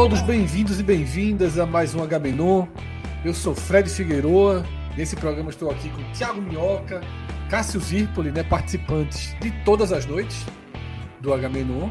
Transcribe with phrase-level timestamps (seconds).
[0.00, 2.66] Todos bem-vindos e bem-vindas a mais um Agamenon.
[3.22, 4.64] Eu sou Fred Figueroa.
[4.96, 7.02] Nesse programa estou aqui com Thiago Minhoca,
[7.50, 10.46] Cássio Zirpoli, né, participantes de todas as noites
[11.20, 11.90] do Agamenon.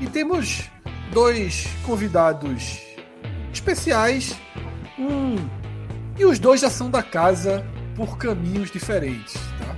[0.00, 0.68] E temos
[1.12, 2.80] dois convidados
[3.52, 4.36] especiais.
[4.98, 5.36] Um
[6.18, 9.34] e os dois já são da casa por caminhos diferentes.
[9.60, 9.76] Tá?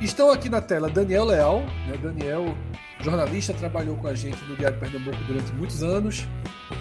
[0.00, 1.62] Estão aqui na tela Daniel Leal.
[1.88, 1.96] Né?
[2.00, 2.56] Daniel
[3.06, 6.26] jornalista, trabalhou com a gente no Diário Pernambuco durante muitos anos,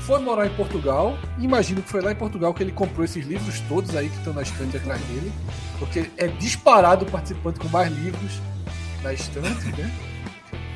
[0.02, 3.59] foi morar em Portugal, imagino que foi lá em Portugal que ele comprou esses livros
[3.70, 5.31] todos aí que estão na estante atrás dele,
[5.78, 8.40] porque é disparado o participante com mais livros
[9.03, 9.92] na estante, né?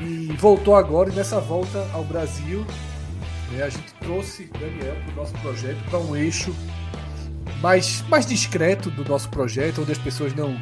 [0.01, 2.65] E voltou agora, e nessa volta ao Brasil,
[3.51, 6.55] né, a gente trouxe Daniel para o nosso projeto, para um eixo
[7.61, 10.55] mais, mais discreto do nosso projeto, onde as pessoas não,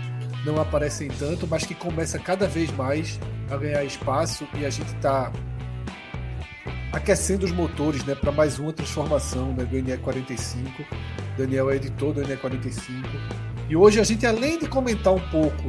[0.47, 3.19] não aparecem tanto, mas que começa cada vez mais
[3.51, 5.31] a ganhar espaço e a gente está
[6.93, 10.85] aquecendo os motores né, para mais uma transformação né, do NE45.
[11.37, 13.03] Daniel é editor do NE45.
[13.69, 15.63] E hoje a gente, além de comentar um pouco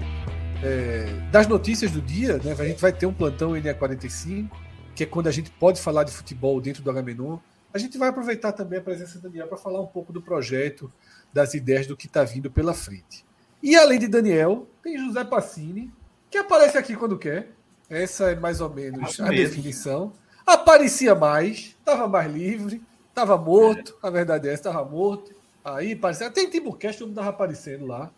[0.62, 4.48] é, das notícias do dia, né, a gente vai ter um plantão NE45,
[4.94, 7.38] que é quando a gente pode falar de futebol dentro do Agamenon.
[7.74, 10.90] A gente vai aproveitar também a presença do Daniel para falar um pouco do projeto,
[11.32, 13.27] das ideias do que está vindo pela frente.
[13.62, 15.92] E além de Daniel, tem José Passini,
[16.30, 17.50] que aparece aqui quando quer.
[17.90, 20.12] Essa é mais ou menos a definição.
[20.46, 25.34] Aparecia mais, estava mais livre, estava morto, a verdade é essa, estava morto.
[25.64, 26.30] Aí parecia.
[26.30, 28.10] Tem Timbucast, o homem estava aparecendo lá.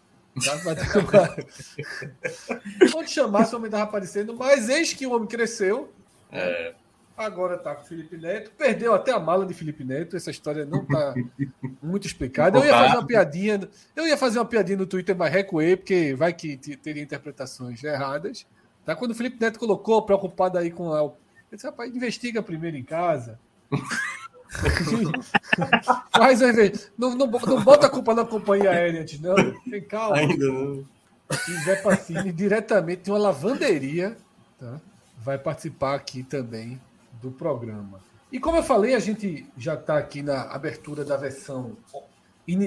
[0.45, 1.37] Tá?
[2.97, 5.93] Onde chamasse, o homem estava aparecendo, mas eis que o homem cresceu.
[6.31, 6.75] É.
[7.20, 8.50] Agora está com o Felipe Neto.
[8.56, 10.16] Perdeu até a mala de Felipe Neto.
[10.16, 11.14] Essa história não está
[11.82, 12.58] muito explicada.
[12.58, 13.69] Eu ia fazer uma piadinha.
[13.94, 18.47] Eu ia fazer uma piadinha no Twitter, mas recuei, porque vai que teria interpretações erradas.
[18.86, 18.97] Tá?
[18.97, 21.00] Quando o Felipe Neto colocou, preocupado aí com a.
[21.00, 21.14] Eu
[21.53, 23.38] disse, rapaz, investiga primeiro em casa.
[26.10, 26.41] Faz
[26.98, 29.36] não, não, não bota a culpa na companhia aérea antes, não.
[29.70, 30.16] Tem calma.
[30.16, 30.88] Ainda não.
[31.48, 34.16] E Zé Pacini, diretamente de uma lavanderia,
[34.59, 34.80] tá?
[35.19, 36.80] vai participar aqui também
[37.20, 38.00] do programa.
[38.32, 41.76] E como eu falei, a gente já está aqui na abertura da versão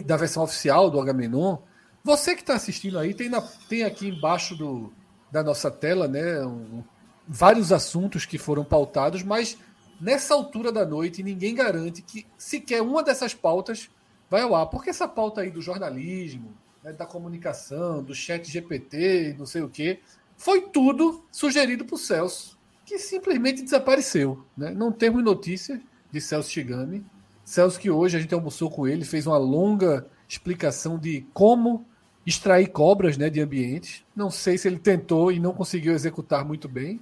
[0.06, 1.58] da versão oficial do Agamenon.
[2.04, 4.94] Você que está assistindo aí, tem, na, tem aqui embaixo do,
[5.32, 6.46] da nossa tela, né?
[6.46, 6.84] Um,
[7.28, 9.58] vários assuntos que foram pautados, mas
[10.00, 13.90] nessa altura da noite ninguém garante que sequer uma dessas pautas
[14.30, 14.68] vai ao ar.
[14.68, 16.54] Porque essa pauta aí do jornalismo,
[16.84, 20.00] né, da comunicação, do chat GPT, não sei o quê,
[20.38, 22.53] foi tudo sugerido por Celso,
[22.86, 24.46] que simplesmente desapareceu.
[24.58, 24.72] Né?
[24.72, 25.80] Não temos notícias
[26.12, 27.06] de Celso Chigami.
[27.44, 31.86] Celso que hoje a gente almoçou com ele, fez uma longa explicação de como
[32.26, 34.06] extrair cobras né, de ambientes.
[34.16, 37.02] Não sei se ele tentou e não conseguiu executar muito bem,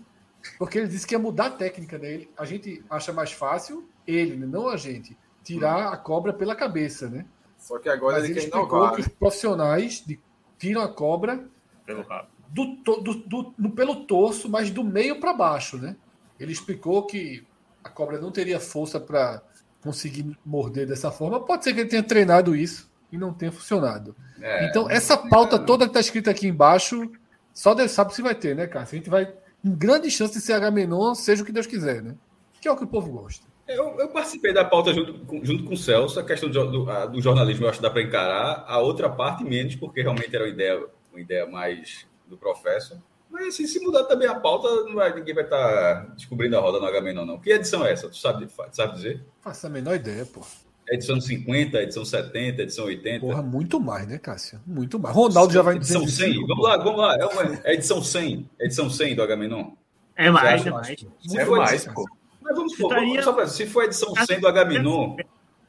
[0.57, 2.29] porque ele disse que ia mudar a técnica dele.
[2.37, 7.09] A gente acha mais fácil, ele, né, não a gente, tirar a cobra pela cabeça,
[7.09, 7.25] né?
[7.57, 10.19] Só que agora Mas ele, ele explicou inovar, que os profissionais de,
[10.57, 11.47] tiram a cobra
[11.85, 12.29] pelo rabo.
[12.53, 15.95] Do, do, do, do, pelo torso, mas do meio para baixo, né?
[16.39, 17.45] Ele explicou que
[17.83, 19.41] a cobra não teria força para
[19.81, 21.39] conseguir morder dessa forma.
[21.39, 24.15] Pode ser que ele tenha treinado isso e não tenha funcionado.
[24.41, 27.09] É, então, essa pauta toda que está escrita aqui embaixo,
[27.53, 28.85] só Deus sabe se vai ter, né, cara?
[28.85, 29.31] A gente vai,
[29.63, 32.15] em grande chance de ser H-Menon, seja o que Deus quiser, né?
[32.59, 33.45] Que é o que o povo gosta.
[33.67, 36.89] Eu, eu participei da pauta junto com, junto com o Celso, a questão do, do,
[36.89, 40.35] a, do jornalismo eu acho que dá para encarar, a outra parte menos, porque realmente
[40.35, 42.97] era uma ideia, uma ideia mais do professor.
[43.29, 46.59] Mas assim, se mudar também a pauta, não vai, ninguém vai estar tá descobrindo a
[46.59, 47.39] roda no H-Menon, não.
[47.39, 48.09] Que edição é essa?
[48.09, 49.23] Tu sabe, sabe dizer?
[49.41, 50.41] Faço a menor ideia, pô.
[50.89, 53.25] Edição 50, edição 70, edição 80.
[53.25, 54.59] Porra, muito mais, né, Cássio?
[54.67, 55.15] Muito mais.
[55.15, 56.45] Ronaldo já vai Edição 100.
[56.45, 57.15] Vamos lá, vamos lá.
[57.15, 58.49] É, uma, é edição 100.
[58.59, 59.71] Edição 100 do Agamenon.
[60.17, 60.89] É mais, é mais.
[61.33, 62.05] É mais, pô.
[62.41, 63.23] Mas vamos supor, Estaria...
[63.23, 65.15] só pra, se for edição 100 do Agamenon,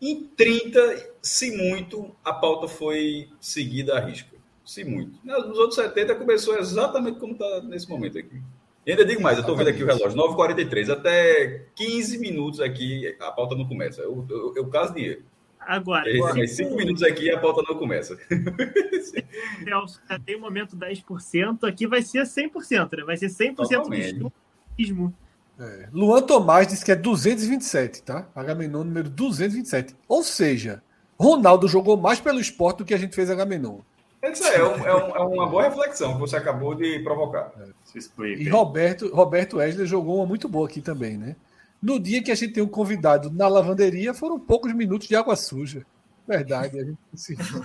[0.01, 4.32] em 30, se muito, a pauta foi seguida a risco.
[4.73, 5.19] Se muito.
[5.23, 8.41] Nos outros 70 começou exatamente como está nesse momento aqui.
[8.87, 13.15] E ainda digo mais, eu estou vendo aqui o relógio, 9h43, até 15 minutos aqui
[13.21, 14.01] a pauta não começa.
[14.01, 15.23] Eu, eu, eu caso dinheiro.
[15.61, 18.17] Agora, agora cinco minutos aqui a pauta não começa.
[20.09, 23.05] já tem o momento 10%, aqui vai ser 100%, né?
[23.05, 24.15] Vai ser 100% Totalmente.
[24.15, 24.33] do
[24.79, 25.15] estudo.
[25.61, 25.89] É.
[25.93, 28.27] Luan Tomás disse que é 227, tá?
[28.35, 29.95] Agamenon número 227.
[30.09, 30.83] Ou seja,
[31.21, 33.81] Ronaldo jogou mais pelo esporte do que a gente fez Agamenon.
[34.23, 37.53] Isso é, um, é, um, é, uma boa reflexão que você acabou de provocar.
[37.59, 38.29] É.
[38.39, 41.35] E Roberto, Roberto Wesley jogou uma muito boa aqui também, né?
[41.83, 45.35] No dia que a gente tem um convidado na lavanderia, foram poucos minutos de água
[45.35, 45.85] suja.
[46.27, 47.63] Verdade, a gente conseguiu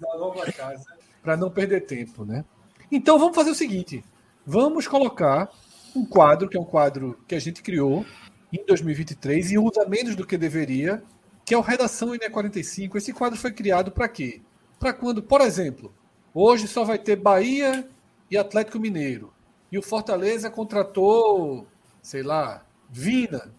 [0.00, 0.86] da nova casa
[1.20, 2.44] para não perder tempo, né?
[2.90, 4.04] Então vamos fazer o seguinte:
[4.46, 5.50] vamos colocar
[5.94, 8.06] um quadro, que é um quadro que a gente criou
[8.52, 11.02] em 2023 e usa menos do que deveria,
[11.44, 12.96] que é o Redação NE45.
[12.96, 14.40] Esse quadro foi criado para quê?
[14.82, 15.94] Para quando, por exemplo,
[16.34, 17.88] hoje só vai ter Bahia
[18.28, 19.32] e Atlético Mineiro.
[19.70, 21.68] E o Fortaleza contratou,
[22.02, 23.54] sei lá, Vina.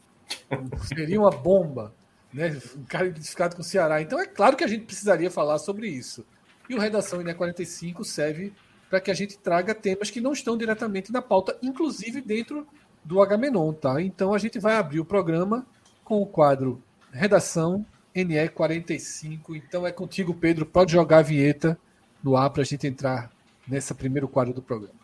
[0.86, 1.96] Seria uma bomba.
[2.34, 2.60] Né?
[2.76, 4.02] Um cara identificado com o Ceará.
[4.02, 6.26] Então é claro que a gente precisaria falar sobre isso.
[6.70, 8.52] E o Redação INE 45 serve
[8.90, 12.68] para que a gente traga temas que não estão diretamente na pauta, inclusive dentro
[13.02, 14.02] do Agamenon, tá?
[14.02, 15.66] Então a gente vai abrir o programa
[16.04, 16.84] com o quadro
[17.14, 17.86] Redação
[18.16, 19.56] NE 45.
[19.56, 20.66] Então é contigo, Pedro.
[20.66, 21.78] Pode jogar a vinheta
[22.24, 23.32] no ar para a gente entrar
[23.68, 25.04] nesse primeiro quadro do programa.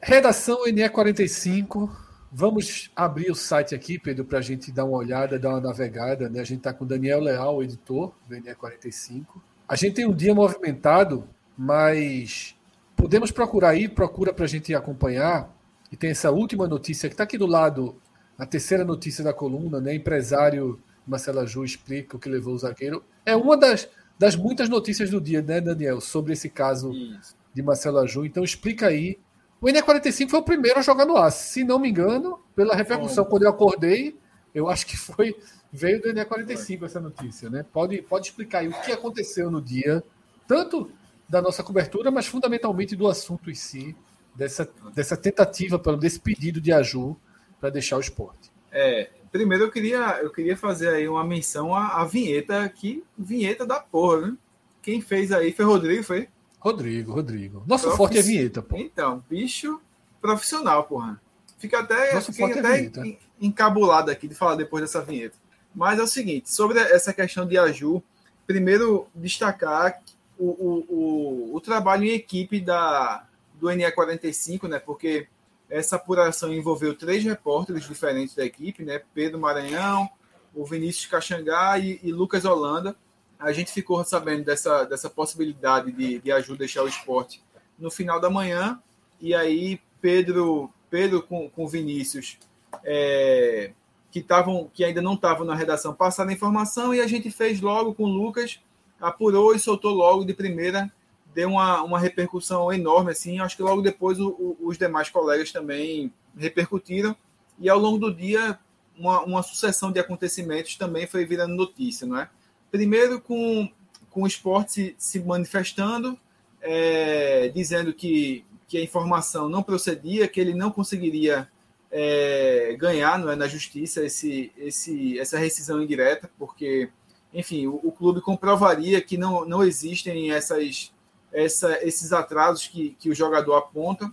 [0.00, 1.90] Redação NE45.
[2.32, 6.28] Vamos abrir o site aqui, Pedro, para a gente dar uma olhada, dar uma navegada.
[6.28, 6.40] Né?
[6.40, 9.24] A gente está com Daniel Leal, editor do NE45.
[9.68, 12.56] A gente tem um dia movimentado, mas
[13.00, 15.50] podemos procurar aí, procura para a gente acompanhar.
[15.90, 17.96] E tem essa última notícia que está aqui do lado,
[18.38, 19.94] a terceira notícia da coluna, né?
[19.94, 23.02] Empresário Marcela Ju explica o que levou o zagueiro.
[23.24, 23.88] É uma das,
[24.18, 27.34] das muitas notícias do dia, né, Daniel, sobre esse caso Isso.
[27.52, 28.24] de Marcela Ju.
[28.24, 29.18] Então explica aí.
[29.60, 33.24] O NE45 foi o primeiro a jogar no ar, se não me engano, pela repercussão
[33.26, 34.16] quando eu acordei,
[34.54, 35.36] eu acho que foi
[35.72, 37.64] veio do NE45 essa notícia, né?
[37.70, 40.02] Pode, pode explicar aí o que aconteceu no dia,
[40.48, 40.90] tanto
[41.30, 43.94] da nossa cobertura, mas fundamentalmente do assunto em si,
[44.34, 47.16] dessa, dessa tentativa, desse pedido de Aju
[47.60, 48.50] para deixar o esporte.
[48.72, 53.64] É, primeiro eu queria, eu queria fazer aí uma menção à, à vinheta aqui, vinheta
[53.64, 54.36] da porra, né?
[54.82, 56.28] Quem fez aí foi Rodrigo, foi?
[56.58, 57.62] Rodrigo, Rodrigo.
[57.66, 57.96] Nosso Profiss...
[57.96, 58.76] forte é vinheta, pô.
[58.76, 59.80] Então, bicho
[60.20, 61.20] profissional, porra.
[61.58, 65.36] Fica até, Nosso forte é até é encabulado aqui de falar depois dessa vinheta.
[65.74, 68.02] Mas é o seguinte, sobre essa questão de Aju,
[68.46, 70.00] primeiro destacar
[70.40, 74.78] o, o, o, o trabalho em equipe da, do NE45, né?
[74.78, 75.28] Porque
[75.68, 79.02] essa apuração envolveu três repórteres diferentes da equipe, né?
[79.14, 80.08] Pedro Maranhão,
[80.54, 82.96] o Vinícius Caxangá e, e Lucas Holanda.
[83.38, 87.42] A gente ficou sabendo dessa, dessa possibilidade de, de ajuda deixar o esporte
[87.78, 88.80] no final da manhã.
[89.20, 92.38] E aí, Pedro, Pedro com, com Vinícius,
[92.84, 93.72] é,
[94.10, 97.60] que, tavam, que ainda não estavam na redação, passaram a informação e a gente fez
[97.60, 98.60] logo com o Lucas,
[99.00, 100.90] apurou e soltou logo de primeira
[101.34, 103.38] deu uma, uma repercussão enorme, assim.
[103.38, 107.16] Acho que logo depois o, o, os demais colegas também repercutiram.
[107.58, 108.58] E ao longo do dia,
[108.98, 112.28] uma, uma sucessão de acontecimentos também foi virando notícia, não é?
[112.70, 113.68] Primeiro com,
[114.10, 116.18] com o esporte se, se manifestando,
[116.60, 121.48] é, dizendo que, que a informação não procedia, que ele não conseguiria
[121.90, 126.88] é, ganhar não é, na justiça esse, esse, essa rescisão indireta, porque,
[127.32, 130.92] enfim, o, o clube comprovaria que não, não existem essas
[131.32, 134.12] essa, esses atrasos que, que o jogador aponta,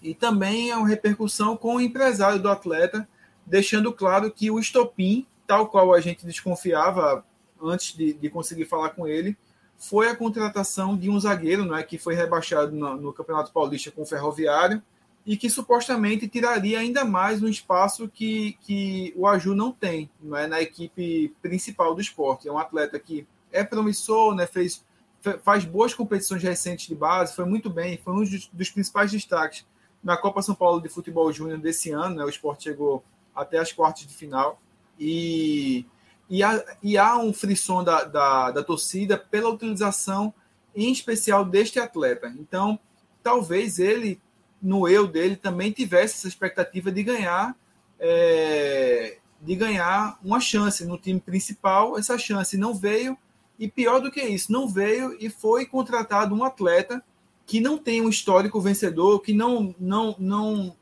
[0.00, 3.08] e também é uma repercussão com o empresário do atleta,
[3.46, 7.24] deixando claro que o estopim, tal qual a gente desconfiava
[7.62, 9.36] antes de, de conseguir falar com ele,
[9.76, 14.02] foi a contratação de um zagueiro né, que foi rebaixado no, no Campeonato Paulista com
[14.02, 14.82] o Ferroviário
[15.24, 20.36] e que supostamente tiraria ainda mais um espaço que, que o Aju não tem não
[20.36, 22.48] é, na equipe principal do esporte.
[22.48, 24.84] É um atleta que é promissor, né, fez
[25.44, 29.64] faz boas competições recentes de base, foi muito bem, foi um dos, dos principais destaques
[30.02, 32.24] na Copa São Paulo de Futebol Júnior desse ano, né?
[32.24, 34.60] O esporte chegou até as quartas de final
[34.98, 35.86] e,
[36.28, 40.34] e, há, e há um frisson da, da, da torcida pela utilização
[40.74, 42.34] em especial deste atleta.
[42.38, 42.78] Então,
[43.22, 44.20] talvez ele,
[44.62, 47.56] no eu dele, também tivesse essa expectativa de ganhar
[47.98, 51.98] é, de ganhar uma chance no time principal.
[51.98, 53.18] Essa chance não veio
[53.58, 57.02] e pior do que isso, não veio e foi contratado um atleta
[57.44, 60.76] que não tem um histórico vencedor, que não, não, não,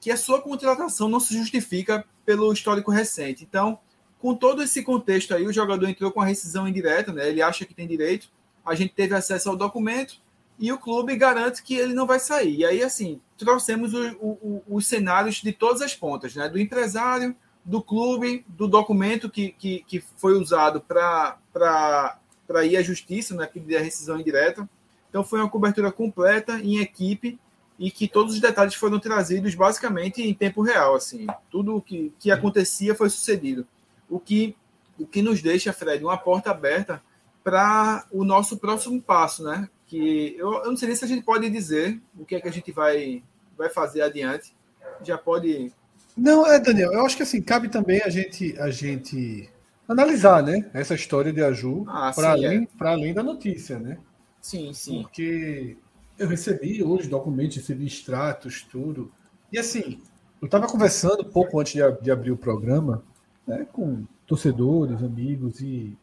[0.00, 3.44] que a sua contratação não se justifica pelo histórico recente.
[3.44, 3.78] Então,
[4.24, 7.28] Com todo esse contexto aí, o jogador entrou com a rescisão indireta, né?
[7.28, 8.30] Ele acha que tem direito.
[8.64, 10.16] A gente teve acesso ao documento
[10.58, 12.58] e o clube garante que ele não vai sair.
[12.58, 16.48] E aí, assim, trouxemos o, o, os cenários de todas as pontas, né?
[16.48, 17.34] Do empresário,
[17.64, 21.38] do clube, do documento que, que, que foi usado para
[22.64, 23.46] ir à justiça, né?
[23.46, 24.68] Pedir a rescisão indireta.
[25.08, 27.38] Então, foi uma cobertura completa em equipe
[27.78, 31.26] e que todos os detalhes foram trazidos basicamente em tempo real, assim.
[31.50, 33.66] Tudo o que, que acontecia foi sucedido.
[34.08, 34.56] O que,
[34.98, 37.02] o que nos deixa, Fred, uma porta aberta
[37.42, 39.68] para o nosso próximo passo, né?
[39.86, 42.48] Que eu, eu não sei nem se a gente pode dizer o que é que
[42.48, 43.22] a gente vai,
[43.56, 44.54] vai fazer adiante.
[45.02, 45.72] Já pode.
[46.16, 49.50] Não, é, Daniel, eu acho que assim, cabe também a gente, a gente
[49.88, 50.70] analisar, né?
[50.72, 52.86] Essa história de Aju ah, para além, é.
[52.86, 53.98] além da notícia, né?
[54.40, 55.02] Sim, sim.
[55.02, 55.76] Porque
[56.18, 59.10] eu recebi hoje documentos, recebi extratos, tudo.
[59.52, 60.00] E assim,
[60.40, 63.02] eu estava conversando pouco antes de, de, abrir o programa
[63.46, 65.96] né, com torcedores, amigos, e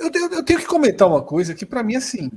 [0.00, 2.30] eu tenho, eu tenho que comentar uma coisa que, para mim, assim,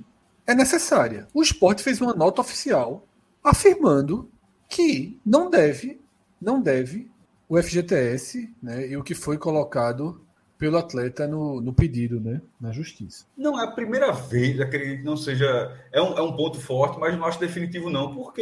[0.45, 1.27] é necessária.
[1.33, 3.07] O esporte fez uma nota oficial
[3.43, 4.29] afirmando
[4.69, 5.99] que não deve,
[6.41, 7.09] não deve
[7.47, 10.21] o FGTS né, e o que foi colocado
[10.57, 12.41] pelo atleta no, no pedido, né?
[12.59, 13.25] Na justiça.
[13.37, 15.77] Não é a primeira vez, acredito que não seja.
[15.91, 18.41] É um, é um ponto forte, mas não acho definitivo, não, porque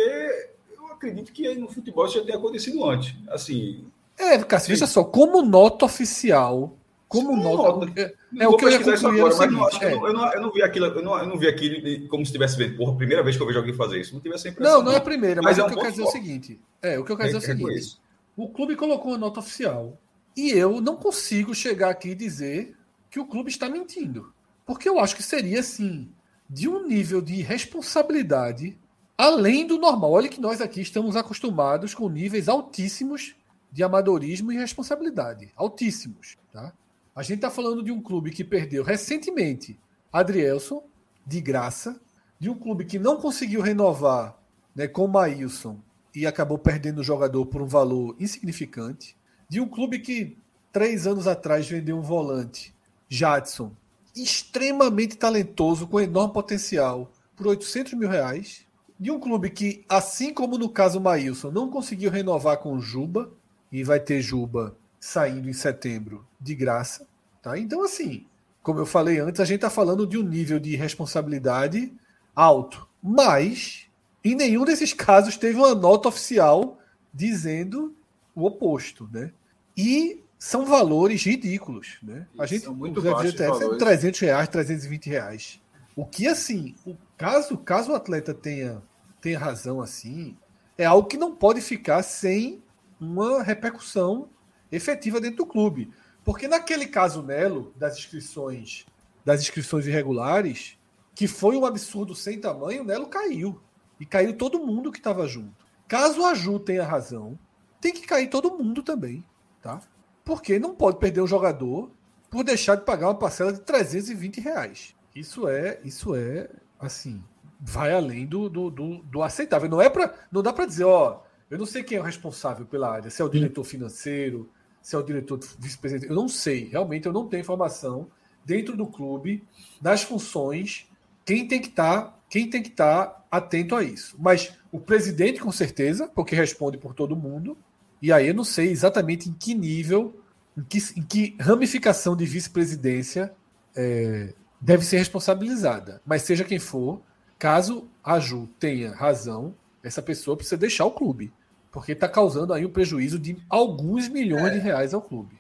[0.78, 3.16] eu acredito que no futebol isso já tenha acontecido antes.
[3.30, 3.86] Assim.
[4.18, 6.78] É, Cássio, veja só, como nota oficial.
[7.12, 7.92] Como nota.
[8.00, 9.94] É, é o que eu ia concluir agora, mas não, é.
[9.94, 12.58] eu, não, eu, não, vi aquilo, eu não, eu não vi aquilo como se tivesse
[12.58, 14.14] vendo, porra, primeira vez que eu vejo alguém fazer isso.
[14.14, 14.78] Não tive essa impressão.
[14.78, 16.12] Não, não é a primeira, mas, mas é o que eu quero dizer é o
[16.12, 16.62] seguinte.
[16.82, 17.98] É, o que eu quero dizer é o seguinte.
[18.38, 19.98] O clube colocou uma nota oficial
[20.38, 22.78] e eu não consigo chegar aqui e dizer
[23.10, 24.34] que o clube está mentindo.
[24.66, 26.10] Porque eu acho que seria, assim,
[26.50, 28.80] de um nível de responsabilidade
[29.18, 30.14] além do normal.
[30.14, 33.36] Olha que nós aqui estamos acostumados com níveis altíssimos
[33.70, 35.52] de amadorismo e responsabilidade.
[35.58, 36.38] Altíssimos.
[36.54, 36.74] Tá?
[37.16, 39.78] A gente está falando de um clube que perdeu recentemente
[40.12, 40.84] Adrielson,
[41.26, 42.00] de graça,
[42.40, 44.38] de um clube que não conseguiu renovar
[44.76, 45.80] né, com o Maílson
[46.16, 49.16] e acabou perdendo o jogador por um valor insignificante
[49.50, 50.38] de um clube que
[50.72, 52.74] três anos atrás vendeu um volante,
[53.10, 53.74] Jadson,
[54.16, 58.66] extremamente talentoso, com enorme potencial, por 800 mil reais.
[58.98, 63.32] De um clube que, assim como no caso Maílson, não conseguiu renovar com Juba,
[63.72, 67.08] e vai ter Juba saindo em setembro de graça.
[67.42, 67.58] Tá?
[67.58, 68.28] Então, assim,
[68.62, 71.92] como eu falei antes, a gente está falando de um nível de responsabilidade
[72.36, 72.88] alto.
[73.02, 73.88] Mas,
[74.24, 76.80] em nenhum desses casos, teve uma nota oficial
[77.12, 77.96] dizendo
[78.36, 79.10] o oposto.
[79.12, 79.34] Né?
[79.76, 82.28] E são valores ridículos, né?
[82.38, 85.62] A gente são muito baixos é 300 reais, 320 reais.
[85.96, 88.82] O que assim, o caso caso o atleta tenha
[89.20, 90.36] tenha razão assim,
[90.78, 92.62] é algo que não pode ficar sem
[93.00, 94.30] uma repercussão
[94.72, 95.92] efetiva dentro do clube,
[96.24, 98.86] porque naquele caso Nelo das inscrições
[99.24, 100.80] das inscrições irregulares,
[101.14, 103.62] que foi um absurdo sem tamanho, o Nelo caiu
[104.00, 105.64] e caiu todo mundo que estava junto.
[105.88, 107.38] Caso a Ju tenha razão,
[107.80, 109.24] tem que cair todo mundo também
[109.62, 109.80] tá?
[110.26, 111.92] Porque não pode perder um jogador
[112.30, 114.96] por deixar de pagar uma parcela de 320 reais.
[115.16, 116.50] Isso é, isso é,
[116.80, 117.24] assim,
[117.60, 119.70] vai além do, do, do, do aceitável.
[119.70, 122.66] Não é para, não dá para dizer, ó, eu não sei quem é o responsável
[122.66, 124.50] pela área, se é o diretor financeiro,
[124.82, 128.08] se é o diretor vice-presidente, eu não sei, realmente eu não tenho informação
[128.46, 129.44] dentro do clube
[129.80, 130.88] das funções,
[131.26, 134.16] quem tem que estar, tá, quem tem que estar tá atento a isso.
[134.20, 137.58] Mas o presidente com certeza, porque responde por todo mundo,
[138.02, 140.20] e aí eu não sei exatamente em que nível,
[140.58, 143.32] em que, em que ramificação de vice-presidência
[143.76, 146.02] é, deve ser responsabilizada.
[146.06, 147.02] Mas seja quem for,
[147.38, 151.32] caso a Ju tenha razão, essa pessoa precisa deixar o clube.
[151.72, 155.40] Porque está causando aí um prejuízo de alguns milhões é, de reais ao clube.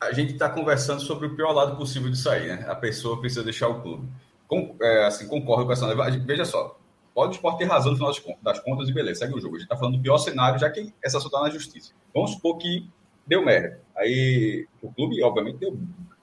[0.00, 2.66] A gente está conversando sobre o pior lado possível de sair, né?
[2.68, 4.08] A pessoa precisa deixar o clube.
[4.48, 5.86] Com, é, assim, concordo com essa.
[6.24, 6.76] Veja só,
[7.14, 9.56] Pode o esporte ter razão no final das contas e beleza, segue o jogo.
[9.56, 11.92] A gente está falando do pior cenário, já que essa ação está na justiça.
[12.14, 12.88] Vamos supor que
[13.26, 13.80] deu merda.
[13.94, 15.78] Aí o clube, obviamente, deu,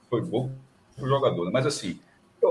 [0.10, 0.52] foi bom
[0.96, 1.52] para o jogador, né?
[1.54, 2.00] mas assim,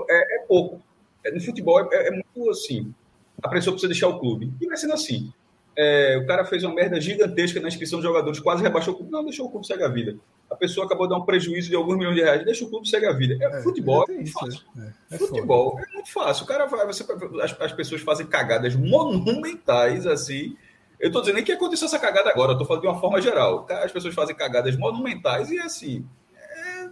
[0.09, 0.81] é, é pouco.
[1.25, 2.95] É, no futebol é, é, muito assim.
[3.43, 4.53] A pessoa precisa deixar o clube.
[4.61, 5.33] E vai sendo assim.
[5.81, 9.13] É, o cara fez uma merda gigantesca na inscrição de jogadores, quase rebaixou o clube.
[9.13, 10.17] Não, deixou o clube segue a vida.
[10.51, 12.89] A pessoa acabou de dar um prejuízo de alguns milhões de reais, deixa o clube
[12.89, 13.39] segue a vida.
[13.41, 14.61] É, é futebol é, muito fácil.
[14.75, 14.93] Né?
[15.09, 15.87] É, é futebol foda.
[15.89, 16.45] é muito fácil.
[16.45, 17.07] O cara vai, você,
[17.41, 20.57] as, as pessoas fazem cagadas monumentais assim.
[20.99, 23.23] Eu estou dizendo nem que aconteceu essa cagada agora, eu estou falando de uma forma
[23.23, 23.65] geral.
[23.71, 26.05] As pessoas fazem cagadas monumentais e assim.
[26.35, 26.89] É,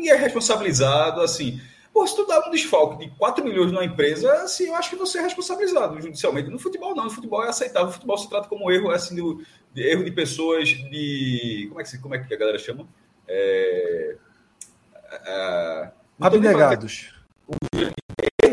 [0.00, 1.60] e é responsabilizado, assim.
[1.92, 4.96] Pô, se tu dá um desfalque de 4 milhões numa empresa, assim, eu acho que
[4.96, 6.48] você é responsabilizado judicialmente.
[6.48, 7.04] No futebol, não.
[7.04, 7.88] No futebol é aceitável.
[7.88, 9.44] No futebol se trata como erro, assim, do,
[9.74, 11.66] de erro de pessoas de.
[11.68, 12.88] Como é que, como é que a galera chama?
[13.28, 14.16] É,
[15.26, 17.14] é, abnegados.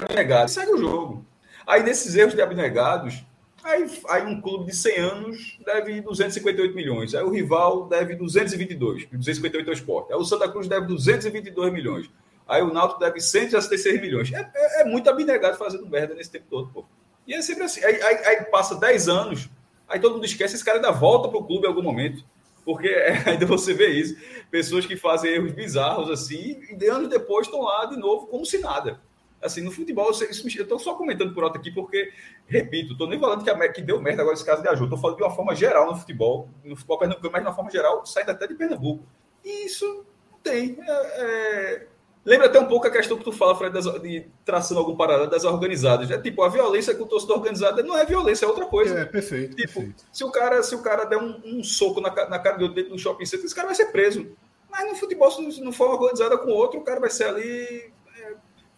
[0.03, 0.53] Abnegados.
[0.53, 1.25] Segue o jogo.
[1.65, 3.23] Aí, desses erros de abnegados,
[3.63, 7.15] aí, aí um clube de 100 anos deve 258 milhões.
[7.15, 10.11] Aí o rival deve 222, 258 ao esporte.
[10.11, 12.09] Aí o Santa Cruz deve 222 milhões.
[12.49, 14.33] Aí o Náutico deve 166 milhões.
[14.33, 16.83] É, é, é, muito abnegado fazendo merda nesse tempo todo, pô.
[17.27, 17.83] E é sempre assim.
[17.85, 19.47] Aí, aí, aí passa 10 anos,
[19.87, 22.25] aí todo mundo esquece, esse cara ainda volta pro clube em algum momento.
[22.65, 24.17] Porque é, ainda você vê isso.
[24.49, 28.57] Pessoas que fazem erros bizarros assim, e anos depois estão lá de novo como se
[28.57, 28.99] nada.
[29.39, 32.11] Assim, no futebol, isso, eu estou só comentando por alto aqui, porque,
[32.47, 34.97] repito, estou nem falando que, a, que deu merda agora esse caso de ajuda, estou
[34.97, 38.05] falando de uma forma geral no futebol, no futebol pernambucano, mas de uma forma geral,
[38.05, 39.05] saindo até de Pernambuco.
[39.45, 40.77] E isso não tem.
[40.81, 41.87] É, é,
[42.25, 45.29] Lembra até um pouco a questão que tu fala, Fred, das, de traçando algum paralelo
[45.29, 46.11] das organizadas.
[46.11, 48.99] É tipo, a violência com o torcedor organizada não é violência, é outra coisa.
[48.99, 49.55] É, perfeito.
[49.55, 50.05] Tipo, perfeito.
[50.11, 52.75] Se, o cara, se o cara der um, um soco na, na cara do outro
[52.75, 54.29] dentro do shopping center, esse cara vai ser preso.
[54.69, 57.91] Mas no futebol, se não for organizada com outro, o cara vai ser ali.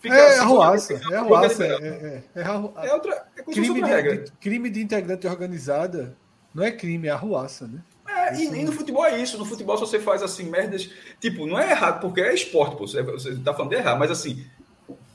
[0.03, 1.01] É, é assim, arruaça.
[1.11, 1.65] É arruaça.
[1.65, 3.27] É, é, é, é, outra.
[3.35, 6.15] É crime, de, de, crime de integrante organizada
[6.53, 7.81] não é crime, é arruaça, né?
[8.29, 9.37] É, e, e, no futebol é isso.
[9.37, 10.89] No futebol, se você faz assim, merdas.
[11.19, 12.87] Tipo, não é errado, porque é esporte, pô.
[12.87, 14.45] Você, você tá falando de errado, mas assim,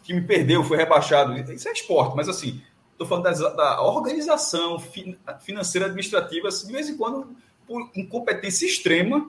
[0.03, 1.35] que me perdeu, foi rebaixado.
[1.53, 2.63] Isso é esporte, mas assim,
[2.97, 4.79] tô falando da, da organização
[5.41, 7.37] financeira administrativa, assim, de vez em quando,
[7.67, 9.29] por incompetência extrema,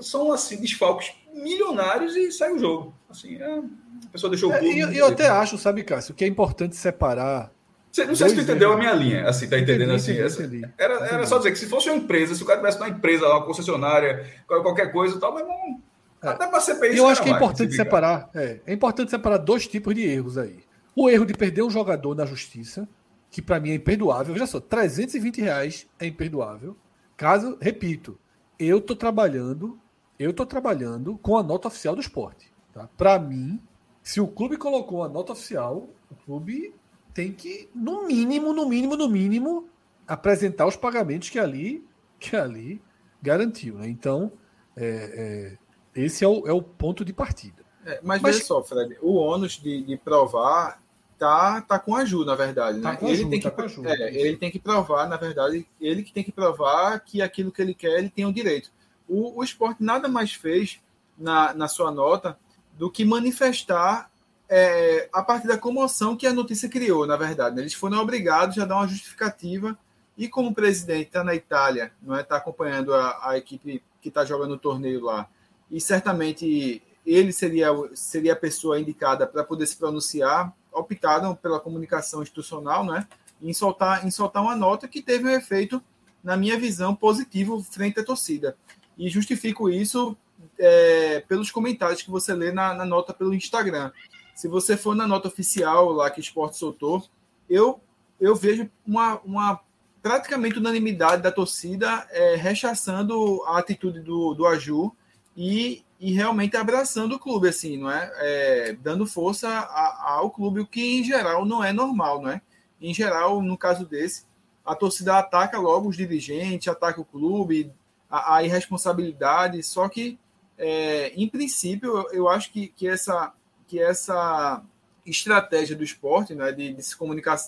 [0.00, 2.94] são assim, desfalques milionários e sai o jogo.
[3.10, 6.24] Assim, é, a pessoa deixou o é, E eu, eu até acho, sabe, Cássio, que
[6.24, 7.52] é importante separar
[7.90, 10.44] você, não sei se tu entendeu a minha linha, assim, tá entendendo entendi, assim?
[10.44, 12.88] Entendi, era, era só dizer que se fosse uma empresa, se o cara tivesse uma
[12.88, 15.80] empresa, uma concessionária, qualquer coisa e tal, mas não.
[16.22, 16.28] É.
[16.28, 16.96] Até para CPI.
[16.96, 18.28] Eu acho que é importante separar.
[18.34, 20.58] É, é importante separar dois tipos de erros aí.
[20.94, 22.88] O erro de perder um jogador na justiça,
[23.30, 24.34] que para mim é imperdoável.
[24.34, 26.76] Veja só, 320 reais é imperdoável.
[27.16, 28.18] Caso, repito,
[28.58, 29.78] eu tô trabalhando,
[30.18, 32.52] eu tô trabalhando com a nota oficial do esporte.
[32.72, 32.88] Tá?
[32.96, 33.60] Para mim,
[34.02, 36.74] se o clube colocou a nota oficial, o clube
[37.18, 39.68] tem que, no mínimo, no mínimo, no mínimo,
[40.06, 41.84] apresentar os pagamentos que ali,
[42.16, 42.80] que ali
[43.20, 43.74] garantiu.
[43.74, 43.88] Né?
[43.88, 44.30] Então,
[44.76, 45.56] é,
[45.96, 47.64] é, esse é o, é o ponto de partida.
[47.84, 50.80] É, mas, mas veja só, Fred, o ônus de, de provar
[51.18, 52.80] tá, tá com a Ju, na verdade.
[52.80, 52.98] Tá né?
[53.02, 56.22] ele, Ju, tem tá que, é, ele tem que provar, na verdade, ele que tem
[56.22, 58.70] que provar que aquilo que ele quer, ele tem o direito.
[59.08, 60.78] O, o esporte nada mais fez
[61.18, 62.38] na, na sua nota
[62.78, 64.08] do que manifestar
[64.48, 67.56] é, a partir da comoção que a notícia criou, na verdade.
[67.56, 67.62] Né?
[67.62, 69.76] Eles foram obrigados a dar uma justificativa
[70.16, 74.08] e como o presidente está na Itália, não é, está acompanhando a, a equipe que
[74.08, 75.28] está jogando o torneio lá,
[75.70, 82.22] e certamente ele seria, seria a pessoa indicada para poder se pronunciar, optaram pela comunicação
[82.22, 83.06] institucional, né,
[83.40, 85.82] em soltar, em soltar uma nota que teve um efeito,
[86.22, 88.56] na minha visão, positivo frente à torcida.
[88.98, 90.16] E justifico isso
[90.58, 93.92] é, pelos comentários que você lê na, na nota pelo Instagram.
[94.38, 97.02] Se você for na nota oficial lá que o esporte soltou,
[97.50, 97.80] eu,
[98.20, 99.60] eu vejo uma, uma
[100.00, 104.94] praticamente unanimidade da torcida é, rechaçando a atitude do, do Aju
[105.36, 108.12] e, e realmente abraçando o clube, assim, não é?
[108.18, 112.40] é dando força a, ao clube, o que em geral não é normal, não é?
[112.80, 114.24] Em geral, no caso desse,
[114.64, 117.72] a torcida ataca logo os dirigentes, ataca o clube,
[118.08, 120.16] a, a irresponsabilidade, só que,
[120.56, 123.32] é, em princípio, eu, eu acho que, que essa
[123.68, 124.64] que essa
[125.06, 127.38] estratégia do esporte, né, de, de se comunicar,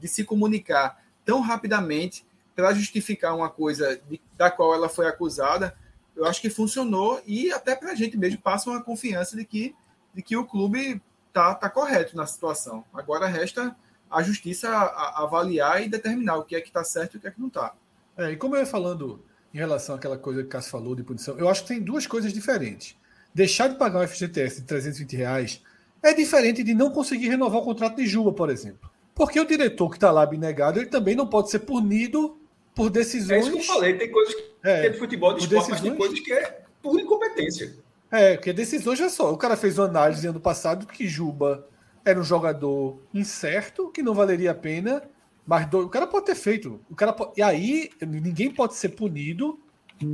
[0.00, 2.24] de se comunicar tão rapidamente
[2.54, 5.76] para justificar uma coisa de, da qual ela foi acusada,
[6.14, 9.74] eu acho que funcionou e até para a gente mesmo passa uma confiança de que,
[10.14, 11.02] de que o clube
[11.32, 12.84] tá, tá correto na situação.
[12.94, 13.76] Agora resta
[14.10, 14.70] a justiça
[15.14, 17.48] avaliar e determinar o que é que está certo e o que é que não
[17.48, 17.74] está.
[18.16, 21.02] É, e como eu ia falando em relação àquela coisa que o Cássio falou de
[21.02, 22.96] punição, eu acho que tem duas coisas diferentes
[23.36, 25.62] deixar de pagar um FGTS de 320 reais
[26.02, 28.90] é diferente de não conseguir renovar o contrato de Juba, por exemplo.
[29.14, 32.38] Porque o diretor que está lá abnegado, ele também não pode ser punido
[32.74, 33.30] por decisões.
[33.30, 35.80] É isso que eu falei, tem coisas que é, é de futebol, de esporte, decisões...
[35.82, 37.76] mas tem coisas que é por incompetência.
[38.10, 39.30] É, porque decisões já só.
[39.30, 41.66] O cara fez uma análise ano passado que Juba
[42.06, 45.02] era um jogador incerto, que não valeria a pena,
[45.46, 45.80] mas do...
[45.80, 46.80] o cara pode ter feito.
[46.90, 47.32] O cara pode...
[47.36, 49.60] E aí, ninguém pode ser punido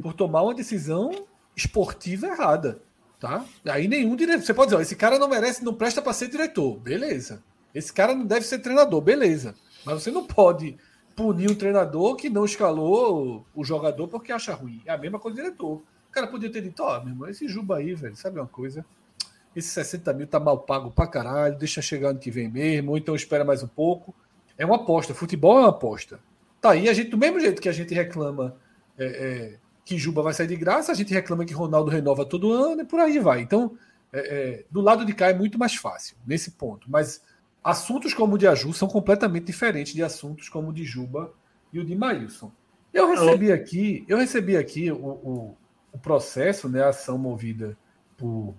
[0.02, 2.82] por tomar uma decisão esportiva errada.
[3.22, 3.44] Tá?
[3.66, 4.42] Aí nenhum diretor.
[4.44, 6.76] Você pode dizer, ó, esse cara não merece, não presta para ser diretor.
[6.80, 7.40] Beleza.
[7.72, 9.00] Esse cara não deve ser treinador.
[9.00, 9.54] Beleza.
[9.86, 10.76] Mas você não pode
[11.14, 14.82] punir um treinador que não escalou o jogador porque acha ruim.
[14.84, 15.74] É a mesma coisa do diretor.
[15.76, 18.46] O cara podia ter dito, ó, oh, meu irmão, esse Juba aí, velho, sabe uma
[18.48, 18.84] coisa?
[19.54, 22.98] esse 60 mil tá mal pago pra caralho, deixa chegar ano que vem mesmo, ou
[22.98, 24.14] então espera mais um pouco.
[24.56, 26.18] É uma aposta, futebol é uma aposta.
[26.60, 28.56] Tá aí, a gente, do mesmo jeito que a gente reclama
[28.98, 32.52] é, é, que Juba vai sair de graça, a gente reclama que Ronaldo renova todo
[32.52, 33.40] ano e por aí vai.
[33.40, 33.76] Então,
[34.12, 36.90] é, é, do lado de cá é muito mais fácil nesse ponto.
[36.90, 37.22] Mas
[37.62, 41.32] assuntos como o de Aju são completamente diferentes de assuntos como o de Juba
[41.72, 42.52] e o de Maílson.
[42.92, 45.56] Eu recebi aqui, eu recebi aqui o, o,
[45.92, 47.76] o processo, né, a ação movida
[48.16, 48.54] por,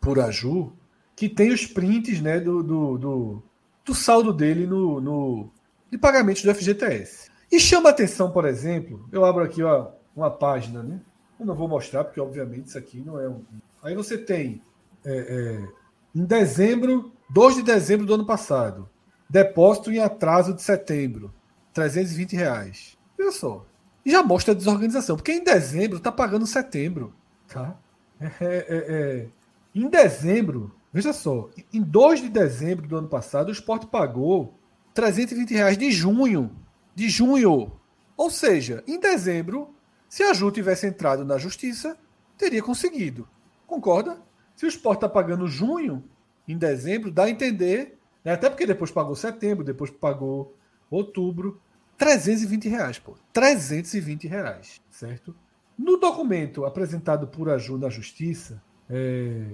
[0.00, 0.72] por Aju,
[1.16, 3.42] que tem os prints né, do, do, do,
[3.84, 5.50] do saldo dele no, no,
[5.90, 7.30] de pagamentos do FGTS.
[7.50, 11.00] E chama atenção, por exemplo, eu abro aqui ó, uma página, né?
[11.38, 13.42] Eu não vou mostrar, porque obviamente isso aqui não é um.
[13.82, 14.62] Aí você tem
[15.04, 15.68] é, é,
[16.14, 18.88] em dezembro, 2 de dezembro do ano passado,
[19.28, 21.32] depósito em atraso de setembro,
[21.72, 22.98] 320 reais.
[23.18, 23.66] Olha só.
[24.04, 27.14] E já mostra a desorganização, porque em dezembro está pagando setembro.
[27.48, 27.76] Tá?
[28.20, 29.28] É, é, é,
[29.74, 34.54] em dezembro, veja só, em 2 de dezembro do ano passado, o esporte pagou
[34.94, 36.50] 320 reais de junho.
[36.94, 37.72] De junho.
[38.16, 39.74] Ou seja, em dezembro,
[40.12, 41.96] se a Ju tivesse entrado na justiça,
[42.36, 43.26] teria conseguido.
[43.66, 44.20] Concorda?
[44.54, 46.04] Se o esporte está pagando junho,
[46.46, 48.32] em dezembro, dá a entender, né?
[48.32, 50.54] até porque depois pagou setembro, depois pagou
[50.90, 51.58] outubro,
[51.96, 53.16] 320 reais, pô.
[53.32, 55.34] 320 reais, certo?
[55.78, 59.46] No documento apresentado por Aju na Justiça, é,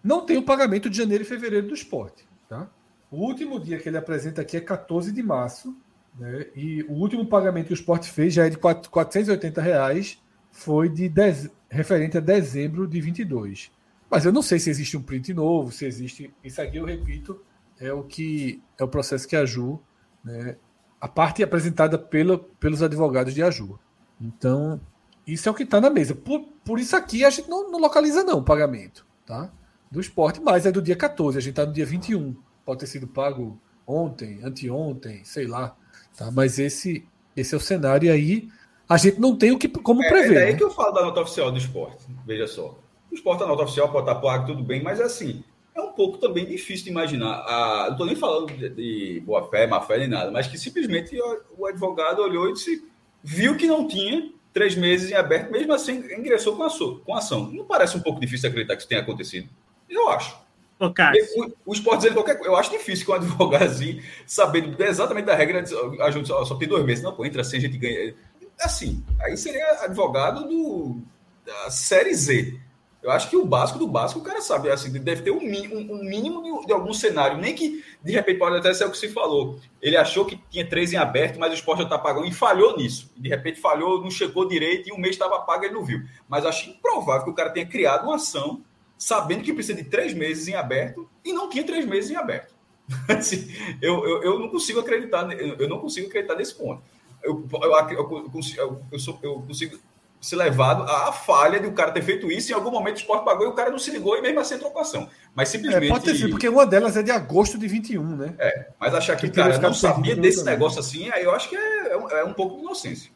[0.00, 2.24] não tem o pagamento de janeiro e fevereiro do esporte.
[2.48, 2.70] Tá?
[3.10, 5.76] O último dia que ele apresenta aqui é 14 de março,
[6.18, 6.46] né?
[6.54, 11.08] e o último pagamento que o esporte fez já é de 480 reais, foi de
[11.08, 13.72] dez, referente a dezembro de 22.
[14.10, 16.32] Mas eu não sei se existe um print novo, se existe.
[16.42, 17.42] Isso aqui, eu repito,
[17.78, 19.80] é o que é o processo que a Ju
[20.24, 20.56] né,
[21.04, 23.78] a parte apresentada pelos advogados de Aju.
[24.18, 24.80] Então,
[25.26, 26.14] isso é o que está na mesa.
[26.14, 29.52] Por, por isso aqui a gente não, não, localiza não o pagamento tá?
[29.90, 32.34] do esporte, mas é do dia 14, a gente está no dia 21.
[32.64, 35.76] Pode ter sido pago ontem, anteontem, sei lá.
[36.16, 36.30] Tá?
[36.30, 37.04] Mas esse,
[37.36, 38.48] esse é o cenário e aí
[38.88, 40.36] a gente não tem o que como é, prever.
[40.36, 40.58] É aí né?
[40.58, 42.04] que eu falo da nota oficial do esporte.
[42.26, 42.78] Veja só.
[43.10, 45.92] O esporte, a nota oficial pode estar pago, tudo bem, mas é assim, é um
[45.92, 47.44] pouco também difícil de imaginar.
[47.46, 50.58] Ah, não estou nem falando de, de boa fé, má fé nem nada, mas que
[50.58, 51.16] simplesmente
[51.56, 52.86] o, advogado olhou e disse,
[53.22, 56.70] viu que não tinha três meses em aberto, mesmo assim ingressou com a,
[57.04, 57.50] com a ação.
[57.50, 59.48] Não parece um pouco difícil acreditar que isso tenha acontecido?
[59.88, 60.43] Eu acho.
[60.78, 60.92] Ô,
[61.36, 62.50] o, o esporte dizendo qualquer coisa.
[62.50, 65.64] Eu acho difícil que um advogado assim, sabendo exatamente da regra,
[66.00, 67.02] a gente só, só tem dois meses.
[67.02, 68.14] Não, pô, entra assim, a gente ganha.
[68.60, 71.00] Assim, aí seria advogado do,
[71.44, 72.58] da série Z.
[73.04, 75.92] Eu acho que o básico do básico, o cara sabe, assim, deve ter um, um,
[75.92, 77.36] um mínimo de, de, algum cenário.
[77.36, 79.60] Nem que, de repente, pode até ser o que se falou.
[79.82, 82.78] Ele achou que tinha três em aberto, mas o esporte já está pagando e falhou
[82.78, 83.12] nisso.
[83.14, 86.02] De repente falhou, não chegou direito e um mês estava pago ele não viu.
[86.26, 88.64] Mas acho improvável que o cara tenha criado uma ação
[89.04, 92.54] sabendo que precisa de três meses em aberto e não tinha três meses em aberto.
[93.06, 96.82] assim, eu, eu, eu, não consigo acreditar, eu não consigo acreditar nesse ponto.
[97.22, 99.78] Eu, eu, eu, eu, eu, sou, eu consigo
[100.18, 102.50] ser levado à falha de o cara ter feito isso.
[102.50, 104.54] Em algum momento o esporte pagou e o cara não se ligou e mesmo assim
[104.54, 105.06] entrou com ação.
[105.34, 105.86] Mas simplesmente.
[105.86, 108.34] É, pode ter sido, porque uma delas é de agosto de 21, né?
[108.38, 110.54] É, mas achar que, o cara não sabia desse também.
[110.54, 113.10] negócio assim, aí eu acho que é, é, um, é um pouco de inocência.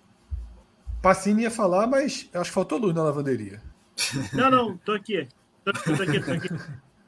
[1.01, 3.63] Passini ia falar, mas acho que faltou luz na lavanderia.
[4.35, 5.27] Não, não, tô aqui.
[5.73, 6.49] Tô, tô aqui, tô aqui.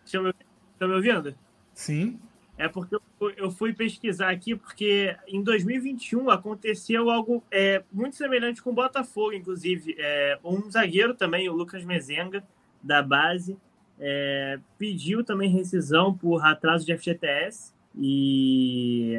[0.05, 1.35] Estão me ouvindo?
[1.75, 2.19] Sim.
[2.59, 2.97] É porque
[3.39, 9.33] eu fui pesquisar aqui, porque em 2021 aconteceu algo é, muito semelhante com o Botafogo,
[9.33, 9.97] inclusive.
[9.99, 12.45] É, um zagueiro também, o Lucas Mezenga,
[12.83, 13.57] da base,
[13.99, 17.73] é, pediu também rescisão por atraso de FGTS.
[17.99, 19.15] E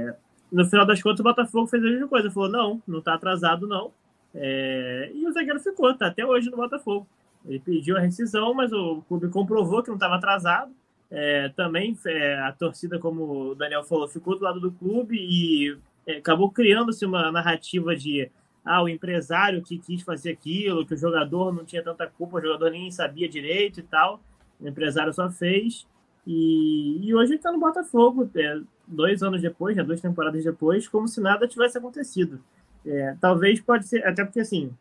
[0.52, 2.30] no final das contas, o Botafogo fez a mesma coisa.
[2.30, 3.92] Falou: não, não está atrasado, não.
[4.36, 7.08] É, e o zagueiro ficou, tá até hoje no Botafogo.
[7.46, 10.72] Ele pediu a rescisão, mas o clube comprovou que não estava atrasado
[11.12, 15.78] é, também é, a torcida, como o Daniel falou, ficou do lado do clube e
[16.08, 18.32] é, acabou criando-se uma narrativa de
[18.64, 22.42] ah, o empresário que quis fazer aquilo, que o jogador não tinha tanta culpa, o
[22.42, 24.22] jogador nem sabia direito e tal,
[24.60, 25.86] o empresário só fez.
[26.26, 31.10] E, e hoje está no Botafogo, é, dois anos depois, já duas temporadas depois, como
[31.10, 32.40] se nada tivesse acontecido.
[32.86, 34.72] É, talvez pode ser, até porque assim,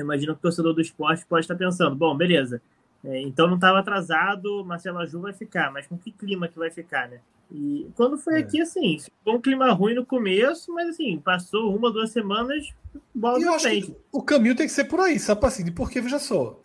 [0.00, 2.60] imagino que o torcedor do esporte pode estar pensando, bom, beleza,
[3.04, 6.70] é, então não estava atrasado, Marcelo Aju vai ficar, mas com que clima que vai
[6.70, 7.20] ficar, né?
[7.52, 8.38] E quando foi é.
[8.38, 12.72] aqui, assim, ficou um clima ruim no começo, mas assim, passou uma, duas semanas,
[13.14, 13.96] bola eu frente.
[14.12, 15.70] o caminho tem que ser por aí, sabe assim?
[15.72, 16.60] Porque, veja só,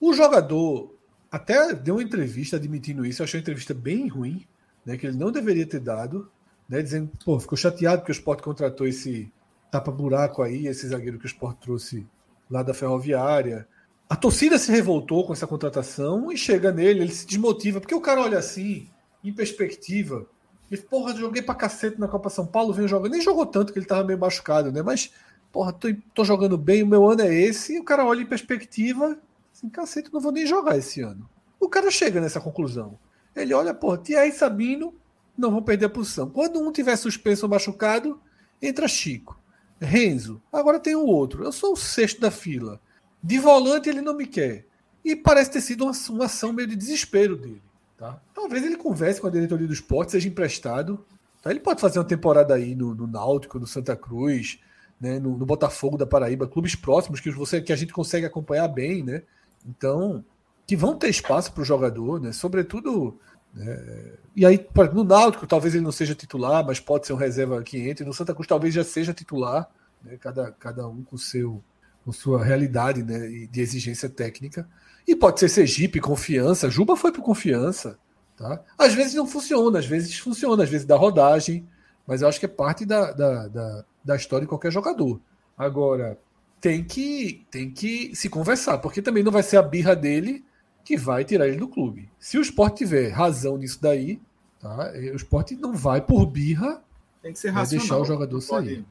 [0.00, 0.92] o jogador
[1.30, 4.44] até deu uma entrevista admitindo isso, eu achei uma entrevista bem ruim,
[4.84, 4.96] né?
[4.96, 6.28] Que ele não deveria ter dado,
[6.68, 6.82] né?
[6.82, 9.30] Dizendo, pô, ficou chateado porque o Sport contratou esse
[9.70, 12.06] tapa-buraco aí, esse zagueiro que o Sport trouxe
[12.50, 13.66] lá da Ferroviária
[14.08, 18.00] a torcida se revoltou com essa contratação e chega nele, ele se desmotiva, porque o
[18.00, 18.88] cara olha assim,
[19.22, 20.26] em perspectiva,
[20.70, 23.78] ele, porra, joguei pra cacete na Copa São Paulo, veio jogando, nem jogou tanto que
[23.78, 24.80] ele tava meio machucado, né?
[24.80, 25.12] Mas,
[25.52, 28.26] porra, tô, tô jogando bem, o meu ano é esse, e o cara olha em
[28.26, 29.18] perspectiva,
[29.52, 31.28] assim, cacete, não vou nem jogar esse ano.
[31.60, 32.98] O cara chega nessa conclusão.
[33.36, 34.94] Ele olha, porra, Thierry e Sabino
[35.36, 36.30] não vão perder a posição.
[36.30, 38.18] Quando um tiver suspenso ou machucado,
[38.60, 39.38] entra Chico.
[39.80, 41.44] Renzo, agora tem o outro.
[41.44, 42.80] Eu sou o sexto da fila.
[43.22, 44.66] De volante ele não me quer.
[45.04, 47.62] E parece ter sido uma, uma ação meio de desespero dele.
[47.96, 48.20] Tá?
[48.34, 51.04] Talvez ele converse com a diretoria do esporte, seja emprestado.
[51.42, 51.50] Tá?
[51.50, 54.60] Ele pode fazer uma temporada aí no, no Náutico, no Santa Cruz,
[55.00, 55.18] né?
[55.18, 59.02] no, no, Botafogo da Paraíba, clubes próximos que, você, que a gente consegue acompanhar bem.
[59.02, 59.22] Né?
[59.66, 60.24] Então,
[60.66, 62.32] que vão ter espaço para o jogador, né?
[62.32, 63.18] sobretudo.
[63.54, 64.12] Né?
[64.36, 67.88] E aí, no Náutico, talvez ele não seja titular, mas pode ser um reserva que
[67.88, 68.04] entre.
[68.04, 69.68] No Santa Cruz, talvez já seja titular,
[70.02, 70.16] né?
[70.16, 71.62] cada, cada um com seu
[72.04, 74.66] com sua realidade né, de exigência técnica.
[75.06, 76.70] E pode ser Sergipe, confiança.
[76.70, 77.98] Juba foi por confiança.
[78.34, 78.62] Tá?
[78.78, 81.68] Às vezes não funciona, às vezes funciona, às vezes dá rodagem,
[82.06, 85.20] mas eu acho que é parte da, da, da, da história de qualquer jogador.
[85.56, 86.18] Agora,
[86.60, 90.44] tem que, tem que se conversar, porque também não vai ser a birra dele
[90.88, 92.08] que vai tirar ele do clube.
[92.18, 94.18] Se o esporte tiver razão nisso daí,
[94.58, 94.90] tá?
[95.12, 96.82] o esporte não vai por birra
[97.22, 98.86] tem que ser racional, deixar o jogador sair.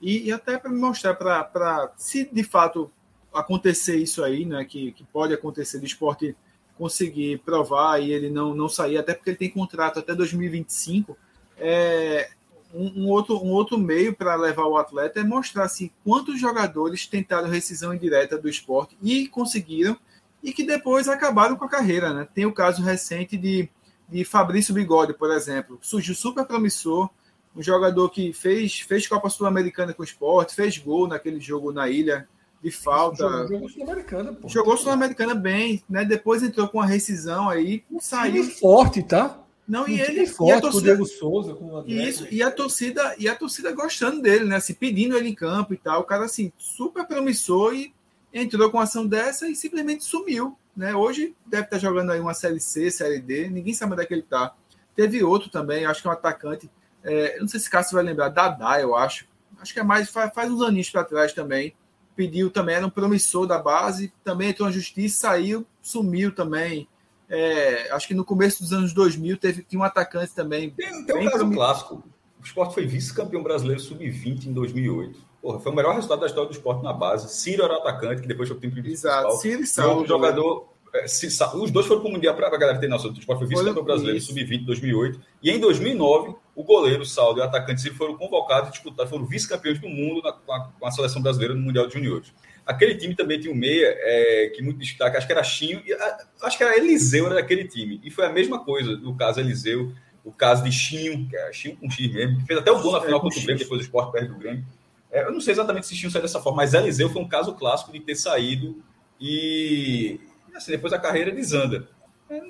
[0.00, 2.90] E, e até para mostrar, para se de fato
[3.34, 6.34] acontecer isso aí, né, que, que pode acontecer do esporte
[6.78, 11.18] conseguir provar e ele não, não sair, até porque ele tem contrato até 2025,
[11.58, 12.30] é,
[12.72, 17.06] um, um outro, um outro meio para levar o atleta é mostrar assim, quantos jogadores
[17.06, 19.98] tentaram rescisão indireta do esporte e conseguiram,
[20.42, 22.12] e que depois acabaram com a carreira.
[22.12, 22.26] Né?
[22.34, 23.68] Tem o caso recente de,
[24.08, 27.10] de Fabrício Bigode, por exemplo, surgiu super promissor,
[27.54, 31.88] um jogador que fez, fez Copa Sul-Americana com o esporte, fez gol naquele jogo na
[31.88, 32.28] ilha
[32.62, 33.46] de falta.
[33.48, 34.48] Jogou Sul-Americana, pô.
[34.48, 36.04] Jogou Sul-Americana bem, né?
[36.04, 38.44] Depois entrou com a rescisão aí, saiu.
[38.44, 39.38] forte, tá?
[39.66, 42.42] Não, e ele forte, e a torcida, com o Diego Souza, com o Isso, e
[42.42, 44.56] a torcida, e a torcida gostando dele, né?
[44.56, 46.00] Assim, pedindo ele em campo e tal.
[46.00, 47.94] O cara assim, super promissor e
[48.32, 50.94] entrou com uma ação dessa e simplesmente sumiu, né?
[50.94, 54.14] Hoje deve estar jogando aí uma série C, série D, ninguém sabe onde é que
[54.14, 54.54] ele tá.
[54.94, 56.70] Teve outro também, acho que é um atacante
[57.02, 59.26] é, não sei se Cássio vai lembrar, Dadá, eu acho.
[59.58, 61.74] Acho que é mais, faz, faz uns aninhos para trás também.
[62.16, 66.88] Pediu também, era um promissor da base, também entrou na justiça, saiu, sumiu também.
[67.28, 70.70] É, acho que no começo dos anos 2000 teve, tinha um atacante também.
[70.70, 71.52] Tem, tem um caso prom...
[71.52, 72.04] clássico.
[72.40, 75.29] O Sport foi vice-campeão brasileiro sub-20 em 2008.
[75.40, 77.32] Porra, foi o melhor resultado da história do esporte na base.
[77.34, 79.22] Ciro era o atacante, que depois foi o time principal.
[79.22, 80.02] Exato, Ciro e Saulo.
[80.02, 83.10] O jogador, é, se, os dois foram para o Mundial para a galera ter noção.
[83.10, 85.20] O Sport foi vice-campeão brasileiro sub-20 2008.
[85.42, 89.10] E em 2009, o goleiro, o Saulo e o atacante Ciro foram convocados e disputados,
[89.10, 92.32] foram vice-campeões do mundo na, com, a, com, a, seleção brasileira no Mundial de Juniores.
[92.66, 95.92] Aquele time também tinha um meia é, que muito destaque, acho que era Chinho, e,
[95.92, 97.98] a, acho que era Eliseu era daquele time.
[98.04, 99.92] E foi a mesma coisa no caso Eliseu,
[100.24, 102.92] o caso de Chinho, que é Chinho com X mesmo, que fez até o gol
[102.92, 104.64] na final contra o Grêmio, depois o Sport perde do Grêmio.
[105.10, 107.54] É, eu não sei exatamente se Chinho saiu dessa forma, mas Eliseu foi um caso
[107.54, 108.82] clássico de ter saído
[109.20, 110.20] e,
[110.54, 111.88] assim, depois a carreira desanda.
[112.28, 112.40] É,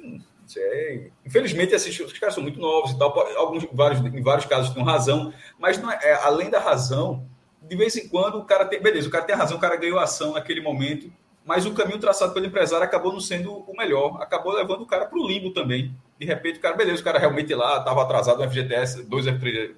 [0.51, 1.12] sei.
[1.25, 3.18] Infelizmente, esses, os caras são muito novos e tal.
[3.37, 7.27] Alguns, vários, em vários casos, têm razão, mas não é, é, além da razão,
[7.62, 8.83] de vez em quando o cara tem.
[8.83, 11.11] Beleza, o cara tem razão, o cara ganhou ação naquele momento,
[11.44, 15.07] mas o caminho traçado pelo empresário acabou não sendo o melhor, acabou levando o cara
[15.07, 15.94] para o limbo também.
[16.18, 19.75] De repente, o cara, beleza, o cara realmente lá estava atrasado no FGTS, dois, três,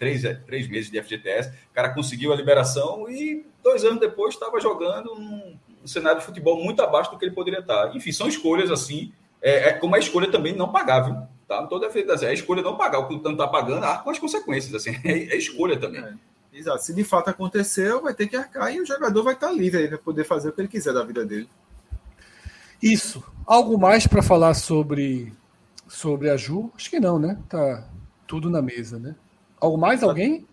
[0.00, 4.58] três, três meses de FGTS, o cara conseguiu a liberação e dois anos depois estava
[4.58, 7.94] jogando um um cenário de futebol muito abaixo do que ele poderia estar.
[7.96, 11.14] Enfim, são escolhas assim, é, é como a escolha também não pagar, viu?
[11.48, 11.56] Tá?
[11.56, 14.04] Não estou defendendo assim, é a escolha não pagar, o que não está pagando, arca
[14.04, 16.02] com as consequências, assim, é, é escolha também.
[16.02, 16.14] É,
[16.52, 16.84] exato.
[16.84, 19.88] Se de fato aconteceu, vai ter que arcar e o jogador vai estar livre aí
[19.88, 21.48] para poder fazer o que ele quiser da vida dele.
[22.82, 23.22] Isso.
[23.46, 25.32] Algo mais para falar sobre
[25.86, 26.70] sobre a Ju?
[26.76, 27.36] Acho que não, né?
[27.48, 27.88] Tá
[28.26, 29.16] tudo na mesa, né?
[29.60, 30.00] Algo mais?
[30.00, 30.06] Tá.
[30.06, 30.46] Alguém?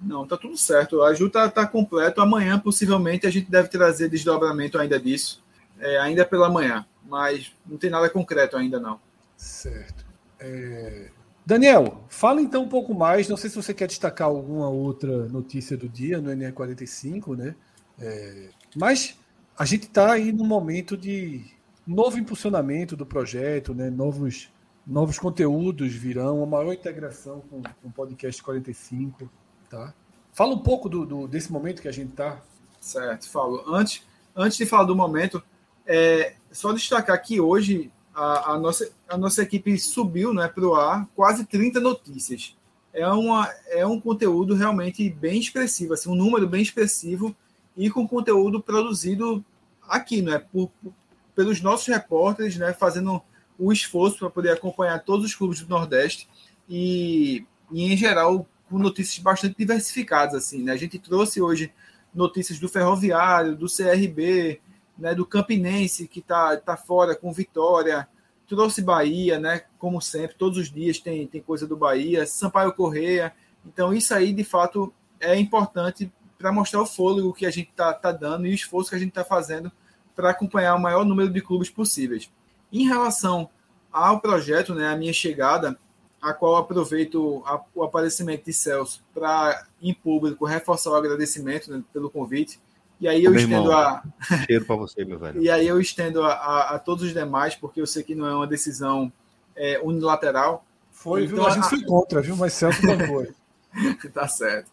[0.00, 1.02] Não, tá tudo certo.
[1.02, 2.20] A Ju tá, tá completo.
[2.20, 5.42] Amanhã, possivelmente, a gente deve trazer desdobramento ainda disso.
[5.78, 6.86] É, ainda pela manhã.
[7.08, 9.00] Mas não tem nada concreto ainda, não.
[9.36, 10.04] Certo.
[10.40, 11.10] É...
[11.44, 13.28] Daniel, fala então um pouco mais.
[13.28, 17.54] Não sei se você quer destacar alguma outra notícia do dia no NE45, né?
[17.98, 18.48] É...
[18.74, 19.16] Mas
[19.58, 21.44] a gente está aí no momento de
[21.86, 23.88] novo impulsionamento do projeto, né?
[23.88, 24.50] Novos,
[24.86, 29.28] novos conteúdos virão, uma maior integração com, com o podcast 45.
[29.68, 29.92] Tá?
[30.32, 32.40] Fala um pouco do, do desse momento que a gente está.
[32.80, 33.64] Certo, falo.
[33.66, 35.42] Antes, antes de falar do momento,
[35.84, 40.74] é, só destacar que hoje a, a, nossa, a nossa equipe subiu né, para o
[40.74, 42.56] ar quase 30 notícias.
[42.92, 47.36] É, uma, é um conteúdo realmente bem expressivo, assim, um número bem expressivo
[47.76, 49.44] e com conteúdo produzido
[49.86, 50.38] aqui, não é?
[50.38, 50.94] Por, por,
[51.34, 52.72] pelos nossos repórteres, né?
[52.72, 53.20] Fazendo
[53.58, 56.28] o esforço para poder acompanhar todos os clubes do Nordeste
[56.68, 60.72] e, e, em geral, com notícias bastante diversificadas, assim, né?
[60.72, 61.72] A gente trouxe hoje
[62.14, 64.60] notícias do Ferroviário, do CRB,
[64.98, 68.08] né, do Campinense, que está tá fora com vitória,
[68.48, 73.34] trouxe Bahia, né, como sempre, todos os dias tem, tem coisa do Bahia, Sampaio Correia,
[73.66, 77.92] então isso aí, de fato, é importante para mostrar o fôlego que a gente está
[77.92, 79.70] tá dando e o esforço que a gente está fazendo
[80.14, 82.30] para acompanhar o maior número de clubes possíveis.
[82.72, 83.48] Em relação
[83.92, 85.78] ao projeto, né, a minha chegada,
[86.20, 91.82] a qual aproveito a, o aparecimento de Celso para, em público, reforçar o agradecimento né,
[91.92, 92.60] pelo convite.
[93.00, 94.02] E aí eu meu estendo irmão, a.
[94.46, 95.40] Cheiro para você, meu velho.
[95.42, 98.26] e aí eu estendo a, a, a, todos os demais, porque eu sei que não
[98.26, 99.12] é uma decisão
[99.54, 100.64] é, unilateral.
[100.90, 101.46] Foi, então, viu?
[101.46, 102.36] A gente foi contra, viu?
[102.36, 103.34] Mas Celso não foi.
[104.12, 104.70] tá certo.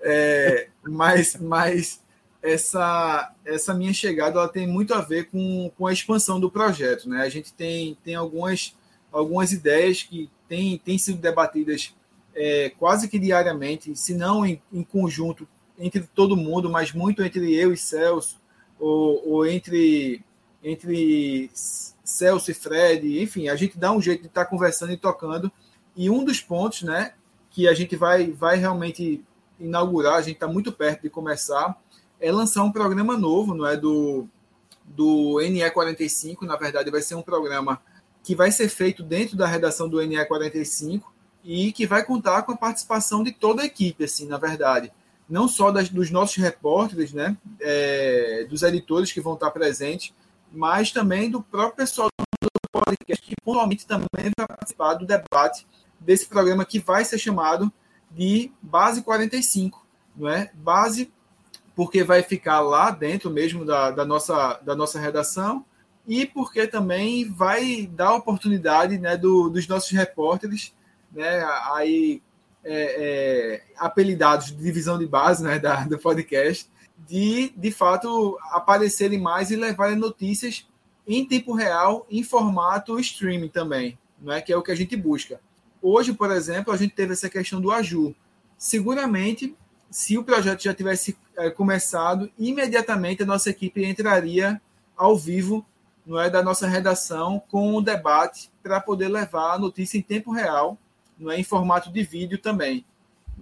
[0.00, 2.00] É, mas, mas
[2.42, 7.08] essa, essa minha chegada ela tem muito a ver com, com a expansão do projeto.
[7.08, 7.22] Né?
[7.22, 8.74] A gente tem, tem algumas,
[9.12, 11.94] algumas ideias que têm, têm sido debatidas
[12.34, 15.46] é, quase que diariamente, se não em, em, conjunto
[15.78, 18.40] entre todo mundo, mas muito entre eu e Celso,
[18.78, 20.22] ou, ou entre,
[20.62, 25.50] entre Celso e Fred, enfim, a gente dá um jeito de estar conversando e tocando.
[25.96, 27.14] E um dos pontos né,
[27.50, 29.22] que a gente vai, vai realmente
[29.58, 31.78] inaugurar, a gente está muito perto de começar,
[32.20, 33.76] é lançar um programa novo, não é?
[33.76, 34.28] Do
[34.84, 37.80] do NE45, na verdade vai ser um programa
[38.22, 41.02] que vai ser feito dentro da redação do NE45
[41.44, 44.92] e que vai contar com a participação de toda a equipe, assim, na verdade,
[45.28, 50.12] não só das, dos nossos repórteres, né, é, dos editores que vão estar presentes,
[50.52, 52.08] mas também do próprio pessoal
[52.42, 55.66] do podcast que pontualmente também vai participar do debate
[55.98, 57.72] desse programa que vai ser chamado
[58.10, 60.50] de Base 45, não é?
[60.54, 61.10] Base
[61.80, 65.64] porque vai ficar lá dentro mesmo da, da, nossa, da nossa redação
[66.06, 70.74] e porque também vai dar oportunidade né, do, dos nossos repórteres,
[71.10, 72.20] né, aí
[72.62, 79.18] é, é, apelidados de divisão de base né, da, do podcast, de de fato aparecerem
[79.18, 80.68] mais e levarem notícias
[81.08, 84.94] em tempo real, em formato streaming também, não é que é o que a gente
[84.96, 85.40] busca.
[85.80, 88.14] Hoje, por exemplo, a gente teve essa questão do Aju.
[88.58, 89.56] Seguramente,
[89.90, 94.60] se o projeto já tivesse é, começado, imediatamente a nossa equipe entraria
[94.96, 95.66] ao vivo
[96.06, 100.32] não é, da nossa redação com o debate para poder levar a notícia em tempo
[100.32, 100.78] real,
[101.18, 102.84] não é, em formato de vídeo também,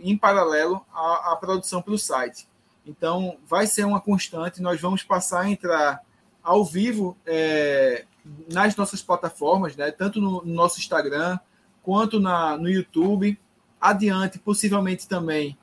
[0.00, 2.48] em paralelo à, à produção pelo site.
[2.86, 6.02] Então, vai ser uma constante, nós vamos passar a entrar
[6.42, 8.06] ao vivo é,
[8.50, 11.38] nas nossas plataformas, né, tanto no, no nosso Instagram,
[11.82, 13.38] quanto na, no YouTube,
[13.80, 15.56] adiante, possivelmente também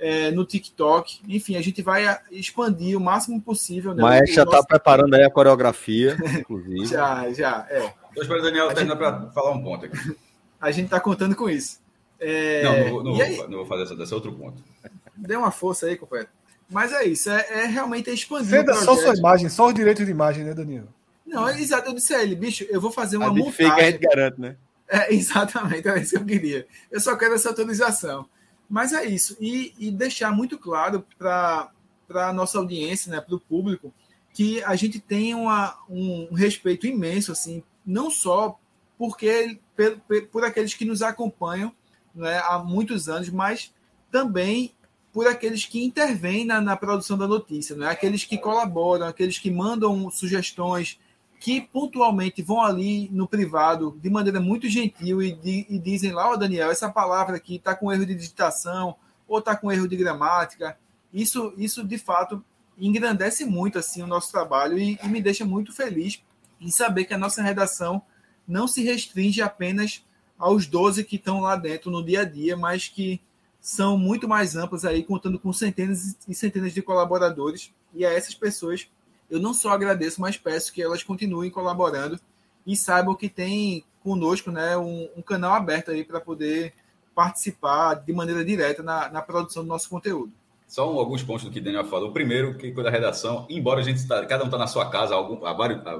[0.00, 1.20] é, no TikTok.
[1.28, 3.94] Enfim, a gente vai expandir o máximo possível.
[3.94, 4.66] Né, Mas já está nosso...
[4.66, 6.86] preparando aí a coreografia, inclusive.
[6.86, 7.92] já, já, é.
[8.08, 8.98] Estou esperando o Daniel terminar gente...
[8.98, 9.96] para falar um ponto aqui.
[10.60, 11.80] A gente está contando com isso.
[12.18, 12.62] É...
[12.64, 14.62] Não, não, não, vou, não, vou, fazer essa, desse outro ponto.
[15.16, 16.28] Dê uma força aí, companheiro.
[16.68, 18.50] Mas é isso, é, é realmente expandir.
[18.50, 20.88] Ceda só sua imagem, só o direito de imagem, né, Danilo?
[21.26, 21.88] Não, é exato.
[21.88, 23.52] Eu disse a ele, bicho, eu vou fazer uma a montagem.
[23.52, 24.56] Fica, a gente garante, né?
[24.86, 26.66] É, exatamente, é isso que eu queria.
[26.90, 28.28] Eu só quero essa atualização.
[28.70, 29.36] Mas é isso.
[29.40, 31.72] E, e deixar muito claro para
[32.08, 33.92] a nossa audiência, né, para o público,
[34.32, 38.58] que a gente tem uma, um respeito imenso, assim, não só
[38.96, 39.58] porque
[40.06, 41.74] por, por aqueles que nos acompanham
[42.14, 43.74] né, há muitos anos, mas
[44.10, 44.72] também
[45.12, 47.88] por aqueles que intervêm na, na produção da notícia, né?
[47.88, 51.00] aqueles que colaboram, aqueles que mandam sugestões,
[51.40, 56.28] que pontualmente vão ali no privado de maneira muito gentil e, de, e dizem lá,
[56.28, 58.94] ó oh, Daniel, essa palavra aqui está com erro de digitação
[59.26, 60.78] ou está com erro de gramática.
[61.10, 62.44] Isso, isso de fato
[62.78, 66.22] engrandece muito assim o nosso trabalho e, e me deixa muito feliz
[66.60, 68.02] em saber que a nossa redação
[68.46, 70.04] não se restringe apenas
[70.38, 73.18] aos 12 que estão lá dentro no dia a dia, mas que
[73.62, 77.72] são muito mais amplas aí, contando com centenas e centenas de colaboradores.
[77.94, 78.90] E a essas pessoas
[79.30, 82.18] eu não só agradeço, mas peço que elas continuem colaborando
[82.66, 86.72] e saibam que tem conosco né, um, um canal aberto aí para poder
[87.14, 90.32] participar de maneira direta na, na produção do nosso conteúdo.
[90.66, 92.10] Só um, alguns pontos do que o Daniel falou.
[92.10, 94.88] O primeiro, que quando a redação, embora a gente está, cada um está na sua
[94.88, 95.96] casa há, algum, há, vários, há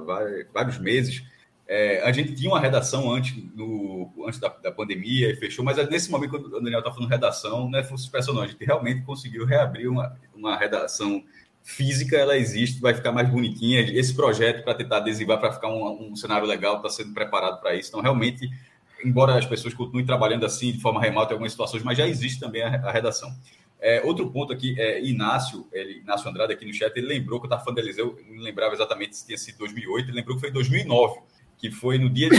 [0.53, 1.25] vários, meses,
[1.67, 5.77] é, a gente tinha uma redação antes, no, antes da, da, pandemia e fechou, mas
[5.89, 9.03] nesse momento, quando o Daniel está falando redação, não é sucesso não, a gente realmente
[9.03, 11.23] conseguiu reabrir uma, uma redação
[11.63, 13.81] física ela existe, vai ficar mais bonitinha.
[13.81, 17.75] Esse projeto para tentar adesivar, para ficar um, um, cenário legal, está sendo preparado para
[17.75, 17.91] isso.
[17.91, 18.49] Então, realmente,
[19.05, 22.41] embora as pessoas continuem trabalhando assim de forma remota em algumas situações, mas já existe
[22.41, 23.35] também a, a redação.
[23.81, 27.47] É, outro ponto aqui, é, Inácio, ele, Inácio Andrade aqui no chat, ele lembrou que
[27.47, 30.43] eu estava falando da Eliseu, não lembrava exatamente se tinha sido 2008, ele lembrou que
[30.43, 31.21] foi 2009,
[31.57, 32.37] que foi no dia de,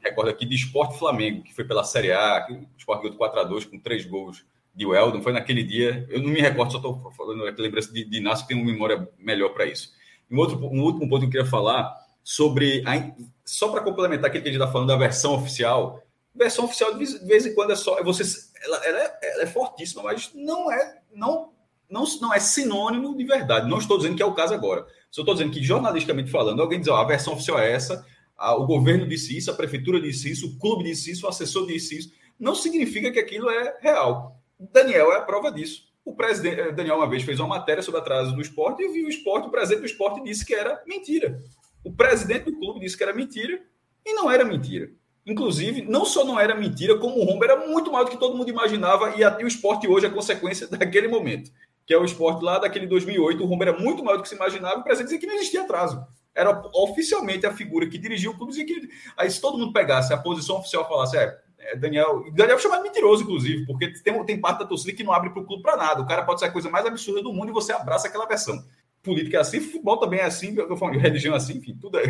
[0.00, 3.44] recordo aqui, de Esporte Flamengo, que foi pela Série A, o Esporte ganhou 4 a
[3.44, 7.12] 2 com três gols de Weldon, foi naquele dia, eu não me recordo, só estou
[7.16, 9.92] falando aqui, lembrança de, de Inácio, que tem uma memória melhor para isso.
[10.30, 11.94] Um, outro, um último ponto que eu queria falar
[12.24, 13.12] sobre, a,
[13.44, 16.02] só para complementar aquilo que a gente está falando da versão oficial,
[16.34, 18.24] versão oficial de vez em quando é só, é você,
[18.64, 21.52] ela, ela, é, ela é fortíssima, mas não é, não,
[21.90, 23.68] não, não é sinônimo de verdade.
[23.68, 24.86] Não estou dizendo que é o caso agora.
[25.10, 28.06] Só estou dizendo que, jornalisticamente falando, alguém diz, ó, a versão oficial é essa,
[28.38, 31.66] a, o governo disse isso, a prefeitura disse isso, o clube disse isso, o assessor
[31.66, 32.12] disse isso.
[32.40, 34.41] Não significa que aquilo é real.
[34.70, 35.90] Daniel é a prova disso.
[36.04, 39.06] O presidente eh, Daniel uma vez fez uma matéria sobre atraso do esporte e viu
[39.06, 41.40] o esporte, o presidente do esporte disse que era mentira.
[41.84, 43.60] O presidente do clube disse que era mentira
[44.04, 44.90] e não era mentira.
[45.24, 48.36] Inclusive, não só não era mentira, como o rombo era muito maior do que todo
[48.36, 51.50] mundo imaginava e até o esporte hoje é consequência daquele momento.
[51.86, 54.34] Que é o esporte lá daquele 2008, o rombo era muito maior do que se
[54.34, 56.04] imaginava e o presidente dizia que não existia atraso.
[56.34, 58.52] Era oficialmente a figura que dirigia o clube.
[58.64, 61.38] Que, aí, se todo mundo pegasse a posição oficial e falasse, é,
[61.76, 62.24] Daniel.
[62.32, 65.42] Daniel chamado de mentiroso, inclusive, porque tem, tem parte da torcida que não abre para
[65.42, 66.02] o clube para nada.
[66.02, 68.64] O cara pode ser a coisa mais absurda do mundo e você abraça aquela versão.
[69.02, 70.54] Política é assim, futebol também é assim,
[71.00, 72.04] religião é assim, enfim, tudo é.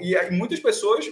[0.00, 1.06] E aí, muitas pessoas.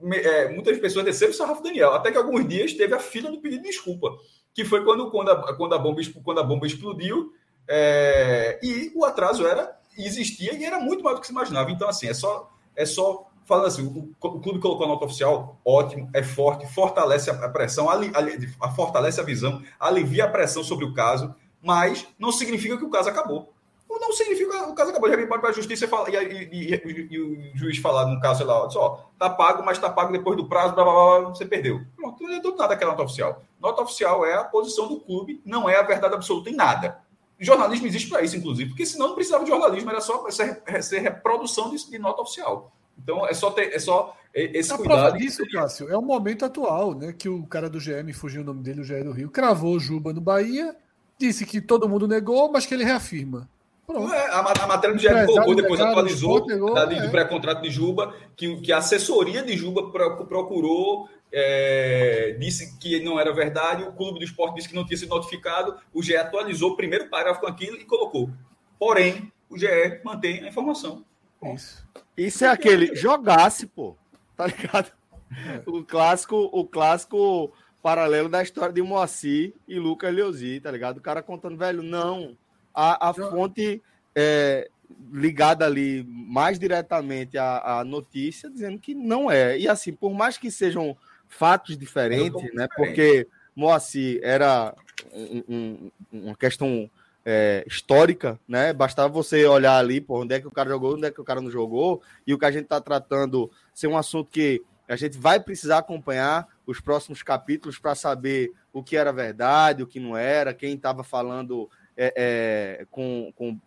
[0.00, 3.40] É, muitas pessoas desceram o sarrafo Daniel, até que alguns dias teve a fila do
[3.40, 4.16] pedido de desculpa,
[4.54, 7.32] que foi quando, quando, a, quando, a, bomba, quando a bomba explodiu
[7.66, 11.70] é, e o atraso era existia e era muito mais do que se imaginava.
[11.70, 15.58] Então, assim, é só, é só falando assim, o, o, clube colocou a nota oficial,
[15.64, 18.46] ótimo, é forte, fortalece a, pressão, ali, ali,
[18.76, 23.08] fortalece a visão, alivia a pressão sobre o caso, mas não significa que o caso
[23.08, 23.54] acabou.
[23.88, 25.08] Não significa que o caso acabou.
[25.10, 28.20] Já pode para a justiça e, fala, e, e, e, e, o juiz falar no
[28.20, 31.28] caso, sei lá, só, tá pago, mas tá pago depois do prazo, blá, blá, blá,
[31.30, 31.80] você perdeu.
[31.96, 33.42] Pronto, não adiantou nada aquela nota oficial.
[33.58, 37.00] Nota oficial é a posição do clube, não é a verdade absoluta em nada.
[37.40, 40.98] Jornalismo existe para isso, inclusive, porque senão não precisava de jornalismo, era só ser, ser
[41.00, 42.72] reprodução de, de nota oficial.
[43.02, 45.00] Então é só ter, é só esse a cuidado.
[45.00, 47.12] Prova disso, Cássio, é o momento atual, né?
[47.12, 49.80] Que o cara do GM, fugiu o nome dele, o GE do Rio, cravou o
[49.80, 50.76] Juba no Bahia,
[51.18, 53.48] disse que todo mundo negou, mas que ele reafirma.
[53.86, 54.12] Pronto.
[54.12, 57.00] É, a, a, matéria do GE colocou, depois atualizou negou, da, é.
[57.00, 63.18] do pré-contrato de Juba, que, que a assessoria de Juba procurou é, disse que não
[63.18, 66.72] era verdade, o clube do esporte disse que não tinha sido notificado, o GE atualizou
[66.72, 68.30] o primeiro parágrafo com aquilo e colocou.
[68.78, 69.66] Porém, o GE
[70.04, 71.04] mantém a informação.
[71.42, 71.86] Isso.
[72.16, 73.96] Isso é aquele jogasse, pô.
[74.36, 74.92] Tá ligado?
[75.30, 75.62] É.
[75.66, 80.98] O clássico, o clássico paralelo da história de Moacir e Lucas Leuzi, tá ligado?
[80.98, 82.36] O cara contando, velho, não.
[82.74, 83.82] A, a fonte
[84.14, 84.68] é,
[85.12, 89.58] ligada ali mais diretamente à, à notícia, dizendo que não é.
[89.58, 90.96] E assim, por mais que sejam
[91.28, 92.66] fatos diferentes, né?
[92.66, 92.74] Diferente.
[92.76, 94.74] Porque Moacir era
[95.12, 96.90] um, um, uma questão
[97.30, 98.72] é, histórica, né?
[98.72, 101.24] Bastava você olhar ali, por onde é que o cara jogou, onde é que o
[101.24, 104.96] cara não jogou, e o que a gente está tratando ser um assunto que a
[104.96, 110.00] gente vai precisar acompanhar os próximos capítulos para saber o que era verdade, o que
[110.00, 113.58] não era, quem estava falando é, é, com, com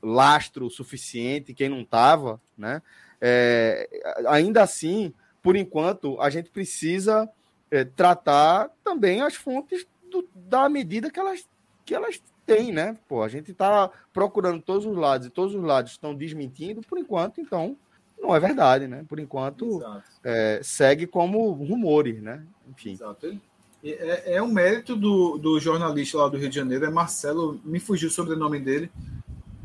[0.00, 2.80] lastro suficiente, quem não estava, né?
[3.20, 3.88] É,
[4.28, 7.28] ainda assim, por enquanto, a gente precisa
[7.72, 11.48] é, tratar também as fontes do, da medida que elas,
[11.84, 12.22] que elas
[12.54, 12.96] têm, né?
[13.08, 16.98] Pô, a gente está procurando todos os lados e todos os lados estão desmentindo, por
[16.98, 17.76] enquanto, então,
[18.20, 19.04] não é verdade, né?
[19.08, 19.82] Por enquanto,
[20.24, 22.44] é, segue como rumores, né?
[22.68, 22.92] Enfim.
[22.92, 23.38] Exato.
[23.82, 27.80] É, é um mérito do, do jornalista lá do Rio de Janeiro, é Marcelo, me
[27.80, 28.90] fugiu o sobrenome dele,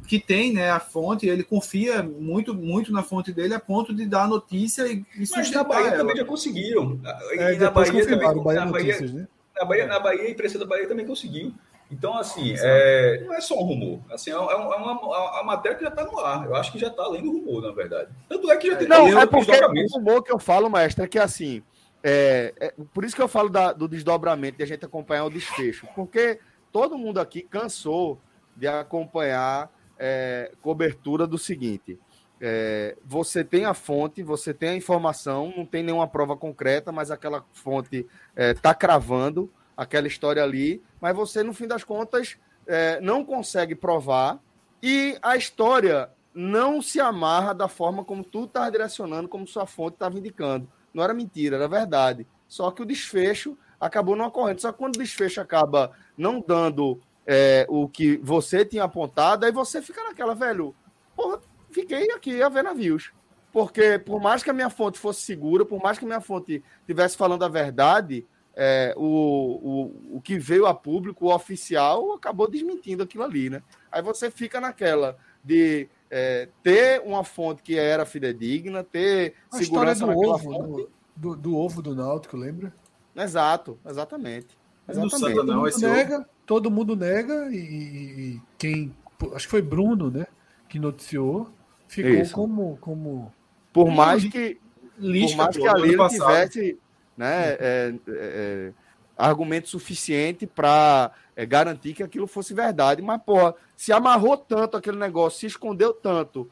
[0.07, 4.05] que tem né, a fonte, ele confia muito, muito na fonte dele a ponto de
[4.05, 5.97] dar a notícia e, e Mas na Bahia ela.
[5.97, 6.99] também já conseguiram.
[7.31, 8.43] É, na Bahia também.
[8.43, 9.27] Bahia na, Bahia, né?
[9.57, 11.53] na, Bahia, na Bahia, a imprensa da Bahia também conseguiu.
[11.91, 13.99] Então, assim, é, não é só um rumor.
[14.11, 16.45] Assim, é, é, é uma, uma, matéria que já está no ar.
[16.45, 18.09] Eu acho que já está além do rumor, na verdade.
[18.27, 18.87] Tanto é que já tem.
[18.87, 21.63] Não, é porque o rumor que eu falo, mestre, é que assim.
[22.03, 25.29] É, é, por isso que eu falo da, do desdobramento, de a gente acompanhar o
[25.29, 25.87] desfecho.
[25.95, 26.39] Porque
[26.71, 28.19] todo mundo aqui cansou
[28.55, 31.99] de acompanhar é, cobertura do seguinte:
[32.41, 37.11] é, você tem a fonte, você tem a informação, não tem nenhuma prova concreta, mas
[37.11, 38.05] aquela fonte
[38.35, 43.75] está é, cravando aquela história ali, mas você, no fim das contas, é, não consegue
[43.75, 44.39] provar
[44.81, 49.93] e a história não se amarra da forma como tu está direcionando, como sua fonte
[49.93, 50.67] estava indicando.
[50.93, 52.27] Não era mentira, era verdade.
[52.47, 54.61] Só que o desfecho acabou não ocorrendo.
[54.61, 59.51] Só que quando o desfecho acaba não dando é, o que você tinha apontado, aí
[59.51, 60.75] você fica naquela, velho,
[61.15, 61.39] porra,
[61.71, 63.11] fiquei aqui a ver navios.
[63.51, 66.61] Porque por mais que a minha fonte fosse segura, por mais que a minha fonte
[66.81, 72.49] estivesse falando a verdade, é, o, o, o que veio a público, o oficial, acabou
[72.49, 73.61] desmentindo aquilo ali, né?
[73.91, 80.05] Aí você fica naquela de é, ter uma fonte que era fidedigna, ter a segurança
[80.05, 80.87] do ovo, fonte.
[81.15, 82.73] Do, do, ovo do Náutico, lembra?
[83.15, 84.57] Exato, exatamente.
[84.87, 85.35] exatamente.
[85.35, 88.95] Todo, mundo nega, todo mundo nega e, e, quem.
[89.33, 90.27] Acho que foi Bruno, né?
[90.67, 91.49] Que noticiou.
[91.87, 92.33] Ficou Isso.
[92.33, 92.77] como.
[92.77, 93.33] como
[93.71, 94.57] por mais que.
[94.97, 96.77] por mais que a Lila tivesse
[97.17, 98.73] né, é, é, é,
[99.17, 103.01] argumento suficiente para é, garantir que aquilo fosse verdade.
[103.01, 106.49] Mas, porra, se amarrou tanto aquele negócio, se escondeu tanto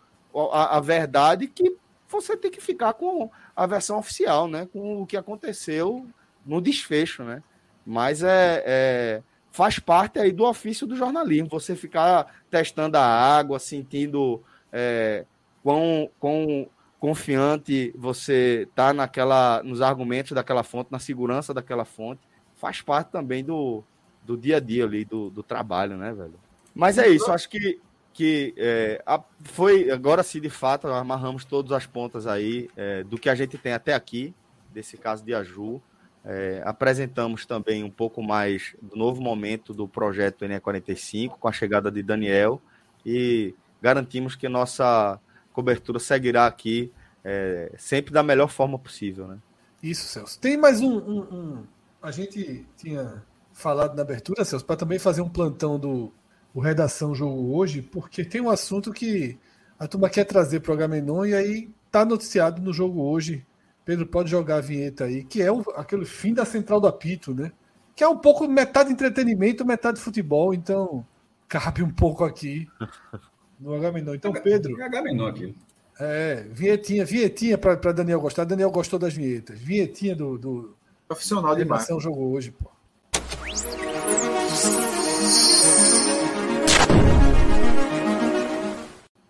[0.52, 1.76] a, a verdade que
[2.08, 4.68] você tem que ficar com a versão oficial, né?
[4.72, 6.08] Com o que aconteceu
[6.46, 7.42] no desfecho, né?
[7.86, 13.60] Mas é, é, faz parte aí do ofício do jornalismo, você ficar testando a água,
[13.60, 15.26] sentindo é,
[15.62, 16.68] quão, quão
[17.04, 22.22] confiante você tá naquela, nos argumentos daquela fonte, na segurança daquela fonte,
[22.56, 23.84] faz parte também do,
[24.24, 26.40] do dia a dia ali, do, do trabalho, né, velho?
[26.74, 27.82] Mas é isso, acho que,
[28.14, 33.18] que é, a, foi, agora sim, de fato, amarramos todas as pontas aí é, do
[33.18, 34.34] que a gente tem até aqui,
[34.72, 35.82] desse caso de Aju.
[36.24, 41.92] É, apresentamos também um pouco mais do novo momento do projeto NE45, com a chegada
[41.92, 42.62] de Daniel,
[43.06, 45.20] e garantimos que nossa
[45.54, 46.92] cobertura seguirá aqui
[47.24, 49.38] é, sempre da melhor forma possível, né?
[49.82, 50.40] Isso, Celso.
[50.40, 51.64] Tem mais um, um, um...
[52.02, 53.24] A gente tinha
[53.54, 56.12] falado na abertura, Celso, para também fazer um plantão do
[56.54, 59.40] o Redação Jogo hoje, porque tem um assunto que
[59.80, 63.46] a turma quer trazer para o Agamenon e aí tá noticiado no jogo hoje.
[63.84, 67.34] Pedro pode jogar a vinheta aí, que é o, aquele fim da central do apito,
[67.34, 67.52] né?
[67.96, 71.06] Que é um pouco metade entretenimento, metade futebol, então
[71.48, 72.68] cabe um pouco aqui
[73.60, 74.16] no Agamenon.
[74.16, 74.80] Então, Pedro.
[74.80, 75.56] É Agamenon aqui.
[76.00, 78.46] É, vinhetinha, vinhetinha para Daniel gostar.
[78.46, 79.60] Daniel gostou das vinhetas.
[79.60, 80.38] Vinhetinha do.
[80.38, 80.76] do
[81.08, 81.90] Profissional demais.
[81.90, 82.72] O jogo hoje, pô.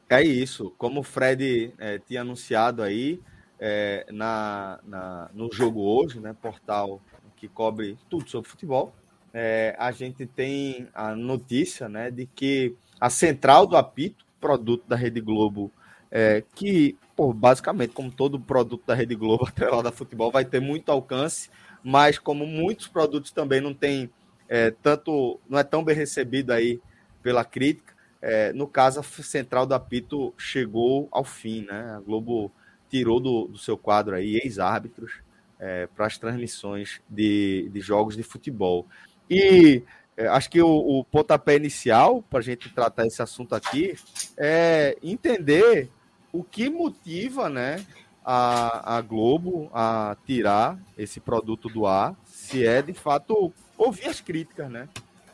[0.09, 0.71] É isso.
[0.77, 3.19] Como o Fred é, tinha anunciado aí
[3.59, 6.35] é, na, na, no jogo hoje, né?
[6.39, 7.01] Portal
[7.35, 8.95] que cobre tudo sobre futebol.
[9.33, 14.95] É, a gente tem a notícia né, de que a central do apito, produto da
[14.95, 15.69] Rede Globo,
[16.09, 20.61] é, que, pô, basicamente, como todo produto da Rede Globo atrelado a futebol, vai ter
[20.61, 21.49] muito alcance,
[21.83, 24.09] mas como muitos produtos também não tem
[24.47, 26.79] é, tanto, não é tão bem recebido aí
[27.21, 31.95] pela crítica, é, no caso, a central do apito chegou ao fim, né?
[31.97, 32.49] A Globo
[32.89, 35.15] tirou do, do seu quadro aí ex-árbitros
[35.59, 38.87] é, para as transmissões de, de jogos de futebol.
[39.29, 39.83] E
[40.15, 43.95] é, acho que o, o pontapé inicial para a gente tratar esse assunto aqui
[44.37, 45.89] é entender
[46.31, 47.85] o que motiva né,
[48.23, 54.21] a, a Globo a tirar esse produto do ar, se é de fato ouvir as
[54.21, 54.87] críticas né,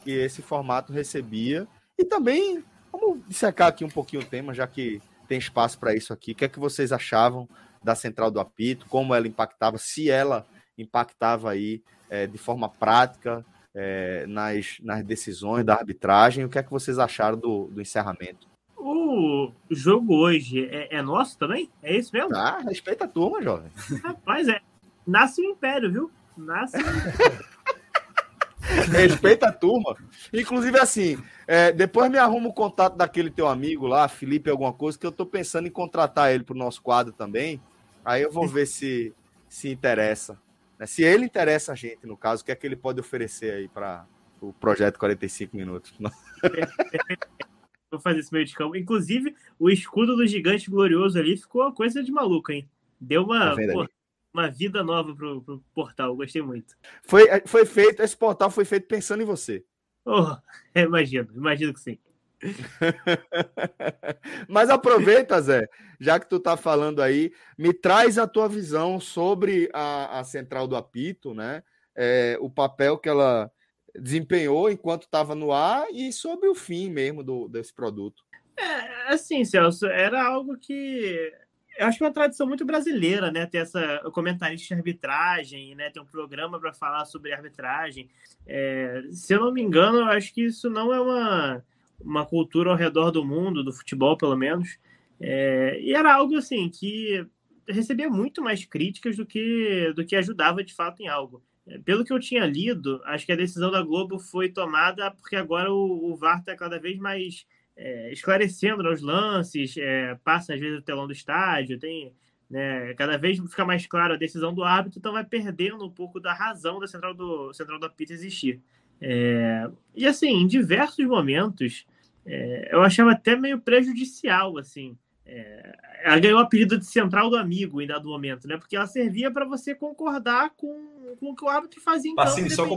[0.03, 1.67] que esse formato recebia.
[1.97, 6.13] E também, vamos dissecar aqui um pouquinho o tema, já que tem espaço para isso
[6.13, 6.32] aqui.
[6.32, 7.47] O que é que vocês achavam
[7.84, 8.86] da central do apito?
[8.88, 10.45] Como ela impactava, se ela
[10.77, 13.45] impactava aí é, de forma prática
[13.82, 16.43] é, nas, nas decisões da arbitragem.
[16.43, 18.45] O que é que vocês acharam do, do encerramento?
[18.77, 21.69] O jogo hoje é, é nosso também?
[21.82, 22.36] É isso mesmo?
[22.36, 23.71] Ah, respeita a turma, jovem.
[24.03, 24.59] Rapaz, é.
[25.07, 26.11] Nasce o império, viu?
[26.38, 26.82] Nasce o
[28.91, 29.95] Respeita a turma.
[30.34, 31.17] Inclusive, assim,
[31.47, 35.11] é, depois me arruma o contato daquele teu amigo lá, Felipe, alguma coisa, que eu
[35.11, 37.61] tô pensando em contratar ele pro nosso quadro também.
[38.03, 39.13] Aí eu vou ver se
[39.47, 40.38] se interessa.
[40.80, 40.86] Né?
[40.88, 43.67] Se ele interessa a gente, no caso, o que é que ele pode oferecer aí
[43.67, 44.07] para
[44.39, 45.93] o projeto 45 minutos?
[47.91, 48.75] Vou fazer esse meio de campo.
[48.75, 52.69] Inclusive, o escudo do gigante glorioso ali ficou uma coisa de maluco, hein?
[53.01, 53.88] Deu uma, tá pô,
[54.32, 56.15] uma vida nova pro, pro portal.
[56.15, 56.75] Gostei muito.
[57.03, 59.65] Foi, foi feito, esse portal foi feito pensando em você.
[60.05, 60.38] Oh,
[60.80, 61.97] imagino, imagino que sim.
[64.48, 65.68] Mas aproveita, Zé,
[66.00, 70.68] já que tu tá falando aí, me traz a tua visão sobre a, a central
[70.68, 71.64] do apito, né?
[71.96, 73.52] É, o papel que ela
[73.96, 78.24] desempenhou enquanto estava no ar e sobre o fim mesmo do, desse produto.
[78.56, 81.34] É, assim, Celso, era algo que
[81.80, 83.46] eu acho que é uma tradição muito brasileira, né?
[83.46, 85.90] Ter essa comentarista de arbitragem, né?
[85.90, 88.10] Ter um programa para falar sobre arbitragem.
[88.46, 91.64] É, se eu não me engano, eu acho que isso não é uma
[92.02, 94.78] uma cultura ao redor do mundo, do futebol pelo menos.
[95.20, 97.26] É, e era algo assim que
[97.68, 101.43] recebia muito mais críticas do que, do que ajudava de fato em algo.
[101.68, 105.36] É, pelo que eu tinha lido, acho que a decisão da Globo foi tomada porque
[105.36, 107.45] agora o, o VAR está cada vez mais
[107.76, 112.14] é, esclarecendo os lances, é, passa às vezes o telão do estádio, tem,
[112.50, 112.93] Né?
[112.95, 116.34] Cada vez fica mais claro a decisão do árbitro, então vai perdendo um pouco da
[116.34, 118.62] razão da central do central do apito existir.
[119.02, 121.86] É, e assim, em diversos momentos,
[122.26, 124.97] é, eu achava até meio prejudicial, assim.
[125.26, 128.58] É, ela ganhou o apelido de central do amigo em dado momento, né?
[128.58, 132.50] Porque ela servia para você concordar com, com o que o árbitro fazia em campo.
[132.50, 132.68] só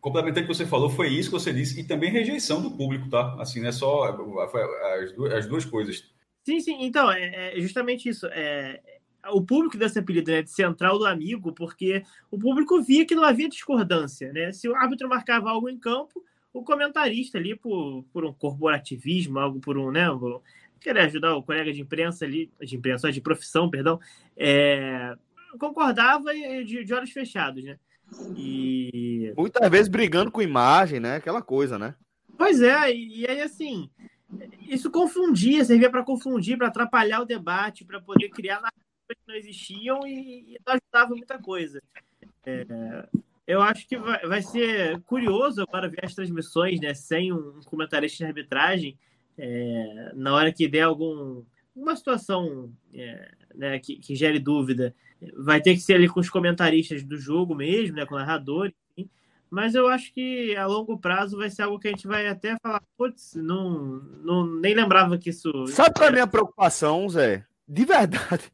[0.00, 3.08] complementando o que você falou, foi isso que você disse, e também rejeição do público,
[3.10, 3.36] tá?
[3.38, 6.04] Assim, não é só as duas, as duas coisas.
[6.42, 6.84] Sim, sim.
[6.84, 8.26] Então, é, é justamente isso.
[8.28, 8.80] É,
[9.28, 13.24] o público desse apelido né, de central do amigo, porque o público via que não
[13.24, 14.32] havia discordância.
[14.32, 14.52] Né?
[14.52, 19.60] Se o árbitro marcava algo em campo, o comentarista ali, por, por um corporativismo, algo
[19.60, 20.06] por um, né,
[20.80, 24.00] querer ajudar o colega de imprensa ali, de imprensa, de profissão, perdão,
[24.36, 25.14] é,
[25.58, 27.78] concordava de, de olhos fechados, né?
[28.34, 29.32] E...
[29.36, 31.16] Muitas vezes brigando com imagem, né?
[31.16, 31.94] Aquela coisa, né?
[32.36, 33.88] Pois é, e, e aí assim,
[34.68, 38.60] isso confundia, servia para confundir, para atrapalhar o debate, para poder criar
[39.14, 41.82] que não existiam e, e não ajudava muita coisa.
[42.44, 43.06] É,
[43.46, 48.18] eu acho que vai, vai ser curioso agora ver as transmissões, né, sem um comentarista
[48.18, 48.98] de arbitragem,
[49.36, 51.42] é, na hora que der algum
[51.74, 54.94] uma situação é, né, que, que, gere dúvida,
[55.36, 58.72] vai ter que ser ali com os comentaristas do jogo mesmo, né, com o narrador,
[58.96, 59.08] enfim.
[59.50, 62.56] mas eu acho que a longo prazo vai ser algo que a gente vai até
[62.62, 65.66] falar, putz, não, não, nem lembrava que isso.
[65.68, 67.44] Sabe qual é a minha preocupação, Zé?
[67.66, 68.50] De verdade,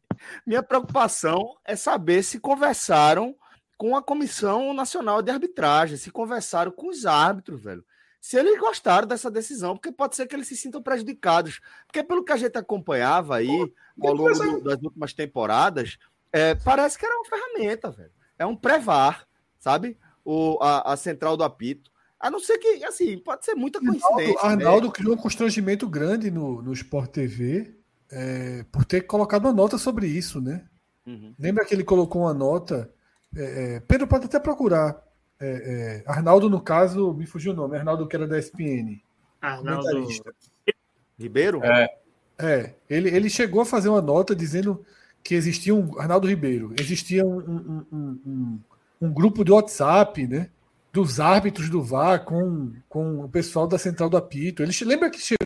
[0.47, 3.35] minha preocupação é saber se conversaram
[3.77, 7.85] com a Comissão Nacional de Arbitragem, se conversaram com os árbitros, velho
[8.27, 11.61] se eles gostaram dessa decisão, porque pode ser que eles se sintam prejudicados.
[11.87, 15.97] Porque pelo que a gente acompanhava aí ao longo do, das últimas temporadas,
[16.33, 18.11] é, parece que era uma ferramenta, velho.
[18.37, 19.29] É um pré-VAR,
[19.61, 19.97] sabe?
[20.25, 21.89] O, a, a, central do apito.
[22.19, 24.35] A não ser que, assim, pode ser muita coincidência.
[24.41, 24.93] Arnaldo, Arnaldo né?
[24.93, 27.76] criou um constrangimento grande no, no Sport TV
[28.11, 30.65] é, por ter colocado uma nota sobre isso, né?
[31.07, 31.35] Uhum.
[31.39, 32.91] Lembra que ele colocou uma nota?
[33.35, 35.07] É, é Pedro pode até procurar
[35.39, 37.77] é, é, Arnaldo, no caso, me fugiu o nome.
[37.77, 39.03] Arnaldo, que era da SPN.
[39.41, 40.09] Arnaldo
[41.19, 41.65] Ribeiro?
[41.65, 41.89] É.
[42.39, 44.85] É, ele, ele chegou a fazer uma nota dizendo
[45.23, 45.99] que existia um.
[45.99, 48.61] Arnaldo Ribeiro, existia um, um, um,
[49.01, 50.51] um grupo de WhatsApp, né?
[50.93, 54.63] Dos árbitros do VAR com, com o pessoal da central do apito.
[54.63, 55.37] Ele lembra que chegou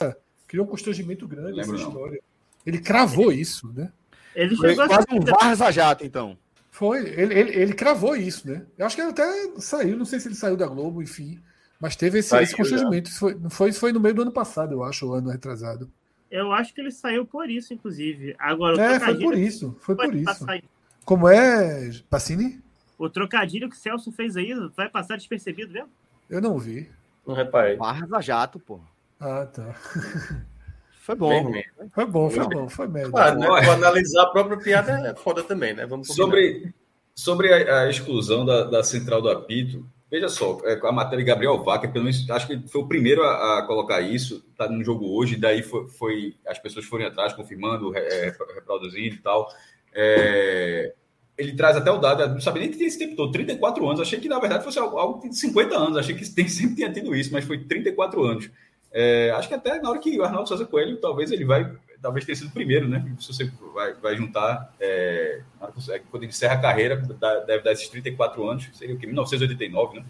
[0.00, 0.14] a
[0.52, 2.20] criou um constrangimento grande essa história.
[2.66, 3.90] Ele cravou isso, né?
[4.36, 6.36] Ele chegou Foi quase um VAR Jato, então.
[6.70, 8.66] Foi, ele, ele, ele, cravou isso, né?
[8.76, 11.40] Eu acho que ele até saiu, não sei se ele saiu da Globo, enfim.
[11.80, 13.08] Mas teve esse, esse constrangimento.
[13.08, 15.90] Isso foi, foi, foi no meio do ano passado, eu acho, o ano retrasado.
[16.30, 18.36] Eu acho que ele saiu por isso, inclusive.
[18.38, 19.74] Agora, é, foi por isso.
[19.80, 20.46] Foi por isso.
[21.02, 22.60] Como é, Pacini?
[22.98, 25.88] O trocadilho que o Celso fez aí vai passar despercebido mesmo?
[26.28, 26.90] Eu não vi.
[27.26, 27.76] Não reparei.
[27.76, 28.80] Barra Jato, pô.
[29.22, 29.74] Ah, tá.
[31.02, 31.52] Foi bom.
[31.92, 33.10] Foi bom, foi bom, foi médio.
[33.10, 33.48] Claro, né?
[33.70, 35.86] analisar a própria piada é foda também, né?
[35.86, 36.72] Vamos sobre
[37.14, 41.30] sobre a, a exclusão da, da, central do apito, veja só, é, a matéria de
[41.30, 44.82] Gabriel Vaca, pelo menos acho que foi o primeiro a, a colocar isso, tá no
[44.82, 49.48] jogo hoje, daí foi, foi as pessoas foram atrás, confirmando, é, reproduzindo e tal.
[49.94, 50.94] É,
[51.36, 54.00] ele traz até o dado, não sabia nem que tinha esse tempo todo, 34 anos.
[54.00, 57.14] Achei que na verdade fosse algo de 50 anos, achei que tem, sempre tinha tido
[57.14, 58.50] isso, mas foi 34 anos.
[58.92, 62.24] É, acho que até na hora que o Arnaldo Souza Coelho, talvez ele vai, talvez
[62.24, 63.04] tenha sido o primeiro, né?
[63.18, 65.40] Se você vai, vai juntar, é,
[66.10, 66.96] quando ele encerra a carreira,
[67.46, 69.06] deve dar esses 34 anos, seria o que?
[69.06, 70.04] 1989, né?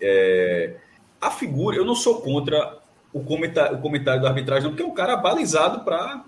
[0.00, 0.76] É,
[1.20, 2.78] a figura, eu não sou contra
[3.12, 6.24] o comentário, o comentário da arbitragem, não, porque é um cara balizado para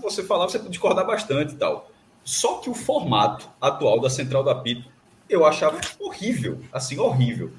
[0.00, 1.90] você falar, você discordar bastante e tal.
[2.24, 4.88] Só que o formato atual da central da Pito
[5.28, 7.52] eu achava horrível, assim, horrível.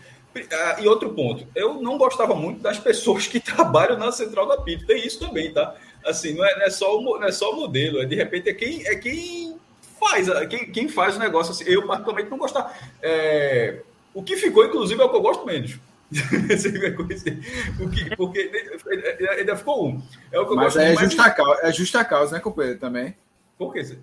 [0.52, 4.58] Ah, e outro ponto, eu não gostava muito das pessoas que trabalham na central da
[4.58, 4.86] PIT.
[4.86, 5.76] Tem isso também, tá?
[6.06, 8.50] Assim, não é, não é, só, o, não é só o modelo, é de repente
[8.50, 9.58] é quem, é quem
[10.00, 11.52] faz, quem, quem faz o negócio.
[11.52, 12.72] Assim, eu, particularmente, não gostava.
[13.02, 13.82] É,
[14.14, 15.78] o que ficou, inclusive, é o que eu gosto menos.
[17.80, 18.50] o que, porque
[19.38, 20.02] ainda ficou um.
[20.32, 22.80] É o que eu Mas gosto é, justa causa, é justa causa, né, companheiro?
[22.80, 23.16] Também.
[23.58, 23.98] Por que?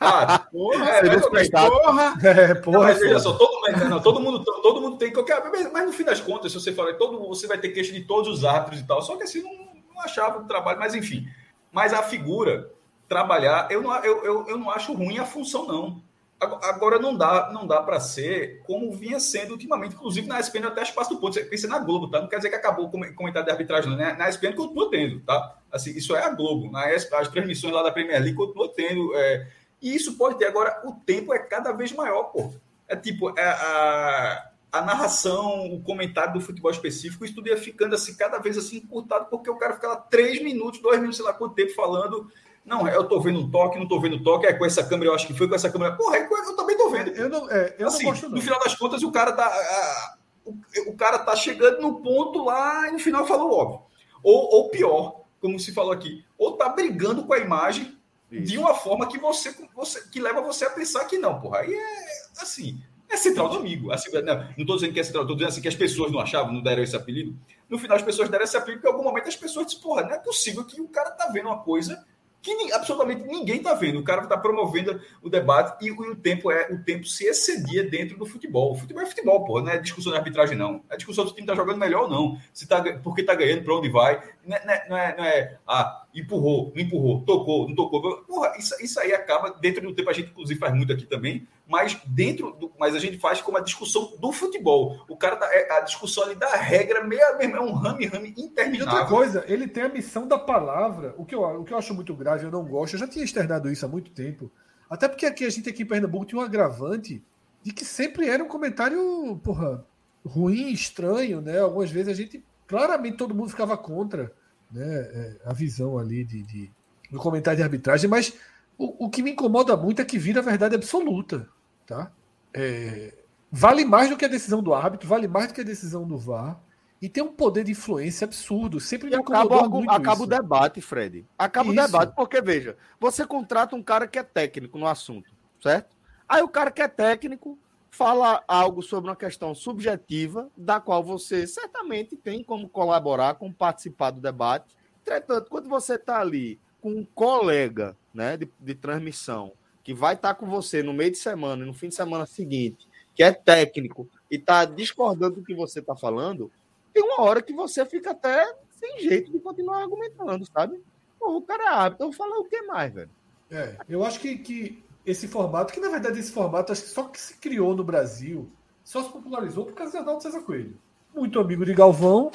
[0.00, 2.14] Ah, porra, é, mas, porra.
[2.22, 2.78] É, porra.
[2.78, 5.42] Não, mas veja só, todo, não, todo, mundo, todo mundo tem qualquer.
[5.72, 8.38] Mas no fim das contas, se você falar, todo, você vai ter queixa de todos
[8.38, 9.02] os árbitros e tal.
[9.02, 9.52] Só que assim, não,
[9.94, 11.26] não achava o trabalho, mas enfim.
[11.72, 12.70] Mas a figura,
[13.08, 16.02] trabalhar, eu não, eu, eu, eu não acho ruim a função, não.
[16.40, 20.82] Agora não dá, não dá para ser como vinha sendo ultimamente, inclusive na ESPN até
[20.82, 21.34] espaço do ponto.
[21.34, 22.20] Você pensa na Globo, tá?
[22.20, 23.96] Não quer dizer que acabou o comentário de arbitragem.
[23.96, 24.14] Né?
[24.16, 25.58] Na ESPN continua tendo, tá?
[25.72, 26.70] Assim, isso é a Globo.
[26.70, 29.12] Na ESPN, as transmissões lá da Premier League continua tendo.
[29.16, 29.48] É,
[29.82, 30.46] e isso pode ter.
[30.46, 32.52] Agora, o tempo é cada vez maior, pô.
[32.86, 37.96] É tipo, é a, a narração, o comentário do futebol específico, isso tudo ia ficando
[37.96, 41.32] assim, cada vez assim, encurtado, porque o cara ficava três minutos, dois minutos, sei lá
[41.32, 42.30] quanto tempo falando
[42.68, 45.14] Não, eu tô vendo um toque, não tô vendo toque, é com essa câmera, eu
[45.14, 45.96] acho que foi com essa câmera.
[45.96, 47.10] Porra, é eu também tô vendo.
[47.12, 48.36] Eu não, é, eu assim, não gosto, não.
[48.36, 49.46] No final das contas, o cara tá.
[49.46, 53.80] A, o, o, cara tá chegando no ponto lá e no final falou óbvio.
[54.22, 57.96] Ou, ou pior, como se falou aqui, ou tá brigando com a imagem
[58.30, 58.52] Isso.
[58.52, 61.60] de uma forma que você, você que leva você a pensar que não, porra.
[61.60, 63.90] Aí é assim, é central do amigo.
[63.90, 66.20] Assim, não, não tô dizendo que é central, tô dizendo assim que as pessoas não
[66.20, 67.34] achavam, não deram esse apelido.
[67.68, 70.02] No final, as pessoas deram esse apelido porque em algum momento as pessoas disseram, porra,
[70.02, 72.04] não é possível que o cara tá vendo uma coisa
[72.40, 73.98] que absolutamente ninguém está vendo.
[73.98, 78.16] O cara está promovendo o debate e, o tempo é o tempo se excedia dentro
[78.16, 78.72] do futebol.
[78.72, 80.82] O futebol é futebol, pô, não é discussão de arbitragem, não.
[80.88, 82.38] É discussão se o time está jogando melhor ou não.
[82.52, 84.22] Se tá, porque está ganhando, para onde vai.
[84.48, 88.22] Não é, não é, não é, ah, empurrou, não empurrou, tocou, não tocou.
[88.22, 91.46] Porra, isso, isso aí acaba, dentro do tempo, a gente inclusive faz muito aqui também,
[91.66, 95.04] mas dentro do, mas a gente faz como a discussão do futebol.
[95.06, 98.86] O cara tá, é, a discussão ali da regra meio, é um rame-rame interminável.
[98.86, 101.78] E outra coisa, ele tem a missão da palavra, o que, eu, o que eu
[101.78, 104.50] acho muito grave, eu não gosto, eu já tinha externado isso há muito tempo,
[104.88, 107.22] até porque aqui a gente aqui em Pernambuco tinha um agravante
[107.62, 109.84] de que sempre era um comentário, porra,
[110.24, 111.60] ruim, estranho, né?
[111.60, 114.32] Algumas vezes a gente, claramente todo mundo ficava contra
[114.70, 116.70] né, é, a visão ali de, de,
[117.10, 118.34] do comentário de arbitragem, mas
[118.76, 121.48] o, o que me incomoda muito é que vira a verdade absoluta.
[121.86, 122.12] Tá?
[122.54, 123.14] É,
[123.50, 126.16] vale mais do que a decisão do árbitro, vale mais do que a decisão do
[126.16, 126.60] VAR.
[127.00, 128.80] E tem um poder de influência absurdo.
[128.80, 130.24] Sempre me acaba, muito acaba isso.
[130.24, 131.24] o debate, Fred.
[131.38, 131.80] Acaba isso.
[131.80, 135.30] o debate, porque, veja, você contrata um cara que é técnico no assunto,
[135.62, 135.96] certo?
[136.28, 137.56] Aí o cara que é técnico
[137.90, 144.10] fala algo sobre uma questão subjetiva, da qual você certamente tem como colaborar, como participar
[144.10, 144.76] do debate.
[145.02, 150.34] Entretanto, quando você está ali com um colega né, de, de transmissão que vai estar
[150.34, 153.32] tá com você no meio de semana e no fim de semana seguinte, que é
[153.32, 156.52] técnico e está discordando do que você está falando,
[156.92, 160.80] tem uma hora que você fica até sem jeito de continuar argumentando, sabe?
[161.18, 163.10] Pô, o cara é hábito, eu vou falar o que mais, velho?
[163.50, 167.04] É, eu acho que, que esse formato, que na verdade esse formato acho que só
[167.04, 168.50] que se criou no Brasil,
[168.84, 170.76] só se popularizou por causa de Arnaldo César Coelho.
[171.14, 172.30] Muito amigo de Galvão,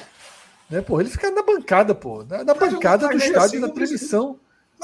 [0.68, 0.80] né?
[0.80, 4.38] Pô, ele fica na bancada, pô, na, na bancada do estádio, assim, na transmissão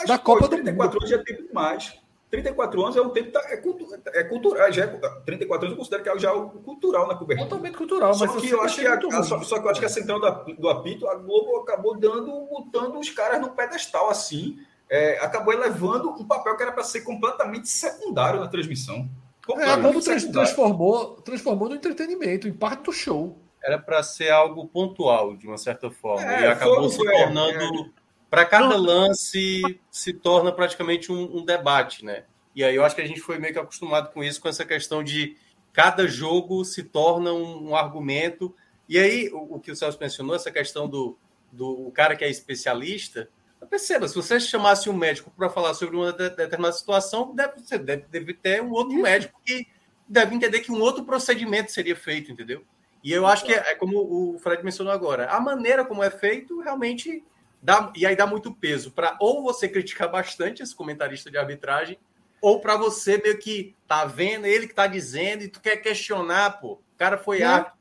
[0.06, 0.64] da Copa do Mundo.
[0.64, 2.00] 34 anos já é tempo demais.
[2.30, 4.86] 34 anos é um tempo é, cultura, é cultural, já é,
[5.26, 7.48] 34 anos eu considero que é já cultural na cobertura.
[7.48, 9.86] Totalmente cultural, só mas que eu acho que a, só, só, que eu acho que
[9.86, 14.60] a central do, do apito, a Globo acabou dando, botando os caras no pedestal assim,
[14.90, 19.08] é, acabou elevando um papel que era para ser completamente secundário na transmissão.
[19.56, 23.38] É, a Globo transformou, transformou no entretenimento, em parte do show.
[23.62, 26.30] Era para ser algo pontual, de uma certa forma.
[26.30, 27.90] É, e acabou foi, se tornando é,
[28.28, 32.24] para cada lance se torna praticamente um, um, debate, né?
[32.54, 34.64] E aí eu acho que a gente foi meio que acostumado com isso, com essa
[34.64, 35.36] questão de
[35.72, 38.54] cada jogo se torna um, um argumento.
[38.88, 41.16] E aí, o, o, que o Celso mencionou, essa questão do,
[41.52, 43.28] do cara que é especialista,
[43.66, 48.06] perceba, se você chamasse um médico para falar sobre uma determinada situação, deve, você deve,
[48.10, 49.02] deve ter um outro isso.
[49.02, 49.66] médico que
[50.08, 52.64] deve entender que um outro procedimento seria feito, entendeu?
[53.02, 56.10] E eu acho que é, é como o Fred mencionou agora, a maneira como é
[56.10, 57.24] feito realmente
[57.62, 61.98] Dá, e aí dá muito peso para ou você criticar bastante esse comentarista de arbitragem,
[62.40, 66.58] ou para você meio que tá vendo ele que tá dizendo e tu quer questionar,
[66.58, 66.72] pô.
[66.72, 67.78] O cara foi apto.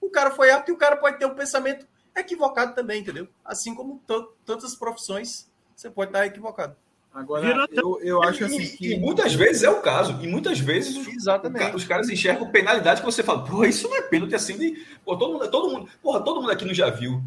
[0.00, 1.86] O cara foi apto e o cara pode ter um pensamento
[2.20, 3.28] equivocado também, entendeu?
[3.44, 4.00] Assim como
[4.44, 6.76] tantas profissões, você pode estar equivocado.
[7.12, 8.92] Agora, eu, eu acho assim que.
[8.92, 10.16] E muitas vezes é o caso.
[10.22, 11.74] E muitas vezes Exatamente.
[11.74, 14.86] os caras enxergam penalidade que você fala, pô, isso não é pênalti assim de.
[15.04, 17.20] Pô, todo mundo, todo mundo, porra, todo mundo aqui não já viu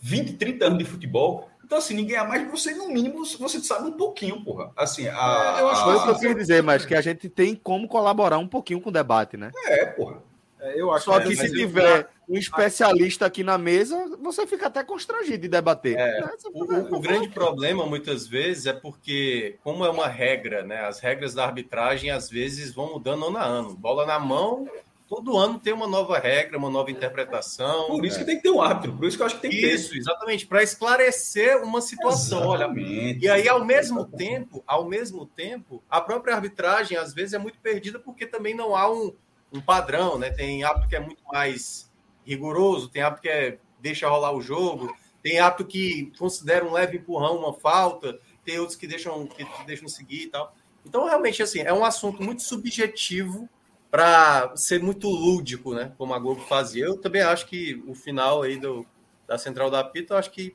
[0.00, 1.50] 20, 30 anos de futebol.
[1.62, 4.70] Então, assim, ninguém é mais você, no mínimo, você sabe um pouquinho, porra.
[4.76, 7.56] Assim, a, é, eu acho a, que eu queria dizer, mas que a gente tem
[7.56, 9.50] como colaborar um pouquinho com o debate, né?
[9.66, 10.22] É, porra.
[10.66, 14.66] É, eu acho Só que, que se tiver um especialista aqui na mesa, você fica
[14.66, 15.96] até constrangido de debater.
[15.96, 16.30] É, né?
[16.52, 20.80] o, o, o grande problema, muitas vezes, é porque, como é uma regra, né?
[20.86, 23.74] As regras da arbitragem, às vezes, vão mudando ano a ano.
[23.76, 24.68] Bola na mão,
[25.08, 27.86] Todo ano tem uma nova regra, uma nova interpretação.
[27.86, 28.20] Por isso né?
[28.20, 29.74] que tem que ter um árbitro, por isso que eu acho que tem que ter.
[29.74, 32.56] Isso, exatamente, para esclarecer uma situação.
[32.56, 33.18] Exatamente.
[33.18, 37.38] Olha, e aí, ao mesmo tempo, ao mesmo tempo, a própria arbitragem às vezes é
[37.38, 39.14] muito perdida porque também não há um,
[39.52, 40.30] um padrão, né?
[40.30, 41.90] Tem árbitro que é muito mais
[42.24, 46.98] rigoroso, tem árbitro que é, deixa rolar o jogo, tem árbitro que considera um leve
[46.98, 50.54] empurrão uma falta, tem outros que deixam, que deixam seguir e tal.
[50.84, 53.48] Então, realmente, assim, é um assunto muito subjetivo
[53.90, 55.92] para ser muito lúdico, né?
[55.98, 56.84] Como a Globo fazia.
[56.84, 58.86] Eu também acho que o final aí do,
[59.26, 60.54] da Central da Pita, eu acho que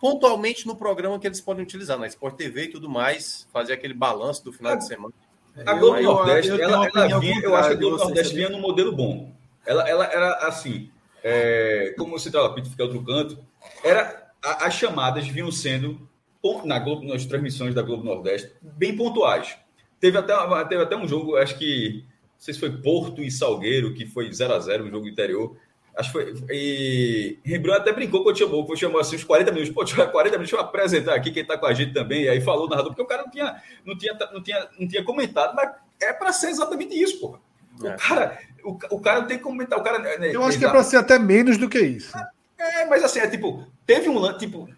[0.00, 3.94] pontualmente no programa que eles podem utilizar, na Sport TV e tudo mais, fazer aquele
[3.94, 5.14] balanço do final de semana.
[5.64, 8.34] A Globo eu, Nordeste, eu, eu ela, ela vinha, eu acho que a Globo Nordeste
[8.34, 9.32] vinha num modelo bom.
[9.66, 10.90] Ela, ela era assim,
[11.22, 13.38] é, como o Central da Pita fica outro canto,
[13.82, 16.08] era, a, as chamadas vinham sendo
[16.64, 19.56] na Globo, nas transmissões da Globo Nordeste, bem pontuais.
[19.98, 20.34] Teve até,
[20.66, 24.30] teve até um jogo, acho que, não sei se foi Porto e Salgueiro, que foi
[24.30, 25.56] 0 a 0 um jogo interior.
[25.96, 26.46] Acho que foi.
[26.50, 29.72] E Rembrandt até brincou quando chamou, quando chamou assim uns 40 minutos.
[29.72, 32.24] Pô, 40 minutos, deixa eu apresentar aqui quem está com a gente também.
[32.24, 34.88] E aí falou o narrador, porque o cara não tinha, não tinha, não tinha, não
[34.88, 35.70] tinha comentado, mas
[36.02, 37.38] é para ser exatamente isso, porra.
[37.80, 37.96] O é.
[37.96, 39.78] cara, o, o cara tem que comentar.
[39.78, 42.12] O cara, né, eu acho que é para ser até menos do que isso.
[42.58, 44.68] É, mas assim, é tipo, teve um lance, tipo,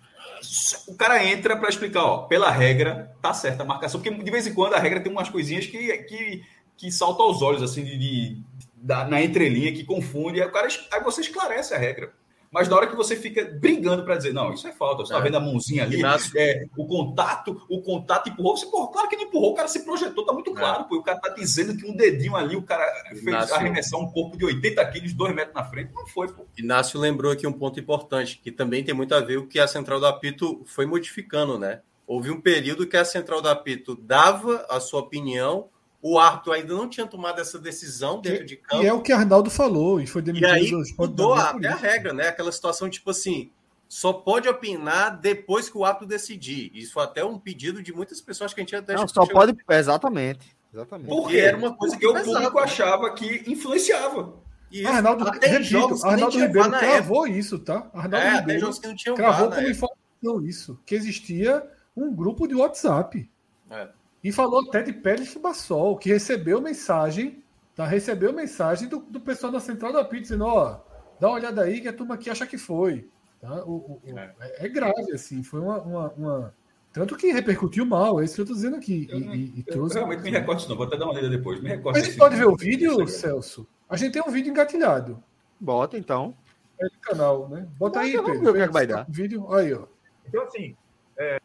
[0.87, 4.47] o cara entra para explicar, ó, pela regra, tá certa a marcação, porque de vez
[4.47, 6.43] em quando a regra tem umas coisinhas que, que,
[6.77, 8.43] que saltam aos olhos, assim, de, de
[8.87, 12.13] da, na entrelinha, que confunde, aí, o cara, aí você esclarece a regra.
[12.53, 15.19] Mas na hora que você fica brigando para dizer, não, isso é falta, você tá
[15.19, 15.23] é.
[15.23, 16.01] vendo a mãozinha ali,
[16.37, 19.85] é, o contato, o contato empurrou, você, porra, claro que não empurrou, o cara se
[19.85, 20.55] projetou, tá muito é.
[20.55, 20.89] claro, é.
[20.89, 24.39] pô, o cara tá dizendo que um dedinho ali, o cara fez arremessar um corpo
[24.39, 26.47] de 80 quilos, dois metros na frente, não foi, pô.
[26.57, 29.59] Inácio lembrou aqui um ponto importante, que também tem muito a ver com o que
[29.59, 31.81] a central do apito foi modificando, né?
[32.07, 35.69] Houve um período que a central do apito dava a sua opinião,
[36.09, 38.81] o árbitro ainda não tinha tomado essa decisão dentro de campo.
[38.81, 40.47] E é o que Arnaldo falou, e foi demitido.
[40.47, 42.29] E aí mudou até a regra, né?
[42.29, 43.51] Aquela situação tipo assim,
[43.89, 46.71] só pode opinar depois que o árbitro decidir.
[46.73, 49.57] Isso foi até um pedido de muitas pessoas que a gente até Não, só pode,
[49.69, 50.57] exatamente.
[50.73, 51.09] Exatamente.
[51.09, 54.35] Porque era uma coisa Porque que o público achava que influenciava.
[54.71, 57.91] Isso, Arnaldo, repito, Arnaldo Ribeiro cravou isso, tá?
[57.93, 62.55] Arnaldo é, Ribeiro que não tinham cravou como informação isso, que existia um grupo de
[62.55, 63.29] WhatsApp.
[63.71, 63.89] É.
[64.23, 67.43] E falou até de Pérez Bassol, que recebeu mensagem,
[67.75, 67.87] tá?
[67.87, 70.81] Recebeu mensagem do, do pessoal da central da PIT, dizendo, ó,
[71.21, 73.09] dá uma olhada aí que a turma aqui acha que foi.
[73.41, 73.65] Tá?
[73.65, 74.67] O, o, é.
[74.67, 74.69] é.
[74.69, 76.55] grave, assim, foi uma, uma, uma,
[76.93, 79.07] Tanto que repercutiu mal, é isso que eu tô dizendo aqui.
[79.11, 81.61] Eu, e, e, eu, eu realmente me recordo não, vou até dar uma olhada depois.
[81.61, 83.67] Me recordo a gente pode ver o vídeo, Celso?
[83.89, 85.23] A gente tem um vídeo engatilhado.
[85.61, 86.35] Bota então.
[86.79, 87.67] É do canal, né?
[87.79, 88.53] Bota aí, Pedro.
[88.53, 89.07] Ver o que vai dar.
[89.09, 89.87] Vídeo, aí, ó.
[90.27, 90.77] Então, assim,
[91.17, 91.41] é, é,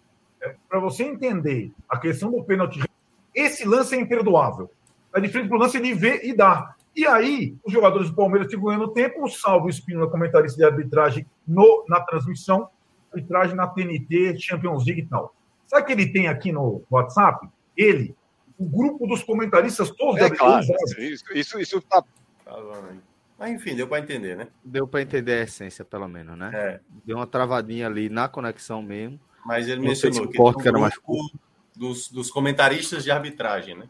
[0.70, 2.82] para você entender a questão do pênalti,
[3.34, 4.70] esse lance é imperdoável.
[5.14, 6.76] É diferente do lance de ver e dar.
[6.96, 11.26] E aí, os jogadores do Palmeiras ficam ganhando tempo, salvo o Espino, comentarista de arbitragem
[11.48, 12.70] no, na transmissão,
[13.14, 15.34] arbitragem na TNT, Champions League e tal.
[15.68, 17.48] Sabe o que ele tem aqui no WhatsApp?
[17.78, 18.16] Ele,
[18.58, 20.66] o grupo dos comentaristas todos é, claro,
[20.98, 22.04] isso, isso, isso tá.
[23.40, 24.48] Mas enfim, deu para entender, né?
[24.64, 26.52] Deu para entender a essência, pelo menos, né?
[26.54, 26.80] É.
[27.06, 29.20] Deu uma travadinha ali na conexão mesmo.
[29.46, 31.40] Mas ele mencionou que, que era mais curto
[31.76, 33.88] dos, dos comentaristas de arbitragem, né?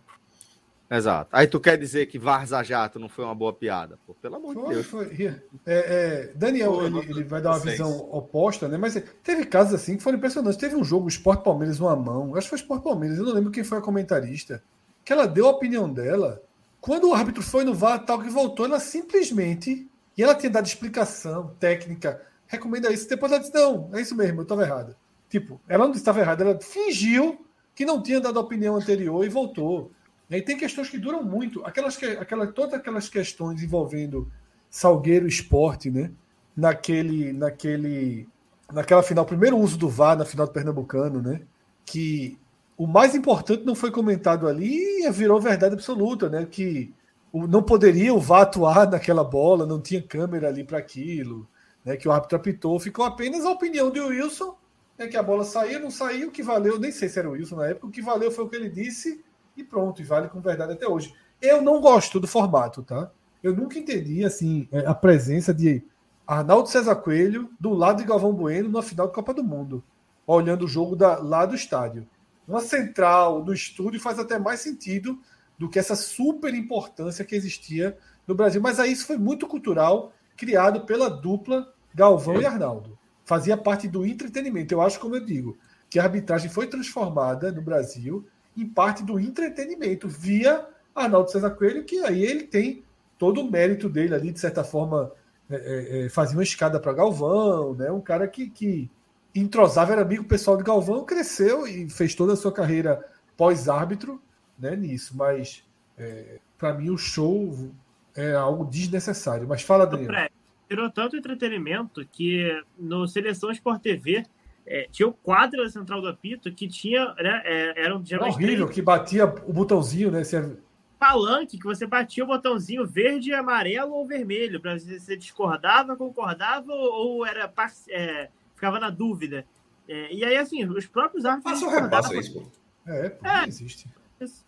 [0.89, 1.29] Exato.
[1.31, 3.97] Aí tu quer dizer que Varza Jato não foi uma boa piada?
[4.05, 4.85] Pô, pelo amor foi, de Deus.
[4.85, 5.41] Foi.
[5.65, 8.77] É, é, Daniel, Pô, ele, ele, vai dar uma visão oposta, né?
[8.77, 10.59] Mas teve casos assim que foram impressionantes.
[10.59, 12.35] Teve um jogo, Sport Palmeiras, uma mão.
[12.35, 14.61] Acho que foi Sport Palmeiras, eu não lembro quem foi a comentarista.
[15.05, 16.43] Que ela deu a opinião dela.
[16.81, 19.87] Quando o árbitro foi no VAR, tal que voltou, ela simplesmente.
[20.17, 22.21] E ela tinha dado explicação técnica.
[22.47, 23.07] Recomenda isso.
[23.07, 24.97] Depois ela disse: Não, é isso mesmo, eu estava errada.
[25.31, 29.29] Tipo, ela não estava errada, ela fingiu que não tinha dado a opinião anterior e
[29.29, 29.89] voltou.
[30.29, 31.65] E tem questões que duram muito.
[31.65, 34.29] Aquelas, que, aquela, todas aquelas questões envolvendo
[34.69, 36.11] Salgueiro Esporte, né?
[36.55, 38.27] Naquele, naquele,
[38.73, 41.41] naquela final, primeiro uso do VAR na final do Pernambucano, né?
[41.85, 42.37] Que
[42.77, 46.45] o mais importante não foi comentado ali e virou verdade absoluta, né?
[46.45, 46.93] Que
[47.33, 51.47] não poderia o VAR atuar naquela bola, não tinha câmera ali para aquilo,
[51.85, 51.95] né?
[51.95, 54.59] Que o árbitro apitou, ficou apenas a opinião de Wilson
[54.97, 57.31] é que a bola saiu, não saiu, o que valeu, nem sei se era o
[57.31, 59.23] Wilson na época, o que valeu foi o que ele disse
[59.55, 61.13] e pronto, e vale com verdade até hoje.
[61.41, 63.11] Eu não gosto do formato, tá?
[63.41, 65.83] Eu nunca entendi, assim, é, a presença de
[66.25, 69.83] Arnaldo César Coelho do lado de Galvão Bueno na final da Copa do Mundo,
[70.25, 72.07] olhando o jogo da, lá do estádio.
[72.47, 75.19] Uma central do estúdio faz até mais sentido
[75.57, 78.61] do que essa super importância que existia no Brasil.
[78.61, 82.41] Mas aí isso foi muito cultural, criado pela dupla Galvão é.
[82.41, 83.00] e Arnaldo
[83.31, 84.73] fazia parte do entretenimento.
[84.73, 85.57] Eu acho, como eu digo,
[85.89, 88.27] que a arbitragem foi transformada no Brasil
[88.57, 92.83] em parte do entretenimento via Arnaldo César Coelho, que aí ele tem
[93.17, 95.13] todo o mérito dele ali, de certa forma,
[95.49, 97.89] é, é, é fazia uma escada para Galvão, né?
[97.89, 98.89] um cara que, que
[99.33, 103.01] entrosava, era amigo pessoal de Galvão, cresceu e fez toda a sua carreira
[103.37, 104.21] pós-árbitro
[104.59, 105.15] né, nisso.
[105.15, 105.63] Mas,
[105.97, 107.71] é, para mim, o show
[108.13, 109.47] é algo desnecessário.
[109.47, 110.29] Mas fala, Daniel
[110.71, 114.25] virou tanto entretenimento que no Seleção Sport TV
[114.65, 118.23] é, tinha o quadro da Central do Apito que tinha, né, é, era um era
[118.25, 118.75] horrível, três...
[118.75, 120.23] que batia o botãozinho, né?
[120.23, 120.55] Você...
[120.97, 125.97] Palanque, que você batia o botãozinho verde, amarelo ou vermelho, para ver se você discordava,
[125.97, 127.51] concordava ou era
[127.89, 129.45] é, ficava na dúvida.
[129.89, 131.59] É, e aí, assim, os próprios árbitros.
[131.59, 132.45] Passa o repasso isso, pô.
[132.87, 133.47] É, pô, é.
[133.47, 133.89] existe.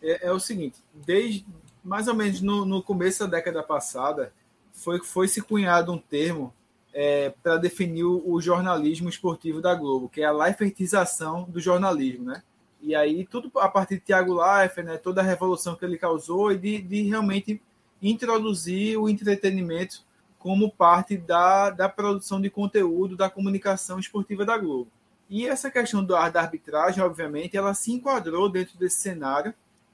[0.02, 1.46] É, é, o seguinte, desde
[1.84, 4.32] mais ou menos no, no começo da década passada,
[4.74, 6.54] foi, foi se cunhado um termo
[6.94, 12.44] é, para definir o, jornalismo esportivo da Globo, que é a Leifertização do jornalismo, né?
[12.82, 14.98] E aí tudo a partir de Tiago Leifert, né?
[14.98, 17.62] Toda a revolução que ele causou e de, de realmente
[18.02, 20.04] introduzir o entretenimento
[20.38, 24.92] como parte da, da produção de conteúdo da comunicação esportiva da Globo.
[25.30, 29.54] E essa questão da, da arbitragem, obviamente, ela se enquadrou dentro desse cenário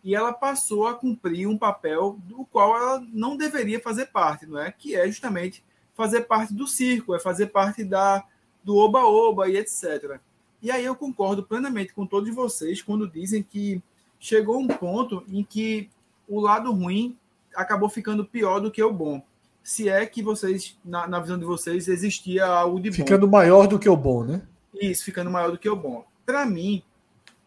[0.10, 4.60] e ela passou a cumprir um papel do qual ela não deveria fazer parte, não
[4.60, 4.72] é?
[4.72, 8.26] Que é justamente fazer parte do circo, é fazer parte da
[8.64, 10.20] do oba-oba e etc.
[10.64, 13.84] E aí eu concordo plenamente com todos vocês quando dizem que
[14.20, 15.92] chegou um ponto em que
[16.28, 17.16] o lado ruim
[17.56, 19.22] acabou ficando pior do que o bom
[19.62, 22.96] se é que vocês, na, na visão de vocês, existia algo de bom.
[22.96, 24.42] Ficando maior do que o bom, né?
[24.74, 26.04] Isso, ficando maior do que o bom.
[26.26, 26.82] Para mim,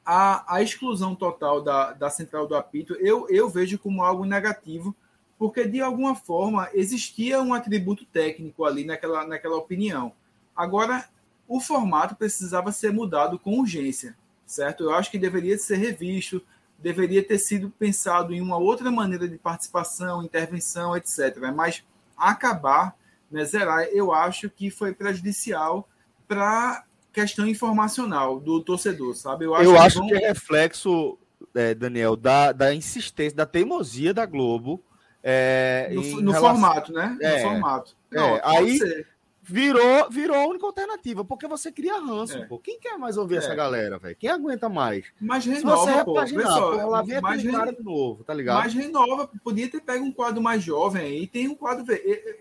[0.05, 4.95] a, a exclusão total da, da central do apito, eu, eu vejo como algo negativo,
[5.39, 10.13] porque de alguma forma existia um atributo técnico ali naquela, naquela opinião.
[10.55, 11.09] Agora,
[11.49, 14.85] o formato precisava ser mudado com urgência, certo?
[14.85, 16.43] Eu acho que deveria ser revisto,
[16.79, 21.39] deveria ter sido pensado em uma outra maneira de participação, intervenção, etc.
[21.55, 21.85] Mas
[22.17, 22.97] acabar,
[23.31, 25.89] né, zerar, eu acho que foi prejudicial
[26.27, 29.45] para questão informacional do torcedor, sabe?
[29.45, 30.09] Eu acho, eu que, acho vão...
[30.09, 31.19] que, é reflexo,
[31.55, 34.83] é, Daniel, da, da insistência, da teimosia da Globo.
[35.23, 36.61] É, no, no relação...
[36.61, 37.17] formato, né?
[37.21, 37.97] É, no formato.
[38.11, 39.07] Não, é, aí, ser
[39.43, 42.47] virou, virou a única alternativa, porque você cria ranço, é.
[42.47, 42.59] pô.
[42.59, 43.39] Quem quer mais ouvir é.
[43.39, 44.17] essa galera, velho?
[44.17, 45.07] Quem aguenta mais?
[45.21, 46.13] Mas renova, Se você pô.
[46.13, 47.51] Repaginar, pô, vem mais re...
[47.51, 48.63] de novo, tá ligado?
[48.63, 51.85] Mas renova, podia ter pego um quadro mais jovem aí, tem um quadro,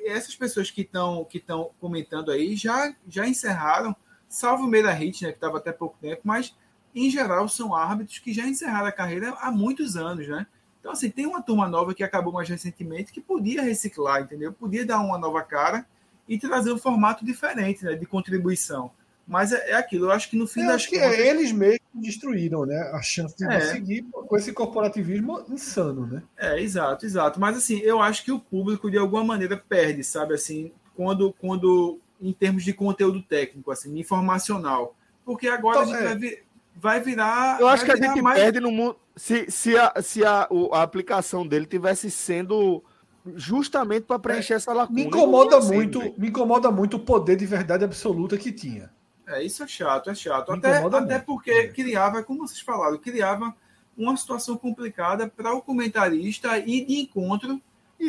[0.05, 3.95] essas pessoas que estão que estão comentando aí já já encerraram,
[4.31, 6.55] salvo o Meira Hit, né, que estava até pouco tempo, mas
[6.95, 10.47] em geral são árbitros que já encerraram a carreira há muitos anos, né?
[10.79, 14.51] Então, assim, tem uma turma nova que acabou mais recentemente que podia reciclar, entendeu?
[14.51, 15.85] Podia dar uma nova cara
[16.27, 18.89] e trazer um formato diferente né, de contribuição.
[19.27, 21.15] Mas é, é aquilo, eu acho que no fim eu das acho contas...
[21.15, 23.61] que é, eles mesmos destruíram né, a chance de é.
[23.61, 26.23] seguir com esse corporativismo insano, né?
[26.35, 27.39] É, exato, exato.
[27.39, 31.99] Mas assim, eu acho que o público de alguma maneira perde, sabe assim, quando, quando
[32.21, 34.95] em termos de conteúdo técnico, assim, informacional.
[35.25, 36.07] Porque agora então, a gente é.
[36.07, 36.43] vai, vir,
[36.75, 37.59] vai virar.
[37.59, 38.39] Eu acho que a gente mais...
[38.39, 38.97] perde no mundo.
[39.15, 42.83] Se, se, a, se a, a aplicação dele tivesse sendo
[43.35, 44.95] justamente para preencher é, essa lacuna.
[44.95, 48.91] Me incomoda muito, me incomoda muito o poder de verdade absoluta que tinha.
[49.27, 50.51] É, isso é chato, é chato.
[50.51, 51.67] até, até porque é.
[51.67, 53.55] criava, como vocês falaram, criava
[53.97, 57.61] uma situação complicada para o comentarista ir de encontro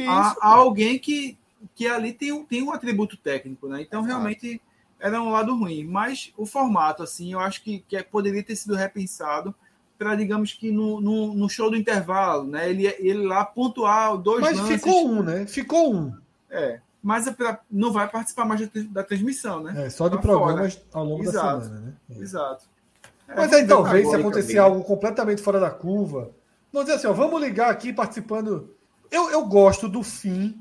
[0.09, 1.39] a, a, alguém que,
[1.75, 3.83] que ali tem um, tem um atributo técnico, né?
[3.83, 4.15] Então, Exato.
[4.15, 4.61] realmente
[4.99, 5.85] era um lado ruim.
[5.85, 9.55] Mas o formato, assim, eu acho que, que poderia ter sido repensado
[9.99, 12.71] para, digamos que no, no, no, show do intervalo, né?
[12.71, 14.77] Ele, ele lá pontuar dois Mas lances.
[14.77, 15.47] ficou um, né?
[15.47, 16.17] Ficou um.
[16.51, 16.81] É.
[17.03, 19.87] Mas é pra, não vai participar mais da, da transmissão, né?
[19.87, 20.87] É, só de tá programas fora.
[20.93, 21.59] ao longo Exato.
[21.59, 21.93] da semana, né?
[22.11, 22.19] É.
[22.21, 22.65] Exato.
[23.29, 26.31] É, Mas aí talvez, se acontecer algo completamente fora da curva,
[26.73, 28.71] vamos dizer assim, ó, vamos ligar aqui participando.
[29.11, 30.61] Eu, eu gosto do fim.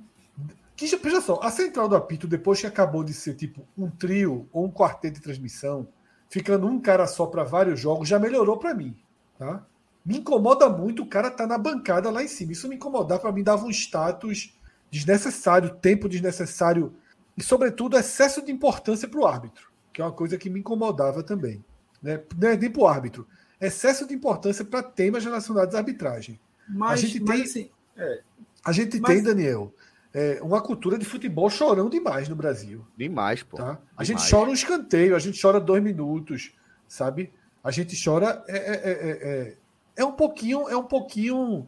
[0.89, 4.47] Que, veja só, a central do apito, depois que acabou de ser tipo um trio
[4.51, 5.87] ou um quarteto de transmissão,
[6.29, 8.97] ficando um cara só para vários jogos, já melhorou para mim.
[9.37, 9.63] Tá?
[10.03, 12.53] Me incomoda muito o cara tá na bancada lá em cima.
[12.53, 14.57] Isso me incomodava, para mim dava um status
[14.89, 16.93] desnecessário, tempo desnecessário
[17.37, 21.21] e, sobretudo, excesso de importância para o árbitro, que é uma coisa que me incomodava
[21.21, 21.63] também.
[22.01, 22.21] Né?
[22.37, 23.27] Não é nem para o árbitro,
[23.59, 26.39] excesso de importância para temas relacionados à arbitragem.
[26.67, 28.21] Mas, a gente tem, assim, é,
[28.63, 29.13] a gente mas...
[29.13, 29.73] tem Daniel,
[30.13, 32.85] é, uma cultura de futebol chorão demais no Brasil.
[32.97, 33.57] Demais, pô.
[33.57, 33.79] Tá?
[33.95, 34.07] A demais.
[34.07, 36.51] gente chora um escanteio, a gente chora dois minutos,
[36.87, 37.31] sabe?
[37.63, 39.57] A gente chora é, é, é,
[39.95, 41.67] é um pouquinho, é um pouquinho,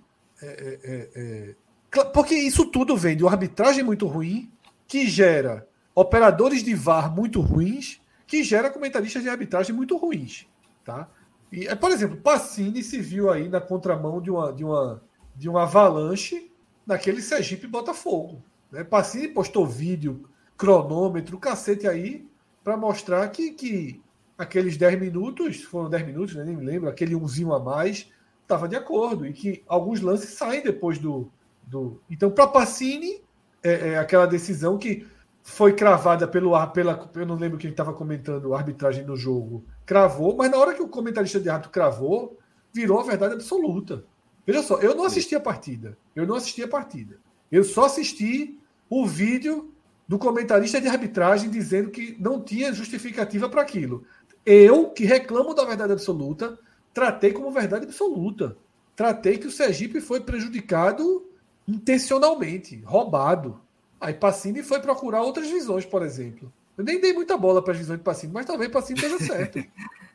[2.13, 4.51] porque isso tudo vem de uma arbitragem muito ruim
[4.87, 10.47] que gera operadores de VAR muito ruins, que gera comentaristas de arbitragem muito ruins,
[10.83, 11.07] tá?
[11.51, 15.03] E, por exemplo, Pacini se viu aí na contramão de uma de uma
[15.35, 16.51] de uma avalanche
[16.85, 18.83] naquele Sergipe Botafogo, né?
[18.83, 20.27] Pacini postou vídeo,
[20.57, 22.27] cronômetro, cacete aí
[22.63, 24.01] para mostrar que, que
[24.37, 28.09] aqueles 10 minutos, foram 10 minutos, né, nem me lembro, aquele umzinho a mais,
[28.41, 29.25] estava de acordo.
[29.25, 31.29] E que alguns lances saem depois do.
[31.63, 31.99] do...
[32.09, 33.21] Então, para Pacini,
[33.61, 35.07] é, é, aquela decisão que
[35.41, 37.09] foi cravada pelo ar, pela.
[37.15, 40.81] Eu não lembro quem estava comentando a arbitragem do jogo, cravou, mas na hora que
[40.81, 42.37] o comentarista de árbitro cravou,
[42.73, 44.05] virou a verdade absoluta.
[44.45, 45.97] Veja só, eu não assisti a partida.
[46.15, 47.19] Eu não assisti a partida.
[47.51, 49.71] Eu só assisti o vídeo
[50.07, 54.05] do comentarista de arbitragem dizendo que não tinha justificativa para aquilo.
[54.45, 56.59] Eu, que reclamo da verdade absoluta,
[56.93, 58.57] tratei como verdade absoluta.
[58.95, 61.25] Tratei que o Sergipe foi prejudicado
[61.67, 63.59] intencionalmente, roubado.
[63.99, 66.51] Aí Pacini foi procurar outras visões, por exemplo.
[66.77, 69.63] Eu nem dei muita bola para a visão de Passinho, mas talvez Passinho esteja certo.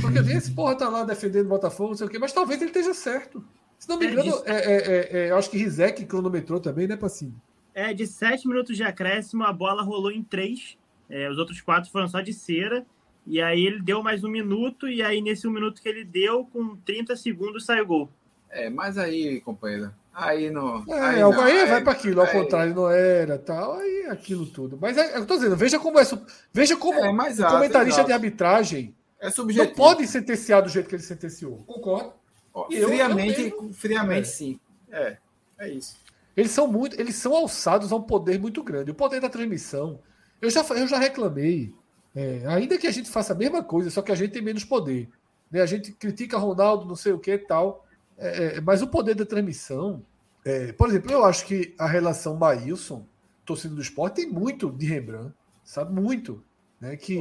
[0.00, 2.70] Porque esse porra tá lá defendendo o Botafogo, não sei o quê, mas talvez ele
[2.70, 3.44] esteja certo.
[3.78, 6.86] Se não me é engano, é, é, é, é, eu acho que Rizek cronometrou também,
[6.86, 7.34] né, Passinho?
[7.74, 10.78] É, de sete minutos de acréscimo, a bola rolou em três.
[11.10, 12.86] É, os outros quatro foram só de cera.
[13.26, 16.44] E aí ele deu mais um minuto, e aí nesse um minuto que ele deu,
[16.52, 18.08] com 30 segundos, saiu gol.
[18.50, 20.84] É, mas aí, companheiro, aí não.
[20.88, 22.32] É, aí, não, aí vai para aquilo, ao aí...
[22.32, 24.78] contrário, não era tal, aí aquilo tudo.
[24.80, 26.04] Mas é, eu tô dizendo, veja como é.
[26.52, 29.68] Veja como é, mais o comentarista de arbitragem é subjetivo.
[29.68, 31.58] não pode sentenciar do jeito que ele sentenciou.
[31.58, 32.12] Concordo?
[32.52, 34.30] Ó, friamente, eu friamente é.
[34.30, 34.60] sim.
[34.90, 35.16] É,
[35.58, 35.96] é isso.
[36.36, 38.90] Eles são muito, eles são alçados a um poder muito grande.
[38.90, 40.00] O poder da transmissão.
[40.40, 41.72] Eu já, eu já reclamei.
[42.14, 44.64] É, ainda que a gente faça a mesma coisa, só que a gente tem menos
[44.64, 45.08] poder.
[45.50, 45.62] Né?
[45.62, 47.86] A gente critica Ronaldo, não sei o que tal.
[48.18, 50.04] É, é, mas o poder da transmissão.
[50.44, 53.06] É, por exemplo, eu acho que a relação Maílson,
[53.44, 55.32] torcida do esporte, tem muito de Rembrandt.
[55.62, 55.92] Sabe?
[55.92, 56.42] Muito.
[56.82, 56.96] Né?
[56.96, 57.16] Que...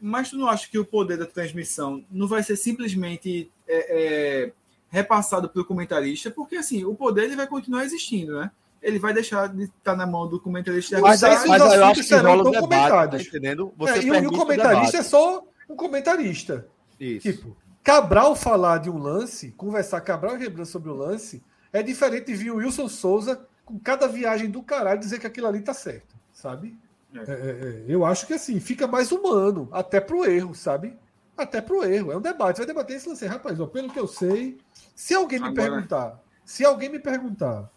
[0.00, 4.52] Mas tu não acha que o poder da transmissão não vai ser simplesmente é, é
[4.88, 8.50] repassado pelo comentarista, porque assim, o poder ele vai continuar existindo, né?
[8.82, 10.98] Ele vai deixar de estar na mão do comentarista.
[10.98, 13.22] Mas, mas, mas eu acho que serão tão comentados.
[13.22, 13.72] Tá entendendo?
[13.76, 16.66] Você é, e o comentarista é só um comentarista.
[16.98, 17.30] Isso.
[17.30, 21.42] Tipo, Cabral falar de um lance, conversar Cabral e Rembrandt sobre o lance,
[21.72, 25.46] é diferente de vir o Wilson Souza com cada viagem do caralho dizer que aquilo
[25.46, 26.76] ali tá certo, sabe?
[27.14, 27.18] É.
[27.18, 27.84] É, é, é.
[27.88, 30.96] eu acho que assim, fica mais humano, até pro erro, sabe?
[31.36, 32.12] Até pro erro.
[32.12, 32.58] É um debate.
[32.58, 33.26] Vai debater esse lance.
[33.26, 34.58] Rapaz, ó, pelo que eu sei,
[34.94, 35.70] se alguém me Agora...
[35.70, 37.70] perguntar, se alguém me perguntar,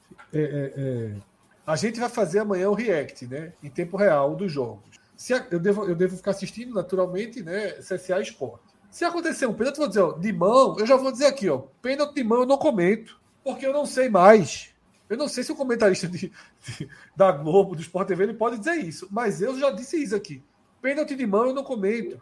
[1.66, 3.54] a gente vai fazer amanhã o react, né?
[3.64, 5.00] Em tempo real dos jogos.
[5.16, 7.72] Se a, eu, devo, eu devo ficar assistindo naturalmente, né?
[7.80, 8.66] CSA Esporte.
[8.92, 11.50] Se acontecer um pênalti, eu vou dizer, ó, de mão, eu já vou dizer aqui,
[11.50, 14.75] ó, pênalti de mão eu não comento, porque eu não sei mais.
[15.10, 16.32] Eu não sei se o comentarista de,
[16.64, 20.16] de, da Globo, do Sport TV, ele pode dizer isso, mas eu já disse isso
[20.16, 20.44] aqui.
[20.82, 22.22] Pênalti de mão eu não comento.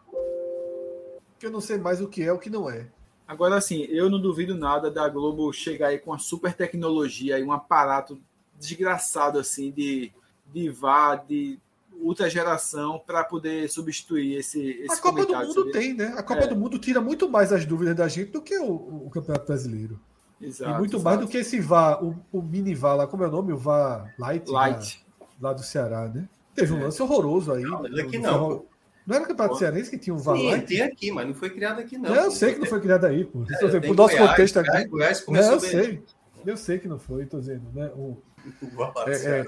[1.31, 2.87] Porque eu não sei mais o que é o que não é.
[3.27, 7.43] Agora, assim, eu não duvido nada da Globo chegar aí com uma super tecnologia e
[7.43, 8.21] um aparato
[8.59, 10.11] desgraçado, assim, de,
[10.53, 11.59] de VAR, de
[12.01, 16.13] ultra geração para poder substituir esse, esse A Copa do Mundo tem, né?
[16.17, 16.47] A Copa é.
[16.47, 19.99] do Mundo tira muito mais as dúvidas da gente do que o, o Campeonato Brasileiro.
[20.43, 21.03] Exato, e muito exato.
[21.03, 23.53] mais do que esse VAR, o, o mini VAR lá, como é o nome?
[23.53, 24.49] O VAR Light?
[24.49, 25.05] Light.
[25.19, 26.27] Lá, lá do Ceará, né?
[26.55, 26.83] Teve um é.
[26.83, 27.63] lance horroroso aí.
[27.63, 28.65] Não, aqui não.
[29.05, 31.49] Não era o Campeonato Cearense que tinha um VAR Sim, tem aqui, mas não foi
[31.49, 32.13] criado aqui, não.
[32.13, 33.43] eu sei que não foi criado aí, pô.
[33.43, 34.85] É, por nosso Goiás, contexto aqui.
[34.87, 36.03] Goiás, não, eu sei.
[36.45, 37.87] Eu sei que não foi, tô dizendo, né?
[37.95, 38.17] O,
[38.75, 39.45] o é, é...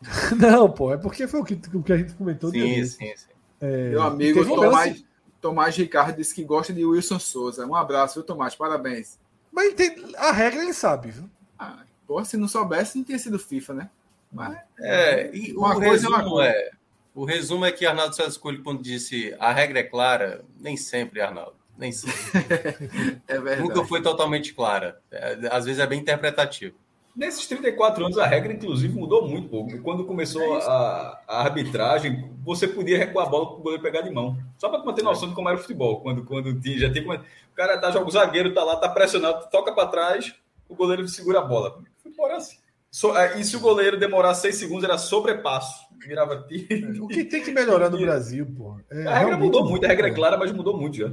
[0.36, 2.50] Não, pô, é porque foi o que, o que a gente comentou.
[2.50, 3.28] Sim, sim, sim.
[3.60, 3.90] É...
[3.90, 5.04] Meu amigo Tomás,
[5.40, 7.66] Tomás Ricardo disse que gosta de Wilson Souza.
[7.66, 8.54] Um abraço, viu, Tomás?
[8.54, 9.18] Parabéns.
[9.52, 9.94] Mas tem...
[10.16, 11.28] a regra ele sabe, viu?
[11.58, 13.90] Ah, pô, se não soubesse, não tinha sido FIFA, né?
[14.32, 16.50] Mas, é, e uma coisa é uma coisa.
[16.50, 16.70] É,
[17.14, 21.20] o resumo é que Arnaldo César Coelho, quando disse a regra é clara, nem sempre,
[21.20, 21.56] Arnaldo.
[21.76, 22.14] Nem sempre.
[23.26, 23.62] é verdade.
[23.62, 25.00] Nunca foi totalmente clara.
[25.10, 26.76] É, às vezes é bem interpretativo.
[27.20, 29.78] Nesses 34 anos, a regra, inclusive, mudou muito pouco.
[29.82, 34.00] Quando começou é a, a, arbitragem, você podia recuar a bola para o goleiro pegar
[34.00, 34.38] de mão.
[34.56, 36.00] Só para manter noção de como era o futebol.
[36.00, 39.50] Quando, quando tinha, já tem O cara tá, joga o zagueiro, tá lá, tá pressionado,
[39.50, 40.34] toca para trás,
[40.66, 41.82] o goleiro segura a bola.
[42.16, 42.56] Foi assim.
[42.90, 45.86] So, é, e se o goleiro demorar seis segundos, era sobrepasso.
[45.98, 47.04] Virava tiro.
[47.04, 48.80] O que tem que melhorar no Brasil, pô?
[48.90, 51.12] É, a regra mudou muito, a regra é clara, mas mudou muito já.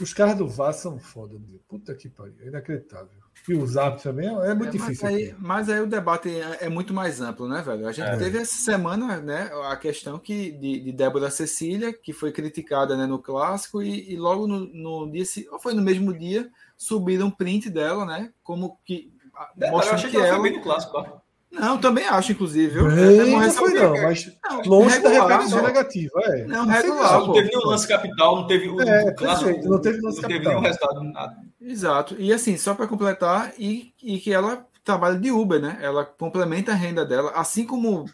[0.00, 1.60] Os caras do VAR são foda, meu.
[1.68, 3.23] Puta que pariu, é inacreditável.
[3.48, 5.04] E os árbitros também é muito é, difícil.
[5.04, 7.86] Mas aí, mas aí, o debate é, é, muito mais amplo, né, velho?
[7.86, 8.16] A gente é.
[8.16, 13.06] teve essa semana, né, a questão que, de, de Débora Cecília, que foi criticada né,
[13.06, 17.30] no clássico, e, e logo no, no dia, ou foi no mesmo dia, subiram um
[17.30, 18.32] print dela, né?
[18.42, 19.12] Como que
[19.60, 20.38] é, Mostra que, que ela.
[20.38, 21.22] Foi bem no clássico,
[21.54, 22.74] Não, também acho, inclusive.
[22.74, 22.88] Viu?
[22.88, 26.20] Bem, não, foi, não, mas não, longe regular, da repercussão negativa.
[26.24, 26.44] É.
[26.44, 27.20] Não, regular.
[27.20, 29.68] Não teve nenhum lance capital, não teve o é, clássico.
[29.68, 30.52] Não teve lance não capital.
[30.52, 31.36] nenhum resultado, nada.
[31.60, 32.16] Exato.
[32.18, 35.78] E assim, só para completar, e, e que ela trabalha de Uber, né?
[35.80, 38.04] Ela complementa a renda dela, assim como,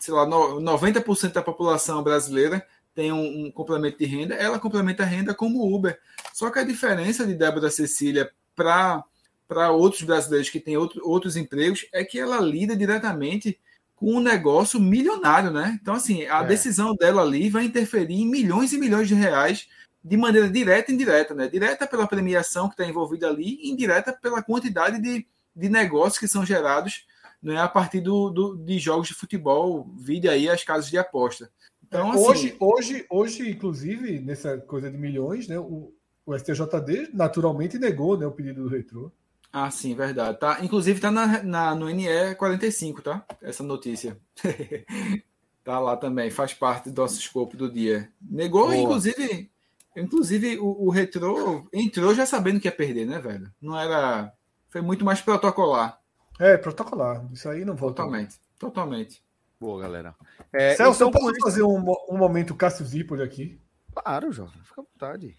[0.00, 2.64] sei lá, 90% da população brasileira
[2.94, 5.96] tem um, um, complemento de renda, ela complementa a renda como Uber.
[6.32, 9.04] Só que a diferença de Débora Cecília para
[9.48, 13.58] para outros brasileiros que têm outro, outros empregos é que ela lida diretamente
[13.96, 15.78] com um negócio milionário, né?
[15.80, 16.46] Então, assim, a é.
[16.46, 19.66] decisão dela ali vai interferir em milhões e milhões de reais
[20.04, 21.48] de maneira direta e indireta, né?
[21.48, 25.26] Direta pela premiação que está envolvida ali, e indireta pela quantidade de,
[25.56, 27.06] de negócios que são gerados
[27.42, 31.50] né, a partir do, do, de jogos de futebol, vide aí as casas de aposta.
[31.86, 35.92] Então, assim, hoje, hoje, hoje, inclusive, nessa coisa de milhões, né, o,
[36.26, 39.10] o STJD naturalmente negou né, o pedido do retrô.
[39.60, 40.38] Ah, sim, verdade.
[40.38, 43.24] Tá, inclusive tá na, na, no NE 45, tá?
[43.42, 44.18] Essa notícia.
[45.64, 48.10] Tá lá também, faz parte do nosso escopo do dia.
[48.22, 48.74] Negou, Boa.
[48.74, 49.50] inclusive,
[49.94, 53.52] inclusive o, o Retrô entrou já sabendo que ia perder, né, velho?
[53.60, 54.32] Não era.
[54.70, 56.00] Foi muito mais protocolar.
[56.40, 57.22] É, protocolar.
[57.34, 57.96] Isso aí não volta.
[57.96, 58.36] Totalmente.
[58.58, 59.22] Totalmente.
[59.60, 60.14] Boa, galera.
[60.54, 63.60] É, Celso, então, posso fazer um, um momento Cássio Zipoli aqui?
[63.94, 64.62] Claro, jovem.
[64.62, 65.36] Fica à vontade.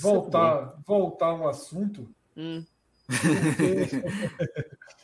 [0.00, 2.08] Voltar, voltar um assunto.
[2.36, 2.64] Hum.
[3.20, 4.02] Porque...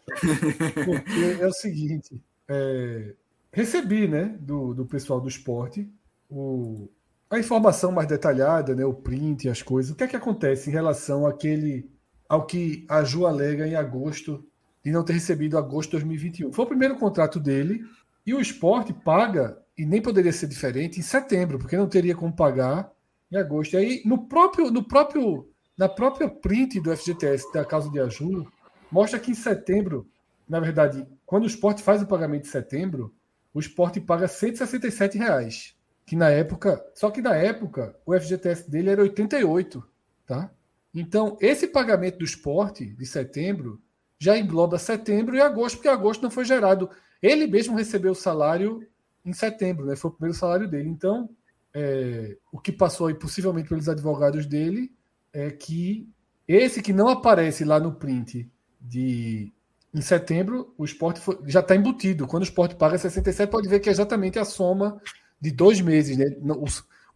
[0.84, 2.22] porque é o seguinte.
[2.48, 3.14] É,
[3.52, 5.90] recebi, né, do, do pessoal do esporte,
[6.30, 6.88] o,
[7.30, 9.92] a informação mais detalhada, né, o print, as coisas.
[9.92, 11.90] O que é que acontece em relação àquele,
[12.28, 14.44] ao que a Ju alega em agosto
[14.82, 16.52] de não ter recebido agosto de 2021?
[16.52, 17.84] Foi o primeiro contrato dele
[18.24, 22.34] e o esporte paga, e nem poderia ser diferente, em setembro, porque não teria como
[22.34, 22.90] pagar
[23.30, 23.74] em agosto.
[23.74, 25.47] E aí, no próprio, no próprio,
[25.78, 28.50] na própria print do FGTS da causa de Aju,
[28.90, 30.10] mostra que em setembro,
[30.48, 33.14] na verdade, quando o esporte faz o pagamento de setembro,
[33.54, 38.90] o esporte paga 167 reais, que na época, só que na época o FGTS dele
[38.90, 39.86] era 88,
[40.26, 40.50] tá?
[40.92, 43.80] Então, esse pagamento do esporte de setembro
[44.18, 46.90] já engloba setembro e agosto, porque agosto não foi gerado.
[47.22, 48.84] Ele mesmo recebeu o salário
[49.24, 49.94] em setembro, né?
[49.94, 50.88] Foi o primeiro salário dele.
[50.88, 51.30] Então,
[51.72, 54.90] é, o que passou aí possivelmente pelos advogados dele
[55.32, 56.08] é que
[56.46, 58.50] esse que não aparece lá no print
[58.80, 59.52] de
[59.92, 62.26] em setembro, o esporte foi, já está embutido.
[62.26, 65.00] Quando o esporte paga 67, pode ver que é exatamente a soma
[65.40, 66.16] de dois meses.
[66.16, 66.26] Né?
[66.42, 66.66] O,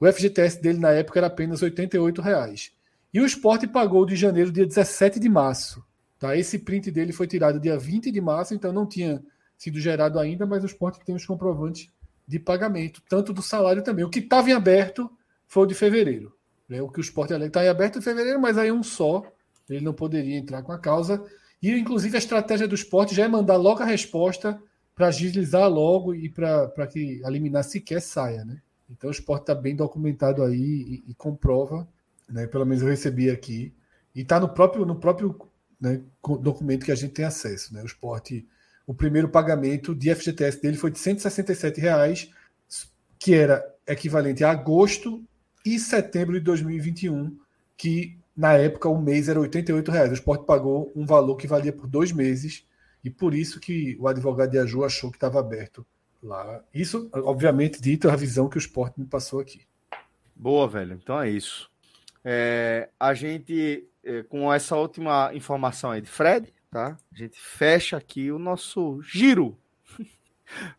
[0.01, 2.73] o FGTS dele na época era apenas 88 reais.
[3.13, 5.85] E o esporte pagou de janeiro, dia 17 de março.
[6.19, 6.37] Tá?
[6.37, 9.23] Esse print dele foi tirado dia 20 de março, então não tinha
[9.59, 11.91] sido gerado ainda, mas o esporte tem os comprovantes
[12.27, 14.05] de pagamento, tanto do salário também.
[14.05, 15.11] O que estava em aberto
[15.47, 16.35] foi o de fevereiro.
[16.73, 16.81] Né?
[16.81, 19.23] O que o esporte está em aberto em fevereiro, mas aí um só.
[19.69, 21.23] Ele não poderia entrar com a causa.
[21.63, 24.59] E, inclusive, a estratégia do esporte já é mandar logo a resposta
[24.95, 28.61] para agilizar logo e para que a liminar sequer saia, né?
[28.91, 31.87] Então o esporte está bem documentado aí e, e, comprova,
[32.29, 32.47] né?
[32.47, 33.73] Pelo menos eu recebi aqui.
[34.15, 35.39] E está no próprio, no próprio
[35.81, 36.01] né,
[36.41, 37.73] documento que a gente tem acesso.
[37.73, 37.83] Né?
[37.83, 38.47] O esporte,
[38.87, 42.31] o primeiro pagamento de FGTS dele foi de 167 reais,
[43.19, 45.25] que era equivalente a agosto
[45.65, 47.37] e setembro de 2021,
[47.77, 49.49] que na época, o mês era R$
[49.89, 50.11] reais.
[50.11, 52.67] O esporte pagou um valor que valia por dois meses,
[53.05, 55.87] e por isso que o advogado de Aju achou que estava aberto
[56.23, 56.63] lá.
[56.73, 59.63] Isso, obviamente, dito a visão que o esporte me passou aqui.
[60.35, 60.99] Boa, velho.
[61.01, 61.71] Então é isso.
[62.25, 66.97] É, a gente, é, com essa última informação aí de Fred, tá?
[67.13, 69.59] A gente fecha aqui o nosso giro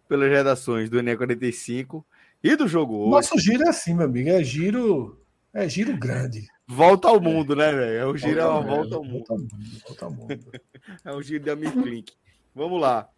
[0.08, 2.06] pelas redações do Enem 45
[2.44, 3.12] e do jogo hoje.
[3.12, 4.30] Nosso giro é assim, meu amigo.
[4.30, 6.46] É giro, é giro grande.
[6.68, 7.98] Volta ao mundo, né, velho?
[7.98, 9.48] É o giro é uma volta ao mundo.
[9.88, 10.40] Volta ao mundo.
[11.06, 12.14] é o giro da Click.
[12.54, 13.10] Vamos lá.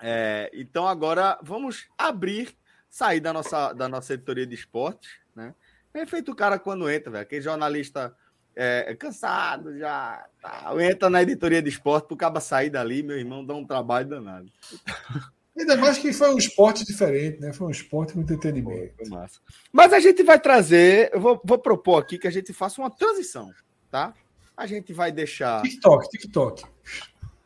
[0.00, 2.56] É, então agora vamos abrir,
[2.88, 5.54] sair da nossa, da nossa editoria de esportes, né?
[5.92, 7.22] É feito o cara quando entra, velho.
[7.22, 8.14] Aquele jornalista
[8.54, 10.26] é, cansado já.
[10.42, 14.08] Tá, entra na editoria de esporte pro cabo sair dali, meu irmão, dá um trabalho
[14.08, 14.52] danado.
[15.58, 17.52] Ainda mais que foi um esporte diferente, né?
[17.52, 18.94] Foi um esporte com entretenimento.
[18.96, 19.40] Foi massa.
[19.72, 22.90] Mas a gente vai trazer, eu vou, vou, propor aqui que a gente faça uma
[22.90, 23.50] transição,
[23.90, 24.12] tá?
[24.54, 25.62] A gente vai deixar.
[25.62, 26.64] TikTok, TikTok.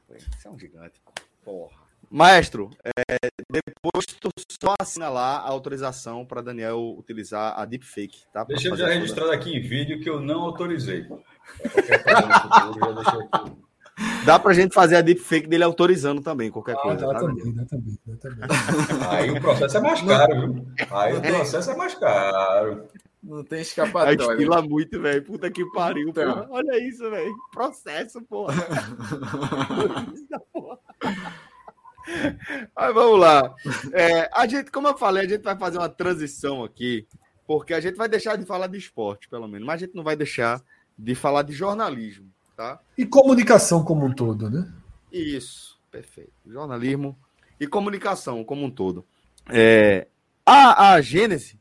[0.08, 1.00] Você é um gigante.
[1.44, 1.80] Porra.
[2.12, 4.30] Maestro, é, depois tu
[4.60, 8.42] só assina lá a autorização para Daniel utilizar a deepfake, tá?
[8.42, 11.04] Deixa eu já registrar aqui em vídeo que eu não autorizei.
[11.04, 12.02] Qualquer
[12.42, 13.69] futuro, já deixei aqui.
[14.24, 17.06] Dá pra gente fazer a deepfake dele autorizando também, qualquer ah, coisa.
[17.06, 18.40] Dá, tá também, dá também, dá também.
[19.08, 20.66] Aí o processo é mais caro, viu?
[20.90, 22.84] Aí o processo é mais caro.
[23.22, 24.10] Não tem escapatória.
[24.10, 25.22] Aí estila muito, velho.
[25.22, 26.46] Puta que pariu, então.
[26.50, 27.34] Olha isso, velho.
[27.52, 28.54] Processo, porra.
[32.74, 33.54] Mas vamos lá.
[33.92, 37.06] É, a gente, como eu falei, a gente vai fazer uma transição aqui,
[37.46, 40.02] porque a gente vai deixar de falar de esporte, pelo menos, mas a gente não
[40.02, 40.62] vai deixar
[40.98, 42.28] de falar de jornalismo.
[42.60, 42.78] Tá?
[42.98, 44.70] E comunicação como um todo, né?
[45.10, 46.34] Isso, perfeito.
[46.46, 47.18] Jornalismo
[47.58, 49.02] e comunicação como um todo.
[49.48, 50.08] É,
[50.44, 51.58] a, a gênese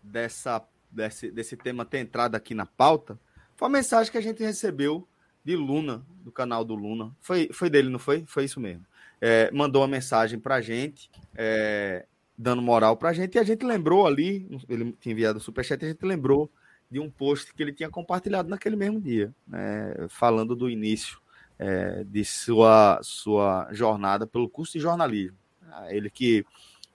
[0.00, 3.18] dessa, desse, desse tema ter entrado aqui na pauta
[3.56, 5.04] foi a mensagem que a gente recebeu
[5.44, 7.12] de Luna, do canal do Luna.
[7.20, 8.24] Foi, foi dele, não foi?
[8.24, 8.86] Foi isso mesmo.
[9.20, 12.06] É, mandou uma mensagem para a gente, é,
[12.38, 15.84] dando moral para a gente, e a gente lembrou ali, ele tinha enviado o superchat,
[15.84, 16.48] a gente lembrou
[16.90, 21.20] de um post que ele tinha compartilhado naquele mesmo dia, né, falando do início
[21.58, 25.36] é, de sua, sua jornada pelo curso de jornalismo.
[25.88, 26.44] Ele que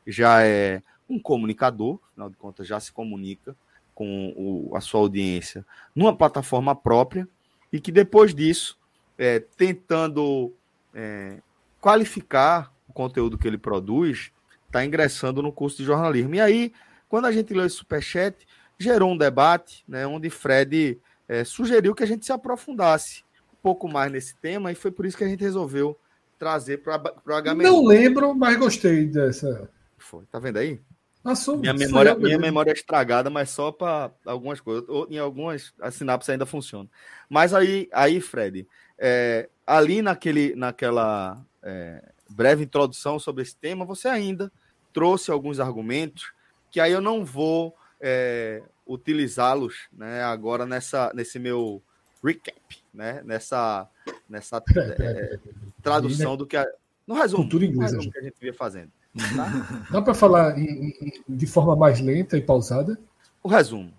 [0.06, 3.56] já é um comunicador, afinal de contas, já se comunica
[3.94, 5.66] com o, a sua audiência
[5.96, 7.28] numa plataforma própria
[7.72, 8.78] e que depois disso,
[9.18, 10.54] é, tentando
[10.94, 11.38] é,
[11.80, 14.32] qualificar o conteúdo que ele produz,
[14.66, 16.36] está ingressando no curso de jornalismo.
[16.36, 16.74] E aí,
[17.08, 18.36] quando a gente leu esse superchat,
[18.78, 23.24] gerou um debate, né, onde Fred é, sugeriu que a gente se aprofundasse
[23.54, 25.98] um pouco mais nesse tema, e foi por isso que a gente resolveu
[26.38, 27.64] trazer para o HM.
[27.64, 29.70] Não lembro, mas gostei dessa.
[29.98, 30.80] Foi, tá vendo aí?
[31.24, 34.88] Assumo, minha memória, minha memória é estragada, mas só para algumas coisas.
[34.88, 36.88] Ou em algumas a sinapse ainda funciona.
[37.28, 44.08] Mas aí, aí Fred, é, ali naquele, naquela é, breve introdução sobre esse tema, você
[44.08, 44.52] ainda
[44.94, 46.32] trouxe alguns argumentos
[46.70, 51.82] que aí eu não vou é, utilizá-los né, agora nessa, nesse meu
[52.24, 52.56] recap,
[52.94, 53.88] né, nessa,
[54.30, 55.40] nessa é,
[55.82, 56.66] tradução do que a,
[57.08, 58.92] no resumo, Cultura inglesa, que a gente vinha fazendo.
[59.36, 59.88] Tá?
[59.92, 63.00] Dá para falar em, em, de forma mais lenta e pausada?
[63.44, 63.94] O resumo.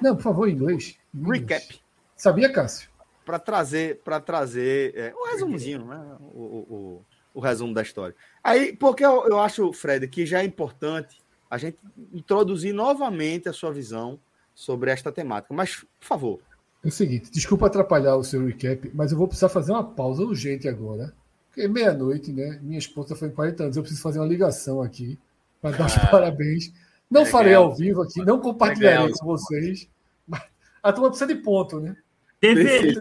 [0.00, 0.96] Não, por favor, em inglês.
[1.14, 1.64] Em Recap.
[1.64, 1.80] Inglês.
[2.16, 2.88] Sabia, Cássio?
[3.24, 6.16] Para trazer, para trazer é, um resumozinho, né?
[6.20, 7.04] O, o,
[7.34, 8.14] o, resumo da história.
[8.42, 11.21] Aí, porque eu, eu acho, Fred, que já é importante
[11.52, 11.76] a gente
[12.14, 14.18] introduzir novamente a sua visão
[14.54, 15.52] sobre esta temática.
[15.52, 16.40] Mas, por favor.
[16.82, 20.22] É o seguinte, desculpa atrapalhar o seu recap, mas eu vou precisar fazer uma pausa
[20.22, 21.12] urgente agora.
[21.48, 22.58] Porque meia-noite, né?
[22.62, 25.18] Minha esposa foi em 40 anos, eu preciso fazer uma ligação aqui
[25.60, 26.72] para dar os ah, parabéns.
[27.10, 29.86] Não farei ao vivo aqui, não compartilharei com vocês.
[30.26, 30.40] Mas
[30.82, 31.94] a turma precisa de ponto, né?
[32.40, 32.98] Deveria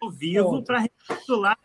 [0.00, 1.56] ao vivo para recapitular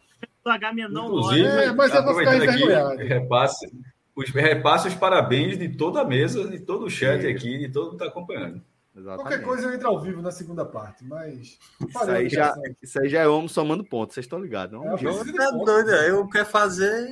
[0.45, 1.05] o H menor.
[1.05, 2.97] Inclusive, é, mas eu vou ficar envergonhado.
[2.97, 3.73] Repasse,
[4.17, 7.27] os, repasse os parabéns de toda a mesa, de todo o chat Sim.
[7.27, 8.61] aqui, de todo mundo que está acompanhando.
[8.95, 9.21] Exatamente.
[9.21, 11.59] Qualquer coisa eu entro ao vivo na segunda parte, mas.
[11.87, 14.73] Isso aí, já, isso aí já é homem somando pontos, vocês estão ligados.
[14.73, 14.97] Não?
[14.97, 17.07] É, eu tá doido, eu quero fazer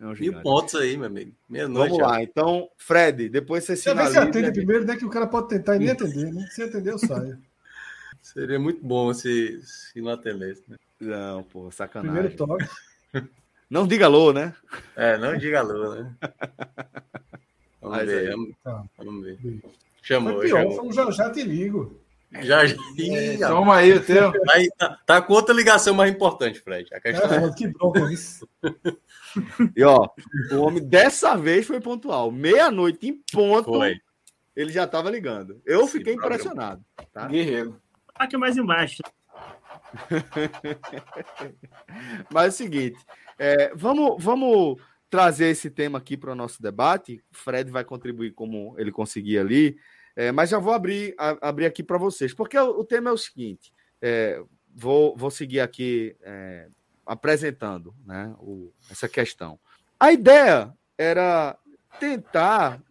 [0.00, 1.32] é um mil pontos aí, meu amigo.
[1.48, 1.90] Meia-noite.
[1.90, 4.12] Vamos lá, então, Fred, depois você sinaliza.
[4.12, 4.96] Você atende primeiro, né?
[4.96, 6.44] Que o cara pode tentar e nem atender, né?
[6.50, 7.38] Se atender, eu saio.
[8.20, 10.76] Seria muito bom se, se não atendesse, né?
[11.00, 12.30] Não, pô, sacanagem.
[12.30, 12.68] Primeiro toque.
[13.72, 14.54] Não diga alô, né?
[14.94, 16.14] É, não diga alô, né?
[17.80, 18.84] Vamos ver, vamos, tá.
[18.96, 19.38] vamos ver.
[20.02, 20.92] Chamou, Foi pior, chamou.
[20.92, 22.00] já, já te ligo.
[22.42, 22.76] Já, já.
[23.00, 24.32] É, toma aí o teu.
[24.52, 26.94] Aí, tá, tá, com outra ligação mais importante, Fred.
[26.94, 27.52] A questão é, é...
[27.52, 28.46] Que bronca isso.
[29.74, 30.10] E ó,
[30.52, 32.30] o homem dessa vez foi pontual.
[32.30, 33.64] Meia-noite em ponto.
[33.64, 33.96] Foi.
[34.54, 35.62] Ele já estava ligando.
[35.64, 36.34] Eu fiquei programa.
[36.34, 36.84] impressionado.
[37.12, 37.26] Tá?
[37.26, 37.80] Guerreiro.
[38.14, 39.02] Aqui mais embaixo.
[42.32, 42.98] Mas é o seguinte,
[43.38, 47.22] é, vamos, vamos trazer esse tema aqui para o nosso debate.
[47.30, 49.76] Fred vai contribuir como ele conseguir ali,
[50.16, 53.12] é, mas já vou abrir, a, abrir aqui para vocês, porque o, o, tema é
[53.12, 54.42] o seguinte: é,
[54.74, 56.68] vou, vou seguir aqui é,
[57.06, 59.58] apresentando né, o, essa questão.
[59.98, 61.56] A ideia era
[61.98, 62.82] tentar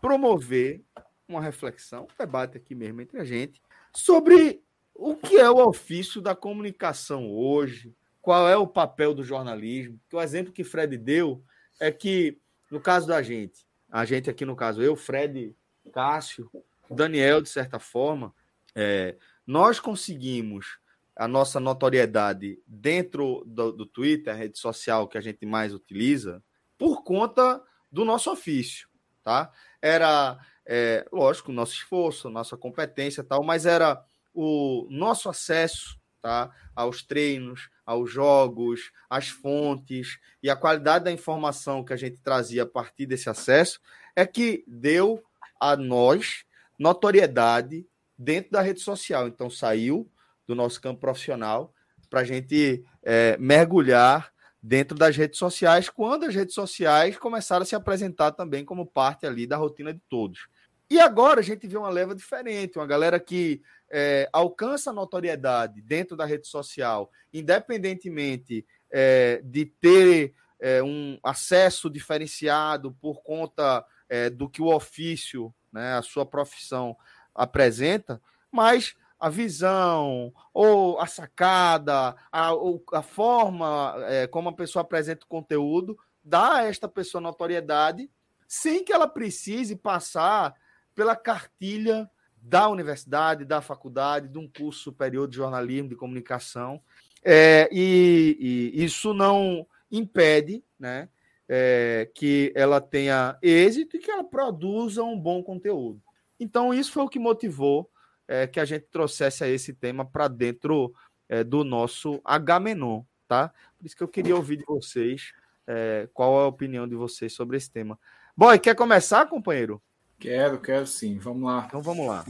[0.00, 0.82] promover
[1.28, 3.60] uma reflexão, um debate aqui mesmo entre a gente,
[3.94, 4.62] sobre
[5.00, 9.98] o que é o ofício da comunicação hoje, qual é o papel do jornalismo.
[10.10, 11.42] Que o exemplo que Fred deu
[11.80, 12.38] é que,
[12.70, 15.56] no caso da gente, a gente aqui no caso, eu, Fred,
[15.90, 16.50] Cássio,
[16.90, 18.34] Daniel, de certa forma,
[18.74, 19.16] é,
[19.46, 20.78] nós conseguimos
[21.16, 26.44] a nossa notoriedade dentro do, do Twitter, a rede social que a gente mais utiliza,
[26.76, 28.86] por conta do nosso ofício,
[29.22, 29.50] tá?
[29.80, 34.04] Era, é, lógico, nosso esforço, nossa competência tal, mas era
[34.34, 41.84] o nosso acesso tá, aos treinos, aos jogos, às fontes e a qualidade da informação
[41.84, 43.80] que a gente trazia a partir desse acesso
[44.14, 45.22] é que deu
[45.58, 46.44] a nós
[46.78, 47.86] notoriedade
[48.18, 49.28] dentro da rede social.
[49.28, 50.10] Então, saiu
[50.46, 51.74] do nosso campo profissional
[52.08, 54.32] para a gente é, mergulhar
[54.62, 59.26] dentro das redes sociais, quando as redes sociais começaram a se apresentar também como parte
[59.26, 60.48] ali da rotina de todos.
[60.90, 66.16] E agora a gente vê uma leva diferente, uma galera que é, alcança notoriedade dentro
[66.16, 74.48] da rede social, independentemente é, de ter é, um acesso diferenciado por conta é, do
[74.48, 76.96] que o ofício, né, a sua profissão
[77.34, 82.50] apresenta, mas a visão ou a sacada, a,
[82.92, 88.10] a forma é, como a pessoa apresenta o conteúdo dá a esta pessoa notoriedade
[88.46, 90.54] sem que ela precise passar
[90.94, 92.10] pela cartilha
[92.40, 96.80] da universidade, da faculdade, de um curso superior de jornalismo, de comunicação.
[97.22, 101.08] É, e, e, isso não impede né,
[101.48, 106.02] é, que ela tenha êxito e que ela produza um bom conteúdo.
[106.38, 107.90] Então, isso foi o que motivou
[108.26, 110.94] é, que a gente trouxesse esse tema para dentro
[111.28, 113.52] é, do nosso H-Menon, tá?
[113.76, 115.32] Por isso que eu queria ouvir de vocês
[115.66, 117.98] é, qual a opinião de vocês sobre esse tema.
[118.36, 119.82] Boy, quer começar, companheiro?
[120.20, 121.18] Quero, quero sim.
[121.18, 121.64] Vamos lá.
[121.66, 122.24] Então vamos lá.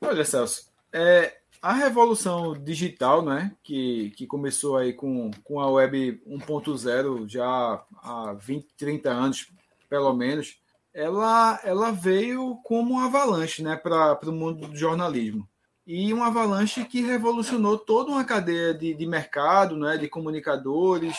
[0.00, 6.22] Olha, Celso, é, a revolução digital, né, que, que começou aí com, com a web
[6.26, 9.48] 1.0 já há 20, 30 anos,
[9.88, 10.58] pelo menos,
[10.94, 15.48] ela, ela veio como uma avalanche né, para o mundo do jornalismo.
[15.84, 21.16] E uma avalanche que revolucionou toda uma cadeia de, de mercado, né, de comunicadores,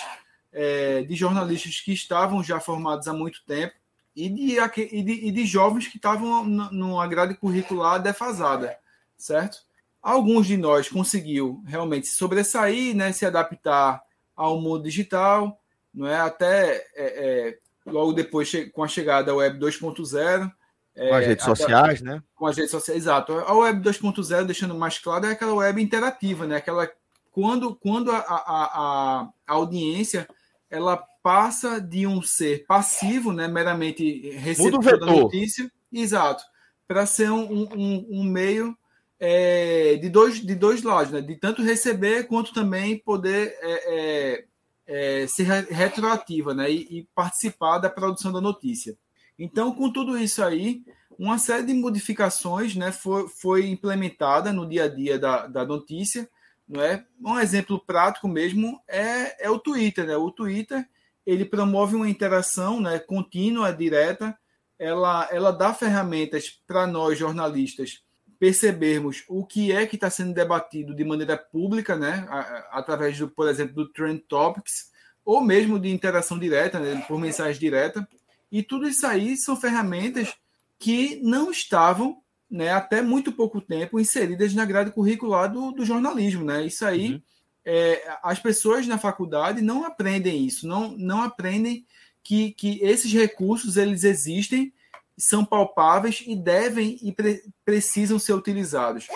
[0.54, 3.83] é, de jornalistas que estavam já formados há muito tempo
[4.16, 8.78] e de, e de, e de jovens que estavam numa grade curricular defasada,
[9.18, 9.58] certo?
[10.02, 14.02] Alguns de nós conseguiu realmente sobressair, né, se adaptar
[14.36, 15.60] ao mundo digital,
[15.94, 20.52] não é até é, é, logo depois com a chegada da Web 2.0.
[20.96, 22.24] É, com as redes sociais, né?
[22.36, 23.34] Com as redes sociais, exato.
[23.34, 26.58] A Web 2.0, deixando mais claro, é aquela web interativa, né?
[26.58, 26.90] Aquela
[27.32, 30.28] quando, quando a, a, a, a audiência
[30.70, 36.44] ela passa de um ser passivo, né, meramente receptor da notícia, exato,
[36.86, 38.78] para ser um, um, um meio
[39.18, 44.44] é, de, dois, de dois lados, né, de tanto receber quanto também poder é,
[44.86, 48.98] é, é ser retroativa né, e, e, participar da produção da notícia.
[49.40, 50.84] Então, com tudo isso aí,
[51.18, 56.30] uma série de modificações né, foi, foi implementada no dia a dia da, da notícia,
[56.68, 57.06] não é?
[57.24, 60.16] Um exemplo prático mesmo é, é o Twitter, né?
[60.16, 60.88] O Twitter
[61.26, 64.38] ele promove uma interação, né, contínua, direta.
[64.78, 68.04] Ela, ela dá ferramentas para nós jornalistas
[68.40, 72.28] percebermos o que é que está sendo debatido de maneira pública, né,
[72.72, 74.92] através do, por exemplo, do Trend Topics,
[75.24, 78.06] ou mesmo de interação direta, né, por mensagem direta.
[78.52, 80.34] E tudo isso aí são ferramentas
[80.78, 82.18] que não estavam
[82.52, 86.44] né, até muito pouco tempo inseridas na grade curricular do, do jornalismo.
[86.44, 86.66] Né?
[86.66, 87.22] Isso aí, uhum.
[87.66, 91.86] É, as pessoas na faculdade não aprendem isso, não, não aprendem
[92.24, 94.74] que, que esses recursos eles existem,
[95.18, 99.08] são palpáveis e devem e pre precisam ser utilizados.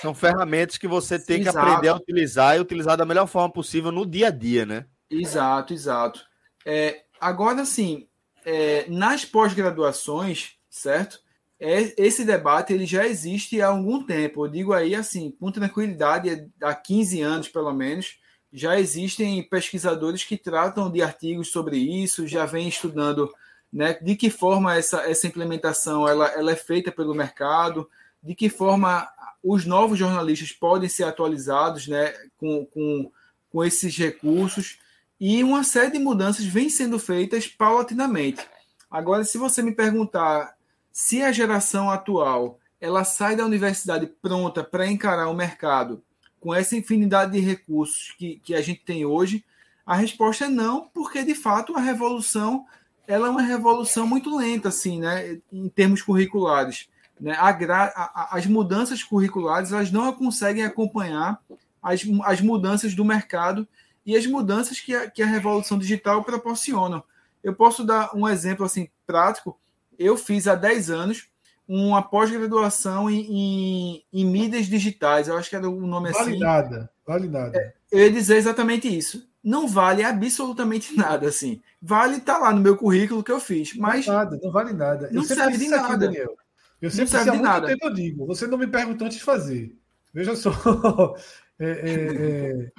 [0.00, 1.56] São ferramentas que você tem exato.
[1.56, 4.86] que aprender a utilizar e utilizar da melhor forma possível no dia a dia, né?
[5.10, 6.24] Exato, exato.
[6.64, 8.06] É, agora, sim,
[8.44, 11.20] é, nas pós-graduações, certo?
[11.58, 14.44] É, esse debate ele já existe há algum tempo.
[14.44, 18.18] Eu digo aí assim, com tranquilidade, há 15 anos pelo menos,
[18.52, 23.32] já existem pesquisadores que tratam de artigos sobre isso, já vêm estudando
[23.72, 27.88] né, de que forma essa, essa implementação ela, ela é feita pelo mercado,
[28.22, 29.08] de que forma
[29.42, 33.10] os novos jornalistas podem ser atualizados né, com, com,
[33.50, 34.78] com esses recursos,
[35.18, 38.46] e uma série de mudanças vem sendo feitas paulatinamente.
[38.90, 40.55] Agora, se você me perguntar
[40.96, 46.02] se a geração atual ela sai da universidade pronta para encarar o mercado
[46.40, 49.44] com essa infinidade de recursos que, que a gente tem hoje,
[49.84, 52.64] a resposta é não, porque de fato a revolução
[53.06, 56.88] ela é uma revolução muito lenta, assim, né, em termos curriculares.
[57.20, 57.32] Né?
[57.32, 61.38] A, a, as mudanças curriculares elas não conseguem acompanhar
[61.82, 63.68] as, as mudanças do mercado
[64.06, 67.04] e as mudanças que a, que a revolução digital proporciona.
[67.44, 69.58] Eu posso dar um exemplo assim prático
[69.98, 71.28] eu fiz há 10 anos
[71.68, 75.28] uma pós-graduação em, em, em, mídias digitais.
[75.28, 76.38] Eu acho que era o nome vale assim.
[76.38, 77.58] Vale nada, vale nada.
[77.58, 79.28] É, eu ia dizer exatamente isso.
[79.42, 81.60] Não vale absolutamente nada, assim.
[81.80, 84.06] Vale estar tá lá no meu currículo que eu fiz, mas.
[84.06, 85.08] Não nada, não vale nada.
[85.10, 85.86] Não serve de nada.
[85.86, 86.36] Aqui, Daniel.
[86.80, 87.66] Eu sempre não serve de nada.
[87.66, 88.26] Tempo eu digo.
[88.26, 89.76] Você não me perguntou antes de fazer.
[90.12, 90.52] Veja só.
[91.58, 92.72] É, é, é...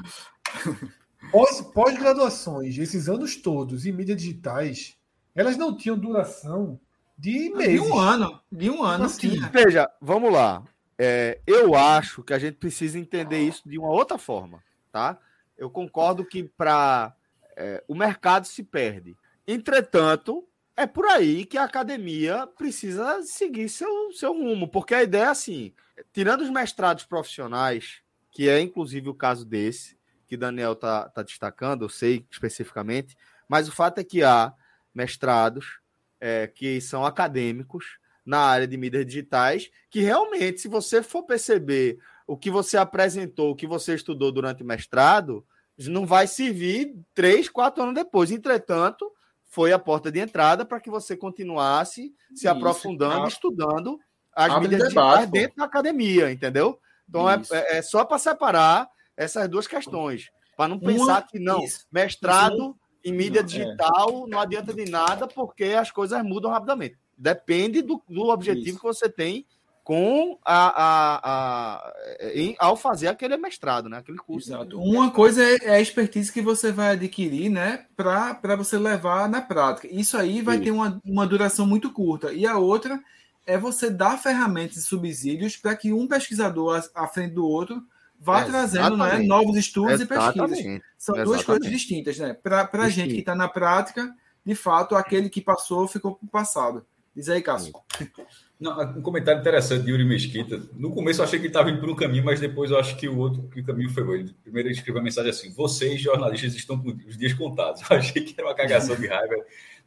[1.73, 4.95] Pós-graduações, esses anos todos em mídias digitais,
[5.34, 6.80] elas não tinham duração
[7.18, 7.81] de meses.
[7.81, 8.41] De um ano.
[8.52, 9.49] De um ano, assim, tinha.
[9.49, 10.64] Veja, vamos lá.
[10.98, 15.18] É, eu acho que a gente precisa entender isso de uma outra forma, tá?
[15.57, 17.15] Eu concordo que para
[17.56, 19.15] é, o mercado se perde.
[19.48, 25.23] Entretanto, é por aí que a academia precisa seguir seu, seu rumo, porque a ideia
[25.23, 25.73] é assim:
[26.14, 31.85] tirando os mestrados profissionais, que é inclusive o caso desse, que Daniel tá, tá destacando,
[31.85, 33.15] eu sei especificamente,
[33.48, 34.53] mas o fato é que há
[34.94, 35.80] mestrados
[36.19, 41.98] é, que são acadêmicos na área de mídias digitais, que realmente, se você for perceber
[42.26, 45.45] o que você apresentou, o que você estudou durante o mestrado,
[45.77, 48.31] não vai servir três, quatro anos depois.
[48.31, 49.10] Entretanto,
[49.45, 53.27] foi a porta de entrada para que você continuasse se Isso, aprofundando, tá.
[53.27, 53.99] estudando
[54.35, 56.80] as Abre mídias digitais dentro da academia, entendeu?
[57.07, 61.39] Então é, é, é, só para separar essas duas questões, para não pensar Uma, que
[61.39, 63.51] não, isso, mestrado isso em mídia não, é.
[63.51, 64.29] digital é.
[64.29, 66.97] não adianta de nada porque as coisas mudam rapidamente.
[67.17, 68.77] Depende do, do objetivo Isso.
[68.77, 69.45] que você tem
[69.84, 71.93] com a, a, a
[72.35, 73.99] em, ao fazer aquele mestrado, né?
[73.99, 74.49] Aquele curso.
[74.49, 74.77] Exato.
[74.77, 77.85] Uma coisa é, é a expertise que você vai adquirir, né?
[77.95, 79.88] Para você levar na prática.
[79.89, 82.34] Isso aí vai ter uma, uma duração muito curta.
[82.34, 83.01] E a outra
[83.45, 87.81] é você dar ferramentas e subsídios para que um pesquisador à frente do outro
[88.28, 90.36] vá trazendo né, novos estudos Exatamente.
[90.36, 90.82] e pesquisas.
[90.98, 91.26] São Exatamente.
[91.26, 92.34] duas coisas distintas, né?
[92.34, 94.14] Para a gente que está na prática,
[94.45, 96.86] de fato, aquele que passou ficou para o passado.
[97.16, 97.74] Diz aí, Cássio.
[98.60, 100.60] Não, um comentário interessante de Yuri Mesquita.
[100.74, 102.98] No começo eu achei que ele estava indo por um caminho, mas depois eu acho
[102.98, 104.36] que o outro que o caminho foi ele.
[104.41, 107.82] Primeiro ele escreveu a mensagem assim: vocês, jornalistas, estão com os dias contados.
[107.88, 109.36] Eu achei que era uma cagação de raiva.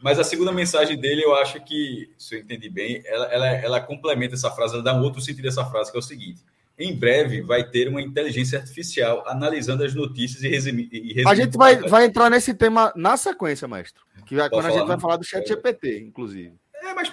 [0.00, 3.80] Mas a segunda mensagem dele, eu acho que, se eu entendi bem, ela, ela, ela
[3.80, 6.42] complementa essa frase, ela dá um outro sentido dessa frase, que é o seguinte:
[6.80, 10.90] em breve vai ter uma inteligência artificial analisando as notícias e resumindo.
[11.28, 14.02] A gente vai, vai entrar nesse tema na sequência, mestre.
[14.24, 16.54] Que vai, quando a gente vai falar do chat GPT, inclusive.
[16.74, 17.12] É, mas,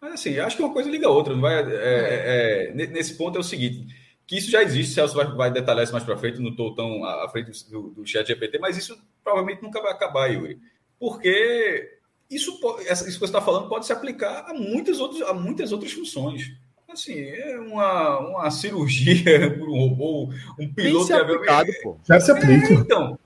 [0.00, 1.34] mas assim, acho que uma coisa liga a outra.
[1.34, 3.94] Não vai, é, é, é, nesse ponto é o seguinte:
[4.26, 7.04] que isso já existe, Celso vai, vai detalhar isso mais para frente, não estou tão
[7.04, 10.58] à frente do, do chat GPT, mas isso provavelmente nunca vai acabar, Yuri.
[10.98, 11.98] Porque
[12.28, 12.58] isso,
[12.90, 16.52] isso que você está falando pode se aplicar a muitas outras, a muitas outras funções.
[16.88, 21.06] Assim, é uma, uma cirurgia por um robô, um piloto...
[21.06, 21.98] Se aplicado, pô.
[22.08, 22.66] Já se aplica.
[22.66, 23.18] É, então,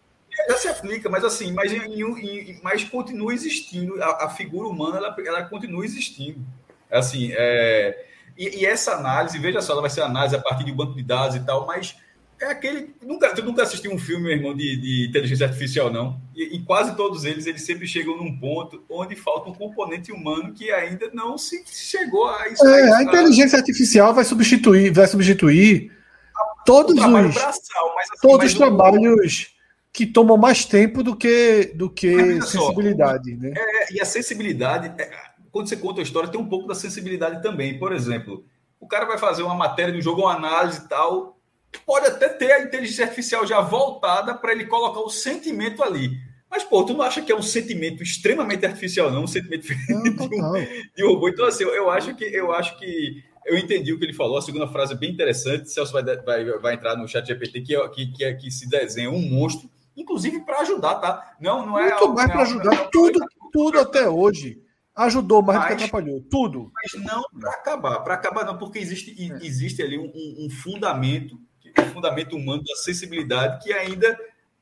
[0.48, 4.02] já se aplica, mas assim, mas, em, em, mas continua existindo.
[4.02, 6.44] A, a, figura humana, ela, ela continua existindo.
[6.90, 8.04] Assim, é,
[8.36, 11.02] e, e, essa análise, veja só, ela vai ser análise a partir de banco de
[11.02, 11.96] dados e tal, mas
[12.42, 12.94] é aquele.
[13.00, 16.20] Nunca, tu nunca assistiu um filme, meu irmão, de, de inteligência artificial, não?
[16.34, 20.52] E, e, quase todos eles, eles sempre chegam num ponto onde falta um componente humano
[20.52, 22.66] que ainda não se chegou a isso.
[22.66, 25.92] É, a inteligência artificial vai substituir, vai substituir
[26.36, 29.54] a, todos os, braçal, mas, assim, todos os trabalhos
[29.92, 33.34] que tomam mais tempo do que, do que sensibilidade.
[33.34, 33.52] Só, né?
[33.56, 35.10] É, e a sensibilidade, é,
[35.50, 37.78] quando você conta a história, tem um pouco da sensibilidade também.
[37.78, 38.44] Por exemplo,
[38.80, 41.38] o cara vai fazer uma matéria do jogo, uma análise e tal
[41.80, 46.10] pode até ter a inteligência artificial já voltada para ele colocar o sentimento ali.
[46.50, 49.24] Mas, pô, tu não acha que é um sentimento extremamente artificial, não?
[49.24, 50.52] Um sentimento não, de, um,
[50.94, 51.28] de um robô.
[51.30, 54.36] Então, assim, eu, acho que eu acho que eu entendi o que ele falou.
[54.36, 55.70] A segunda frase é bem interessante.
[55.70, 58.68] Celso vai, vai, vai entrar no chat GPT, que, é, que, que, é, que se
[58.68, 61.36] desenha um monstro, inclusive para ajudar, tá?
[61.40, 61.88] Não, não é.
[61.90, 62.76] Muito mais para ajudar.
[62.76, 63.20] Não, tudo,
[63.50, 64.60] tudo até hoje.
[64.94, 66.20] Ajudou mais mas, do que atrapalhou.
[66.30, 66.70] Tudo.
[66.74, 68.00] Mas não para acabar.
[68.00, 69.44] Para acabar, não, porque existe, é.
[69.44, 70.12] existe ali um,
[70.44, 71.40] um fundamento
[71.80, 74.18] o fundamento humano da sensibilidade que ainda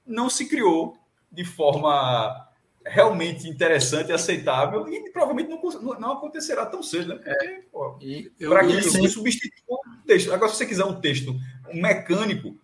[0.06, 0.96] não se criou
[1.30, 2.48] de forma
[2.84, 7.20] realmente interessante e aceitável e provavelmente não, não acontecerá tão cedo, né?
[7.24, 7.60] É,
[8.48, 10.32] Para que isso substitua um texto.
[10.32, 11.34] Agora, se você quiser um texto
[11.72, 12.56] um mecânico,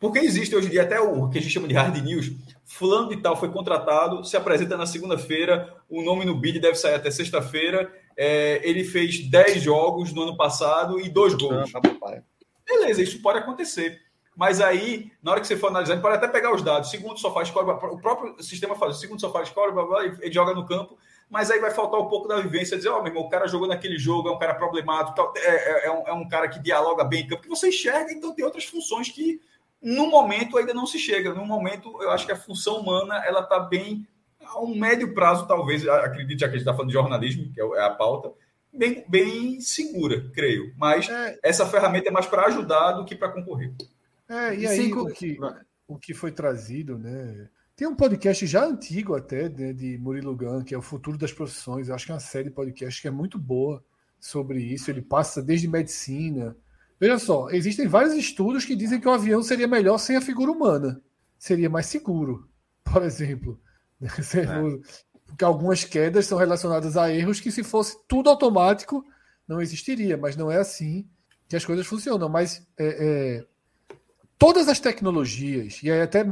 [0.00, 2.32] porque existe hoje em dia até o que a gente chama de hard news,
[2.64, 6.94] fulano de tal foi contratado, se apresenta na segunda-feira, o nome no bid deve sair
[6.94, 11.70] até sexta-feira, é, ele fez 10 jogos no ano passado e dois gols.
[11.74, 11.94] Ah, tá
[12.68, 14.00] Beleza, isso pode acontecer.
[14.36, 16.90] Mas aí, na hora que você for analisar, pode até pegar os dados.
[16.90, 20.64] Segundo sofá escolhe, o próprio sistema faz, segundo sofá escolhe, blá, blá, ele joga no
[20.64, 20.96] campo,
[21.28, 23.48] mas aí vai faltar um pouco da vivência, dizer, ó, oh, meu irmão, o cara
[23.48, 26.48] jogou naquele jogo, é um cara problemático, tal, é, é, é, um, é um cara
[26.48, 29.40] que dialoga bem em campo, que você enxerga, então tem outras funções que,
[29.82, 31.34] no momento, ainda não se chega.
[31.34, 34.06] No momento, eu acho que a função humana, ela está bem,
[34.40, 37.60] a um médio prazo, talvez, acredite, já que a gente está falando de jornalismo, que
[37.60, 38.32] é, é a pauta,
[38.72, 40.72] bem, bem segura, creio.
[40.76, 41.38] Mas é.
[41.42, 43.74] essa ferramenta é mais para ajudar do que para concorrer.
[44.28, 45.38] É, e, e aí o, que,
[45.86, 47.48] o que foi trazido, né?
[47.78, 51.32] Tem um podcast já antigo até, né, de Murilo Gun, que é o Futuro das
[51.32, 51.88] Profissões.
[51.88, 53.84] Eu acho que é uma série de podcast que é muito boa
[54.18, 54.90] sobre isso.
[54.90, 56.56] Ele passa desde medicina.
[56.98, 60.50] Veja só, existem vários estudos que dizem que o avião seria melhor sem a figura
[60.50, 61.00] humana.
[61.38, 62.48] Seria mais seguro,
[62.82, 63.60] por exemplo.
[64.00, 64.08] É.
[65.28, 69.04] Porque algumas quedas são relacionadas a erros que, se fosse tudo automático,
[69.46, 70.16] não existiria.
[70.16, 71.06] Mas não é assim
[71.48, 72.28] que as coisas funcionam.
[72.28, 73.46] Mas é, é,
[74.38, 76.24] todas as tecnologias, e aí até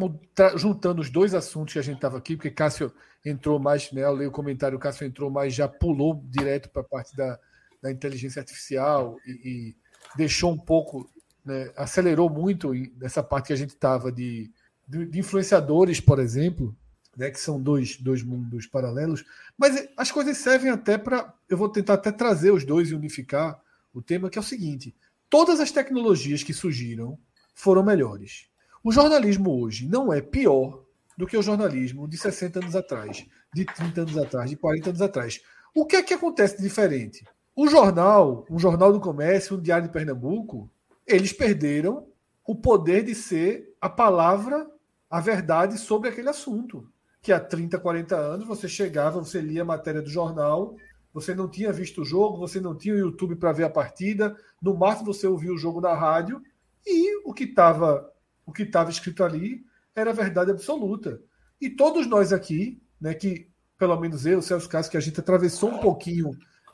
[0.56, 2.92] juntando os dois assuntos que a gente estava aqui, porque Cássio
[3.24, 6.82] entrou mais, né, eu leio o comentário, o Cássio entrou mais, já pulou direto para
[6.82, 7.38] a parte da,
[7.82, 9.76] da inteligência artificial e, e
[10.16, 11.10] deixou um pouco,
[11.44, 14.50] né, acelerou muito nessa parte que a gente estava de,
[14.88, 16.74] de, de influenciadores, por exemplo
[17.16, 19.24] né, que são dois, dois mundos paralelos,
[19.56, 21.32] mas as coisas servem até para.
[21.48, 23.60] Eu vou tentar até trazer os dois e unificar
[23.94, 24.94] o tema, que é o seguinte:
[25.30, 27.18] todas as tecnologias que surgiram
[27.54, 28.48] foram melhores.
[28.84, 30.84] O jornalismo hoje não é pior
[31.16, 35.02] do que o jornalismo de 60 anos atrás, de 30 anos atrás, de 40 anos
[35.02, 35.40] atrás.
[35.74, 37.24] O que é que acontece de diferente?
[37.54, 40.70] O jornal, um jornal do comércio, um diário de Pernambuco,
[41.06, 42.06] eles perderam
[42.46, 44.70] o poder de ser a palavra,
[45.08, 46.86] a verdade sobre aquele assunto
[47.22, 50.76] que há 30, 40 anos você chegava, você lia a matéria do jornal,
[51.12, 54.36] você não tinha visto o jogo, você não tinha o YouTube para ver a partida,
[54.60, 56.42] no máximo você ouvia o jogo na rádio
[56.86, 58.12] e o que estava
[58.44, 59.64] o que estava escrito ali
[59.94, 61.20] era verdade absoluta.
[61.60, 63.48] E todos nós aqui, né, que
[63.78, 66.30] pelo menos eu, Celso Cássio, que a gente atravessou um pouquinho,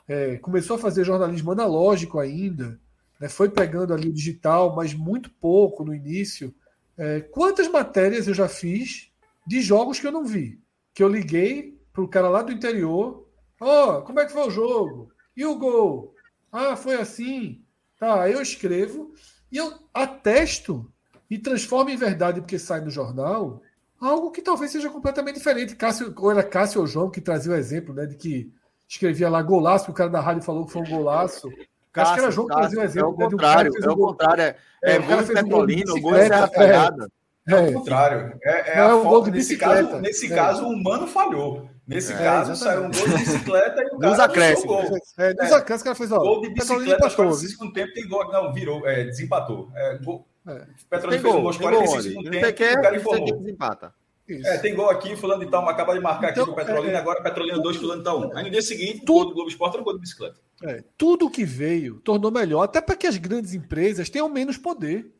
[0.07, 2.79] é, começou a fazer jornalismo analógico ainda,
[3.19, 6.53] né, foi pegando ali o digital, mas muito pouco no início.
[6.97, 9.09] É, quantas matérias eu já fiz
[9.45, 10.59] de jogos que eu não vi.
[10.93, 13.27] Que eu liguei para o cara lá do interior.
[13.59, 15.09] Ó, oh, como é que foi o jogo?
[15.35, 16.13] E o gol?
[16.51, 17.63] Ah, foi assim.
[17.99, 19.13] Tá, eu escrevo
[19.51, 20.91] e eu atesto
[21.29, 23.61] e transformo em verdade porque sai no jornal
[23.99, 25.75] algo que talvez seja completamente diferente.
[25.75, 28.51] Cássio, ou era Cássio ou João que trazia o exemplo, né, de que
[28.87, 31.49] escrevia lá golaço, que o cara da rádio falou que foi um golaço.
[31.91, 33.07] Cássio, Acho que era João que trazia o exemplo.
[33.21, 34.43] É o contrário, né, um é o contrário.
[34.43, 37.05] É, é, é gol de o gol é pegada.
[37.05, 37.07] É,
[37.47, 38.39] é o contrário.
[38.43, 40.35] É, é a é falta, nesse caso, nesse é.
[40.35, 41.69] caso, o humano falhou.
[41.85, 44.85] Nesse é, caso, saiu um gol de bicicleta e o cara nos acréscimos.
[45.17, 48.31] É, nos acréscimos, o cara fez ó, gol de bicicleta, empatou, 45 tempo tem gol,
[48.31, 49.69] não, virou, é, desempatou.
[49.75, 50.65] É, gol, é.
[50.89, 53.37] Petrolina fez um gol, 45 tempo, o cara informou.
[53.37, 53.93] Desempata.
[54.27, 54.47] Isso.
[54.47, 56.93] É, tem gol aqui, fulano de tal, acaba de marcar então, aqui com o Petrolina,
[56.93, 58.37] é, agora Petrolina 2, fulano de tal 1.
[58.37, 60.39] Aí no dia seguinte, tudo, do Globo Esporte era um gol de bicicleta.
[60.63, 65.12] É, tudo que veio tornou melhor, até para que as grandes empresas tenham menos poder.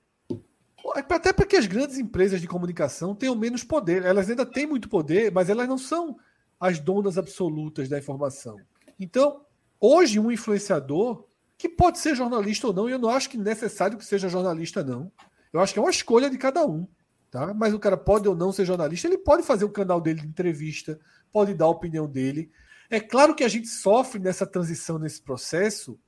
[0.92, 4.04] Até para que as grandes empresas de comunicação tenham menos poder.
[4.04, 6.18] Elas ainda têm muito poder, mas elas não são
[6.60, 8.58] as donas absolutas da informação.
[9.00, 9.46] Então,
[9.80, 11.26] hoje, um influenciador,
[11.58, 15.12] que pode ser jornalista ou não, eu não acho que necessário que seja jornalista, não.
[15.52, 16.88] Eu acho que é uma escolha de cada um.
[17.30, 17.54] Tá?
[17.54, 20.28] Mas o cara pode ou não ser jornalista, ele pode fazer o canal dele de
[20.28, 21.00] entrevista,
[21.32, 22.52] pode dar a opinião dele.
[22.90, 26.00] É claro que a gente sofre nessa transição, nesse processo,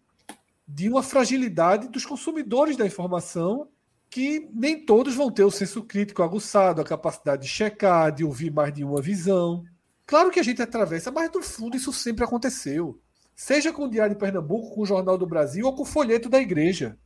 [0.67, 3.67] de uma fragilidade dos consumidores da informação,
[4.15, 8.49] que nem todos vão ter o senso crítico aguçado, a capacidade de checar, de ouvir
[8.49, 9.65] mais de uma visão.
[10.05, 12.97] Claro que a gente atravessa, mas no fundo isso sempre aconteceu.
[13.35, 16.29] Seja com o Diário de Pernambuco, com o Jornal do Brasil ou com o folheto
[16.29, 16.97] da igreja.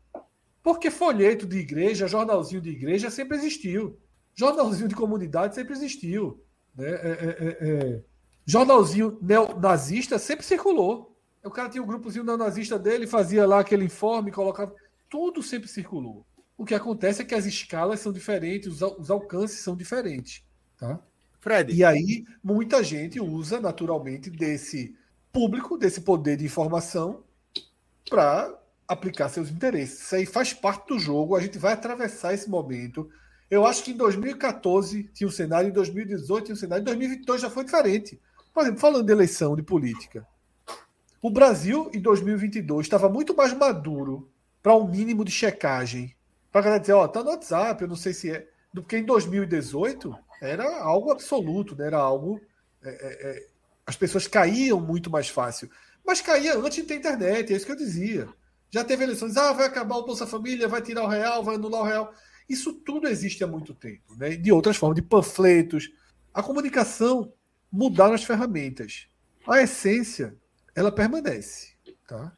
[0.62, 3.98] Porque folheto de igreja, jornalzinho de igreja sempre existiu.
[4.36, 6.40] Jornalzinho de comunidade sempre existiu.
[6.76, 6.92] Né?
[6.92, 8.04] É, é, é, é.
[8.46, 11.18] jornalzinho neonazista sempre circulou.
[11.44, 14.76] O cara tinha um grupozinho neonazista dele, fazia lá aquele informe, colocava.
[15.10, 16.24] Tudo sempre circulou.
[16.60, 20.44] O que acontece é que as escalas são diferentes, os, os alcances são diferentes.
[20.78, 21.00] Tá?
[21.40, 21.74] Fred.
[21.74, 24.94] E aí, muita gente usa naturalmente desse
[25.32, 27.24] público, desse poder de informação,
[28.10, 28.54] para
[28.86, 30.02] aplicar seus interesses.
[30.02, 31.34] Isso aí faz parte do jogo.
[31.34, 33.10] A gente vai atravessar esse momento.
[33.50, 37.40] Eu acho que em 2014 tinha um cenário, em 2018 tinha um cenário, em 2022
[37.40, 38.20] já foi diferente.
[38.54, 40.28] Por exemplo, falando de eleição, de política.
[41.22, 44.30] O Brasil, em 2022, estava muito mais maduro
[44.62, 46.14] para um mínimo de checagem.
[46.60, 48.46] Para galera dizer, ó, tá no WhatsApp, eu não sei se é.
[48.74, 51.88] Do que em 2018 era algo absoluto, né?
[51.88, 52.40] era algo.
[52.84, 53.48] É, é, é,
[53.86, 55.70] as pessoas caíam muito mais fácil.
[56.06, 58.28] Mas caía antes de ter internet, é isso que eu dizia.
[58.70, 61.82] Já teve eleições, ah, vai acabar o Bolsa Família, vai tirar o real, vai anular
[61.82, 62.14] o real.
[62.50, 64.36] Isso tudo existe há muito tempo, né?
[64.36, 65.90] De outras formas, de panfletos.
[66.34, 67.32] A comunicação
[67.72, 69.08] mudaram as ferramentas.
[69.48, 70.36] A essência,
[70.76, 71.72] ela permanece,
[72.06, 72.34] tá?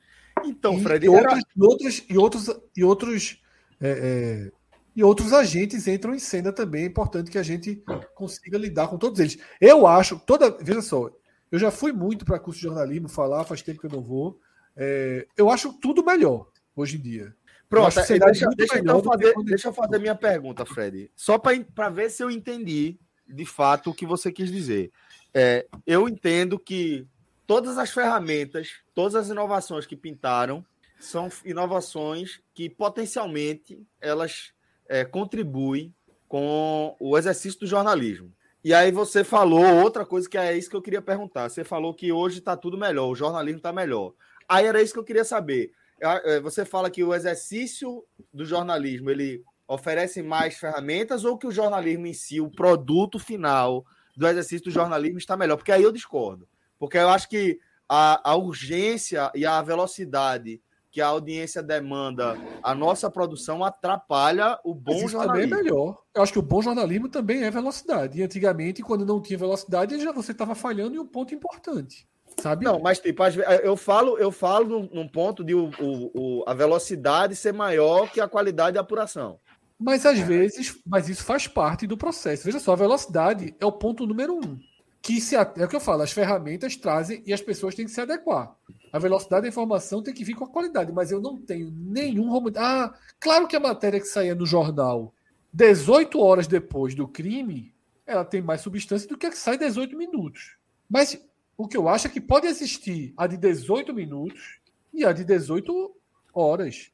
[0.45, 1.41] Então, Fred, e, outros, era...
[1.56, 3.41] e outros e outros e outros
[3.82, 4.52] é, é,
[4.95, 6.84] e outros agentes entram em cena também.
[6.84, 7.84] É importante que a gente
[8.14, 9.38] consiga lidar com todos eles.
[9.60, 11.10] Eu acho, toda, veja só,
[11.52, 14.40] eu já fui muito para curso de jornalismo falar, faz tempo que eu não vou.
[14.76, 17.36] É, eu acho tudo melhor hoje em dia.
[17.68, 21.10] Pronto, deixa, deixa, então fazer, deixa eu fazer minha pergunta, Fred.
[21.16, 24.91] Só para ver se eu entendi de fato o que você quis dizer.
[25.34, 27.08] É, eu entendo que
[27.48, 30.66] todas as ferramentas, todas as inovações que pintaram
[31.02, 34.53] são inovações que potencialmente elas
[34.88, 35.94] é, contribuem
[36.28, 38.32] com o exercício do jornalismo.
[38.64, 41.49] E aí você falou outra coisa que é isso que eu queria perguntar.
[41.49, 44.14] Você falou que hoje está tudo melhor, o jornalismo está melhor.
[44.48, 45.72] Aí era isso que eu queria saber.
[45.99, 51.52] É, você fala que o exercício do jornalismo ele oferece mais ferramentas ou que o
[51.52, 55.57] jornalismo em si, o produto final do exercício do jornalismo está melhor?
[55.57, 56.48] Porque aí eu discordo.
[56.78, 57.60] Porque eu acho que
[57.90, 60.61] a, a urgência e a velocidade
[60.92, 65.50] que a audiência demanda a nossa produção atrapalha o bom Mas isso jornalismo.
[65.50, 65.98] Também é melhor.
[66.14, 68.20] Eu acho que o bom jornalismo também é velocidade.
[68.20, 72.06] E antigamente, quando não tinha velocidade, já você estava falhando em um ponto importante.
[72.40, 72.66] Sabe?
[72.66, 77.36] Não, mas tipo, eu falo, eu falo num, num ponto de o, o, a velocidade
[77.36, 79.40] ser maior que a qualidade de apuração.
[79.80, 82.44] Mas às vezes, mas isso faz parte do processo.
[82.44, 84.60] Veja só, a velocidade é o ponto número um.
[85.02, 87.92] Que se, é o que eu falo, as ferramentas trazem e as pessoas têm que
[87.92, 88.56] se adequar.
[88.92, 92.30] A velocidade da informação tem que vir com a qualidade, mas eu não tenho nenhum.
[92.58, 95.14] Ah, claro que a matéria que saía no jornal
[95.54, 97.74] 18 horas depois do crime,
[98.06, 100.56] ela tem mais substância do que a que sai 18 minutos.
[100.90, 101.22] Mas
[101.58, 104.60] o que eu acho é que pode existir a de 18 minutos
[104.94, 105.96] e a de 18
[106.34, 106.92] horas.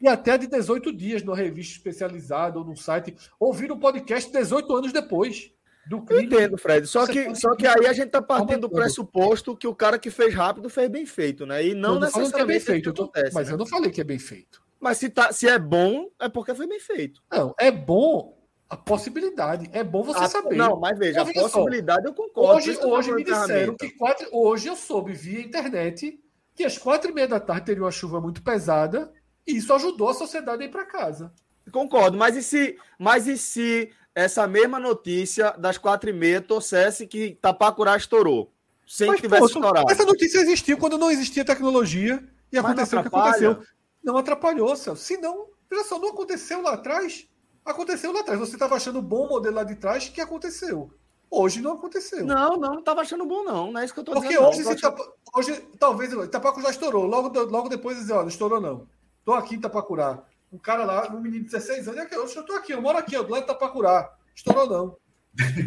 [0.00, 3.16] E até a de 18 dias numa revista especializada ou num site.
[3.38, 5.53] Ouvir um podcast 18 anos depois.
[5.86, 6.24] Do crime.
[6.24, 6.86] Entendo, Fred.
[6.86, 10.10] Só que, só que aí a gente está partindo do pressuposto que o cara que
[10.10, 11.64] fez rápido fez bem feito, né?
[11.64, 12.92] E não, não necessariamente é bem feito.
[12.92, 13.04] Tô...
[13.04, 13.54] Acontece, mas né?
[13.54, 14.62] eu não falei que é bem feito.
[14.80, 17.22] Mas se, tá, se é bom, é porque foi bem feito.
[17.30, 18.36] Não, é bom
[18.68, 19.68] A possibilidade.
[19.72, 20.56] É bom você a, saber.
[20.56, 22.08] Não, mas veja, a possibilidade só.
[22.08, 22.56] eu concordo.
[22.56, 26.18] Hoje, hoje me disseram que quatro, hoje eu soube via internet
[26.54, 29.12] que às quatro e meia da tarde teria uma chuva muito pesada
[29.46, 31.32] e isso ajudou a sociedade a ir para casa.
[31.72, 37.06] Concordo, mas e se, mas e se essa mesma notícia das quatro e meia trouxesse
[37.06, 38.52] que Tapacurá estourou?
[38.86, 39.90] Sem mas, que tivesse pô, estourado.
[39.90, 42.22] Essa notícia existiu quando não existia tecnologia
[42.52, 43.62] e mas aconteceu o que aconteceu.
[44.02, 45.02] Não atrapalhou, Celso.
[45.02, 47.26] Se não, veja só, não aconteceu lá atrás.
[47.64, 48.38] Aconteceu lá atrás.
[48.38, 50.92] Você estava achando bom o modelo lá de trás que aconteceu.
[51.30, 52.24] Hoje não aconteceu.
[52.24, 53.72] Não, não, não estava achando bom, não.
[53.72, 54.40] Não é isso que eu estou dizendo.
[54.40, 55.14] Porque hoje, achando...
[55.34, 57.06] hoje, talvez, Itapacu já estourou.
[57.06, 58.86] Logo, logo depois dizer, olha, não estourou, não.
[59.18, 60.22] Estou aqui em Itapacurá.
[60.54, 63.24] Um cara lá, um menino de 16 anos, eu estou aqui, eu moro aqui, eu
[63.24, 64.14] do lado de Itapacurá.
[64.32, 64.96] Estourou, não.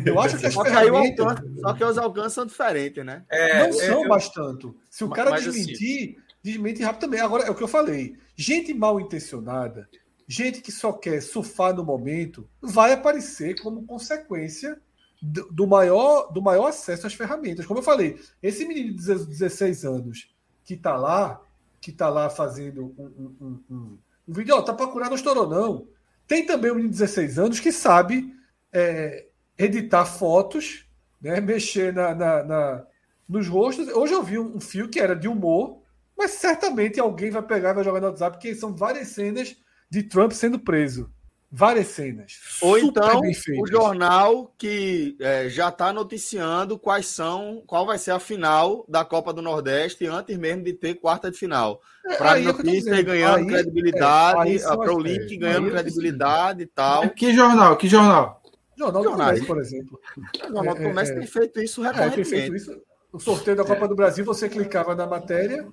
[0.05, 1.39] Eu acho que as só ferramentas...
[1.41, 3.25] Que só que os alcances são diferentes, né?
[3.29, 4.07] É, não são eu...
[4.07, 4.73] mais tanto.
[4.89, 6.25] Se o cara mas, assim, desmentir, assim...
[6.41, 7.19] desmente rápido também.
[7.19, 8.15] Agora, é o que eu falei.
[8.33, 9.89] Gente mal intencionada,
[10.25, 14.79] gente que só quer surfar no momento, vai aparecer como consequência
[15.21, 17.65] do, do maior, do maior acesso às ferramentas.
[17.65, 20.29] Como eu falei, esse menino de 16 anos
[20.63, 21.41] que está lá,
[21.81, 23.97] que está lá fazendo um, um, um,
[24.27, 25.87] um, um vídeo, ó, tá procurando, não estourou, não.
[26.27, 28.33] Tem também um menino de 16 anos que sabe
[28.71, 29.27] é,
[29.57, 30.85] editar fotos,
[31.21, 32.85] né, mexer na, na, na,
[33.27, 33.87] nos rostos.
[33.89, 35.81] Hoje eu vi um, fio que era de humor,
[36.17, 39.55] mas certamente alguém vai pegar e vai jogar no WhatsApp, porque são várias cenas
[39.89, 41.11] de Trump sendo preso.
[41.49, 42.33] Várias cenas.
[42.61, 48.19] Ou então o jornal que é, já está noticiando quais são, qual vai ser a
[48.19, 51.81] final da Copa do Nordeste antes mesmo de ter quarta de final.
[52.05, 56.67] É, para a notícia é ganhando aí, credibilidade, é, para o link ganhando credibilidade e
[56.67, 57.09] tal.
[57.11, 57.77] Que jornal?
[57.77, 58.41] Que jornal?
[58.77, 59.99] Jornal do Comércio, por exemplo.
[60.17, 62.29] O Jornal do Comércio tem feito isso recorrentemente.
[62.29, 62.81] tem feito isso.
[63.11, 65.65] O sorteio da Copa do Brasil, você clicava na matéria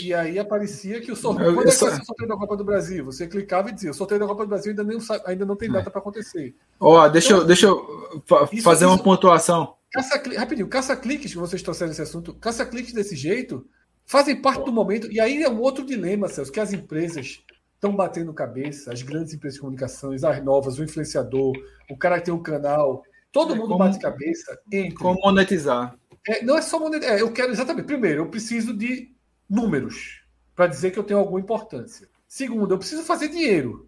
[0.00, 1.54] e aí aparecia que o sorteio.
[1.54, 3.04] Quando é ser o sorteio da Copa do Brasil?
[3.04, 5.70] Você clicava e dizia: o sorteio da Copa do Brasil ainda, nem, ainda não tem
[5.70, 6.54] data para acontecer.
[6.80, 8.22] Ó, oh, deixa, então, eu, deixa eu
[8.62, 9.74] fazer isso, uma pontuação.
[9.92, 13.66] Caça, rapidinho, caça-cliques, que vocês trouxeram esse assunto, caça-cliques desse jeito
[14.06, 15.10] fazem parte do momento.
[15.12, 17.42] E aí é um outro dilema, Celso, que as empresas
[17.74, 21.52] estão batendo cabeça, as grandes empresas de comunicações, as novas, o influenciador,
[21.90, 24.58] o cara que tem um canal, todo é, mundo como, bate cabeça.
[24.72, 25.94] Entre, como monetizar?
[26.26, 27.16] É, não é só monetizar.
[27.16, 27.86] É, eu quero exatamente.
[27.86, 29.11] Primeiro, eu preciso de
[29.52, 30.22] números
[30.56, 32.08] para dizer que eu tenho alguma importância.
[32.26, 33.86] Segundo, eu preciso fazer dinheiro.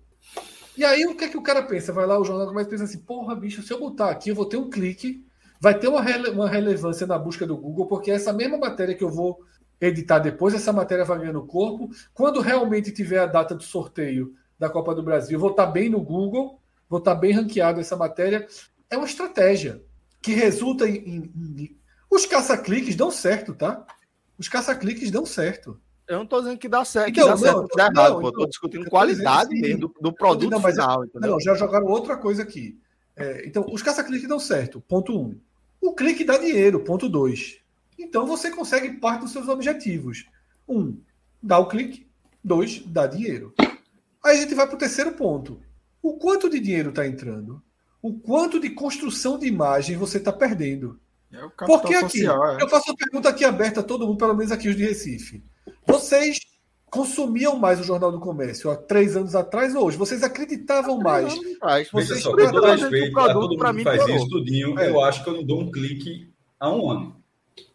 [0.77, 1.93] E aí o que é que o cara pensa?
[1.93, 4.35] Vai lá, o jornal começa a pensar assim: porra, bicho, se eu botar aqui, eu
[4.35, 5.25] vou ter um clique,
[5.59, 9.03] vai ter uma, rele uma relevância na busca do Google, porque essa mesma matéria que
[9.03, 9.41] eu vou
[9.81, 11.91] editar depois, essa matéria vai ganhando corpo.
[12.13, 15.89] Quando realmente tiver a data do sorteio da Copa do Brasil, eu vou estar bem
[15.89, 18.47] no Google, vou estar bem ranqueado essa matéria.
[18.91, 19.83] É uma estratégia
[20.21, 20.97] que resulta em.
[20.97, 21.77] em, em...
[22.11, 23.87] Os caça-cliques dão certo, tá?
[24.39, 25.81] Os caça-cliques dão certo.
[26.07, 28.15] Eu não estou dizendo que dá certo, então, que dá não, certo, que dá errado.
[28.15, 31.05] Não, pô, então, discutindo qualidade assim, mesmo do, do produto não, mas, final.
[31.05, 31.31] Entendeu?
[31.31, 32.79] Não, já jogaram outra coisa aqui.
[33.17, 35.39] É, então, os caça-cliques dão certo, ponto um.
[35.81, 37.59] O clique dá dinheiro, ponto dois.
[37.99, 40.27] Então, você consegue parte dos seus objetivos.
[40.69, 40.99] Um,
[41.43, 42.07] dá o clique.
[42.43, 43.55] Dois, dá dinheiro.
[44.23, 45.61] Aí a gente vai para o terceiro ponto.
[46.03, 47.63] O quanto de dinheiro está entrando?
[48.03, 51.01] O quanto de construção de imagem você está perdendo?
[51.37, 52.63] É Porque aqui, social, é.
[52.63, 55.43] eu faço uma pergunta aqui aberta a todo mundo, pelo menos aqui os de Recife.
[55.87, 56.39] Vocês
[56.91, 59.97] consumiam mais o Jornal do Comércio há três anos atrás ou hoje?
[59.97, 61.35] Vocês acreditavam mais?
[61.57, 64.89] Atrás, vocês só, com todo respeito a todo mundo que faz isso tudinho, é.
[64.89, 67.25] eu acho que eu não dou um clique há um ano.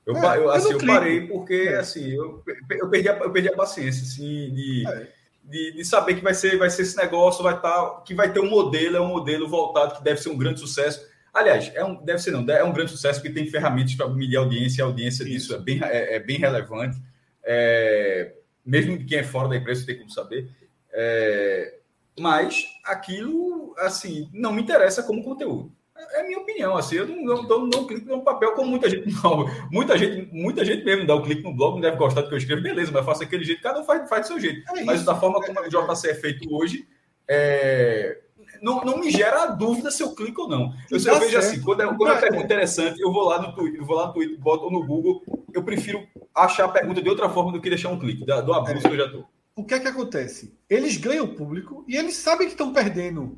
[0.06, 1.77] Eu, é, eu, assim, eu, eu parei porque é.
[1.77, 5.07] assim, eu, eu, perdi a, eu perdi a paciência assim, de, é.
[5.44, 8.31] de, de, saber que vai ser, vai ser esse negócio, vai estar, tá, que vai
[8.34, 11.06] ter um modelo, é um modelo voltado que deve ser um grande sucesso.
[11.40, 14.36] Aliás, é um, deve ser não, é um grande sucesso porque tem ferramentas para medir
[14.36, 15.32] a audiência, a audiência Isso.
[15.32, 17.02] disso é bem, é, é bem relevante.
[17.41, 18.34] É,
[18.66, 20.49] mesmo quem é fora da empresa tem como saber.
[20.91, 21.76] É,
[22.20, 25.72] mas aquilo, assim, não me interessa como conteúdo.
[25.95, 28.90] É, é minha opinião, assim, eu não, não, não, não clico no papel como muita
[28.90, 29.45] gente não.
[29.72, 32.34] Muita gente, muita gente mesmo dá o clique no blog, não deve gostar do que
[32.34, 34.70] eu escrevo, beleza, mas faço aquele jeito, cada um faz, faz do seu jeito.
[34.76, 36.86] É mas da forma como o JC é feito hoje,
[37.30, 38.20] é,
[38.61, 40.73] não, não me gera dúvida se eu clico ou não.
[40.90, 43.41] Eu, tá eu vejo assim, quando é, quando é uma pergunta interessante, eu vou lá
[43.41, 45.23] no Twitter, eu vou lá no Twitter, boto no Google,
[45.53, 48.53] eu prefiro achar a pergunta de outra forma do que deixar um clique, da, do
[48.53, 48.81] abuso é.
[48.81, 49.26] que eu já estou.
[49.56, 50.57] O que é que acontece?
[50.69, 53.38] Eles ganham público e eles sabem que estão perdendo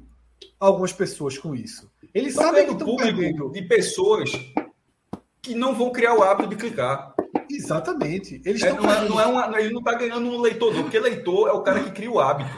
[0.59, 1.89] algumas pessoas com isso.
[2.13, 4.31] Eles tá sabem que estão perdendo de pessoas
[5.41, 7.15] que não vão criar o hábito de clicar.
[7.49, 8.41] Exatamente.
[8.45, 10.99] Eles é, não, é, não é uma, ele não está ganhando um leitor, não, porque
[10.99, 12.49] leitor é o cara que cria o hábito.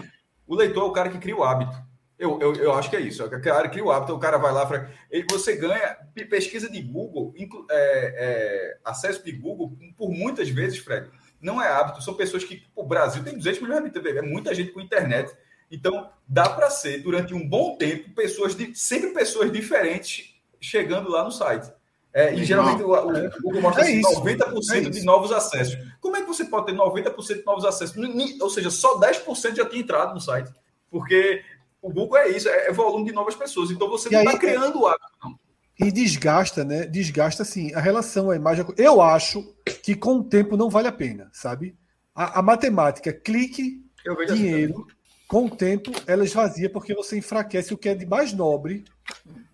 [0.45, 1.75] O leitor é o cara que cria o hábito.
[2.23, 3.21] Eu, eu, eu acho que é isso.
[3.21, 5.97] É que a área cria o hábito, o cara vai lá, e você ganha
[6.29, 11.09] pesquisa de Google, é, é, acesso de Google, por muitas vezes, Fred,
[11.41, 12.01] não é hábito.
[12.01, 15.35] São pessoas que o Brasil tem 200 milhões de habitantes, é muita gente com internet.
[15.69, 21.25] Então, dá para ser, durante um bom tempo, pessoas de, sempre pessoas diferentes chegando lá
[21.25, 21.69] no site.
[22.13, 25.75] É, e geralmente o, o, Google mostra é assim, isso, 90% é de novos acessos.
[25.99, 27.97] Como é que você pode ter 90% de novos acessos?
[28.39, 30.53] Ou seja, só 10% já tinha entrado no site.
[30.93, 31.43] Porque
[31.83, 33.69] o Google é isso, é, é volume de novas pessoas.
[33.69, 35.37] Então você e não está criando o hábito, não.
[35.77, 36.85] E desgasta, né?
[36.85, 38.65] Desgasta, assim, a relação, a imagem.
[38.77, 39.53] Eu acho
[39.83, 41.75] que com o tempo não vale a pena, sabe?
[42.15, 44.87] A, a matemática, clique, assim dinheiro,
[45.27, 48.85] com o tempo ela esvazia porque você enfraquece o que é de mais nobre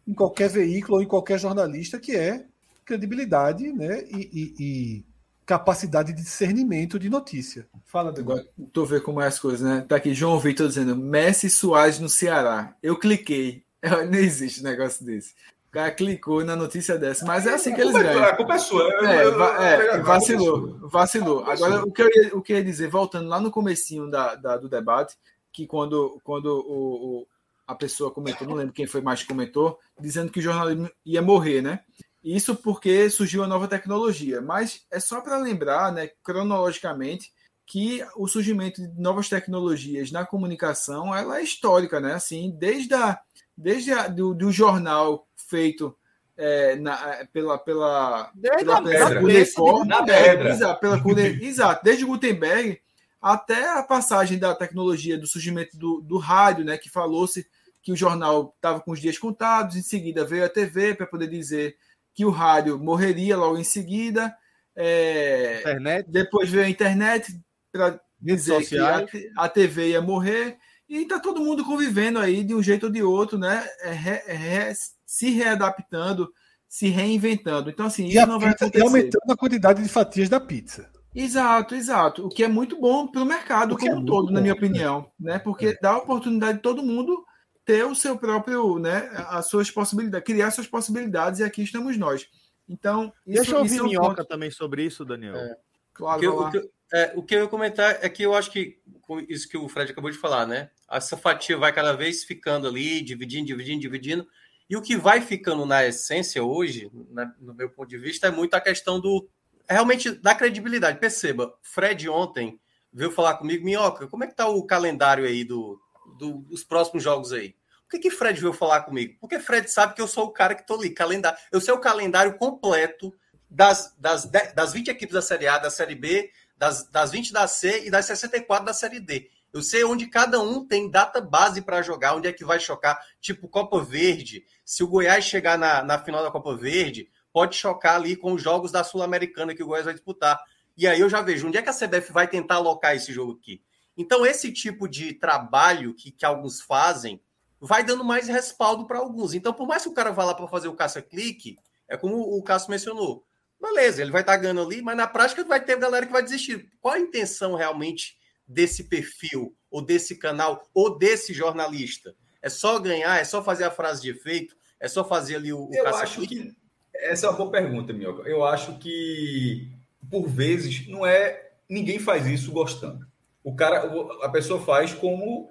[0.08, 2.46] em qualquer veículo ou em qualquer jornalista, que é
[2.86, 4.04] credibilidade né?
[4.12, 5.06] e, e, e
[5.50, 7.68] capacidade de discernimento de notícia.
[7.84, 9.84] Fala, Agora, tô vendo como é as coisas, né?
[9.88, 12.76] Tá aqui, João Vitor dizendo Messi Soares no Ceará.
[12.84, 13.64] Eu cliquei.
[13.82, 15.34] Não existe negócio desse.
[15.68, 18.24] O cara clicou na notícia dessa, mas é assim que eles ganham.
[18.24, 18.84] A culpa é sua.
[19.08, 21.44] É, é, vacilou, vacilou.
[21.46, 24.36] Agora, o que, eu ia, o que eu ia dizer, voltando lá no comecinho da,
[24.36, 25.16] da do debate,
[25.52, 27.28] que quando, quando o, o,
[27.66, 31.24] a pessoa comentou, não lembro quem foi mais que comentou, dizendo que o jornalismo ia
[31.24, 31.80] morrer, né?
[32.24, 34.42] Isso porque surgiu a nova tecnologia.
[34.42, 37.32] Mas é só para lembrar, né, cronologicamente,
[37.66, 42.14] que o surgimento de novas tecnologias na comunicação ela é histórica, né?
[42.14, 43.20] Assim, desde, a,
[43.56, 45.96] desde a, do, do jornal feito
[46.36, 50.50] é, na, é, pela pela desde pela, pela na pedra.
[50.50, 50.98] Exato, pela
[51.44, 52.82] exato, desde Gutenberg
[53.22, 57.46] até a passagem da tecnologia do surgimento do, do rádio, né, que falou-se
[57.82, 61.28] que o jornal estava com os dias contados, em seguida veio a TV para poder
[61.28, 61.76] dizer
[62.20, 64.36] que o rádio morreria logo em seguida,
[64.76, 65.64] é,
[66.06, 67.32] depois veio a internet
[67.72, 69.06] para dizer que a,
[69.38, 70.58] a TV ia morrer,
[70.90, 73.66] e está todo mundo convivendo aí de um jeito ou de outro, né?
[73.82, 74.74] É, é,
[75.06, 76.30] se readaptando,
[76.68, 77.70] se reinventando.
[77.70, 78.84] Então, assim, e isso não vai acontecer.
[78.84, 80.92] aumentando a quantidade de fatias da pizza.
[81.16, 82.26] Exato, exato.
[82.26, 84.54] O que é muito bom para o mercado como é um todo, bom, na minha
[84.54, 85.40] opinião, né?
[85.40, 85.78] Porque é.
[85.82, 87.24] dá oportunidade de todo mundo
[87.70, 89.12] ter o seu próprio, né?
[89.28, 92.28] As suas possibilidades, criar suas possibilidades, e aqui estamos nós.
[92.68, 95.36] Então, isso, deixa eu ouvir isso Minhoca também sobre isso, Daniel.
[95.36, 95.56] É.
[95.94, 98.50] Claro, o que, o, que, é, o que eu ia comentar é que eu acho
[98.50, 98.80] que
[99.28, 100.72] isso que o Fred acabou de falar, né?
[100.90, 104.28] Essa fatia vai cada vez ficando ali, dividindo, dividindo, dividindo.
[104.68, 108.32] E o que vai ficando na essência hoje, né, no meu ponto de vista, é
[108.32, 109.30] muito a questão do
[109.70, 111.00] realmente da credibilidade.
[111.00, 112.60] Perceba, Fred ontem
[112.92, 115.80] veio falar comigo, Minhoca, como é que tá o calendário aí do,
[116.18, 117.59] do, dos próximos jogos aí?
[117.90, 119.18] Por que, que Fred veio falar comigo?
[119.20, 121.40] Porque Fred sabe que eu sou o cara que tô ali, calendário.
[121.52, 123.12] Eu sei o calendário completo
[123.50, 127.48] das, das, das 20 equipes da Série A, da Série B, das, das 20 da
[127.48, 129.32] C e das 64 da Série D.
[129.52, 133.04] Eu sei onde cada um tem data base para jogar, onde é que vai chocar,
[133.20, 134.46] tipo Copa Verde.
[134.64, 138.42] Se o Goiás chegar na, na final da Copa Verde, pode chocar ali com os
[138.44, 140.40] jogos da Sul-Americana que o Goiás vai disputar.
[140.78, 143.40] E aí eu já vejo onde é que a CBF vai tentar alocar esse jogo
[143.42, 143.64] aqui.
[143.98, 147.20] Então, esse tipo de trabalho que, que alguns fazem
[147.60, 149.34] vai dando mais respaldo para alguns.
[149.34, 151.58] Então, por mais que o cara vá lá para fazer o caça-clique,
[151.88, 153.26] é como o Cássio mencionou.
[153.60, 156.24] Beleza, ele vai estar tá ganhando ali, mas na prática vai ter galera que vai
[156.24, 156.72] desistir.
[156.80, 158.18] Qual a intenção realmente
[158.48, 162.16] desse perfil, ou desse canal, ou desse jornalista?
[162.42, 165.68] É só ganhar, é só fazer a frase de efeito, é só fazer ali o,
[165.68, 166.56] o Eu acho que
[167.02, 168.28] essa é uma boa pergunta, Minhoca.
[168.28, 169.72] Eu acho que,
[170.10, 171.52] por vezes, não é.
[171.70, 173.08] Ninguém faz isso gostando.
[173.44, 173.90] O cara,
[174.22, 175.50] a pessoa faz como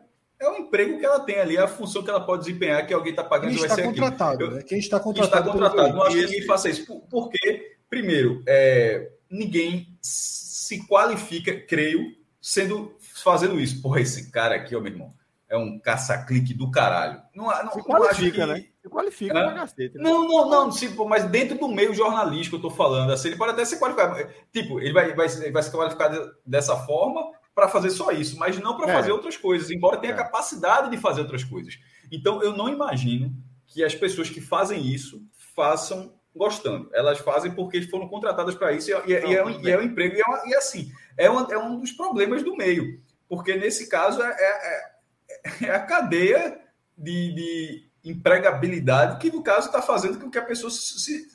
[0.68, 3.48] emprego que ela tem ali, a função que ela pode desempenhar, que alguém está pagando
[3.48, 4.50] Quem está vai ser contratado, aquilo.
[4.50, 4.62] Né?
[4.62, 5.42] Quem está contratado.
[5.44, 5.96] Quem está contratado.
[5.96, 6.86] Não acho que ninguém faça isso.
[7.10, 13.82] Porque, primeiro, é, ninguém se qualifica, creio, sendo fazendo isso.
[13.82, 15.12] Porra, esse cara aqui, ó, meu irmão,
[15.48, 17.20] é um caça-clique do caralho.
[17.34, 18.60] Não, não, se qualifica, não que...
[18.60, 18.66] né?
[18.82, 19.54] Se qualifica é?
[19.54, 19.96] cacete.
[19.96, 20.02] Né?
[20.02, 23.52] Não, não, não, tipo, mas dentro do meio jornalístico eu tô falando, assim, ele pode
[23.52, 24.28] até se qualificar.
[24.52, 26.10] Tipo, ele vai, vai, vai se qualificar
[26.44, 27.22] dessa forma
[27.58, 28.92] para fazer só isso, mas não para é.
[28.92, 30.16] fazer outras coisas, embora tenha é.
[30.16, 31.76] capacidade de fazer outras coisas.
[32.08, 33.34] Então, eu não imagino
[33.66, 35.20] que as pessoas que fazem isso
[35.56, 36.88] façam gostando.
[36.94, 39.76] Elas fazem porque foram contratadas para isso e, e, não, e, é, um, e, é,
[39.76, 40.14] um emprego.
[40.14, 43.02] E, é, uma, e assim, é, uma, é um dos problemas do meio.
[43.28, 44.92] Porque nesse caso é, é,
[45.64, 46.60] é, é a cadeia
[46.96, 51.26] de, de, empregabilidade que, no caso, está fazendo com que a pessoa se,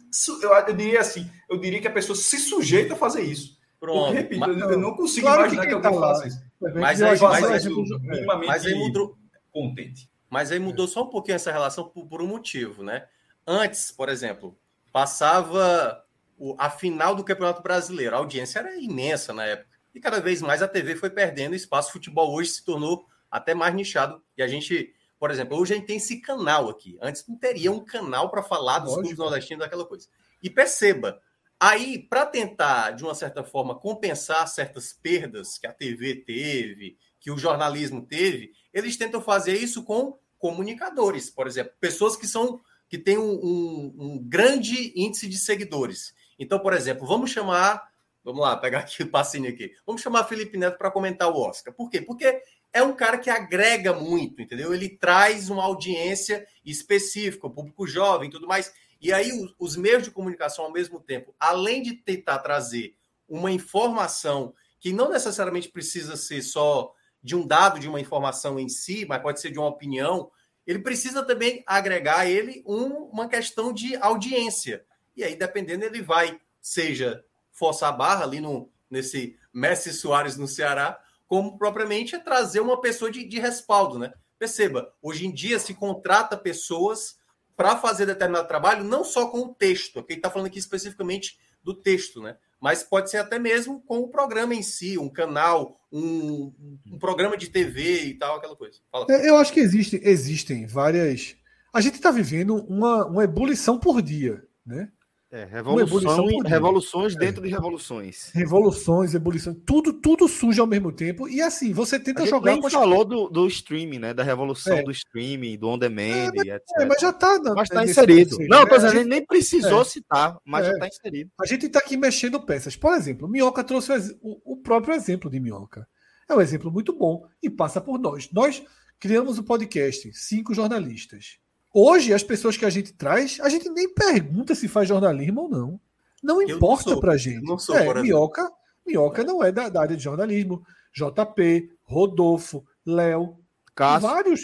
[0.41, 3.61] eu diria assim, eu diria que a pessoa se sujeita a fazer isso.
[3.83, 4.05] Pronto.
[4.05, 6.41] Porque, repito, mas, eu não consigo claro imaginar que, que alguém tá faça isso.
[6.61, 9.17] Mas aí, mas, aí, mas aí mudou.
[9.51, 10.09] Contente.
[10.29, 13.05] Mas aí mudou só um pouquinho essa relação por, por um motivo, né?
[13.45, 14.57] Antes, por exemplo,
[14.93, 16.01] passava
[16.37, 18.15] o, a final do Campeonato Brasileiro.
[18.15, 19.77] A audiência era imensa na época.
[19.93, 21.89] E cada vez mais a TV foi perdendo espaço.
[21.89, 24.23] O futebol hoje se tornou até mais nichado.
[24.37, 26.97] E a gente, por exemplo, hoje a gente tem esse canal aqui.
[27.01, 30.07] Antes não teria um canal para falar dos clubes nordestinos, daquela coisa.
[30.41, 31.19] E perceba,
[31.59, 37.31] Aí, para tentar, de uma certa forma, compensar certas perdas que a TV teve, que
[37.31, 42.59] o jornalismo teve, eles tentam fazer isso com comunicadores, por exemplo, pessoas que são
[42.89, 46.13] que têm um, um, um grande índice de seguidores.
[46.37, 47.89] Então, por exemplo, vamos chamar,
[48.23, 51.73] vamos lá, pegar aqui o passinho aqui, vamos chamar Felipe Neto para comentar o Oscar.
[51.73, 52.01] Por quê?
[52.01, 52.41] Porque
[52.73, 54.73] é um cara que agrega muito, entendeu?
[54.73, 58.73] Ele traz uma audiência específica, o público jovem, tudo mais.
[59.03, 62.95] E aí os meios de comunicação ao mesmo tempo, além de tentar trazer
[63.27, 68.69] uma informação que não necessariamente precisa ser só de um dado, de uma informação em
[68.69, 70.31] si, mas pode ser de uma opinião,
[70.65, 74.85] ele precisa também agregar a ele um, uma questão de audiência.
[75.17, 80.47] E aí, dependendo, ele vai, seja forçar a barra ali no, nesse Messi Soares no
[80.47, 80.97] Ceará,
[81.27, 84.13] como propriamente é trazer uma pessoa de, de respaldo, né?
[84.39, 87.17] Perceba, hoje em dia se contrata pessoas
[87.55, 91.73] para fazer determinado trabalho, não só com o texto, aqui está falando aqui especificamente do
[91.73, 92.35] texto, né?
[92.63, 96.53] mas pode ser até mesmo com o programa em si, um canal, um,
[96.87, 98.79] um programa de TV e tal, aquela coisa.
[99.09, 101.35] É, eu acho que existe, existem várias.
[101.73, 104.89] A gente está vivendo uma, uma ebulição por dia, né?
[105.33, 108.29] É, revolução, revoluções dentro de revoluções.
[108.35, 111.27] Revoluções, ebulições, tudo, tudo surge ao mesmo tempo.
[111.27, 112.51] E assim, você tenta a jogar.
[112.51, 114.13] A gente falou do, do streaming, né?
[114.13, 114.83] Da revolução é.
[114.83, 116.61] do streaming, do on demand, é, mas, etc.
[116.77, 117.39] É, mas já está.
[117.55, 118.37] Mas está inserido.
[118.47, 119.85] Não, tô dizendo, gente, nem precisou é.
[119.85, 120.89] citar, mas já está é.
[120.89, 121.31] inserido.
[121.41, 122.75] A gente está aqui mexendo peças.
[122.75, 123.91] Por exemplo, Minhoca trouxe
[124.21, 125.87] o, o próprio exemplo de Minhoca.
[126.29, 128.29] É um exemplo muito bom e passa por nós.
[128.31, 128.63] Nós
[128.99, 131.41] criamos o podcast, cinco jornalistas
[131.73, 135.49] Hoje, as pessoas que a gente traz, a gente nem pergunta se faz jornalismo ou
[135.49, 135.79] não.
[136.21, 137.43] Não importa não pra gente.
[137.43, 138.49] Não sou, é, Minhoca,
[138.85, 140.63] Minhoca não é da, da, área de jornalismo.
[140.93, 143.39] JP, Rodolfo, Léo,
[143.73, 144.41] Cássio, vários.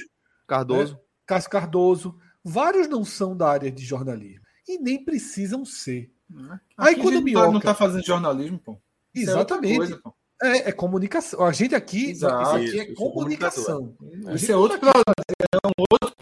[0.47, 0.93] Cardoso.
[0.93, 0.99] Né?
[1.26, 2.19] Cássio Cardoso.
[2.43, 4.41] Vários não são da área de jornalismo.
[4.68, 6.11] E nem precisam ser.
[6.31, 7.51] Aqui Aí quando Minhoca.
[7.51, 8.73] Não está fazendo jornalismo, pô.
[9.15, 9.73] É Exatamente.
[9.73, 10.14] É, coisa, pô.
[10.41, 11.43] É, é, comunicação.
[11.43, 13.93] A gente aqui, Exato, aqui é comunicação.
[14.34, 16.19] Isso é outro, é um outro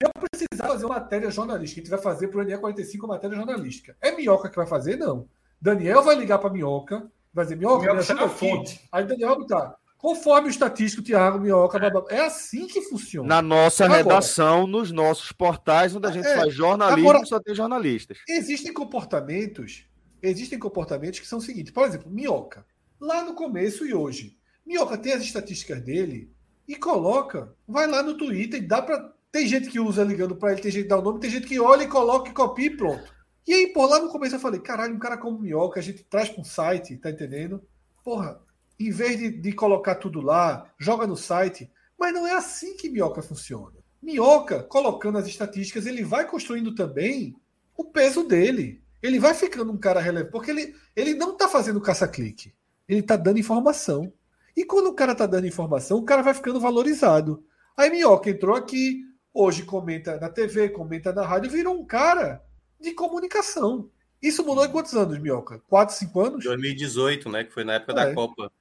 [0.00, 3.96] eu precisar fazer uma matéria jornalística, a gente vai fazer para o NE45 matéria jornalística.
[4.00, 4.96] É Minhoca que vai fazer?
[4.96, 5.28] Não.
[5.60, 8.88] Daniel vai ligar para Minhoca, vai dizer, Minhoca, Minhoca me fonte.
[8.90, 9.76] Aí Daniel vai tá.
[9.98, 12.04] Conforme o estatístico, Tiago, Minhoca, blá, blá.
[12.08, 13.28] é assim que funciona.
[13.28, 17.38] Na nossa Agora, redação, nos nossos portais, onde a gente é, faz jornalismo, Agora, só
[17.38, 18.16] tem jornalistas.
[18.26, 19.84] Existem comportamentos,
[20.22, 22.64] existem comportamentos que são o seguinte, por exemplo, Minhoca.
[22.98, 26.32] Lá no começo e hoje, Minhoca tem as estatísticas dele
[26.66, 30.52] e coloca, vai lá no Twitter e dá para tem gente que usa ligando para
[30.52, 32.66] ele, tem gente que dá o nome, tem gente que olha e coloca e copia
[32.66, 33.14] e pronto.
[33.46, 36.04] E aí, por lá no começo eu falei, caralho, um cara como Minhoca, a gente
[36.04, 37.62] traz para um site, tá entendendo?
[38.04, 38.40] Porra,
[38.78, 41.70] em vez de, de colocar tudo lá, joga no site.
[41.98, 43.76] Mas não é assim que Minhoca funciona.
[44.02, 47.36] Minhoca, colocando as estatísticas, ele vai construindo também
[47.76, 48.82] o peso dele.
[49.02, 52.54] Ele vai ficando um cara relevante, porque ele, ele não está fazendo caça-clique.
[52.88, 54.12] Ele está dando informação.
[54.56, 57.44] E quando o cara está dando informação, o cara vai ficando valorizado.
[57.76, 59.02] Aí Minhoca entrou aqui,
[59.32, 62.44] Hoje comenta na TV, comenta na rádio, virou um cara
[62.80, 63.88] de comunicação.
[64.20, 65.60] Isso mudou em quantos anos, Minhoca?
[65.68, 66.44] Quatro, cinco anos?
[66.44, 67.44] 2018, né?
[67.44, 67.94] Que foi na época é.
[67.94, 68.52] da Copa.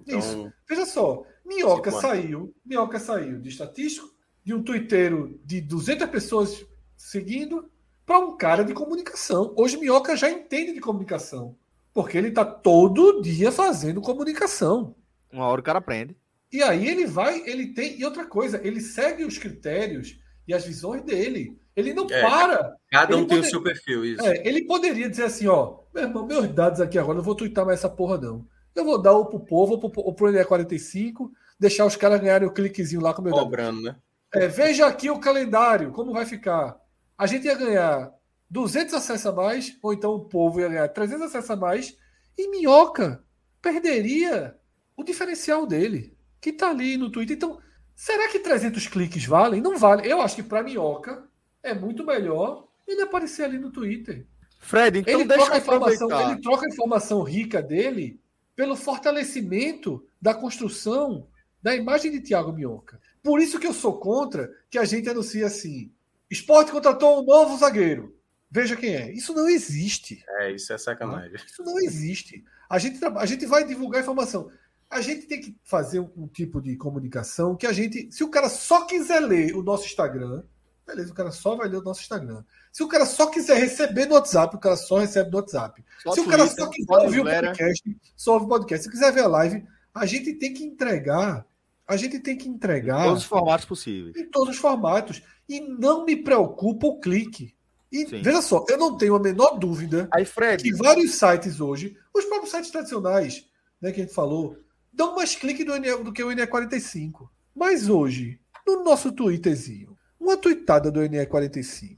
[0.00, 0.18] Então...
[0.18, 0.52] Isso.
[0.68, 4.12] Veja só, Minhoca saiu, Minhoca saiu de estatístico,
[4.44, 6.66] de um tuiteiro de 200 pessoas
[6.96, 7.70] seguindo,
[8.04, 9.52] para um cara de comunicação.
[9.56, 11.56] Hoje Minhoca já entende de comunicação,
[11.92, 14.94] porque ele está todo dia fazendo comunicação.
[15.32, 16.16] Uma hora o cara aprende.
[16.52, 17.98] E aí ele vai, ele tem.
[17.98, 21.58] E outra coisa, ele segue os critérios e as visões dele.
[21.74, 22.76] Ele não é, para.
[22.90, 23.48] Cada um tem poder...
[23.48, 24.24] o seu perfil, isso.
[24.24, 27.66] É, ele poderia dizer assim, ó, meu irmão, meus dados aqui agora, não vou twittar
[27.66, 28.46] mais essa porra, não.
[28.74, 32.48] Eu vou dar ou pro povo, ou pro, ou pro NE45, deixar os caras ganharem
[32.48, 33.96] o cliquezinho lá com o meu Cobrando, né?
[34.32, 36.78] É, veja aqui o calendário, como vai ficar.
[37.16, 38.12] A gente ia ganhar
[38.50, 41.96] 200 acessos a mais, ou então o povo ia ganhar 300 acessos a mais,
[42.38, 43.22] e Minhoca
[43.60, 44.56] perderia
[44.96, 46.15] o diferencial dele
[46.46, 47.36] que está ali no Twitter.
[47.36, 47.58] Então,
[47.92, 49.60] será que 300 cliques valem?
[49.60, 50.08] Não vale.
[50.08, 51.24] Eu acho que para Minhoca
[51.60, 54.24] é muito melhor ele aparecer ali no Twitter.
[54.60, 58.20] Fred, então ele deixa troca a informação, Ele troca a informação rica dele
[58.54, 61.26] pelo fortalecimento da construção
[61.60, 63.00] da imagem de Thiago Minhoca.
[63.24, 65.92] Por isso que eu sou contra que a gente anuncie assim:
[66.30, 68.16] esporte contratou um novo zagueiro.
[68.48, 69.12] Veja quem é.
[69.12, 70.24] Isso não existe.
[70.28, 71.34] É, isso é sacanagem.
[71.44, 72.44] Isso não existe.
[72.70, 74.48] A gente, a gente vai divulgar informação.
[74.88, 78.10] A gente tem que fazer um, um, tipo de comunicação que a gente.
[78.12, 80.42] Se o cara só quiser ler o nosso Instagram,
[80.86, 82.44] beleza, o cara só vai ler o nosso Instagram.
[82.72, 85.84] Se o cara só quiser receber no WhatsApp, o cara só recebe no WhatsApp.
[86.02, 88.84] Só Se o cara só quiser ouvir o podcast, só ouve o podcast.
[88.84, 91.44] Se quiser ver a live, a gente tem que entregar.
[91.88, 93.00] A gente tem que entregar.
[93.00, 94.16] Em todos os formatos possíveis.
[94.16, 95.22] Em todos os formatos.
[95.48, 97.54] E não me preocupa o clique.
[97.90, 98.22] E Sim.
[98.22, 100.62] veja só, eu não tenho a menor dúvida Aí, Fred.
[100.62, 103.46] que vários sites hoje, os próprios sites tradicionais,
[103.80, 104.58] né, que a gente falou,
[104.96, 107.28] dão mais clique do, NE, do que o NE45.
[107.54, 111.96] Mas hoje, no nosso Twitterzinho, uma tweetada do NE45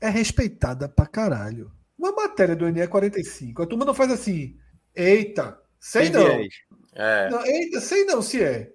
[0.00, 1.70] é respeitada pra caralho.
[1.96, 4.56] Uma matéria do NE45, a turma não faz assim,
[4.94, 6.26] eita, sei não.
[6.94, 7.30] É.
[7.30, 7.46] não.
[7.46, 8.72] Eita, sei não se é.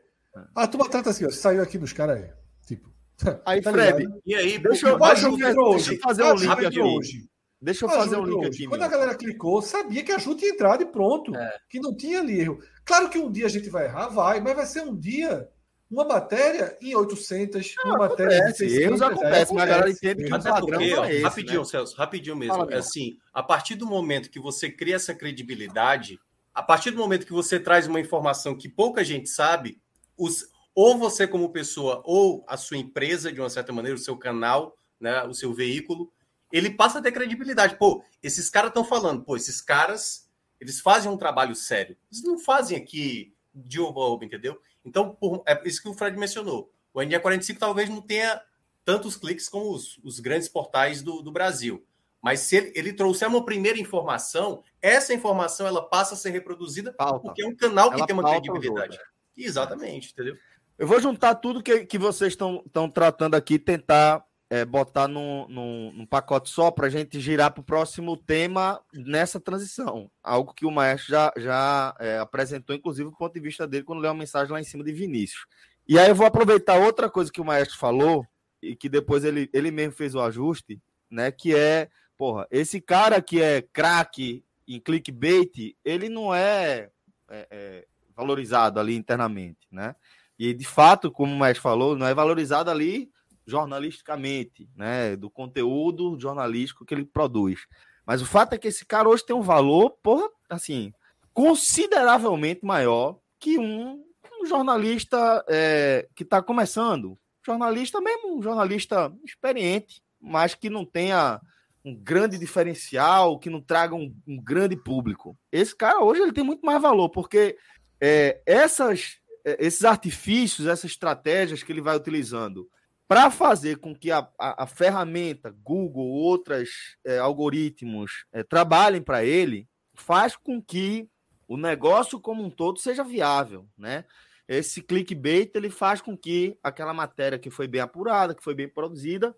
[0.55, 2.33] A turma trata assim, ó, saiu aqui nos caras, é.
[2.65, 2.89] Tipo.
[3.45, 4.21] Aí, tá Fred, ligado?
[4.25, 5.37] e aí, deixa eu, deixa, eu,
[5.71, 6.79] deixa eu fazer um link aqui.
[6.79, 7.27] Hoje.
[7.61, 8.47] Deixa eu fazer um link hoje.
[8.49, 8.67] aqui.
[8.67, 8.87] Quando meu.
[8.87, 11.35] a galera clicou, sabia que a Ju tinha entrado e pronto.
[11.35, 11.57] É.
[11.69, 12.59] Que não tinha ali erro.
[12.85, 15.49] Claro que um dia a gente vai errar, vai, mas vai ser um dia
[15.89, 18.83] uma matéria em 800, não, uma matéria acontece, em 600.
[18.83, 21.65] Erros acontecem, mas a galera entende que o padrão porque, é esse, Rapidinho, né?
[21.65, 22.55] Celso, rapidinho mesmo.
[22.55, 26.19] Fala, é assim, a partir do momento que você cria essa credibilidade,
[26.53, 29.79] a partir do momento que você traz uma informação que pouca gente sabe,
[30.17, 34.17] os, ou você como pessoa, ou a sua empresa, de uma certa maneira, o seu
[34.17, 36.11] canal, né, o seu veículo,
[36.51, 37.77] ele passa a ter credibilidade.
[37.77, 40.29] Pô, esses caras estão falando, pô, esses caras,
[40.59, 41.97] eles fazem um trabalho sério.
[42.11, 44.59] Eles não fazem aqui de oba entendeu?
[44.85, 46.71] Então, por, é isso que o Fred mencionou.
[46.93, 48.41] O NE45 talvez não tenha
[48.85, 51.85] tantos cliques como os, os grandes portais do, do, Brasil.
[52.21, 56.93] Mas se ele, ele, trouxer uma primeira informação, essa informação ela passa a ser reproduzida
[56.93, 57.19] pauta.
[57.19, 58.97] porque é um canal que ela tem uma credibilidade.
[59.35, 60.35] Exatamente, entendeu?
[60.77, 65.91] Eu vou juntar tudo que, que vocês estão tratando aqui, tentar é, botar num, num,
[65.91, 70.09] num, pacote só para a gente girar para o próximo tema nessa transição.
[70.23, 73.99] Algo que o Maestro já, já é, apresentou, inclusive, do ponto de vista dele, quando
[73.99, 75.45] leu uma mensagem lá em cima de Vinícius.
[75.87, 78.25] E aí eu vou aproveitar outra coisa que o Maestro falou,
[78.61, 81.31] e que depois ele, ele mesmo fez o ajuste, né?
[81.31, 86.89] Que é, porra, esse cara que é craque em clickbait, ele não é,
[87.29, 89.95] é, é valorizado ali internamente, né?
[90.39, 93.09] E de fato, como o Maestro falou, não é valorizado ali
[93.47, 97.61] jornalisticamente, né, do conteúdo jornalístico que ele produz.
[98.05, 100.93] Mas o fato é que esse cara hoje tem um valor, porra, assim,
[101.33, 104.03] consideravelmente maior que um,
[104.41, 107.17] um jornalista é, que está começando.
[107.45, 111.39] Jornalista mesmo, um jornalista experiente, mas que não tenha
[111.85, 115.37] um grande diferencial, que não traga um, um grande público.
[115.49, 117.57] Esse cara hoje ele tem muito mais valor, porque
[118.01, 122.67] é, essas, é, esses artifícios, essas estratégias que ele vai utilizando
[123.07, 129.23] para fazer com que a, a, a ferramenta Google, outros é, algoritmos é, trabalhem para
[129.23, 131.09] ele, faz com que
[131.47, 134.03] o negócio como um todo seja viável, né?
[134.47, 138.67] Esse clickbait ele faz com que aquela matéria que foi bem apurada, que foi bem
[138.67, 139.35] produzida,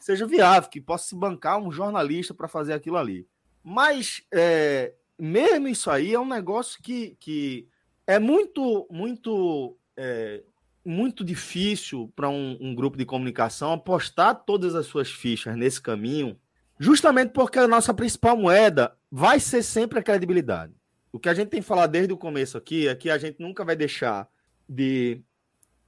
[0.00, 3.26] seja viável, que possa se bancar um jornalista para fazer aquilo ali.
[3.62, 7.68] Mas é, mesmo isso aí é um negócio que, que
[8.06, 10.42] é muito, muito é,
[10.86, 16.38] muito difícil para um, um, grupo de comunicação apostar todas as suas fichas nesse caminho,
[16.78, 20.72] justamente porque a nossa principal moeda vai ser sempre a credibilidade.
[21.10, 23.64] O que a gente tem falado desde o começo aqui é que a gente nunca
[23.64, 24.28] vai deixar
[24.68, 25.20] de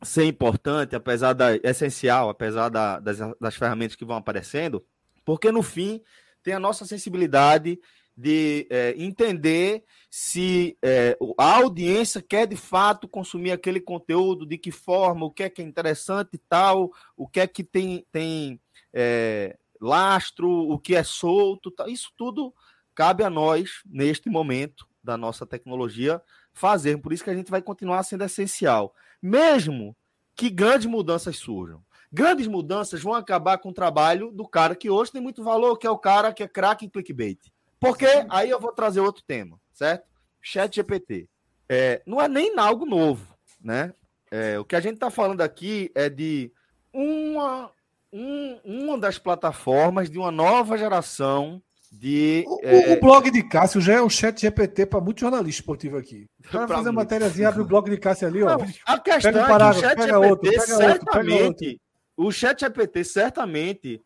[0.02, 4.84] ser importante, apesar da essencial, apesar da, das, das ferramentas que vão aparecendo,
[5.24, 6.00] porque no fim
[6.42, 7.78] tem a nossa sensibilidade
[8.18, 14.72] de é, entender se é, a audiência quer de fato consumir aquele conteúdo, de que
[14.72, 18.60] forma, o que é que é interessante e tal, o que é que tem, tem
[18.92, 21.88] é, lastro, o que é solto, tal.
[21.88, 22.52] isso tudo
[22.92, 26.20] cabe a nós, neste momento da nossa tecnologia,
[26.52, 26.98] fazer.
[26.98, 28.92] Por isso que a gente vai continuar sendo essencial,
[29.22, 29.96] mesmo
[30.34, 31.84] que grandes mudanças surjam.
[32.12, 35.86] Grandes mudanças vão acabar com o trabalho do cara que hoje tem muito valor, que
[35.86, 37.38] é o cara que é craque em clickbait.
[37.80, 40.06] Porque aí eu vou trazer outro tema, certo?
[40.42, 41.28] Chat GPT.
[41.68, 43.26] É, não é nem algo novo,
[43.62, 43.92] né?
[44.30, 46.50] É, o que a gente está falando aqui é de
[46.92, 47.70] uma,
[48.12, 52.44] um, uma das plataformas de uma nova geração de.
[52.46, 52.94] O, é...
[52.94, 56.26] o blog de Cássio já é um chat GPT para muito jornalista esportivo aqui.
[56.40, 58.58] O cara fazer uma matériazinha, abre o blog de Cássio ali, ó.
[58.58, 61.64] Não, a questão pega um parágrafo, é que o chat GPT outro, certamente.
[61.64, 61.80] Outro,
[62.16, 64.02] o chat GPT certamente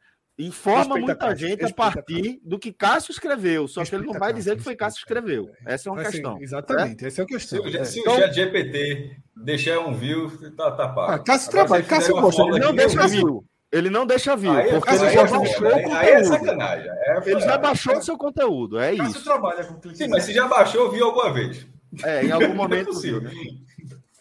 [0.46, 4.56] informa muita gente a partir do que Cássio escreveu, só que ele não vai dizer
[4.56, 5.50] que foi Cássio que escreveu.
[5.66, 6.40] Essa é uma questão.
[6.40, 7.62] exatamente, essa é a questão.
[7.62, 7.84] Se, é.
[7.84, 11.12] se então, o chat GPT deixar um view, tá, tá pago.
[11.12, 13.44] Ah, Cássio trabalha, Cássio gosta, ele não deixa view.
[13.70, 15.96] Ele não deixa view, aí, porque ele já baixou o conteúdo.
[15.96, 16.90] Aí é sacanagem.
[16.90, 19.24] É, ele já baixou o seu conteúdo, é Cássio isso.
[19.24, 19.96] trabalha com clique.
[19.96, 21.66] Sim, mas se já baixou, viu alguma vez.
[22.04, 23.30] É, em algum momento viu, né?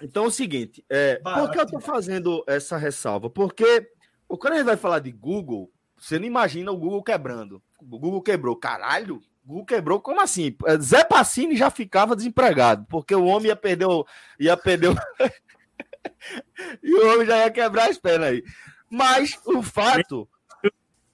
[0.02, 3.30] Então é o seguinte, é, por que eu estou fazendo essa ressalva?
[3.30, 3.88] Porque
[4.28, 5.70] quando a gente vai falar de Google,
[6.02, 7.62] você não imagina o Google quebrando.
[7.80, 8.56] O Google quebrou.
[8.56, 10.58] Caralho, Google quebrou, como assim?
[10.82, 14.04] Zé Passini já ficava desempregado, porque o homem ia perder o.
[14.40, 14.96] Ia perder o...
[16.82, 18.44] e o homem já ia quebrar as pernas aí.
[18.90, 20.28] Mas o fato.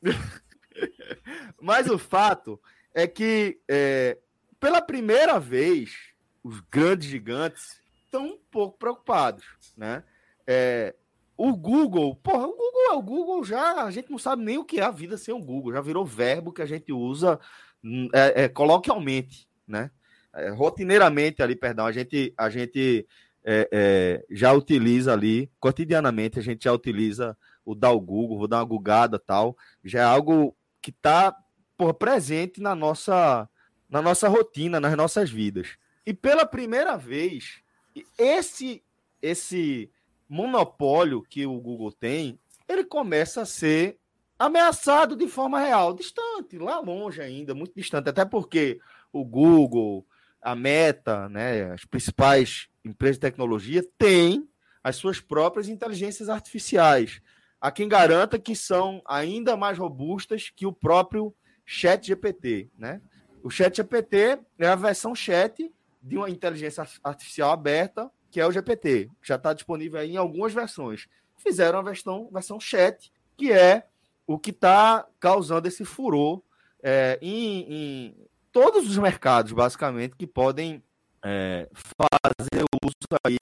[1.61, 2.57] Mas o fato
[2.93, 4.17] é que, é,
[4.57, 5.91] pela primeira vez,
[6.41, 9.43] os grandes gigantes estão um pouco preocupados,
[9.75, 10.01] né?
[10.45, 10.95] É,
[11.37, 14.65] o Google, porra, o Google é o Google já, a gente não sabe nem o
[14.65, 17.39] que é a vida sem o Google, já virou verbo que a gente usa
[17.83, 19.91] hum, é, é, coloquialmente, né?
[20.33, 23.07] É, rotineiramente ali, perdão, a gente, a gente
[23.43, 28.47] é, é, já utiliza ali, cotidianamente a gente já utiliza o dar o Google, vou
[28.47, 31.35] dar uma gugada tal, já é algo que está
[31.99, 33.47] presente na nossa,
[33.87, 35.77] na nossa rotina, nas nossas vidas.
[36.05, 37.61] E pela primeira vez,
[38.17, 38.81] esse,
[39.21, 39.91] esse
[40.29, 43.97] monopólio que o Google tem, ele começa a ser
[44.37, 48.79] ameaçado de forma real, distante, lá longe ainda, muito distante, até porque
[49.11, 50.05] o Google,
[50.41, 54.47] a Meta, né, as principais empresas de tecnologia têm
[54.83, 57.21] as suas próprias inteligências artificiais.
[57.59, 61.33] Há quem garanta que são ainda mais robustas que o próprio
[61.65, 63.01] Chat GPT, né?
[63.43, 65.69] O Chat GPT é a versão chat
[66.01, 71.07] de uma inteligência artificial aberta que é o GPT, já está disponível em algumas versões.
[71.37, 73.87] Fizeram a versão, versão chat, que é
[74.25, 76.41] o que está causando esse furor
[76.83, 80.83] é, em, em, todos os mercados, basicamente, que podem
[81.23, 82.93] é, fazer uso
[83.23, 83.37] aí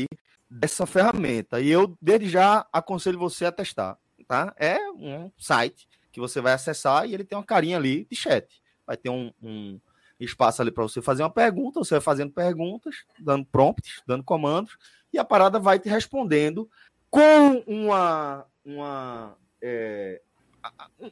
[0.50, 1.60] dessa ferramenta.
[1.60, 3.98] E eu, desde já, aconselho você a testar.
[4.28, 4.54] Tá?
[4.58, 8.62] É um site que você vai acessar e ele tem uma carinha ali de chat.
[8.86, 9.80] Vai ter um, um
[10.20, 14.78] espaço ali para você fazer uma pergunta, você vai fazendo perguntas, dando prompts, dando comandos,
[15.12, 16.70] e a parada vai te respondendo
[17.10, 20.22] com uma, uma, é,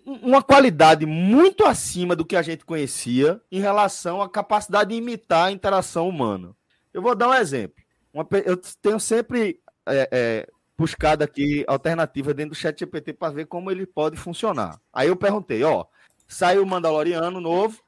[0.06, 5.48] uma qualidade muito acima do que a gente conhecia em relação à capacidade de imitar
[5.48, 6.56] a interação humana.
[6.94, 7.84] Eu vou dar um exemplo.
[8.14, 13.46] Uma, eu tenho sempre é, é, buscado aqui alternativa dentro do chat GPT para ver
[13.46, 14.80] como ele pode funcionar.
[14.92, 15.86] Aí eu perguntei, ó,
[16.28, 17.83] saiu o Mandaloriano novo,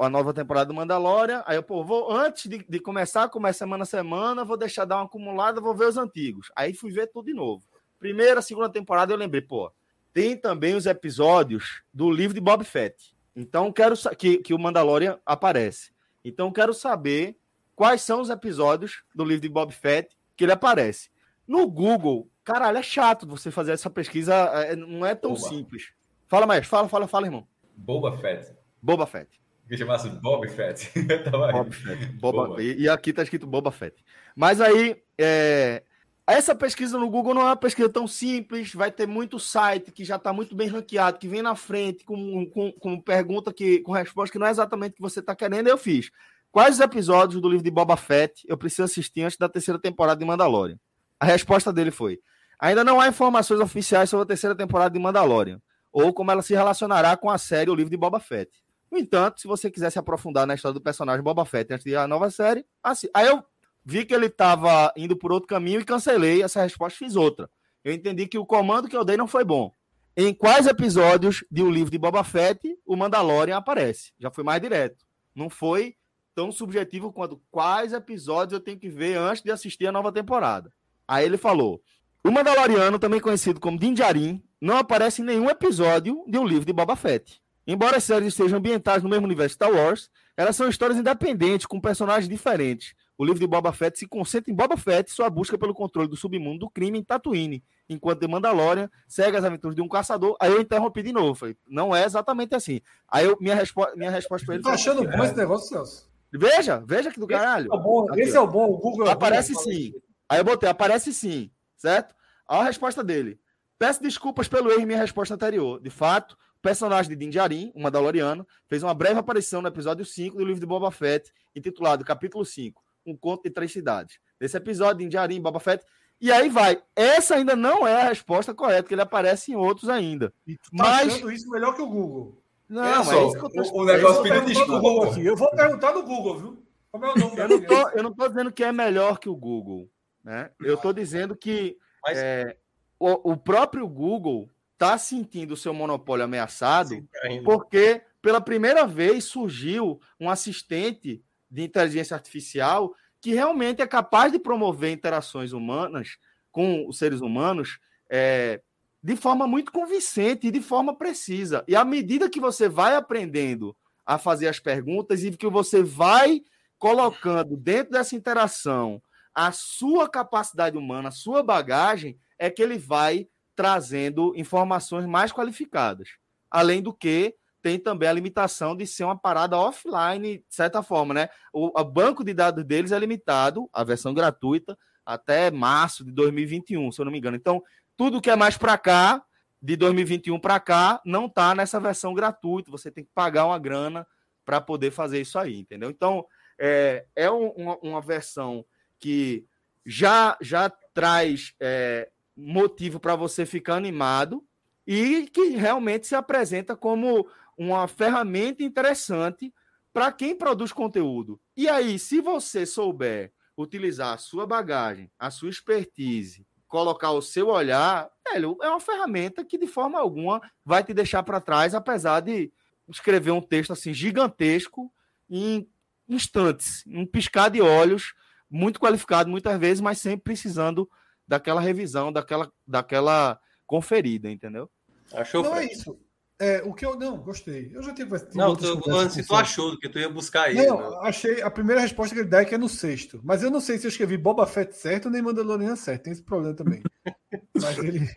[0.00, 1.42] a nova temporada do Mandalorian.
[1.46, 4.96] Aí eu, pô, vou, antes de, de começar, começa semana a semana, vou deixar dar
[4.96, 6.50] uma acumulada, vou ver os antigos.
[6.54, 7.64] Aí fui ver tudo de novo.
[7.98, 9.72] Primeira, segunda temporada eu lembrei, pô,
[10.12, 13.14] tem também os episódios do livro de Bob Fett.
[13.34, 15.92] Então quero que, que o Mandalorian aparece.
[16.24, 17.36] Então quero saber
[17.74, 21.10] quais são os episódios do livro de Bob Fett que ele aparece.
[21.46, 25.48] No Google, caralho, é chato você fazer essa pesquisa, é, não é tão Boba.
[25.48, 25.92] simples.
[26.28, 27.46] Fala mais, fala, fala, fala, irmão.
[27.76, 28.54] Boba Fett.
[28.80, 29.40] Boba Fett.
[29.68, 30.90] Que chamasse Bob Fett.
[31.30, 32.06] Bob Fett.
[32.12, 32.62] Boba, Boba.
[32.62, 33.96] E, e, aqui tá escrito Boba Fett.
[34.36, 35.82] Mas aí, é,
[36.26, 38.74] essa pesquisa no Google não é uma pesquisa tão simples.
[38.74, 42.46] Vai ter muito site que já está muito bem ranqueado, que vem na frente com,
[42.50, 45.68] com, com pergunta que, com resposta que não é exatamente o que você está querendo.
[45.68, 46.10] Eu fiz.
[46.50, 50.20] Quais os episódios do livro de Boba Fett eu preciso assistir antes da terceira temporada
[50.20, 50.78] de Mandalorian?
[51.18, 52.20] A resposta dele foi:
[52.60, 55.60] ainda não há informações oficiais sobre a terceira temporada de Mandalorian,
[55.92, 58.50] ou como ela se relacionará com a série O Livro de Boba Fett.
[58.94, 61.96] No entanto, se você quiser se aprofundar na história do personagem Boba Fett antes de
[61.96, 63.08] a nova série, assim.
[63.12, 63.42] Aí eu
[63.84, 67.50] vi que ele estava indo por outro caminho e cancelei essa resposta fiz outra.
[67.82, 69.72] Eu entendi que o comando que eu dei não foi bom.
[70.16, 74.12] Em quais episódios de O Livro de Boba Fett o Mandalorian aparece?
[74.16, 75.04] Já foi mais direto.
[75.34, 75.96] Não foi
[76.32, 80.72] tão subjetivo quanto quais episódios eu tenho que ver antes de assistir a nova temporada.
[81.08, 81.82] Aí ele falou:
[82.22, 86.64] o Mandaloriano, também conhecido como Din Djarin, não aparece em nenhum episódio de um livro
[86.64, 87.42] de Boba Fett.
[87.66, 91.80] Embora as séries estejam ambientadas no mesmo universo Star Wars, elas são histórias independentes, com
[91.80, 92.94] personagens diferentes.
[93.16, 96.08] O livro de Boba Fett se concentra em Boba Fett e sua busca pelo controle
[96.08, 100.36] do submundo do crime em Tatooine, enquanto The Mandalorian segue as aventuras de um caçador.
[100.40, 102.80] Aí eu interrompi de novo, falei, não é exatamente assim.
[103.08, 104.74] Aí eu, minha, respo minha resposta para ele tá foi...
[104.74, 106.10] achando bom esse negócio, Celso?
[106.32, 107.66] Veja, veja que do caralho.
[107.66, 109.06] Esse é o bom, Aqui, esse é o, bom o Google...
[109.06, 109.94] É aparece sim.
[110.28, 112.14] Aí eu botei, aparece sim, certo?
[112.48, 113.38] Olha a resposta dele.
[113.78, 115.80] Peço desculpas pelo erro em minha resposta anterior.
[115.80, 120.34] De fato, personagem de Din Djarin, o Mandaloriano, fez uma breve aparição no episódio 5
[120.34, 124.18] do livro de Boba Fett, intitulado Capítulo 5, Um Conto de Três Cidades.
[124.40, 125.84] Nesse episódio, Din Djarin, Boba Fett...
[126.20, 126.80] E aí vai.
[126.96, 130.32] Essa ainda não é a resposta correta, porque ele aparece em outros ainda.
[130.46, 131.20] E tu tá mas...
[131.20, 132.40] isso melhor que o Google.
[132.66, 133.74] Não, é tô...
[133.74, 135.08] o, negócio pedindo desculpa.
[135.10, 135.26] Aqui.
[135.26, 136.62] Eu vou perguntar no Google, viu?
[136.90, 139.28] Como é o nome eu, não tô, eu não tô dizendo que é melhor que
[139.28, 139.90] o Google.
[140.22, 140.50] Né?
[140.60, 142.16] Eu tô dizendo que mas...
[142.16, 142.56] é,
[142.98, 144.48] o, o próprio Google
[144.84, 151.62] está sentindo o seu monopólio ameaçado Sim, porque pela primeira vez surgiu um assistente de
[151.62, 156.18] inteligência artificial que realmente é capaz de promover interações humanas
[156.52, 157.78] com os seres humanos
[158.10, 158.60] é,
[159.02, 161.64] de forma muito convincente e de forma precisa.
[161.66, 166.42] E à medida que você vai aprendendo a fazer as perguntas e que você vai
[166.78, 169.02] colocando dentro dessa interação
[169.34, 176.10] a sua capacidade humana, a sua bagagem, é que ele vai trazendo informações mais qualificadas.
[176.50, 181.14] Além do que, tem também a limitação de ser uma parada offline, de certa forma,
[181.14, 181.28] né?
[181.52, 186.92] O, o banco de dados deles é limitado, a versão gratuita, até março de 2021,
[186.92, 187.36] se eu não me engano.
[187.36, 187.62] Então,
[187.96, 189.24] tudo que é mais para cá,
[189.62, 192.70] de 2021 para cá, não está nessa versão gratuita.
[192.70, 194.06] Você tem que pagar uma grana
[194.44, 195.88] para poder fazer isso aí, entendeu?
[195.88, 196.26] Então,
[196.58, 198.62] é, é um, uma, uma, versão
[199.00, 199.46] que
[199.86, 204.44] já, já traz é, motivo para você ficar animado
[204.86, 209.52] e que realmente se apresenta como uma ferramenta interessante
[209.92, 211.40] para quem produz conteúdo.
[211.56, 217.48] E aí, se você souber utilizar a sua bagagem, a sua expertise, colocar o seu
[217.48, 222.20] olhar, velho, é uma ferramenta que de forma alguma vai te deixar para trás, apesar
[222.20, 222.52] de
[222.88, 224.92] escrever um texto assim gigantesco
[225.30, 225.68] em
[226.08, 228.14] instantes, um piscar de olhos,
[228.50, 230.90] muito qualificado muitas vezes, mas sempre precisando
[231.26, 234.70] daquela revisão, daquela, daquela conferida, entendeu?
[235.12, 235.42] Achou?
[235.42, 235.98] Não é isso.
[236.38, 237.70] É, o que eu não gostei.
[237.72, 238.10] Eu já tive.
[238.34, 240.54] Não, tu, se tu achou que tu ia buscar aí.
[240.54, 240.98] Não, né?
[241.02, 241.40] achei.
[241.40, 243.20] A primeira resposta que ele dá é que é no sexto.
[243.22, 246.04] Mas eu não sei se eu escrevi Boba Fett certo nem Mandalorian certo.
[246.04, 246.82] Tem esse problema também.
[247.54, 248.10] mas, ele...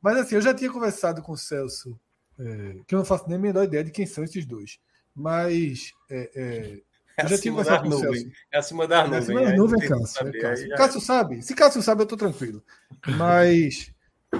[0.00, 1.98] mas assim, eu já tinha conversado com o Celso,
[2.38, 4.78] é, que eu não faço nem a menor ideia de quem são esses dois.
[5.14, 5.92] Mas.
[6.10, 6.82] É,
[7.18, 8.30] é, já o Celso.
[8.50, 9.16] É acima da nuvem.
[9.16, 10.28] É acima da nuvem, Cássio.
[10.28, 10.68] É Cássio.
[10.70, 11.42] Cássio sabe.
[11.42, 12.62] Se Cássio sabe, eu tô tranquilo.
[13.16, 13.92] Mas.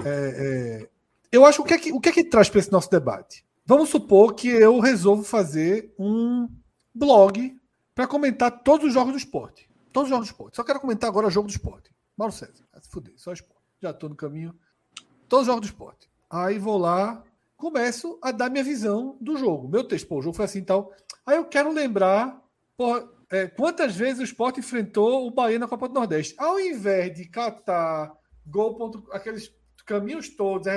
[0.05, 0.89] É, é,
[1.31, 3.45] eu acho o que é que, o que, é que traz para esse nosso debate?
[3.65, 6.49] Vamos supor que eu resolvo fazer um
[6.93, 7.55] blog
[7.95, 9.69] para comentar todos os jogos do esporte.
[9.91, 10.55] Todos os jogos do esporte.
[10.55, 11.91] Só quero comentar agora o jogo do esporte.
[12.17, 12.65] Mauro César.
[12.81, 13.63] Se fuder, só esporte.
[13.81, 14.53] Já estou no caminho.
[15.29, 16.09] Todos os jogos do esporte.
[16.29, 17.23] Aí vou lá,
[17.55, 19.67] começo a dar minha visão do jogo.
[19.67, 20.91] Meu texto, pô, o jogo foi assim e tal.
[21.25, 22.42] Aí eu quero lembrar
[22.77, 26.35] porra, é, quantas vezes o esporte enfrentou o Bahia na Copa do Nordeste.
[26.37, 28.13] Ao invés de catar
[28.45, 29.51] gol, ponto, aqueles
[29.85, 30.67] caminhos todos,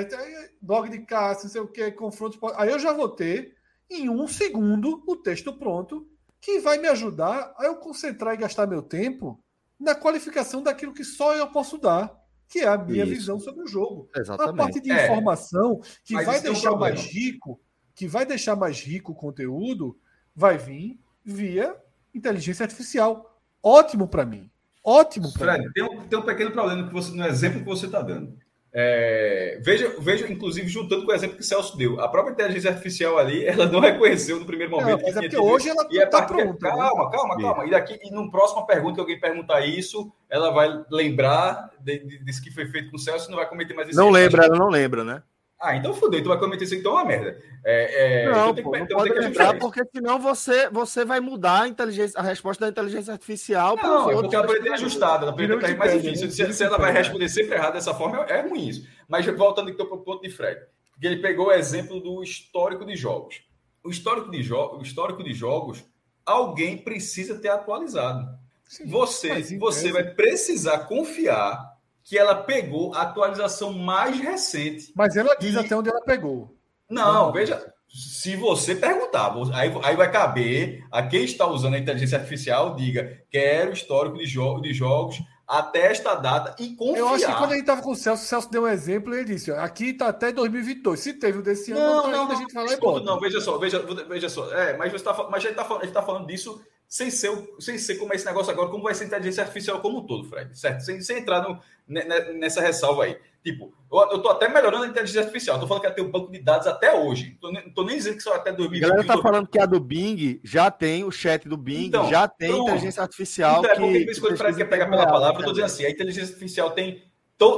[0.60, 2.39] blog de caça, não sei o que, confrontos.
[2.56, 3.55] Aí eu já vou ter,
[3.90, 6.09] em um segundo, o texto pronto,
[6.40, 9.43] que vai me ajudar a eu concentrar e gastar meu tempo
[9.78, 12.14] na qualificação daquilo que só eu posso dar,
[12.48, 13.14] que é a minha Isso.
[13.14, 14.09] visão sobre o jogo.
[14.16, 14.55] Exatamente.
[14.55, 15.05] A parte de é.
[15.05, 17.60] informação que Mas vai deixar um mais rico,
[17.94, 19.98] que vai deixar mais rico o conteúdo,
[20.35, 21.77] vai vir via
[22.16, 23.38] inteligência artificial.
[23.62, 24.51] Ótimo para mim.
[24.82, 25.70] Ótimo para mim.
[25.74, 28.36] Tem um, tem um pequeno problema que você, no exemplo que você está dando.
[28.78, 32.70] É, veja, veja, inclusive, juntando com o exemplo que o Celso deu, a própria inteligência
[32.70, 34.98] artificial ali, ela não reconheceu no primeiro momento.
[34.98, 36.68] Não, mas é porque hoje ela está é pronta.
[36.68, 37.10] Calma, né?
[37.10, 37.66] calma, calma.
[37.66, 42.51] E daqui, e no próxima pergunta que alguém perguntar isso, ela vai lembrar disso que
[42.51, 43.98] foi feito com o Celso e não vai cometer mais isso.
[43.98, 45.22] Não lembra, ela não lembra, né?
[45.60, 47.42] Ah, então fudeu, tu vai cometer isso então é uma merda.
[47.64, 51.68] É, é, não, pô, que, não pode lembrar, porque senão você, você vai mudar a,
[51.68, 53.74] inteligência, a resposta da inteligência artificial.
[53.76, 56.30] Não, é porque ela pode ter ajustado, ela pode ter mais difícil.
[56.30, 58.86] Se, se, ela vai responder sempre errado dessa forma, é, é ruim isso.
[59.08, 60.60] Mas voltando então para o ponto de Fred,
[60.92, 63.42] porque ele pegou o exemplo do histórico de jogos.
[63.82, 65.84] O histórico de, jo o histórico de jogos,
[66.24, 68.28] alguém precisa ter atualizado.
[68.64, 71.75] Sim, você, você vai precisar confiar
[72.06, 74.92] que ela pegou a atualização mais recente.
[74.94, 75.58] Mas ela diz e...
[75.58, 76.56] até onde ela pegou.
[76.88, 82.16] Não, veja, se você perguntar, aí, aí vai caber a quem está usando a inteligência
[82.16, 85.18] artificial, diga, quero histórico de, jo de jogos
[85.48, 86.98] até esta data e confiar.
[86.98, 89.12] Eu acho que quando a gente estava com o Celso, o Celso deu um exemplo
[89.12, 91.00] e ele disse, ó, aqui está até 2022.
[91.00, 93.40] Se teve o desse ano, não, não, não, a gente vai lá e Não, veja
[93.40, 94.52] só, veja, veja só.
[94.52, 97.96] É, mas, você tá, mas a gente está tá falando disso sem ser, sem ser
[97.96, 100.56] como é esse negócio agora, como vai ser a inteligência artificial como um todo, Fred,
[100.58, 100.80] certo?
[100.80, 103.18] Sem, sem entrar no, nessa ressalva aí.
[103.42, 105.54] Tipo, eu, estou até melhorando a inteligência artificial.
[105.54, 107.38] Estou falando que ela tem um banco de dados até hoje.
[107.40, 108.84] Não estou nem dizendo que só até 2020.
[108.84, 112.10] A galera está falando que a do Bing já tem o chat do Bing, então,
[112.10, 112.70] já tem pronto.
[112.70, 113.60] inteligência artificial.
[113.60, 115.84] Então, é porque que, que o Fred quer pegar pela palavra, eu estou dizendo assim,
[115.84, 117.04] a inteligência artificial tem,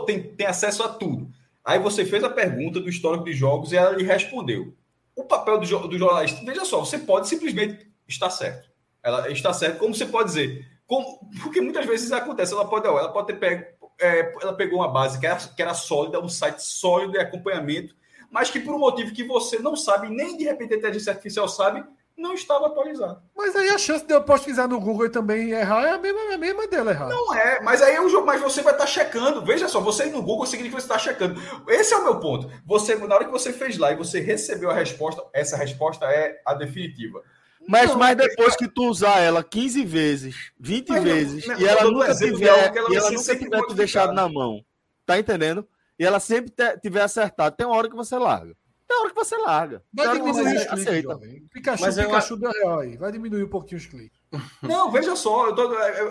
[0.06, 1.30] tem, tem acesso a tudo.
[1.64, 4.74] Aí você fez a pergunta do histórico de jogos e ela lhe respondeu.
[5.16, 8.67] O papel do, do jornalista, veja só, você pode simplesmente estar certo.
[9.08, 10.66] Ela está certa, como você pode dizer.
[10.86, 12.52] Como, porque muitas vezes acontece.
[12.52, 13.64] Ela pode, ela pode ter pego,
[14.00, 17.94] é, ela pegou uma base que era, que era sólida, um site sólido de acompanhamento,
[18.30, 21.48] mas que por um motivo que você não sabe, nem de repente a inteligência artificial
[21.48, 21.84] sabe,
[22.18, 23.22] não estava atualizado.
[23.36, 26.20] Mas aí a chance de eu pesquisar no Google e também errar é a mesma,
[26.32, 27.08] é a mesma dela errar.
[27.08, 29.44] Não é, mas aí o jogo, mas você vai estar tá checando.
[29.44, 31.40] Veja só, você no Google significa que você está checando.
[31.68, 32.50] Esse é o meu ponto.
[32.66, 36.40] Você, na hora que você fez lá e você recebeu a resposta, essa resposta é
[36.44, 37.22] a definitiva.
[37.68, 41.66] Mas, não, mas depois que tu usar ela 15 vezes, 20 mas, vezes, não, e
[41.66, 44.64] ela nunca tiver, ela, e ela nunca tiver te deixado na mão,
[45.04, 45.68] tá entendendo?
[45.98, 46.50] E ela sempre
[46.80, 48.56] tiver acertado, tem uma hora que você larga.
[48.88, 49.82] Tem hora que você larga.
[49.92, 51.46] Vai diminuir os cliques, jovem.
[51.52, 52.50] Pikachu, Mas Pikachu eu...
[52.50, 52.96] real aí.
[52.96, 54.18] Vai diminuir um pouquinho os cliques.
[54.62, 56.04] Não, veja só, tô, é, é,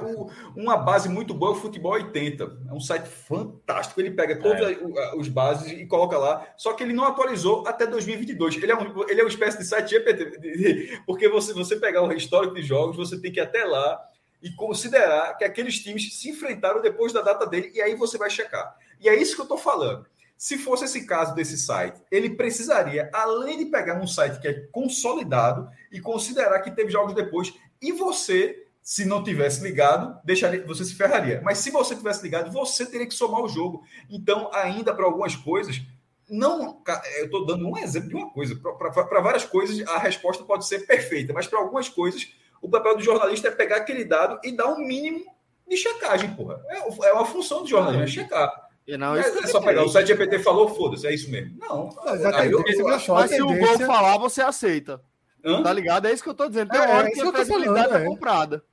[0.56, 2.44] uma base muito boa é o Futebol 80.
[2.70, 4.00] É um site fantástico.
[4.00, 5.16] Ele pega todos é.
[5.16, 6.48] os bases e coloca lá.
[6.56, 8.58] Só que ele não atualizou até 2022.
[8.58, 11.02] Ele é, um, ele é uma espécie de site GPT.
[11.08, 14.00] Porque você, você pegar o histórico de jogos, você tem que ir até lá
[14.40, 17.72] e considerar que aqueles times se enfrentaram depois da data dele.
[17.74, 18.78] E aí você vai checar.
[19.02, 20.06] E é isso que eu estou falando.
[20.38, 24.54] Se fosse esse caso desse site, ele precisaria, além de pegar um site que é
[24.72, 30.86] consolidado e considerar que teve jogos depois, e você, se não tivesse ligado, deixaria, você
[30.86, 31.42] se ferraria.
[31.44, 33.84] Mas se você tivesse ligado, você teria que somar o jogo.
[34.10, 35.82] Então, ainda para algumas coisas,
[36.30, 36.84] não,
[37.18, 38.56] eu estou dando um exemplo de uma coisa.
[38.56, 42.32] Para várias coisas, a resposta pode ser perfeita, mas para algumas coisas,
[42.62, 45.26] o papel do jornalista é pegar aquele dado e dar um mínimo
[45.68, 46.62] de checagem, porra.
[46.68, 48.67] É, é uma função do jornalismo, é checar.
[48.96, 49.84] Não, é, é só pegar.
[49.84, 51.58] O site GPT falou, foda-se, é isso mesmo.
[51.60, 51.90] Não.
[52.06, 55.02] Mas, aí, eu, eu, mas se o gol falar, você aceita.
[55.44, 55.62] Hã?
[55.62, 56.08] Tá ligado?
[56.08, 56.70] É isso que eu tô dizendo.
[56.70, 58.64] Tem é, hora que a credibilidade é comprada.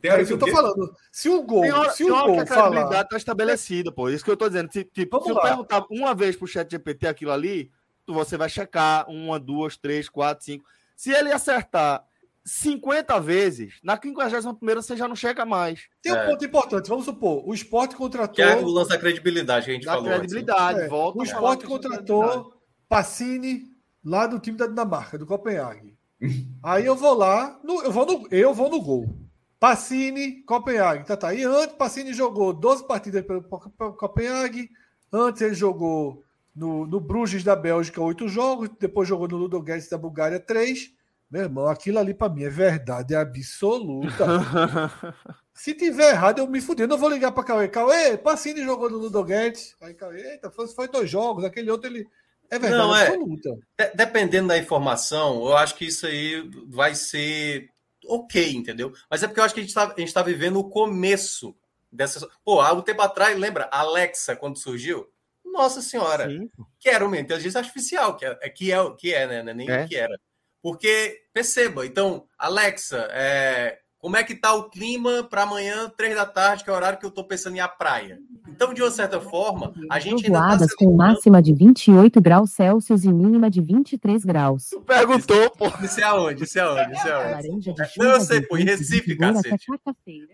[0.00, 0.94] Tem é isso que eu tô falando.
[1.10, 1.62] Se o gol.
[1.62, 3.04] Tem hora, se o tem hora gol que a credibilidade falar...
[3.04, 4.08] tá estabelecida, pô.
[4.08, 4.68] Isso que eu tô dizendo.
[4.68, 7.70] Tipo, se eu perguntar uma vez pro chat GPT aquilo ali,
[8.06, 10.64] você vai checar uma, duas, três, quatro, cinco.
[10.96, 12.04] Se ele acertar
[12.44, 15.88] 50 vezes, na 51 você já não checa mais.
[16.02, 16.26] Tem um é.
[16.26, 18.34] ponto importante, vamos supor, o esporte contratou.
[18.34, 20.10] Que é o lance da credibilidade que a gente da falou.
[20.10, 20.88] credibilidade, é.
[20.88, 21.18] volta.
[21.18, 22.52] O esporte contratou
[22.88, 25.96] Passini lá do time da Dinamarca, do Copenhague.
[26.62, 29.24] Aí eu vou lá, no, eu, vou no, eu vou no gol.
[29.58, 31.06] Passini, Copenhague.
[31.06, 31.32] Tá, tá.
[31.32, 34.68] E antes, Passini jogou 12 partidas pelo Copenhague.
[35.10, 36.22] Antes ele jogou
[36.54, 38.68] no, no Bruges da Bélgica, 8 jogos.
[38.78, 40.90] Depois jogou no Ludogorets da Bulgária, 3.
[41.30, 44.24] Meu irmão, aquilo ali para mim é verdade absoluta.
[45.54, 46.86] Se tiver errado, eu me fudei.
[46.86, 47.68] Não vou ligar para Cauê.
[47.68, 49.74] Cauê, Passini jogou no Ludoguete.
[49.80, 51.44] Aí Cauê, eita, foi, foi dois jogos.
[51.44, 52.06] Aquele outro ele.
[52.50, 53.50] É verdade não, é, absoluta.
[53.78, 57.70] De, dependendo da informação, eu acho que isso aí vai ser
[58.06, 58.92] ok, entendeu?
[59.08, 61.54] Mas é porque eu acho que a gente está tá vivendo o começo
[61.90, 62.28] dessa.
[62.44, 63.68] Pô, há um tempo atrás, lembra?
[63.72, 65.08] Alexa, quando surgiu?
[65.44, 66.28] Nossa Senhora!
[66.28, 66.50] Sim.
[66.80, 69.54] Que era uma inteligência artificial, que é, que é, que é né?
[69.54, 69.86] Nem é.
[69.86, 70.18] que era.
[70.64, 76.24] Porque, perceba, então, Alexa, é, como é que tá o clima para amanhã, três da
[76.24, 78.18] tarde, que é o horário que eu estou pensando em ir à praia?
[78.48, 83.04] Então, de uma certa forma, a gente ainda tá com máxima de 28 graus Celsius
[83.04, 84.70] e mínima de 23 graus.
[84.70, 85.66] Tu perguntou, pô.
[85.84, 86.44] Isso é aonde?
[86.44, 86.92] Isso é aonde?
[86.94, 87.74] Isso é aonde?
[87.98, 89.66] Não, eu sei, pô, em Recife, cacete.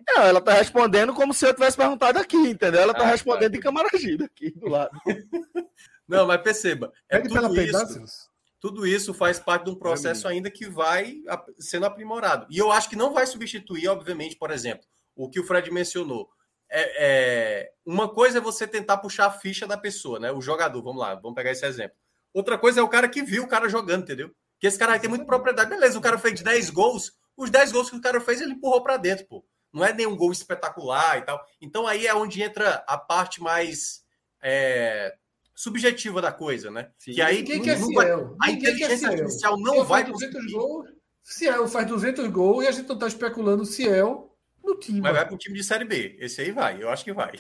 [0.07, 2.83] Não, ela tá respondendo como se eu tivesse perguntado aqui, entendeu?
[2.83, 3.59] Ela tá ah, respondendo tá.
[3.59, 4.93] em Camaragibe, aqui do lado.
[6.07, 8.30] Não, mas perceba, é Pede tudo isso...
[8.61, 11.17] Tudo isso faz parte de um processo ainda que vai
[11.59, 12.47] sendo aprimorado.
[12.51, 16.29] E eu acho que não vai substituir, obviamente, por exemplo, o que o Fred mencionou.
[16.71, 20.31] É, é, uma coisa é você tentar puxar a ficha da pessoa, né?
[20.31, 21.97] O jogador, vamos lá, vamos pegar esse exemplo.
[22.35, 24.31] Outra coisa é o cara que viu o cara jogando, entendeu?
[24.61, 25.71] Que esse cara tem muita propriedade.
[25.71, 28.83] Beleza, o cara fez 10 gols, os 10 gols que o cara fez, ele empurrou
[28.83, 29.45] para dentro, pô.
[29.73, 31.43] Não é nenhum gol espetacular e tal.
[31.61, 34.03] Então aí é onde entra a parte mais
[34.43, 35.17] é,
[35.61, 36.91] subjetiva da coisa, né?
[36.97, 37.13] Sim.
[37.13, 38.11] Que aí Quem que é vai,
[38.43, 40.89] a inteligência é artificial não vai 200 gols,
[41.23, 44.35] Ciel faz 200 gols e a gente não está especulando Ciel
[44.65, 45.03] no time.
[45.03, 46.17] Mas vai para o time de Série B.
[46.19, 47.39] Esse aí vai, eu acho que vai.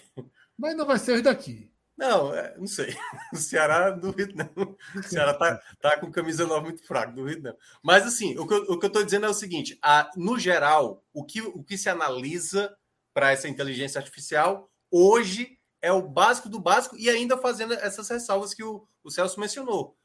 [0.58, 1.72] Mas não vai ser os daqui.
[1.96, 2.94] Não, é, não sei.
[3.32, 4.76] O Ceará, duvido não.
[4.94, 7.56] O Ceará tá, tá com camisa nova muito fraco, duvido não.
[7.82, 10.38] Mas assim, o que eu, o que eu tô dizendo é o seguinte: a, no
[10.38, 12.76] geral, o que, o que se analisa
[13.14, 18.54] para essa inteligência artificial hoje é o básico do básico e ainda fazendo essas ressalvas
[18.54, 19.96] que o, o Celso mencionou.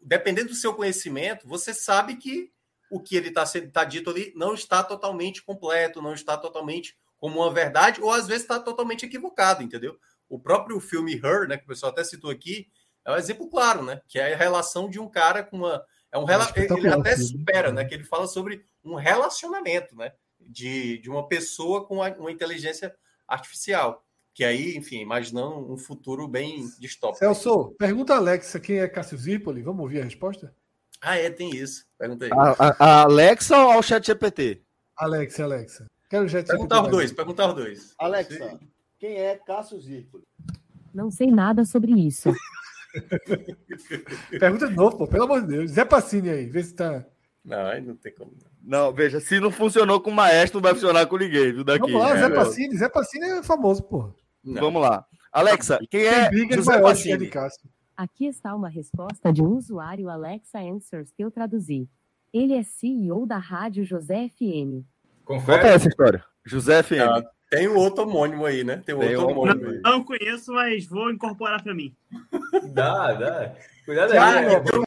[0.00, 2.52] Dependendo do seu conhecimento, você sabe que
[2.90, 7.40] o que ele está tá dito ali não está totalmente completo, não está totalmente como
[7.40, 9.98] uma verdade, ou às vezes está totalmente equivocado, entendeu?
[10.28, 12.68] O próprio filme Her, né, que o pessoal até citou aqui,
[13.04, 14.00] é um exemplo claro, né?
[14.08, 15.84] Que é a relação de um cara com uma.
[16.10, 17.84] É um é ele até supera, né?
[17.84, 20.12] Que ele fala sobre um relacionamento, né?
[20.40, 22.94] De, de uma pessoa com uma inteligência
[23.26, 24.04] artificial.
[24.36, 27.20] Que aí, enfim, imaginando um futuro bem distópico.
[27.20, 29.62] Celso, pergunta a Alexa quem é Cássio Zirpoli.
[29.62, 30.54] Vamos ouvir a resposta?
[31.00, 31.86] Ah, é, tem isso.
[31.98, 32.30] Pergunta aí.
[32.30, 34.60] A, a, a Alexa ou ao chat GPT?
[34.94, 35.86] Alexa, Alexa.
[36.10, 37.94] Quero chat perguntar os dois, perguntar os dois.
[37.98, 38.58] Alexa, Sim.
[38.98, 40.24] quem é Cássio Zirpoli?
[40.92, 42.30] Não sei nada sobre isso.
[44.38, 45.70] Pergunta de novo, pô, pelo amor de Deus.
[45.70, 47.06] Zé Passini aí, vê se tá.
[47.42, 48.36] Não, aí não tem como.
[48.62, 51.64] Não, veja, se não funcionou com o maestro, não vai funcionar com ninguém, viu?
[51.64, 51.90] Daqui.
[51.90, 52.76] Vamos lá, é, Zé Passini.
[52.76, 54.12] Zé Passini é famoso, pô.
[54.46, 54.62] Não.
[54.62, 55.04] Vamos lá.
[55.32, 57.30] Alexa, quem é José Pacini?
[57.96, 61.88] Aqui está uma resposta de um usuário Alexa Answers que eu traduzi.
[62.32, 64.86] Ele é CEO da rádio José FM.
[65.24, 65.58] Confere.
[65.58, 66.24] Conta essa história.
[66.44, 67.00] José FM.
[67.00, 68.82] Ah, tem o outro homônimo aí, né?
[68.86, 71.92] Tem, tem outro homônimo não, não conheço, mas vou incorporar para mim.
[72.72, 73.54] Dá, dá.
[73.84, 74.18] Cuidado aí.
[74.18, 74.78] É, Minhoca,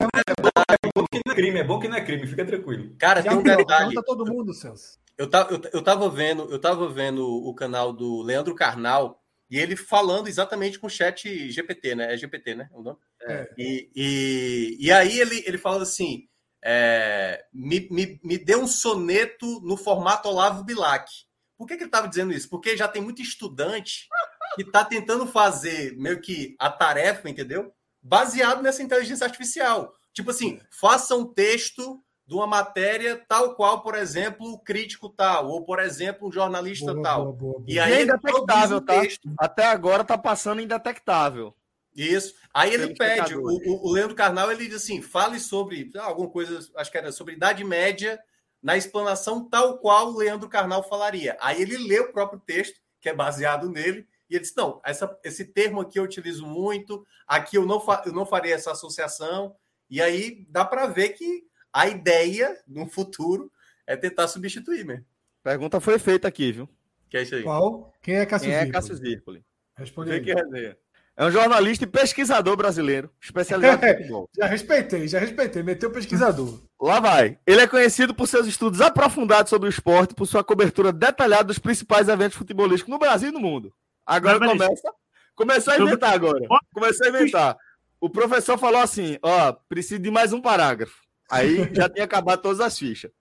[0.69, 2.95] é bom que não é crime, é bom que não é crime, fica tranquilo.
[2.97, 3.65] Cara, tem um detalhe.
[3.65, 4.97] pergunta todo mundo, Celso.
[5.17, 9.57] Eu, ta, eu, eu, tava vendo, eu tava vendo o canal do Leandro Carnal e
[9.57, 12.13] ele falando exatamente com o chat GPT, né?
[12.13, 12.69] É GPT, né?
[12.71, 12.99] O nome?
[13.23, 13.49] É.
[13.57, 16.27] E, e, e aí ele, ele fala assim:
[16.63, 21.09] é, me, me, me deu um soneto no formato Olavo Bilac.
[21.57, 22.49] Por que, que ele estava dizendo isso?
[22.49, 24.07] Porque já tem muito estudante
[24.55, 27.73] que está tentando fazer meio que a tarefa, entendeu?
[28.01, 29.93] Baseado nessa inteligência artificial.
[30.13, 35.47] Tipo assim, faça um texto de uma matéria tal qual, por exemplo, o crítico tal,
[35.47, 37.23] ou, por exemplo, um jornalista Boa, tal.
[37.23, 37.65] boa, boa, boa.
[37.67, 39.01] E aí é indetectável, tá?
[39.01, 39.33] texto.
[39.35, 41.55] Até agora tá passando indetectável.
[41.95, 42.35] Isso.
[42.53, 46.29] Aí ele pede, o, o, o Leandro Carnal, ele diz assim, fale sobre ah, alguma
[46.29, 48.19] coisa, acho que era sobre Idade Média,
[48.61, 51.35] na explanação tal qual o Leandro Carnal falaria.
[51.41, 55.17] Aí ele lê o próprio texto, que é baseado nele, e ele diz, não, essa,
[55.23, 59.55] esse termo aqui eu utilizo muito, aqui eu não, fa, eu não faria essa associação,
[59.89, 63.51] e aí dá para ver que a ideia, no futuro,
[63.85, 65.05] é tentar substituir mesmo.
[65.43, 66.69] Pergunta foi feita aqui, viu?
[67.09, 67.43] Que é isso aí.
[67.43, 67.93] Qual?
[68.01, 68.65] Quem é Cássio Quem é?
[68.69, 69.43] Cássio Zirpoli?
[69.75, 70.75] Responde aí.
[71.17, 74.29] É um jornalista e pesquisador brasileiro, especializado em futebol.
[74.37, 75.63] Já respeitei, já respeitei.
[75.63, 76.61] Meteu o pesquisador.
[76.79, 77.37] Lá vai.
[77.45, 81.59] Ele é conhecido por seus estudos aprofundados sobre o esporte, por sua cobertura detalhada dos
[81.59, 83.73] principais eventos futebolísticos no Brasil e no mundo.
[84.05, 84.93] Agora Mas, começa.
[85.35, 86.47] Começou a inventar agora.
[86.73, 87.57] Começou a inventar.
[87.99, 91.01] O professor falou assim: ó, preciso de mais um parágrafo.
[91.29, 93.11] Aí já tinha acabado todas as fichas.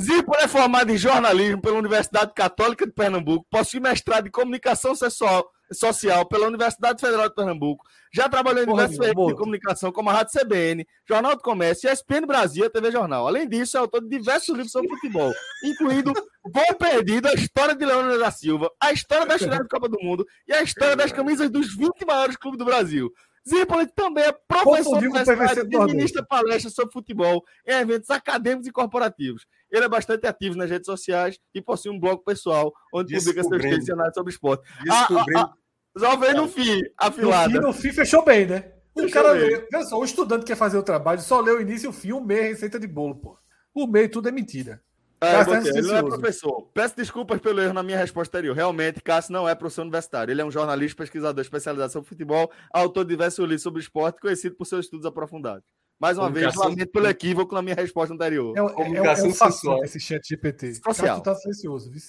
[0.00, 5.48] Zirpoli é formado em jornalismo pela Universidade Católica de Pernambuco, possui mestrado em comunicação sexual-
[5.70, 10.14] social pela Universidade Federal de Pernambuco, já trabalhou em diversos veículos de comunicação, como a
[10.14, 13.26] Rádio CBN, Jornal do Comércio, ESPN Brasil e a TV Jornal.
[13.26, 15.30] Além disso, é autor de diversos livros sobre futebol,
[15.62, 16.12] incluindo
[16.42, 19.98] Gol Perdido, a história de Leandro da Silva, a história da final da Copa do
[20.02, 23.12] Mundo e a história das camisas dos 20 maiores clubes do Brasil.
[23.48, 28.72] Zirpoli também é professor o universitário e ministra palestras sobre futebol em eventos acadêmicos e
[28.72, 29.46] corporativos.
[29.70, 33.90] Ele é bastante ativo nas redes sociais e possui um blog pessoal onde publica seus
[33.90, 34.68] análises sobre esporte.
[34.84, 35.38] Descobrindo.
[35.38, 35.52] Ah,
[35.96, 37.50] Só veio no fim, No afilada.
[37.52, 38.72] fim, no fim, fechou bem, né?
[38.94, 39.66] O Fechou cara lê.
[39.72, 41.92] Olha só, o estudante que quer fazer o trabalho só lê o início e o
[41.92, 43.38] fim, um meio receita de bolo, pô.
[43.74, 44.82] O meio tudo é mentira.
[45.20, 46.68] É, Cássio tá ele não é professor.
[46.72, 48.54] Peço desculpas pelo erro na minha resposta anterior.
[48.54, 50.30] Realmente, Cássio não é professor universitário.
[50.32, 54.54] Ele é um jornalista, pesquisador especializado sobre futebol, autor de diversos livros sobre esporte, conhecido
[54.54, 55.64] por seus estudos aprofundados.
[55.98, 58.56] Mais uma vez, Comunicação- lamento pelo equívoco na minha resposta anterior.
[58.56, 58.84] É, um- é, é, um- é
[59.16, 60.74] Comunicação um esse chat GPT.
[60.74, 60.94] Social.
[61.08, 62.00] Cássio tá silencioso, viu?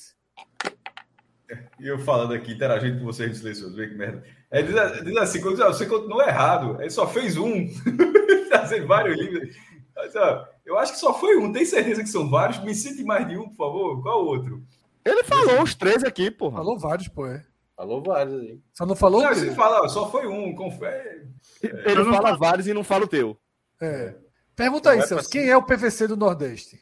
[1.79, 4.23] E eu falando aqui, interagindo com vocês no silencioso, vê que merda.
[4.51, 7.67] É, diz, diz assim, quando você continuou errado, ele só fez um.
[8.51, 9.55] Fazer vários livros.
[9.95, 12.63] Mas, ó, eu acho que só foi um, tem certeza que são vários?
[12.63, 14.01] Me cite mais de um, por favor.
[14.03, 14.63] Qual o outro?
[15.03, 16.57] Ele falou os três aqui, porra.
[16.57, 17.25] Falou vários, pô.
[17.25, 17.43] É.
[17.75, 18.59] Falou vários aí.
[18.73, 19.55] Só não falou Não, o você teu.
[19.55, 21.27] fala, só foi um, confere.
[21.63, 23.35] Ele não fala vários e não fala o teu.
[23.81, 24.13] É.
[24.55, 25.29] Pergunta aí, é Celso.
[25.29, 26.79] Quem é o PVC do Nordeste?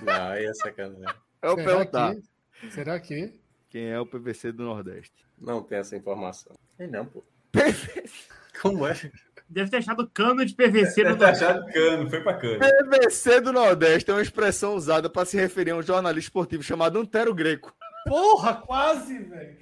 [0.00, 1.02] Não, aí é sacanagem.
[1.42, 2.14] É o Será perguntar.
[2.14, 2.70] que...
[2.70, 3.34] Será que...
[3.70, 5.26] Quem é o PVC do Nordeste?
[5.36, 6.54] Não tem essa informação.
[6.76, 7.24] Tem não, pô.
[8.62, 8.94] Como é?
[9.48, 12.58] Deve ter achado cano de PVC no Deve ter achado cano, foi pra cano.
[12.58, 16.98] PVC do Nordeste é uma expressão usada para se referir a um jornalista esportivo chamado
[16.98, 17.72] Antero Greco.
[18.06, 19.56] Porra, quase, velho.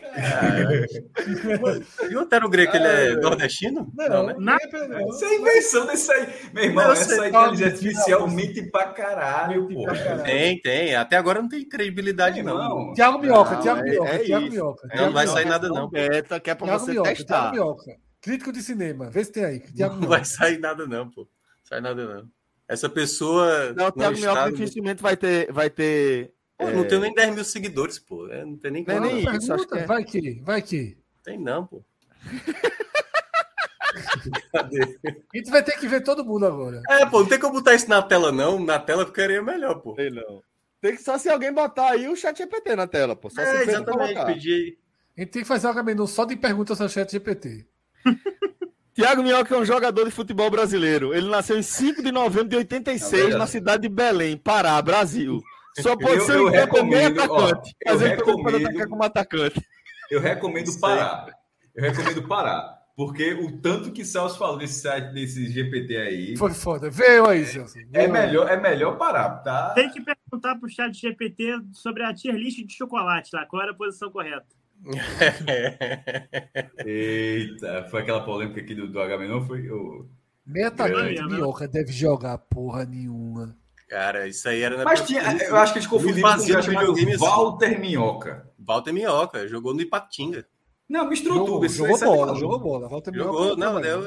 [2.11, 3.91] E o Otero Greco, ele é nordestino?
[3.97, 4.35] Não, né?
[4.39, 5.09] não, não, não.
[5.11, 6.29] Isso é invenção desse aí.
[6.53, 8.29] Meu irmão, Eu essa sei, inteligência artificial não.
[8.29, 9.83] mente pra caralho, pô.
[9.85, 10.19] pra.
[10.19, 10.95] Tem, tem.
[10.95, 12.57] Até agora não tem credibilidade, não.
[12.57, 12.93] Não.
[12.95, 14.49] Tiago Não, Tiago é- é Tiago.
[14.49, 14.89] Minhoca.
[14.95, 15.89] Não, não vai sair nada, não.
[15.89, 17.51] Beta, é para Tiago você testar.
[17.51, 18.06] Tiago Minhoca.
[18.27, 19.09] Crítico de cinema.
[19.09, 19.63] Vê se tem aí.
[19.77, 20.07] Não Minhoca.
[20.09, 21.29] vai sair nada, não, pô.
[21.63, 22.29] Sai nada, não.
[22.67, 23.73] Essa pessoa.
[23.73, 25.53] Não, o Thiago Minhoca dificilmente vai ter.
[25.53, 28.27] Vai ter Pô, não tem nem 10 mil seguidores, pô.
[28.29, 29.07] É, não tem nem Não é como.
[29.13, 29.87] nem Pergunta, isso, acho que é.
[29.87, 30.99] Vai que, vai que.
[31.23, 31.85] Tem não, pô.
[34.53, 34.99] Cadê?
[35.05, 36.83] A gente vai ter que ver todo mundo agora.
[36.89, 38.59] É, pô, não tem como botar isso na tela, não.
[38.59, 39.95] Na tela ficaria melhor, pô.
[39.95, 40.43] Sei não.
[40.81, 43.31] Tem que só se alguém botar aí o chat GPT na tela, pô.
[43.31, 44.25] Só se É, exatamente.
[44.27, 44.79] Pedir.
[45.17, 47.67] A gente tem que fazer uma menu só de perguntas ao chat GPT.
[48.95, 51.15] Thiago Minhoca é um jogador de futebol brasileiro.
[51.15, 55.43] Ele nasceu em 5 de novembro de 86 Tá na cidade de Belém, Pará, Brasil.
[55.81, 57.77] Só pode Eu- ser um recomendo, ó, atacante.
[57.85, 59.61] eu ele pode recomendo- atacar como atacante.
[60.11, 61.27] Eu recomendo parar.
[61.75, 62.77] Eu recomendo parar.
[62.97, 66.89] Porque o tanto que Celso falou desse site, desse GPT aí, Foi foda.
[66.89, 67.79] Veio aí, Celso.
[67.79, 68.11] é Veio aí.
[68.11, 69.75] melhor, é melhor parar, tá?
[69.75, 73.45] Tem que perguntar pro chat GPT sobre a tier list de chocolate, tá?
[73.45, 74.47] Qual era a posição correta?
[76.85, 80.09] Eita, foi aquela polêmica aqui do, do Agamenon, foi o...
[80.65, 81.35] Atacante Grande.
[81.35, 83.57] Minhoca deve jogar porra nenhuma.
[83.89, 87.17] Cara, isso aí era na Mas tinha, eu acho que eles confundiram com um videogame.
[87.17, 88.51] Walter Minhoca.
[88.59, 90.47] Walter Minhoca, jogou no Ipatinga.
[90.89, 91.69] Não, misturou jogou, tudo.
[91.69, 92.89] Jogou bola, jogou bola.
[92.89, 94.03] Volta jogou, não, deu,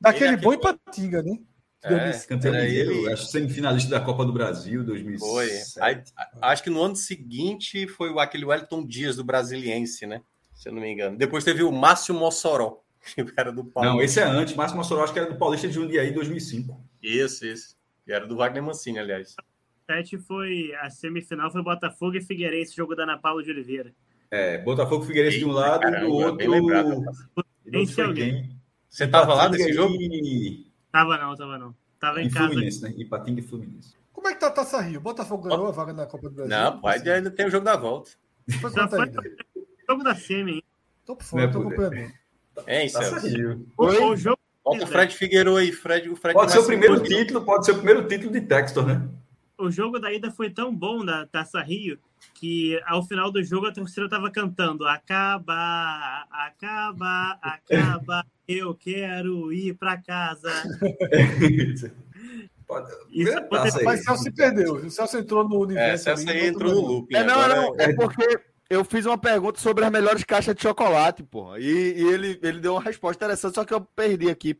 [0.00, 1.38] Daquele bom Patinga, né?
[1.82, 3.10] É, campeão ele...
[3.10, 5.72] acho semifinalista da Copa do Brasil 2007.
[5.72, 5.82] Foi.
[5.82, 6.02] Aí,
[6.42, 10.20] acho que no ano seguinte foi aquele Wellington Dias do Brasiliense, né?
[10.54, 11.16] Se eu não me engano.
[11.16, 12.82] Depois teve o Márcio Mossoró,
[13.16, 13.94] que era do Paulista.
[13.94, 14.54] Não, esse é antes.
[14.54, 16.78] Márcio Mossoró acho que era do Paulista de Jundiaí 2005.
[17.02, 17.76] Isso, isso.
[18.04, 19.34] Que era do Wagner Mancini, aliás.
[19.86, 23.92] 7 foi a semifinal foi Botafogo e Figueirense, jogo da Ana Paula de Oliveira.
[24.30, 26.46] É, Botafogo e Figueirense de um lado e do outro.
[28.86, 29.94] Você tava lá nesse jogo?
[30.92, 31.74] Tava não, tava não.
[31.98, 32.48] Tava em, em casa.
[32.48, 32.94] Fluminense, né?
[32.96, 33.94] Ipatinga e Fluminense.
[34.12, 35.00] Como é que tá a Taça Rio?
[35.00, 36.56] Botafogo ganhou a vaga na Copa do Brasil?
[36.56, 38.10] Não, pai, ainda tem o jogo da volta.
[38.60, 39.22] Foi quanto ainda?
[39.88, 40.64] jogo da Semi, hein?
[41.04, 42.12] Tô por fora, tô acompanhando.
[42.66, 42.98] É, isso.
[42.98, 43.66] Taça Rio.
[43.76, 47.44] O, jogo Volta o Fred Figueiredo aí, Fred, o Fred Pode ser o primeiro título,
[47.44, 49.08] pode ser o primeiro título de Textor, né?
[49.60, 51.98] O jogo da ida foi tão bom da Taça Rio
[52.34, 59.74] que ao final do jogo a torcida tava cantando acaba, acaba, acaba, eu quero ir
[59.74, 60.50] para casa.
[62.66, 62.88] Pode...
[63.10, 63.34] Isso,
[63.84, 64.74] Mas Celso se perdeu.
[64.74, 66.08] O Celso entrou no universo.
[66.08, 67.14] É, Celso aí entrou no loop.
[67.14, 71.24] É, não, não, é porque eu fiz uma pergunta sobre as melhores caixas de chocolate,
[71.24, 71.58] porra.
[71.58, 74.56] E, e, ele, ele deu uma resposta interessante, só que eu perdi aqui.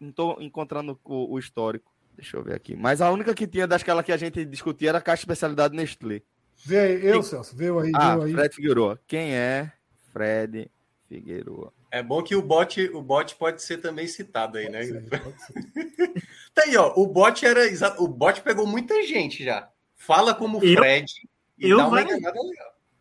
[0.00, 1.91] Não tô encontrando o, o, histórico.
[2.22, 2.76] Deixa eu ver aqui.
[2.76, 5.74] Mas a única que tinha daquela que a gente discutia era a caixa de especialidade
[5.74, 6.22] Nestlé.
[6.64, 8.32] Vê aí, eu, Celso, vê aí, ah, aí.
[8.32, 9.00] Fred Figueroa.
[9.08, 9.72] Quem é
[10.12, 10.70] Fred
[11.08, 11.72] Figueroa?
[11.90, 14.84] É bom que o bot, o bot pode ser também citado aí, pode né?
[14.84, 15.02] Ser,
[16.54, 16.92] tá aí, ó.
[16.94, 17.62] O bot era.
[17.98, 19.68] O bot pegou muita gente já.
[19.96, 21.12] Fala como Fred
[21.58, 22.32] eu, e eu dá uma legal.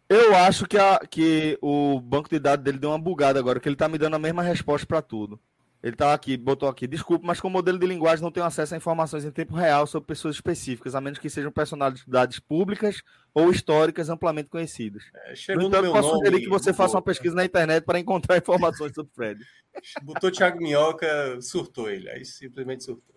[0.09, 3.69] Eu acho que, a, que o banco de dados dele deu uma bugada agora, que
[3.69, 5.39] ele tá me dando a mesma resposta para tudo.
[5.83, 8.75] Ele tá aqui, botou aqui, desculpe, mas com o modelo de linguagem não tenho acesso
[8.75, 13.01] a informações em tempo real sobre pessoas específicas, a menos que sejam personalidades públicas
[13.33, 15.03] ou históricas amplamente conhecidas.
[15.25, 17.99] É, chegou no entanto, no posso sugerir que você faça uma pesquisa na internet para
[17.99, 19.43] encontrar informações sobre Fred.
[20.03, 23.15] Botou Thiago Minhoca, surtou ele, aí simplesmente surtou.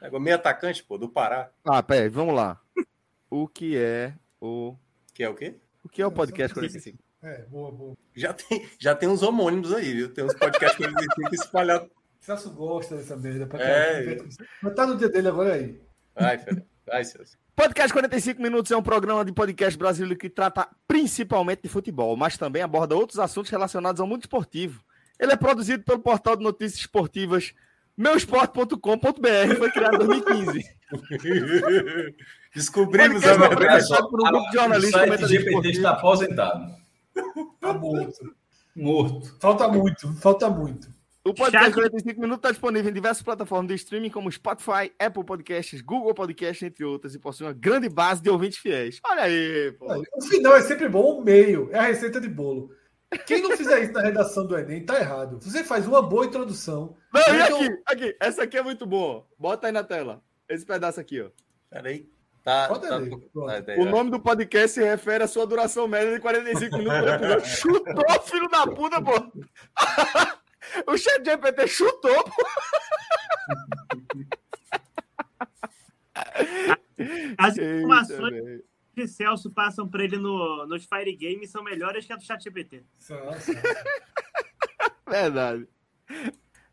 [0.00, 1.50] Agora, meio atacante, pô, do Pará.
[1.64, 2.60] Ah, peraí, vamos lá.
[3.28, 4.76] O que é o...
[5.12, 5.56] Que é o quê?
[5.82, 7.05] O que é o podcast 45?
[7.26, 7.96] É, boa, boa.
[8.14, 10.14] Já tem, já tem uns homônimos aí, viu?
[10.14, 11.88] Tem uns podcasts 45 espalhados.
[12.20, 13.46] Celso gosta dessa merda.
[13.46, 14.16] Pra é,
[14.62, 15.80] Mas tá no dia dele agora aí.
[16.14, 16.64] Vai, Fernando.
[16.86, 17.36] Vai, Celso.
[17.56, 22.38] Podcast 45 Minutos é um programa de podcast brasileiro que trata principalmente de futebol, mas
[22.38, 24.84] também aborda outros assuntos relacionados ao mundo esportivo.
[25.18, 27.54] Ele é produzido pelo portal de notícias esportivas
[27.96, 30.76] meusport.com.br, foi criado em 2015.
[32.54, 33.84] Descobrimos a verdade.
[34.10, 35.02] Por um grupo de jornalistas.
[35.02, 36.85] O site GPT está aposentado.
[37.16, 38.36] Está morto.
[38.74, 39.36] Morto.
[39.40, 40.94] Falta muito, falta muito.
[41.24, 45.80] O podcast 45 minutos está disponível em diversas plataformas de streaming, como Spotify, Apple Podcasts,
[45.80, 49.00] Google Podcasts, entre outras, e possui uma grande base de ouvintes fiéis.
[49.04, 49.86] Olha aí, pô.
[50.14, 52.70] O final é sempre bom, o meio é a receita de bolo.
[53.26, 55.40] Quem não fizer isso na redação do Enem tá errado.
[55.42, 56.96] Você faz uma boa introdução.
[57.12, 57.82] Não, e aqui, então...
[57.86, 59.26] aqui, essa aqui é muito boa.
[59.36, 60.22] Bota aí na tela.
[60.48, 61.30] Esse pedaço aqui, ó.
[61.68, 62.08] Peraí.
[62.46, 66.78] Tá, tá, tá, o nome do podcast se refere à sua duração média de 45
[66.78, 67.44] minutos episódio.
[67.44, 69.10] Chutou, filho da puta, pô!
[70.86, 72.46] o chat de GPT chutou, pô!
[77.36, 78.62] As informações
[78.94, 82.44] que Celso passam para ele no, nos Fire Games são melhores que a do chat
[82.44, 82.84] GPT.
[85.04, 85.66] Verdade.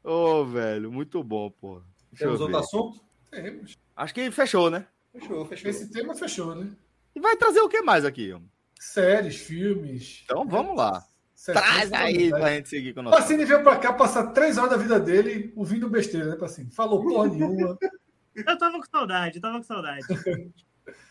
[0.03, 1.81] Ô, oh, velho, muito bom, pô.
[2.15, 3.03] Temos outro assunto?
[3.31, 3.75] Temos.
[3.95, 4.85] Acho que fechou, né?
[5.13, 5.69] Fechou, fechou.
[5.69, 6.71] Esse tema fechou, né?
[7.15, 8.35] E vai trazer o que mais aqui?
[8.79, 10.21] Séries, filmes.
[10.25, 11.03] Então vamos lá.
[11.45, 13.17] Traz aí pra gente seguir com o nosso.
[13.17, 16.71] Pacini veio pra cá passar três horas da vida dele ouvindo besteira, né, Pacini?
[16.71, 17.77] Falou porra nenhuma.
[18.35, 20.07] Eu tava com saudade, eu tava com saudade.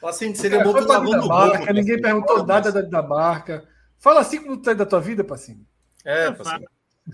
[0.01, 3.65] Pacini, seria bom tu lavando marca, Ninguém perguntou nada da, da marca.
[3.97, 5.65] Fala cinco minutos aí da tua vida, Pacini.
[6.05, 6.67] É, Pacini.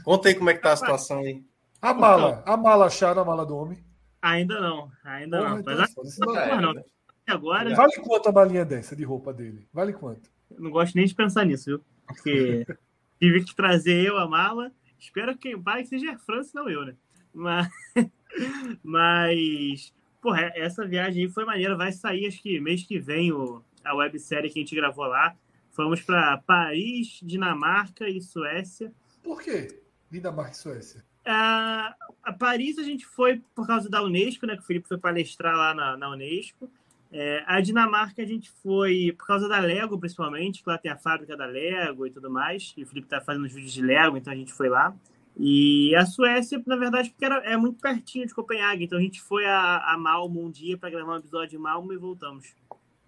[0.02, 1.44] Conta aí como é que tá a situação aí.
[1.82, 3.84] A mala, a mala acharam a mala do homem.
[4.20, 5.60] Ainda não, ainda Porra, não.
[5.60, 6.84] Então Mas é, não.
[7.26, 7.74] Agora...
[7.74, 9.68] Vale quanto a balinha dessa de roupa dele?
[9.72, 10.30] Vale quanto?
[10.56, 11.84] não gosto nem de pensar nisso, viu?
[12.06, 12.66] Porque
[13.20, 14.72] tive que trazer eu a mala.
[14.98, 16.94] Espero que quem vai seja a França, não eu, né?
[17.32, 17.68] Mas,
[18.82, 21.76] mas porra, essa viagem aí foi maneira.
[21.76, 25.36] Vai sair, acho que mês que vem, o, a websérie que a gente gravou lá.
[25.70, 28.92] Fomos para Paris, Dinamarca e Suécia.
[29.22, 29.80] Por quê?
[30.10, 31.04] Dinamarca e Suécia?
[31.28, 34.56] A, a Paris a gente foi por causa da Unesco, né?
[34.56, 36.70] Que o Felipe foi palestrar lá na, na Unesco.
[37.10, 40.96] É, a Dinamarca a gente foi por causa da Lego, principalmente, que lá tem a
[40.96, 42.74] fábrica da Lego e tudo mais.
[42.76, 44.94] E o Felipe tá fazendo os vídeos de Lego, então a gente foi lá.
[45.36, 48.84] E a Suécia, na verdade, porque era, é muito pertinho de Copenhague.
[48.84, 51.92] Então a gente foi a, a Malmo um dia para gravar um episódio de Malmo
[51.92, 52.54] e voltamos.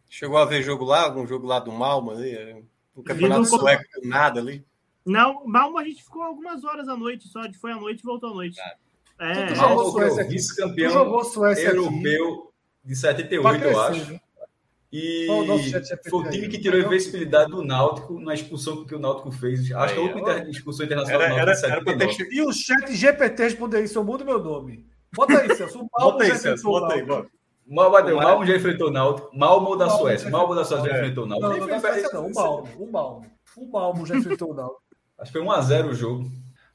[0.09, 1.03] Chegou a ver jogo lá?
[1.03, 2.65] Algum jogo lá do Malmo ali?
[2.95, 4.65] O campeonato sueco, nada ali?
[5.05, 8.31] Não, Malmo a gente ficou algumas horas à noite só, foi à noite e voltou
[8.31, 8.61] à noite.
[9.19, 12.53] É, tu jogou Suécia vice-campeão europeu
[12.85, 14.13] de 78, crescer, eu acho.
[14.13, 14.21] Né?
[14.93, 15.27] E
[16.09, 19.71] foi o time que tirou a invencibilidade do Náutico na expulsão que o Náutico fez.
[19.71, 20.49] Acho que a última inter...
[20.49, 22.29] expulsão internacional era, era, era ter...
[22.33, 24.85] E o chat GPT responder isso, eu mudo meu nome.
[25.15, 25.87] Bota aí, Celso.
[25.97, 26.65] Bota aí, Celso.
[26.65, 27.29] Bota aí, bota.
[27.67, 29.31] Malmo, Malmo já enfrentou o Náutico.
[29.33, 30.29] Malmo da Suécia.
[30.29, 31.51] Malmo da Suécia já enfrentou o Náutico.
[31.51, 32.27] Não, não, não, Suécia, não.
[32.27, 32.69] O Malmo.
[32.79, 33.27] O Malmo.
[33.57, 34.90] O Malmo já enfrentou o Náutico.
[35.21, 36.31] Acho que foi 1x0 o jogo.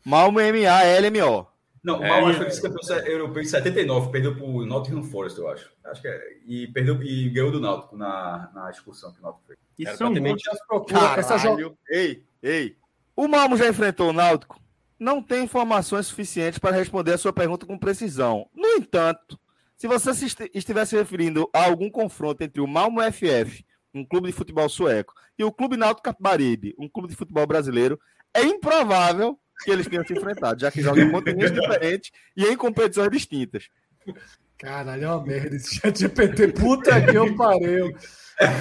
[0.06, 1.48] Malmo MA-LMO.
[1.84, 5.48] Não, o é, Malmo foi vice-campeão europeu em 79, perdeu para o Nottingham Forest, eu
[5.50, 5.72] acho.
[5.84, 6.38] Acho que é.
[6.46, 9.60] E, perdeu, e ganhou do Náutico na, na expulsão que o Náutico fez.
[9.78, 11.78] Isso é um monte de essa jogo.
[11.90, 12.78] Ei, ei.
[13.16, 14.60] O Malmo já enfrentou o Náutico?
[15.00, 18.50] Não tem informações suficientes para responder a sua pergunta com precisão.
[18.54, 19.40] No entanto,
[19.78, 24.34] se você se estivesse referindo a algum confronto entre o Malmo FF, um clube de
[24.34, 28.00] futebol sueco, e o Clube Náutico Capibaribe, um clube de futebol brasileiro,
[28.36, 32.58] é improvável que eles tenham se enfrentado, já que jogam em continentes diferentes e em
[32.58, 33.70] competições distintas.
[34.58, 36.50] Caralho, é uma merda esse chat GPT.
[36.50, 37.96] Puta que eu parei.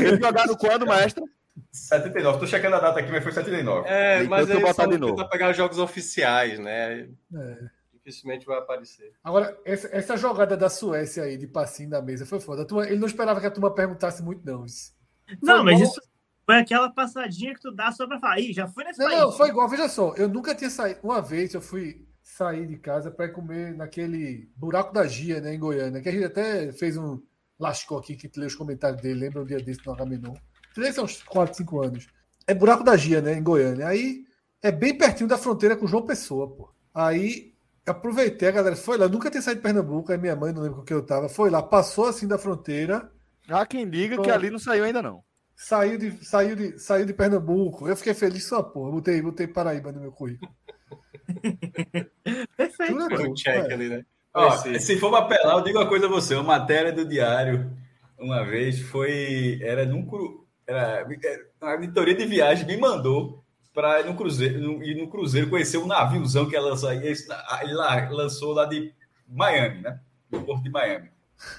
[0.01, 1.25] Eles jogaram quando, mestre?
[1.71, 2.39] 79.
[2.39, 3.89] Tô checando a data aqui, mas foi 79.
[3.89, 5.29] É, mas eu botar de novo.
[5.29, 7.09] pegar os jogos oficiais, né?
[7.35, 7.59] É.
[7.93, 9.13] Dificilmente vai aparecer.
[9.23, 12.67] Agora, essa, essa, jogada da Suécia aí, de passinho da mesa, foi foda.
[12.67, 14.65] Turma, ele não esperava que a turma perguntasse muito, não.
[14.65, 14.93] Isso.
[15.43, 15.85] Não, mas bom.
[15.85, 16.01] isso
[16.47, 18.39] foi aquela passadinha que tu dá só pra falar.
[18.39, 19.21] Ih, já foi nesse não, país.
[19.21, 19.69] Não, foi igual.
[19.69, 21.01] Veja só, eu nunca tinha saído.
[21.03, 25.59] Uma vez eu fui sair de casa para comer naquele buraco da Gia, né, em
[25.59, 27.21] Goiânia, que a gente até fez um
[27.59, 30.35] lascou aqui que leu os comentários dele, lembra um dia desse no Agamenon.
[30.75, 32.09] Três uns 4, 5 anos.
[32.47, 33.87] É buraco da Gia, né, em Goiânia.
[33.87, 34.25] Aí
[34.63, 36.75] é bem pertinho da fronteira com João Pessoa, pô.
[36.93, 37.55] Aí
[37.87, 40.79] aproveitei, a galera foi lá, nunca tinha saído de Pernambuco, aí minha mãe, não lembro
[40.79, 43.11] com que eu tava, foi lá, passou assim da fronteira.
[43.49, 45.23] Há quem diga que ali não saiu ainda não.
[45.57, 47.89] Saiu de, saiu de, saiu de Pernambuco.
[47.89, 48.91] Eu fiquei feliz só, porra.
[48.91, 50.53] Botei, botei Paraíba no meu currículo.
[52.57, 53.35] Perfeito.
[53.35, 53.73] check é.
[53.73, 54.05] ali, né?
[54.35, 56.35] Ó, se for para apelar, eu digo uma coisa a você.
[56.35, 57.71] Uma matéria do diário,
[58.19, 59.61] uma vez, foi.
[59.63, 60.09] Era num.
[60.67, 61.07] Era,
[61.61, 65.79] a editoria de viagem me mandou para ir no Cruzeiro, no, ir no Cruzeiro conhecer
[65.79, 67.15] um naviozão que ela lançou, ele
[67.73, 68.93] lá, lançou lá de
[69.29, 70.01] Miami, né?
[70.31, 71.14] Do porto de Miami.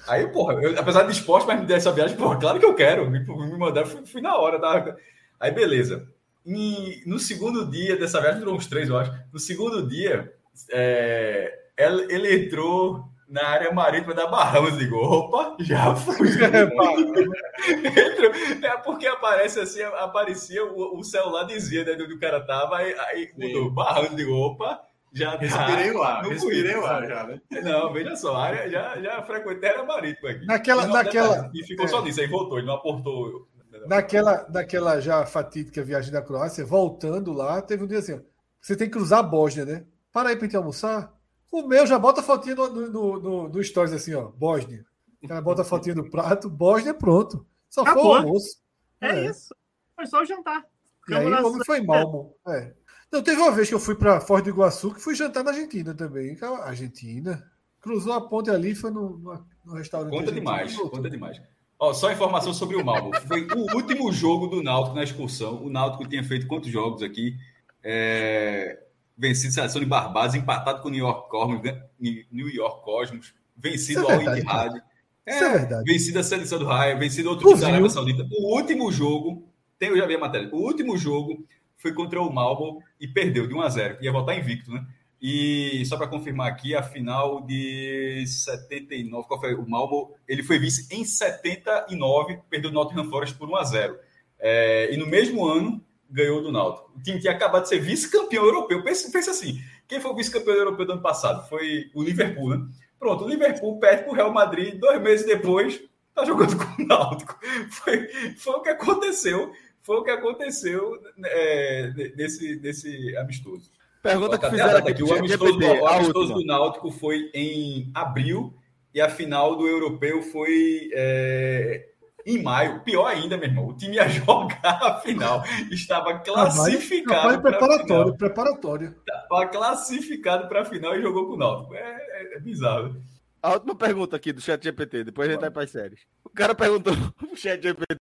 [0.08, 2.76] Aí, porra, eu, apesar de esporte, mas me der essa viagem, porra, claro que eu
[2.76, 3.10] quero.
[3.10, 4.60] Me, me mandar, fui, fui na hora.
[4.60, 4.96] Tá?
[5.40, 6.08] Aí, beleza.
[6.46, 9.12] E no segundo dia dessa viagem, durou uns três, eu acho.
[9.34, 10.32] No segundo dia,
[10.72, 14.78] é, ele, ele, entrou na área marítima da Bahamas.
[14.78, 16.30] Digo, opa, já fui.
[18.64, 22.96] é porque aparece assim, aparecia o, o celular dizia né, onde o cara tava, aí,
[23.00, 24.16] aí mudou Bahamas.
[24.16, 27.42] Digo, opa já respirei tá o ar, respirei o ar já, né?
[27.64, 30.46] Não, veja só, a área já, já frequentei a marítima aqui.
[30.46, 31.50] Naquela, naquela...
[31.54, 31.88] E ficou é.
[31.88, 33.48] só nisso, aí voltou, ele não aportou.
[33.88, 38.20] Naquela, naquela já fatídica viagem da Croácia, voltando lá, teve um dia assim: ó,
[38.60, 39.86] você tem que cruzar a Bósnia, né?
[40.12, 41.14] Para aí pra gente almoçar.
[41.52, 44.86] O meu já bota a fotinha no, no, no, no stories assim, ó, Bósnia.
[45.24, 47.46] O cara bota a fotinha no prato, Bósnia, pronto.
[47.70, 48.04] Só Acabou.
[48.04, 48.58] foi o almoço.
[49.02, 49.56] É, é, isso.
[49.96, 50.66] Foi só o jantar.
[51.08, 52.74] E aí o homem foi mal, é.
[53.16, 55.52] Não, teve uma vez que eu fui para Foz do Iguaçu que fui jantar na
[55.52, 56.38] Argentina também.
[56.64, 57.50] Argentina.
[57.80, 60.12] Cruzou a ponte ali, foi no, no, restaurante.
[60.12, 61.42] Conta demais, conta demais.
[61.80, 63.12] Ó, só informação sobre o Malmo.
[63.26, 65.64] Foi o último jogo do Náutico na excursão.
[65.64, 67.38] O Náutico tinha feito quantos jogos aqui?
[67.82, 68.84] É...
[69.18, 71.62] Vencido seleção de Barbados, empatado com o New York Cosmos,
[71.98, 74.84] New York Cosmos, vencido é ao Ittihad.
[75.26, 75.90] É, é verdade.
[75.90, 78.28] Vencido a seleção do Raia, vencido outro time da Arábia Saudita.
[78.30, 79.48] O último jogo,
[79.80, 81.46] tem, eu já vi a matéria, o último jogo
[81.86, 83.98] foi contra o Malmo e perdeu de 1 a 0.
[84.02, 84.84] Ia voltar invicto, né?
[85.22, 89.54] E só para confirmar aqui, a final de 79, qual foi?
[89.54, 94.00] O Malmo, ele foi vice em 79, perdeu o Nottingham Forest por 1 a 0.
[94.40, 96.92] É, e no mesmo ano ganhou do Náutico.
[96.96, 98.84] O time tinha acabado de ser vice-campeão europeu.
[98.84, 101.48] Pensa, pensa assim, quem foi o vice-campeão europeu do ano passado?
[101.48, 102.66] Foi o Liverpool, né?
[102.98, 105.80] Pronto, o Liverpool perde para o Real Madrid, dois meses depois,
[106.16, 107.38] tá jogando com o Náutico.
[107.70, 108.08] Foi,
[108.38, 109.52] foi o que aconteceu
[109.86, 113.72] foi o que aconteceu é, nesse, nesse amistoso.
[114.02, 115.04] Pergunta que fizeram aqui.
[115.04, 118.54] O amistoso, do, o amistoso do Náutico foi em abril
[118.94, 121.90] e a final do europeu foi é,
[122.26, 122.82] em maio.
[122.82, 123.68] Pior ainda, meu irmão.
[123.68, 125.44] O time ia jogar a final.
[125.70, 127.36] Estava classificado.
[127.36, 128.96] Ah, preparatório, preparatório.
[129.00, 131.76] Estava classificado para a final e jogou com o Náutico.
[131.76, 132.96] É, é, é bizarro.
[133.42, 136.00] A última pergunta aqui do chat GPT, depois a gente vai para as séries.
[136.24, 137.96] O cara perguntou no chat GPT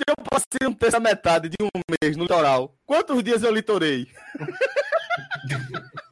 [0.00, 1.68] se eu passei um terço metade de um
[2.02, 4.06] mês no litoral, quantos dias eu litorei?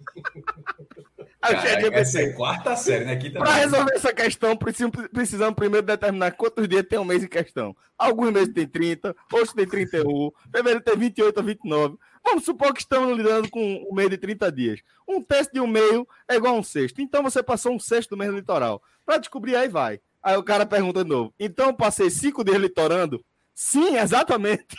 [1.40, 3.16] Cara, essa é quarta série, né?
[3.30, 7.74] Para resolver essa questão, precisamos primeiro determinar quantos dias tem um mês em questão.
[7.96, 11.96] Alguns meses tem 30, outros tem 31, fevereiro tem 28 ou 29.
[12.24, 14.80] Vamos supor que estamos lidando com um mês de 30 dias.
[15.08, 17.00] Um teste de um meio é igual a um sexto.
[17.00, 18.82] Então você passou um sexto do mês no litoral.
[19.06, 20.00] Para descobrir, aí vai.
[20.22, 21.32] Aí o cara pergunta de novo.
[21.38, 23.24] Então passei cinco dias litorando?
[23.60, 24.76] Sim, exatamente.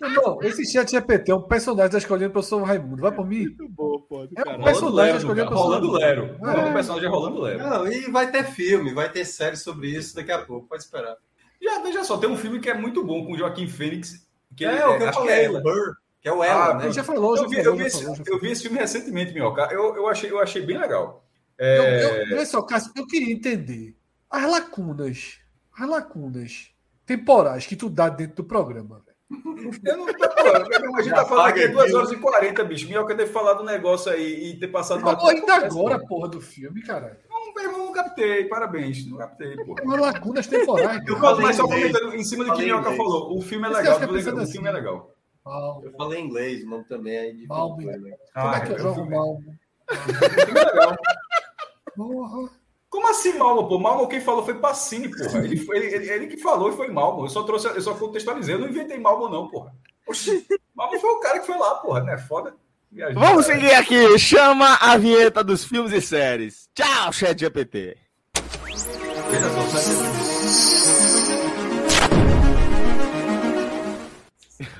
[0.00, 3.02] Não, esse chat GPT é um personagem da escolinha do professor Raimundo.
[3.02, 3.42] Vai por mim?
[3.42, 4.32] Muito bom, pode.
[4.34, 6.38] É um personagem da escolinha do professor Rolando Lero.
[6.40, 6.70] É.
[6.70, 7.58] O personagem é Rolando Lero.
[7.58, 10.66] Não, e vai ter filme, vai ter série sobre isso daqui a pouco.
[10.66, 11.16] Pode esperar.
[11.62, 14.26] Já, veja só, tem um filme que é muito bom com o Joaquim Fênix.
[14.56, 15.96] Que é, é o que eu falei, é o Burr.
[16.22, 16.90] Que é o Ela, ah, né?
[16.90, 18.78] Já falou, já eu vi, falou, eu, vi já esse, falou, eu vi esse filme
[18.78, 19.68] recentemente, Minhoca.
[19.70, 21.26] Eu, eu, achei, eu achei bem legal.
[21.58, 21.78] É...
[21.78, 23.94] Eu, eu, olha só, Cássio, eu queria entender
[24.30, 25.40] as lacunas,
[25.78, 26.75] as lacunas
[27.06, 29.02] temporais que tu dá dentro do programa.
[29.84, 32.86] Eu não pô, a gente tá falando aqui 2 horas e 40, bicho.
[32.86, 35.00] Minhoca deve falar do negócio aí e ter passado.
[35.00, 37.18] Falou ainda agora, porra, do filme, cara.
[37.28, 38.44] Não, meu irmão, não captei.
[38.44, 39.04] Parabéns.
[39.08, 39.82] Não captei, porra.
[39.82, 41.02] Uma lacunas temporais.
[41.06, 43.36] Eu falei mas só comentando em cima do que Minhoca falou.
[43.36, 43.96] O filme é legal.
[43.96, 44.66] O filme assim.
[44.66, 45.12] é legal.
[45.44, 45.84] Malmo.
[45.84, 47.76] Eu falei inglês, o nome também é de Malmo.
[47.76, 49.44] Como é que eu jogo Malmo?
[49.90, 50.96] O filme é legal.
[51.96, 52.65] Porra.
[52.88, 53.78] Como assim Malmo, pô?
[53.78, 55.38] Malmo quem falou foi Pacini, porra.
[55.44, 57.24] Ele, foi, ele, ele, ele, que falou e foi Malmo.
[57.24, 59.74] Eu só trouxe, eu só contextualizei, eu não inventei Malmo, não, porra.
[60.06, 62.16] Oxi, Malmo foi o cara que foi lá, porra, né?
[62.16, 62.54] Foda.
[63.14, 64.18] Vamos seguir aqui.
[64.18, 66.68] Chama a vinheta dos filmes e séries.
[66.74, 67.96] Tchau, Chat GPT.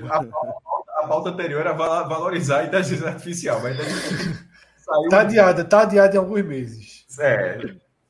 [0.09, 5.09] A, a, a pauta anterior era valorizar a inteligência artificial, mas saiu...
[5.11, 7.05] Tá adiada, tá adiada em alguns meses.
[7.19, 7.59] É.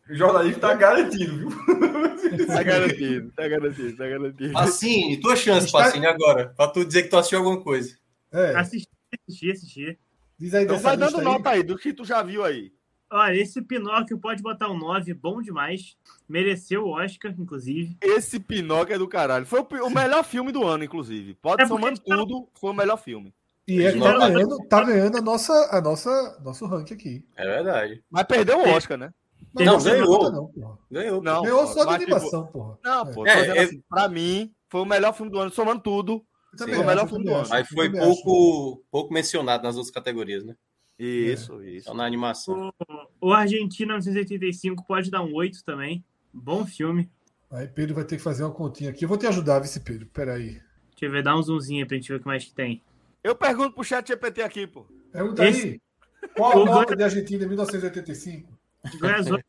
[0.09, 1.51] O jornalismo tá garantido, viu?
[2.47, 4.53] Tá garantido, tá garantido, tá garantido.
[4.53, 5.79] Pacine, tua chance, Está...
[5.79, 6.53] Pacine, agora.
[6.57, 7.97] Pra tu dizer que tu assistiu alguma coisa.
[8.33, 8.55] É.
[8.57, 8.89] Assisti,
[9.29, 9.99] assisti, assisti.
[10.39, 12.73] Diz aí, então vai dando nota aí, do que tu já viu aí.
[13.11, 15.97] Olha, esse Pinóquio pode botar um 9, bom demais.
[16.29, 17.97] Mereceu o Oscar, inclusive.
[18.03, 19.47] Esse Pinóquio é do caralho.
[19.47, 21.35] Foi o, melhor filme do ano, inclusive.
[21.35, 22.17] Pode é somando tá...
[22.17, 23.33] tudo, foi o melhor filme.
[23.69, 27.25] E ele tá ganhando, tá ganhando a nossa, a nossa, nosso ranking aqui.
[27.37, 28.03] É verdade.
[28.11, 29.13] Mas perdeu o Oscar, né?
[29.65, 30.31] Não, não ganhou.
[30.55, 31.23] Não, ganhou.
[31.23, 32.79] Não, ganhou só de animação, tipo, porra.
[32.85, 33.27] Não, pô.
[33.27, 36.25] É, é, assim, pra mim, foi o melhor filme do ano, somando tudo.
[36.59, 37.49] Foi o melhor filme do ano.
[37.49, 40.55] Mas foi pouco, pouco mencionado nas outras categorias, né?
[40.99, 41.71] Isso, é.
[41.71, 41.89] isso.
[41.89, 42.73] Só na animação.
[43.21, 46.05] O, o Argentina 1985 pode dar um 8 também.
[46.33, 47.11] Bom filme.
[47.51, 49.05] Aí Pedro vai ter que fazer uma continha aqui.
[49.05, 50.07] Eu vou te ajudar, vice Pedro.
[50.13, 50.61] Peraí.
[50.91, 52.83] Deixa eu ver, dá um zoomzinho aí pra gente ver o que mais que tem.
[53.23, 54.87] Eu pergunto pro chat GPT aqui, pô.
[55.13, 55.63] Pergunta Esse...
[55.63, 55.81] aí.
[56.35, 58.56] Qual a nota de Argentina em 1985?
[58.99, 59.45] Glazônio.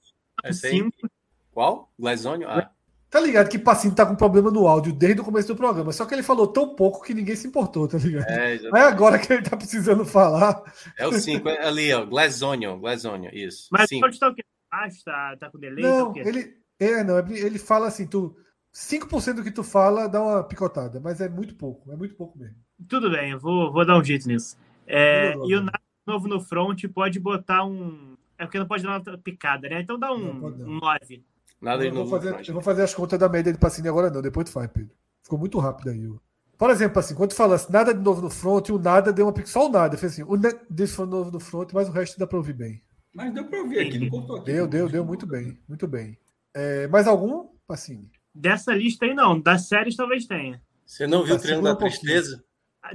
[1.51, 1.91] Qual?
[1.97, 2.49] Glazônio?
[2.49, 2.71] Ah.
[3.09, 5.93] Tá ligado que Passinho tá com problema no áudio desde o começo do programa.
[5.93, 8.25] Só que ele falou tão pouco que ninguém se importou, tá ligado?
[8.29, 10.61] É, agora que ele tá precisando falar.
[10.97, 12.05] É o 5, é ali, ó.
[12.05, 13.69] Glazônio, Glazônio, isso.
[13.71, 14.01] Mas cinco.
[14.01, 14.43] pode estar o quê?
[14.69, 15.83] Ah, tá, tá com delay?
[15.83, 18.35] Não, tá ele, é, não, ele fala assim, tu.
[18.75, 22.37] 5% do que tu fala dá uma picotada, mas é muito pouco, é muito pouco
[22.37, 22.57] mesmo.
[22.87, 24.55] Tudo bem, eu vou, vou dar um jeito nisso.
[24.85, 25.65] É, e o
[26.05, 29.81] novo no front pode botar um, é porque não pode dar uma picada, né?
[29.81, 31.23] Então dá um, um 9.
[31.61, 32.09] Nada de novo.
[32.09, 34.21] Vou fazer, eu vou fazer as contas da média de Pacini agora, não.
[34.21, 34.91] Depois tu faz, Pedro.
[35.23, 36.07] Ficou muito rápido aí.
[36.57, 39.25] Por exemplo, assim, quando tu fala assim, nada de novo no front, o nada deu
[39.25, 39.51] uma picada.
[39.51, 39.97] Só o nada.
[39.97, 40.37] Fez assim, o
[40.69, 42.81] desse foi novo no front, mas o resto dá pra ouvir bem.
[43.13, 44.45] Mas deu pra ouvir aqui, não contou aqui.
[44.45, 45.57] Deu, deu, deu muito bem.
[45.67, 46.17] Muito bem.
[46.53, 48.11] É, mais algum, Pacini?
[48.33, 49.39] Dessa lista aí, não.
[49.39, 50.61] Das séries talvez tenha.
[50.85, 52.43] Você não viu o Triângulo da Tristeza?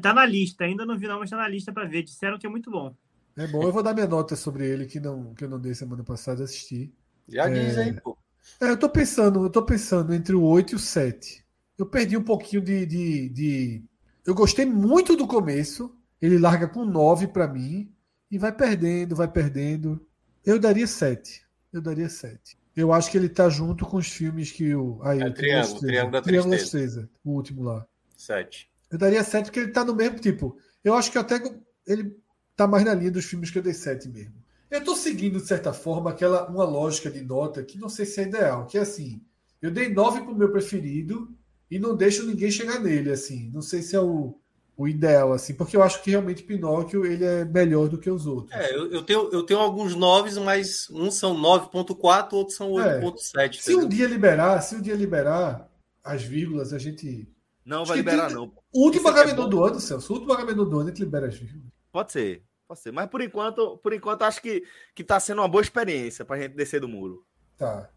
[0.01, 2.03] Tá na lista, ainda não vi, não, mas tá na lista pra ver.
[2.03, 2.95] Disseram que é muito bom.
[3.37, 5.75] É bom, eu vou dar minha nota sobre ele que, não, que eu não dei
[5.75, 6.93] semana passada assistir.
[7.29, 7.53] Já é...
[7.53, 8.17] diz aí, pô.
[8.61, 11.45] É, eu tô pensando, eu tô pensando entre o 8 e o 7.
[11.79, 13.85] Eu perdi um pouquinho de, de, de...
[14.27, 15.97] Eu gostei muito do começo.
[16.21, 17.91] Ele larga com 9 para mim.
[18.31, 20.05] E vai perdendo, vai perdendo.
[20.45, 21.43] Eu daria 7.
[21.73, 22.59] Eu daria 7.
[22.75, 25.01] Eu acho que ele tá junto com os filmes que o.
[25.03, 27.11] Aí, é, Triângulo, Triângulo da Triângulo Tristeza.
[27.25, 27.87] O último lá.
[28.17, 28.71] 7.
[28.91, 30.57] Eu daria 7 porque ele tá no mesmo tipo.
[30.83, 31.43] Eu acho que até
[31.87, 32.17] ele
[32.65, 34.35] tá mais na linha dos filmes que eu dei 7 mesmo.
[34.71, 38.21] Eu estou seguindo, de certa forma, aquela uma lógica de nota que não sei se
[38.21, 39.21] é ideal, que é assim,
[39.61, 41.29] eu dei 9 pro meu preferido
[41.71, 43.51] e não deixo ninguém chegar nele, assim.
[43.53, 44.35] Não sei se é o,
[44.77, 48.27] o ideal, assim, porque eu acho que realmente Pinóquio ele é melhor do que os
[48.27, 48.53] outros.
[48.53, 53.37] É, eu, eu tenho, eu tenho alguns 9, mas uns são 9.4, outros são 8.7.
[53.37, 53.53] É.
[53.53, 55.71] Se um dia liberar, se um dia liberar
[56.03, 57.29] as vírgulas, a gente.
[57.65, 58.37] Não vai liberar, tem...
[58.37, 58.53] não.
[58.73, 61.29] O último pagamento é do ano, Celso, o último pagamento do ano, a gente libera
[61.29, 61.73] as vírgulas.
[61.93, 62.43] Pode ser,
[62.73, 62.93] pode ser.
[62.93, 66.55] Mas por enquanto, por enquanto acho que, que tá sendo uma boa experiência pra gente
[66.55, 67.25] descer do muro.
[67.57, 67.89] Tá.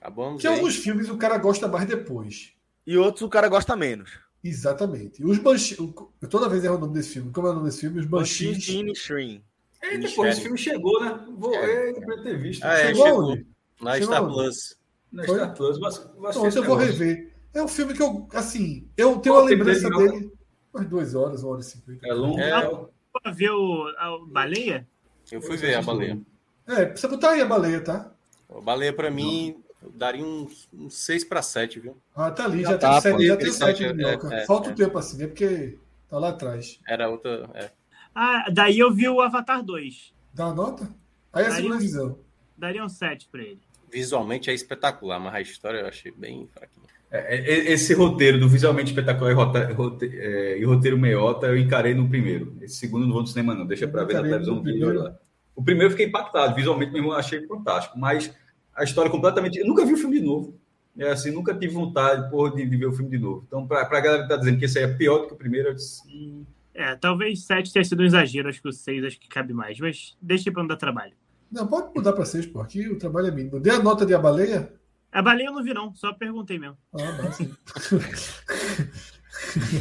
[0.00, 0.36] Tá bom.
[0.36, 2.52] Que alguns filmes o cara gosta mais depois.
[2.86, 4.18] E outros o cara gosta menos.
[4.42, 5.24] Exatamente.
[5.24, 5.78] Os Banshees.
[5.78, 7.30] Eu toda vez erro o nome desse filme.
[7.32, 8.00] Como é o nome desse filme?
[8.00, 8.66] Os Banshees.
[8.68, 9.40] Banshees
[9.80, 11.24] É, depois esse filme chegou, né?
[11.38, 11.92] Vou é.
[12.22, 12.62] ter visto.
[12.62, 13.38] Ah, é, chegou, chegou.
[13.80, 14.76] Na Star Plus.
[15.10, 15.78] Na Star Plus.
[15.78, 17.32] Mas, mas então, eu vou rever.
[17.54, 20.30] É um filme que eu, assim, eu tenho uma lembrança dele.
[20.74, 22.06] Umas duas horas, uma hora e cinquenta.
[22.06, 22.38] É longo.
[22.40, 22.93] É...
[23.22, 24.86] Pra ver o, a baleia?
[25.30, 26.20] Eu fui ver a baleia.
[26.66, 28.10] É, precisa botar aí a baleia, tá?
[28.50, 29.62] A baleia, pra mim,
[29.94, 31.96] daria uns, uns 6 para 7, viu?
[32.14, 34.72] Ah, tá ali, já, já tá, tem 7, já tem 7 é, é, Falta o
[34.72, 34.74] é.
[34.74, 35.26] tempo assim, né?
[35.26, 35.78] Porque
[36.08, 36.80] tá lá atrás.
[36.88, 37.48] Era outra.
[37.54, 37.70] É.
[38.14, 40.14] Ah, daí eu vi o Avatar 2.
[40.32, 40.88] Dá uma nota?
[41.32, 42.18] Aí é a segunda visão.
[42.56, 43.60] Daria um 7 para ele.
[43.90, 46.88] Visualmente é espetacular, mas a história eu achei bem fraquinha.
[47.16, 51.94] É, é, esse roteiro do visualmente espetacular e roteiro, é, e roteiro meiota eu encarei
[51.94, 52.56] no primeiro.
[52.60, 53.64] Esse segundo não vou no cinema, não.
[53.64, 54.60] Deixa para ver na televisão.
[54.60, 55.14] Primeiro.
[55.54, 56.56] O primeiro eu fiquei impactado.
[56.56, 57.96] Visualmente mesmo achei fantástico.
[57.96, 58.34] Mas
[58.74, 59.58] a história completamente.
[59.58, 60.58] Eu nunca vi o filme de novo.
[60.98, 63.44] É assim, nunca tive vontade porra, de, de, ver o filme de novo.
[63.46, 65.36] Então, para a galera que tá dizendo que esse aí é pior do que o
[65.36, 66.02] primeiro, eu disse.
[66.08, 66.44] Hum.
[66.74, 69.78] É, talvez 7 tenha sido um exagero, acho que o 6 acho que cabe mais,
[69.78, 71.12] mas deixa para não dar trabalho.
[71.50, 72.60] Não, pode mudar para 6, pô.
[72.60, 73.60] Aqui o trabalho é mínimo.
[73.60, 74.72] Dê a nota de a baleia?
[75.14, 76.76] A baleia eu não vi, não, só perguntei mesmo.
[76.92, 77.30] Ah,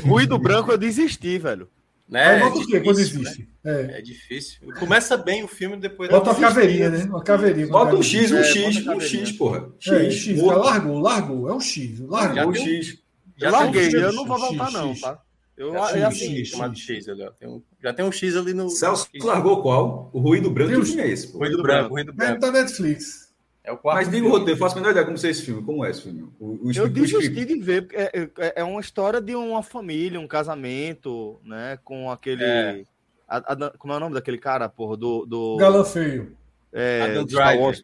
[0.05, 1.67] Ruído branco eu desisti, velho.
[2.07, 2.41] Né?
[2.41, 3.49] É, o quê quando existe?
[3.63, 3.95] Né?
[3.95, 3.97] É.
[3.97, 4.01] é.
[4.01, 4.59] difícil.
[4.77, 6.11] Começa bem o filme, depois.
[6.11, 7.03] Bota uma caveirinha, né?
[7.05, 7.65] Uma caveirinha.
[7.65, 9.71] Bota um X, um é, X, um X, porra.
[9.79, 10.39] X, é, X.
[10.39, 11.49] Largou, largou.
[11.49, 11.99] É um X.
[12.01, 12.99] Largou o X.
[13.35, 15.19] Já larguei, eu não vou voltar, não, tá?
[15.57, 17.07] Eu, é, é assim, chamado X,
[17.39, 18.69] Tem um, já tem um X ali no.
[18.69, 20.11] Celso largou qual?
[20.13, 21.31] O ruído branco que filme é esse?
[21.31, 22.33] Ruído branco, ruído branco.
[22.33, 23.22] É da Netflix.
[23.63, 23.97] É o quarto.
[23.97, 25.63] Mas diga o roteiro, faço a menor ideia como ser esse filme.
[25.63, 26.29] Como é esse filme?
[26.37, 30.19] O, o, eu desisti de ver, porque é, é, é, uma história de uma família,
[30.19, 31.79] um casamento, né?
[31.83, 32.43] Com aquele.
[32.43, 32.83] É.
[33.27, 34.97] A, a, como é o nome daquele cara, porra?
[34.97, 35.25] Do.
[35.25, 35.57] do...
[35.57, 36.35] Galã feio.
[36.73, 37.83] É, Adam Driver.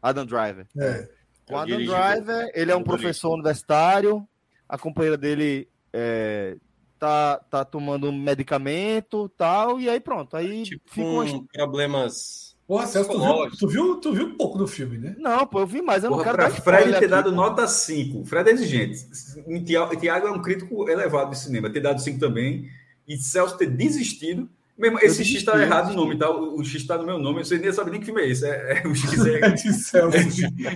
[0.00, 0.66] Adam Driver.
[0.78, 1.08] É.
[1.50, 4.26] O Adam Driver, ele é um professor universitário,
[4.68, 6.56] a companheira dele é,
[6.98, 10.36] tá, tá tomando medicamento tal, e aí pronto.
[10.36, 14.56] Aí tipo, fica um, problemas Porra, Celso, tu viu, tu, viu, tu viu um pouco
[14.56, 15.16] do filme, né?
[15.18, 16.04] Não, pô, eu vi mais.
[16.04, 17.36] Eu Porra, não quero pra Fred ter aqui, dado pô.
[17.36, 18.24] nota 5.
[18.24, 19.08] Fred é exigente.
[19.44, 22.70] O Tiago é um crítico elevado de cinema, ter dado 5 também.
[23.08, 24.48] E Celso ter desistido.
[24.78, 26.30] Mesmo, esse X está errado o nome, tá?
[26.30, 27.44] O, X está no meu nome.
[27.44, 28.46] Você nem sabe nem que filme é esse.
[28.46, 30.16] É, é o X é, é de Celso.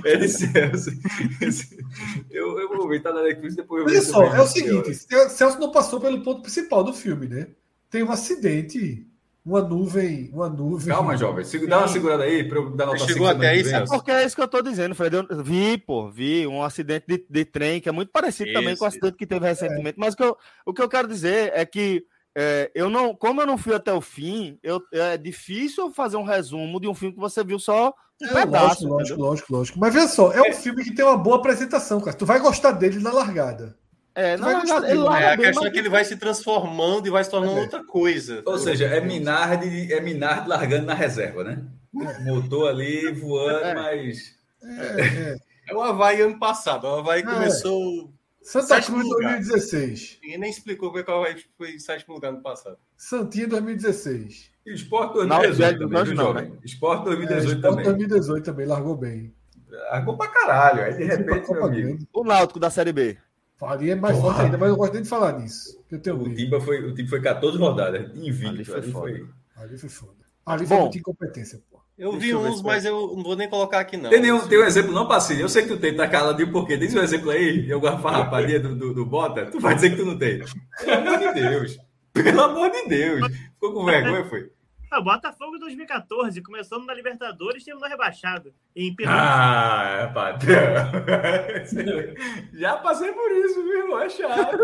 [0.05, 0.91] É, é de Celso.
[2.29, 4.93] eu, eu vou ver, tá na Netflix depois eu Olha só, é o seguinte:
[5.31, 7.47] Celso não passou pelo ponto principal do filme, né?
[7.89, 9.07] Tem um acidente
[9.45, 10.95] uma nuvem, uma nuvem.
[10.95, 11.45] Calma, jovem.
[11.69, 13.93] Dá uma segurada aí para eu dar nota Chegou até aí, Celso?
[13.93, 15.15] Porque é isso que eu estou dizendo, Fred.
[15.15, 18.75] Eu vi, pô, vi um acidente de, de trem que é muito parecido isso, também
[18.75, 19.99] com o acidente que teve recentemente.
[19.99, 20.01] É.
[20.01, 23.43] Mas o que, eu, o que eu quero dizer é que é, eu não, como
[23.43, 27.15] eu não fui até o fim, eu, é difícil fazer um resumo de um filme
[27.15, 28.89] que você viu só um é, pedaço.
[28.89, 29.79] Lógico, lógico, lógico, lógico.
[29.79, 30.53] Mas veja só, é um é.
[30.53, 32.17] filme que tem uma boa apresentação, cara.
[32.17, 33.77] Tu vai gostar dele na largada.
[34.15, 37.31] É, não, ele é, a questão é que ele vai se transformando e vai se
[37.31, 37.63] tornando é.
[37.63, 38.43] outra coisa.
[38.47, 41.65] Ou seja, é Minardi, é Minardi largando na reserva, né?
[42.01, 42.21] É.
[42.25, 43.75] Motor ali voando, é.
[43.75, 44.35] mas.
[44.63, 45.37] É,
[45.69, 45.75] é.
[45.75, 46.87] o Havaí ano passado.
[46.87, 48.13] O Havaí começou.
[48.41, 50.19] Santa Cruz 2016.
[50.23, 52.77] Ninguém nem explicou como é que o Havaí foi em sétimo lugar no passado.
[52.97, 54.51] Santinha 2016.
[54.67, 56.53] E Esporte 2018 não, também, não, né?
[56.65, 57.85] Esporte 2018 é, também.
[57.85, 59.35] 2018 também, largou bem.
[59.91, 60.85] Largou pra caralho.
[60.85, 61.99] Aí de repente, meu amigo.
[62.13, 63.19] O Náutico da Série B.
[63.57, 64.33] Faria mais Porra.
[64.33, 65.79] forte ainda, mas eu gosto nem de falar nisso.
[65.91, 68.49] Eu tenho o, Timba foi, o Timba foi 14 rodadas, invicto.
[68.49, 69.27] Ali foi, ali foi,
[69.57, 70.25] ali foi foda.
[70.45, 71.79] Ali foi muita incompetência, pô.
[71.97, 74.11] Eu Deixa vi eu uns, mas eu não vou nem colocar aqui, não.
[74.11, 75.43] Tem, nenhum, tem um exemplo, não, Passinho?
[75.43, 76.77] Eu sei que tu tem, tá caladinho por quê?
[76.77, 79.97] Diz um exemplo aí, eu de farraparia do, do, do Bota, tu vai dizer que
[79.97, 80.43] tu não tem.
[80.85, 81.79] Pelo amor de Deus.
[82.13, 83.33] Pelo amor de Deus.
[83.55, 84.51] Ficou com vergonha, foi?
[84.91, 88.55] Ah, Botafogo 2014, começando na Libertadores, terminou rebaixado.
[88.77, 90.55] Em ah, patrão.
[92.55, 93.99] Já passei por isso, viu?
[93.99, 94.59] É chato.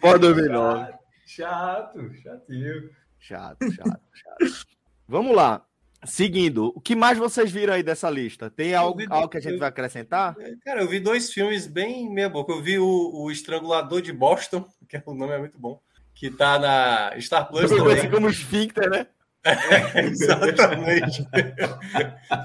[0.00, 0.92] Pode 2009.
[1.26, 2.90] Chato, chatinho.
[3.18, 4.66] Chato, chato, chato.
[5.08, 5.64] Vamos lá.
[6.04, 8.50] Seguindo, o que mais vocês viram aí dessa lista?
[8.50, 10.36] Tem algo, algo que a gente vai acrescentar?
[10.62, 12.52] Cara, eu vi dois filmes bem meia boca.
[12.52, 15.80] Eu vi o, o Estrangulador de Boston, que o nome é muito bom
[16.16, 17.98] que tá na Star Plus também.
[17.98, 19.06] Assim como esfíncter, né?
[19.44, 21.24] É, exatamente.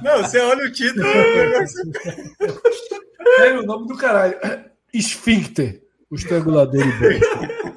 [0.03, 1.07] Não, você olha o título.
[3.39, 4.37] É o nome do caralho.
[4.93, 6.83] Esfíncter, o estrangulador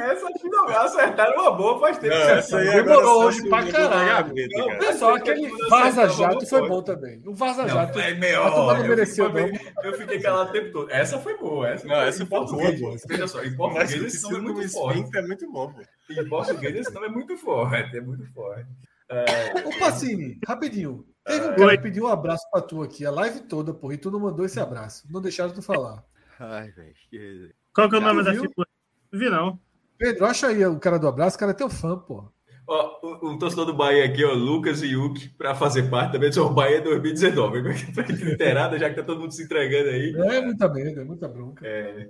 [0.00, 2.14] essa aqui não acertaram uma boa faz tempo.
[2.14, 4.34] Não, essa aí Demorou hoje pra caralho.
[4.34, 7.22] Gaveta, pessoal, aquele Vaza Jato foi bom também.
[7.26, 7.98] O Vaza Jato.
[7.98, 8.78] É melhor.
[8.78, 9.50] Não mereceu, não.
[9.82, 10.90] Eu fiquei calado o tempo todo.
[10.90, 11.68] Essa foi boa.
[11.68, 12.96] Essa não, essa foi boa.
[13.08, 15.16] Veja só, em português esse nome é muito forte.
[15.16, 15.74] É muito bom.
[16.10, 17.96] Em português esse nome é muito forte.
[17.96, 18.66] É muito forte.
[19.08, 19.66] É...
[19.66, 21.04] Ô, Pacini, rapidinho.
[21.24, 23.98] Teve um cara que pediu um abraço pra tu aqui, a live toda, porra, e
[23.98, 25.06] tu não mandou esse abraço.
[25.10, 26.04] Não deixaram tu falar.
[26.38, 27.52] Ai, velho.
[27.74, 28.68] Qual que é o nome da figura?
[29.12, 29.58] Vi não.
[30.00, 32.24] Pedro, acha aí o cara do abraço, o cara é teu fã, pô.
[32.66, 36.34] Ó, um torcedor do Bahia aqui, ó, Lucas e Yuki, para fazer parte também do
[36.34, 37.92] seu Bahia 2019.
[37.92, 40.14] Para inteirada, já que tá todo mundo se entregando aí.
[40.16, 41.66] É muita merda, é muita bronca.
[41.66, 42.08] É.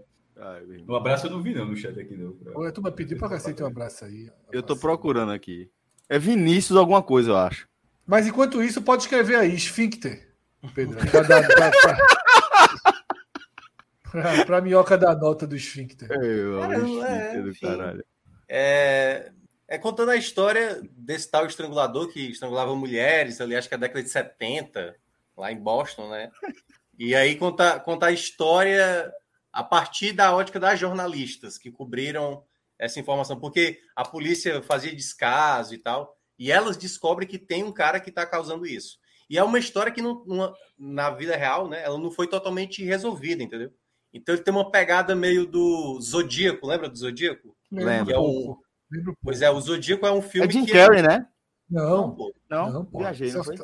[0.89, 2.37] um abraço eu não vi, não, no chat aqui, não.
[2.55, 4.27] Oi, tu vai pedir pra cacete um abraço aí.
[4.27, 5.69] Um eu tô procurando aqui.
[6.09, 7.69] É Vinícius alguma coisa, eu acho.
[8.07, 10.29] Mas enquanto isso, pode escrever aí, esfíncter.
[10.77, 10.97] Pedro.
[11.11, 11.71] Pra, dar, pra,
[14.11, 16.09] pra, pra, minhoca da nota do esfíncter.
[16.11, 18.05] É, é, do caralho.
[18.49, 19.33] É,
[19.69, 23.81] é contando a história desse tal estrangulador que estrangulava mulheres ali, acho que é a
[23.81, 24.97] década de 70,
[25.37, 26.31] lá em Boston, né?
[26.99, 29.11] E aí conta, conta a história
[29.53, 32.45] a partir da ótica das jornalistas que cobriram
[32.79, 37.73] essa informação, porque a polícia fazia descaso e tal, e elas descobrem que tem um
[37.73, 38.99] cara que está causando isso.
[39.29, 42.85] E é uma história que não, uma, na vida real, né, ela não foi totalmente
[42.85, 43.73] resolvida, entendeu?
[44.13, 47.57] Então ele tem uma pegada meio do Zodíaco, lembra do Zodíaco?
[47.71, 48.13] Lembro.
[48.13, 48.57] É um...
[49.23, 50.73] Pois é, o Zodíaco é um filme é Jim que...
[50.73, 51.27] Carrey, né?
[51.71, 52.35] Não, não, pô.
[52.51, 52.99] Não, não pô.
[52.99, 53.57] viajei, não foi?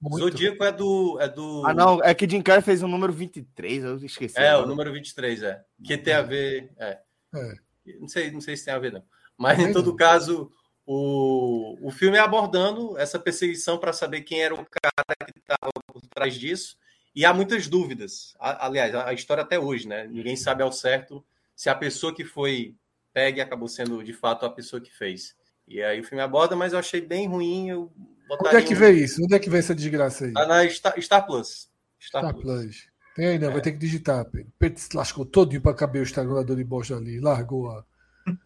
[0.00, 0.18] Muito.
[0.18, 1.66] Zodíaco é do, é do.
[1.66, 4.38] Ah, não, é que Jim Carrey fez o número 23, eu esqueci.
[4.38, 4.64] É, agora.
[4.64, 5.60] o número 23, é.
[5.84, 6.72] Que tem a ver.
[6.78, 6.98] É.
[7.34, 7.54] é.
[7.98, 9.02] Não, sei, não sei se tem a ver, não.
[9.36, 10.52] Mas, em todo caso,
[10.86, 15.72] o, o filme é abordando essa perseguição para saber quem era o cara que estava
[15.86, 16.76] por trás disso.
[17.18, 18.36] E há muitas dúvidas.
[18.38, 20.06] Aliás, a história até hoje, né?
[20.06, 22.76] Ninguém sabe ao certo se a pessoa que foi
[23.12, 25.34] pegue acabou sendo de fato a pessoa que fez.
[25.66, 27.70] E aí o filme aborda, mas eu achei bem ruim.
[27.70, 27.92] Eu
[28.30, 29.20] Onde é que vê isso?
[29.20, 30.32] Onde é que vê essa desgraça aí?
[30.32, 31.68] Tá na Star, Star Plus.
[32.00, 32.44] Star, Star Plus.
[32.44, 32.88] Plus.
[33.16, 33.52] Tem aí, não, é.
[33.52, 34.52] vai ter que digitar, Pedro.
[34.56, 37.18] Pedro se lascou todinho para caber o estrangulador de bosta ali.
[37.18, 37.84] Largou a.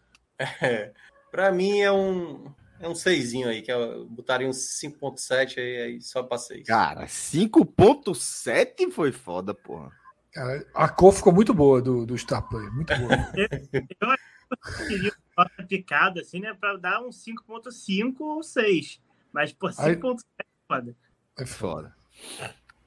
[0.63, 0.91] É.
[1.29, 2.51] Para mim é um
[2.85, 6.67] é um 6 aí, que eu botaria um 5.7 aí, aí só para 6.
[6.67, 9.91] Cara, 5.7 foi foda, porra.
[10.31, 13.09] Cara, a cor ficou muito boa do, do Star Play, muito boa.
[13.71, 18.99] eu queria uma picada assim, né, para dar um 5.5 ou 6.
[19.31, 20.95] Mas por 5.7 é foda.
[21.37, 21.95] É foda.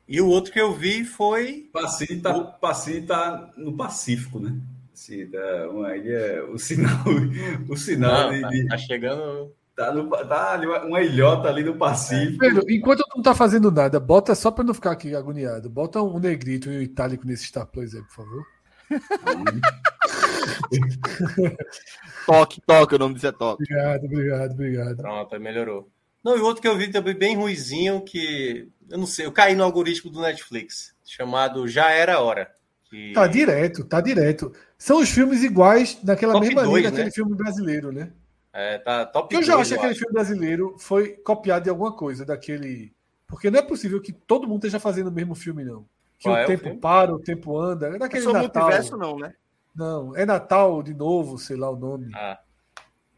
[0.08, 1.68] E o outro que eu vi foi.
[1.72, 4.56] Passi tá, Passi tá no Pacífico, né?
[4.94, 7.04] Se dá uma ilha, o sinal,
[7.68, 9.52] o sinal não, de, tá, tá, chegando.
[9.76, 12.38] Tá, no, tá ali uma ilhota ali no Pacífico.
[12.38, 16.00] Pedro, enquanto tu não tá fazendo nada, bota só para não ficar aqui agoniado, bota
[16.00, 18.46] um negrito e um itálico nesse Star Plus aí, por favor.
[22.24, 23.64] toque, toque, o nome disso é toque.
[23.64, 24.96] Obrigado, obrigado, obrigado.
[24.96, 25.90] Pronto, melhorou.
[26.24, 29.54] Não, e outro que eu vi também bem ruizinho, que eu não sei, eu caí
[29.54, 32.50] no algoritmo do Netflix, chamado Já Era Hora.
[32.88, 33.12] Que...
[33.12, 34.54] Tá direto, tá direto.
[34.78, 37.10] São os filmes iguais daquela top mesma linha daquele né?
[37.10, 38.10] filme brasileiro, né?
[38.58, 42.24] É, tá top Eu já acho que aquele filme brasileiro foi copiado de alguma coisa
[42.24, 42.90] daquele.
[43.26, 45.82] Porque não é possível que todo mundo esteja fazendo o mesmo filme, não.
[46.18, 47.88] Que Qual o é tempo o para, o tempo anda.
[47.88, 48.62] É daquele é Natal.
[48.62, 49.34] Multiverso, não, né?
[49.74, 52.10] Não, é Natal de novo, sei lá o nome.
[52.14, 52.38] Ah.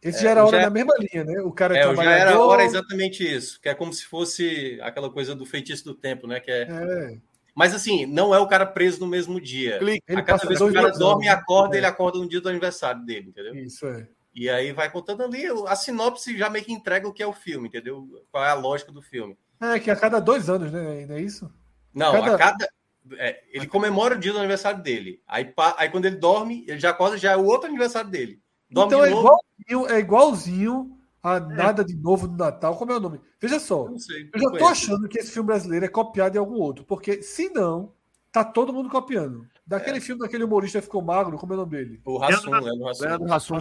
[0.02, 0.64] Esse é, já era hora já...
[0.64, 1.40] da mesma linha, né?
[1.42, 5.36] O cara é, já era hora exatamente isso, que é como se fosse aquela coisa
[5.36, 6.40] do feitiço do tempo, né?
[6.40, 6.62] Que é...
[6.62, 7.18] é.
[7.54, 9.78] Mas assim, não é o cara preso no mesmo dia.
[9.80, 11.78] Ele a cada vez que o cara dorme e acorda, é.
[11.78, 13.54] ele acorda no dia do aniversário dele, entendeu?
[13.54, 14.08] Isso é.
[14.38, 17.32] E aí vai contando ali, a sinopse já meio que entrega o que é o
[17.32, 18.08] filme, entendeu?
[18.30, 19.36] Qual é a lógica do filme.
[19.60, 21.06] É, que a cada dois anos, né?
[21.06, 21.52] Não é isso?
[21.92, 22.34] Não, cada...
[22.36, 22.68] a cada.
[23.14, 25.20] É, ele comemora o dia do aniversário dele.
[25.26, 28.40] Aí, aí quando ele dorme, ele já acorda, já é o outro aniversário dele.
[28.70, 31.40] Dorme então é igualzinho, é igualzinho a é.
[31.40, 32.76] Nada de Novo do Natal.
[32.76, 33.20] Como é o nome?
[33.40, 33.88] Veja só.
[33.88, 36.84] Eu, sei, eu já tô achando que esse filme brasileiro é copiado de algum outro.
[36.84, 37.92] Porque se não,
[38.30, 39.48] tá todo mundo copiando.
[39.66, 40.00] Daquele é.
[40.00, 42.00] filme daquele humorista que ficou magro, como é o nome dele?
[42.04, 43.58] O Rassum, Leandro Rassum.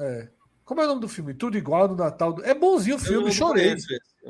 [0.00, 0.28] É.
[0.64, 1.34] Como é o nome do filme?
[1.34, 2.36] Tudo igual no Natal.
[2.42, 3.76] É bonzinho o filme, chorei.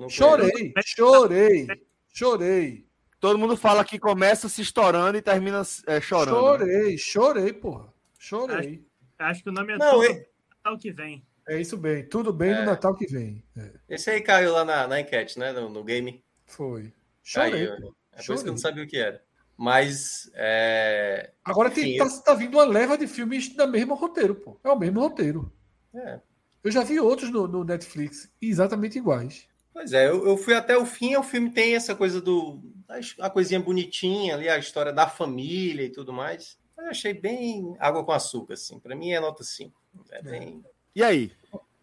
[0.09, 1.67] Chorei, chorei,
[2.13, 2.87] chorei.
[3.21, 6.35] Todo mundo fala que começa se estourando e termina é, chorando.
[6.35, 6.41] Né?
[6.41, 7.93] Chorei, chorei, porra.
[8.19, 8.83] Chorei.
[9.19, 10.25] Acho, acho que o nome é Não, tudo
[10.57, 11.27] Natal que vem.
[11.47, 12.61] É isso bem, tudo bem é.
[12.61, 13.45] no Natal que vem.
[13.57, 13.73] É.
[13.91, 15.53] Esse aí caiu lá na, na enquete, né?
[15.53, 16.25] No, no game.
[16.47, 16.91] Foi.
[17.23, 17.67] Chorei.
[17.67, 17.81] Caiu.
[17.81, 17.89] Né?
[18.13, 19.23] É por isso que eu não sabia o que era.
[19.59, 20.31] Mas.
[20.35, 21.33] É...
[21.45, 24.59] Agora tem, tá, tá vindo uma leva de filmes da mesmo roteiro, pô.
[24.65, 25.53] É o mesmo roteiro.
[25.95, 26.21] É.
[26.63, 29.49] Eu já vi outros no, no Netflix exatamente iguais.
[29.73, 32.61] Pois é, eu, eu, fui até o fim, o filme tem essa coisa do.
[33.21, 36.59] a coisinha bonitinha ali, a história da família e tudo mais.
[36.77, 38.79] Eu achei bem água com açúcar, assim.
[38.79, 39.73] Para mim é nota 5.
[40.11, 40.65] É, é bem...
[40.95, 41.33] E aí?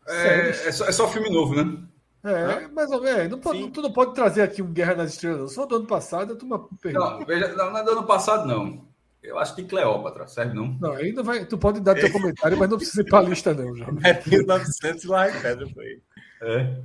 [0.08, 1.88] É, é, só, é só filme novo, né?
[2.24, 5.54] É, mas é, não pode, tu não pode trazer aqui um Guerra nas Estrelas.
[5.54, 8.87] Só do ano passado, tu uma Não, veja, não, não é do ano passado, não.
[9.22, 10.78] Eu acho que Cleópatra, serve não?
[10.80, 11.46] Não, ainda vai.
[11.46, 13.76] Tu pode dar teu comentário, mas não precisa ir pra lista, não.
[13.76, 13.86] Já.
[14.04, 16.02] É 1900 lá em pedra, foi.
[16.42, 16.82] É.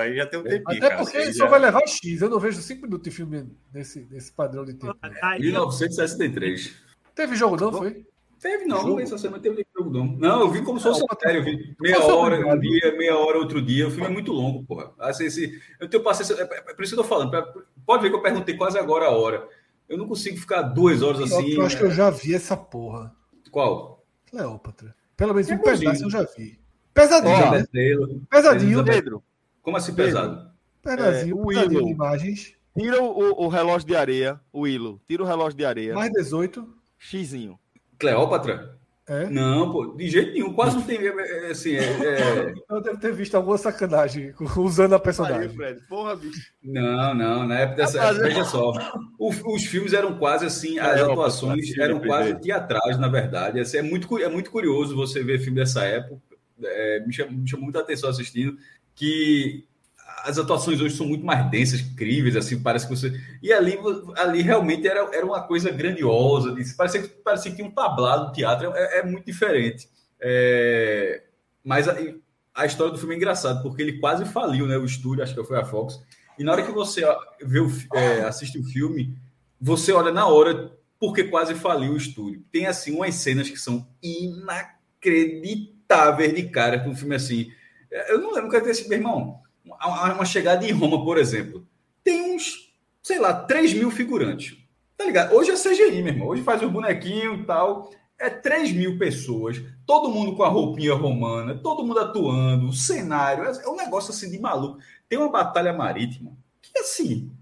[0.00, 0.84] Aí já tem um tempinho.
[0.84, 2.22] Até porque ele só vai levar X.
[2.22, 4.96] Eu não vejo 5 minutos de filme nesse, nesse padrão de tempo.
[5.40, 6.72] 1963.
[7.14, 7.72] Teve jogo, não?
[7.72, 8.06] Foi?
[8.42, 9.00] Teve não, jogo?
[9.00, 10.04] essa semana teve jogo não.
[10.04, 13.38] Não, eu vi como se fosse sério, eu vi meia hora um dia, meia hora
[13.38, 13.86] outro dia.
[13.86, 14.92] O filme é muito longo, porra.
[14.98, 17.30] Assim, esse, eu tenho paciência, é, é por isso que eu tô falando.
[17.86, 19.48] Pode ver que eu perguntei quase agora a hora.
[19.92, 21.50] Eu não consigo ficar duas horas assim.
[21.50, 23.14] Eu acho que eu já vi essa porra.
[23.50, 24.02] Qual?
[24.24, 24.96] Cleópatra.
[25.14, 26.58] Pelo menos é um pedaço eu já vi.
[26.94, 27.66] Pesadinho, oh, né?
[28.30, 29.22] Pesadinho, Pedro.
[29.60, 30.50] Como assim pesado?
[30.82, 31.88] Pedazinho, é, o Willow.
[31.90, 32.54] imagens.
[32.74, 34.98] Tira o, o, relógio de areia, o Willow.
[35.06, 35.94] Tira o relógio de areia.
[35.94, 36.66] Mais 18.
[36.98, 37.60] Xizinho.
[37.98, 38.78] Cleópatra?
[39.08, 39.28] É?
[39.28, 40.52] Não, pô, de jeito nenhum.
[40.52, 40.98] Quase não tem.
[40.98, 42.54] É, é, assim, é, é...
[42.70, 45.48] Eu devo ter visto alguma sacanagem usando a personagem.
[45.48, 45.80] Aí, Fred.
[45.88, 46.52] Porra, bicho.
[46.62, 47.46] Não, não.
[47.46, 48.00] Na época dessa.
[48.00, 48.72] Época, veja só.
[49.18, 53.58] O, os filmes eram quase assim, as atuações eram quase teatrais, na verdade.
[53.58, 56.22] Assim, é, muito, é muito curioso você ver filme dessa época.
[56.62, 58.56] É, me, chamou, me chamou muita atenção assistindo.
[58.94, 59.64] Que
[60.24, 63.20] as atuações hoje são muito mais densas, incríveis, assim, parece que você.
[63.42, 63.78] E ali,
[64.16, 68.72] ali realmente era, era uma coisa grandiosa, parecia, parecia que tinha um tablado no teatro,
[68.74, 69.88] é, é muito diferente.
[70.20, 71.24] É...
[71.64, 71.96] Mas a,
[72.54, 74.76] a, história do filme é engraçada, porque ele quase faliu, né?
[74.76, 76.00] O estúdio, acho que foi a Fox.
[76.38, 77.02] E na hora que você
[77.42, 79.16] vê o, é, assiste o filme,
[79.60, 82.42] você olha na hora porque quase faliu o estúdio.
[82.50, 87.50] Tem, assim, umas cenas que são inacreditáveis de cara com um filme assim.
[88.08, 91.66] Eu não lembro que ter esse meu irmão uma chegada em Roma, por exemplo,
[92.02, 94.56] tem uns, sei lá, 3 mil figurantes.
[94.96, 95.34] Tá ligado?
[95.34, 96.28] Hoje é CGI, meu irmão.
[96.28, 97.90] Hoje faz o bonequinho e tal.
[98.18, 103.44] É 3 mil pessoas, todo mundo com a roupinha romana, todo mundo atuando, o cenário.
[103.44, 104.78] É um negócio assim de maluco.
[105.08, 107.32] Tem uma batalha marítima que, assim,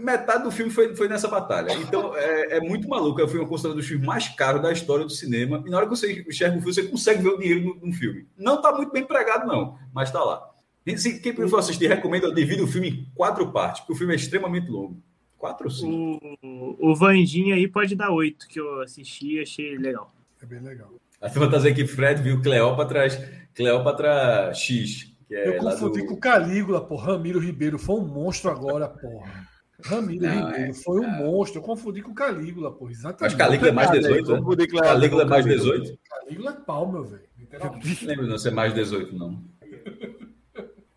[0.00, 1.72] metade do filme foi, foi nessa batalha.
[1.74, 3.22] Então é, é muito maluco.
[3.22, 5.62] O filme considerado um dos filmes mais caros da história do cinema.
[5.66, 7.92] E na hora que você enxerga o filme, você consegue ver o dinheiro no, no
[7.92, 8.26] filme.
[8.36, 10.50] Não está muito bem empregado, não, mas está lá.
[10.96, 14.12] Se, quem for assistir, recomendo, eu divido o filme em quatro partes, porque o filme
[14.12, 15.02] é extremamente longo.
[15.36, 16.38] Quatro ou cinco?
[16.42, 20.14] O, o Vandinha aí pode dar oito, que eu assisti e achei legal.
[20.40, 20.92] É bem legal.
[21.20, 23.06] A turma tá dizendo que Fred viu Cleópatra,
[23.54, 25.12] Cleópatra X.
[25.26, 26.06] Que é eu confundi do...
[26.06, 26.96] com Calígula, pô.
[26.96, 29.46] Ramiro Ribeiro foi um monstro agora, porra.
[29.82, 31.58] Ramiro não, Ribeiro é, foi um monstro.
[31.58, 32.88] Eu confundi com Calígula, pô.
[32.88, 33.22] Exatamente.
[33.22, 34.66] Mas Calígula é mais 18, né?
[34.80, 35.98] Calígula é mais 18?
[36.08, 37.26] Calígula é pau, meu velho.
[37.60, 39.42] Não lembro não ser mais 18, não.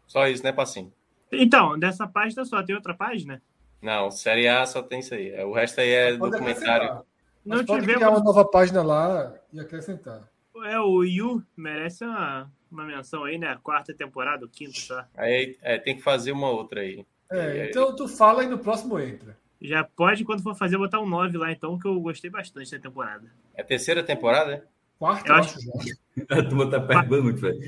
[0.10, 0.92] Só isso, né, Passinho?
[1.32, 3.42] Então, dessa página só tem outra página?
[3.80, 5.32] Não, Série A só tem isso aí.
[5.44, 7.04] O resto aí é pode documentário.
[7.46, 7.94] Não pode tivemos...
[7.94, 10.28] criar uma nova página lá e acrescentar.
[10.66, 13.50] É, o Yu merece uma, uma menção aí, né?
[13.50, 15.08] A quarta temporada, o quinto, tá?
[15.16, 17.06] Aí é, tem que fazer uma outra aí.
[17.32, 19.38] É, então tu fala e no próximo entra.
[19.62, 22.80] Já pode, quando for fazer, botar um 9 lá, então, que eu gostei bastante da
[22.80, 23.32] temporada.
[23.54, 24.62] É a terceira temporada, né?
[24.98, 25.60] Quarta, eu acho.
[26.30, 27.60] A turma tá perguntando muito, velho.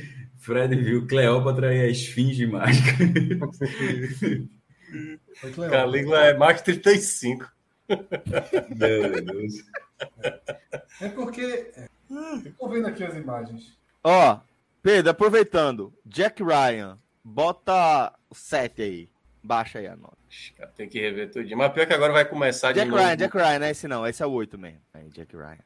[0.42, 2.98] Fred viu Cleópatra e a Esfinge Mágica.
[5.70, 7.48] Calígula é mais 35.
[8.76, 9.54] Meu Deus.
[11.00, 11.72] É porque.
[12.44, 13.78] Estou vendo aqui as imagens.
[14.04, 14.40] Ó,
[14.82, 15.94] Pedro, aproveitando.
[16.04, 19.10] Jack Ryan, bota o 7 aí.
[19.44, 20.18] Baixa aí a nota.
[20.76, 21.48] Tem que rever tudo.
[21.56, 24.08] Mas pior que agora vai começar Jack Ryan, Jack Ryan, não é esse não.
[24.08, 24.82] Esse é o 8 mesmo.
[24.92, 25.60] Aí, Jack Ryan.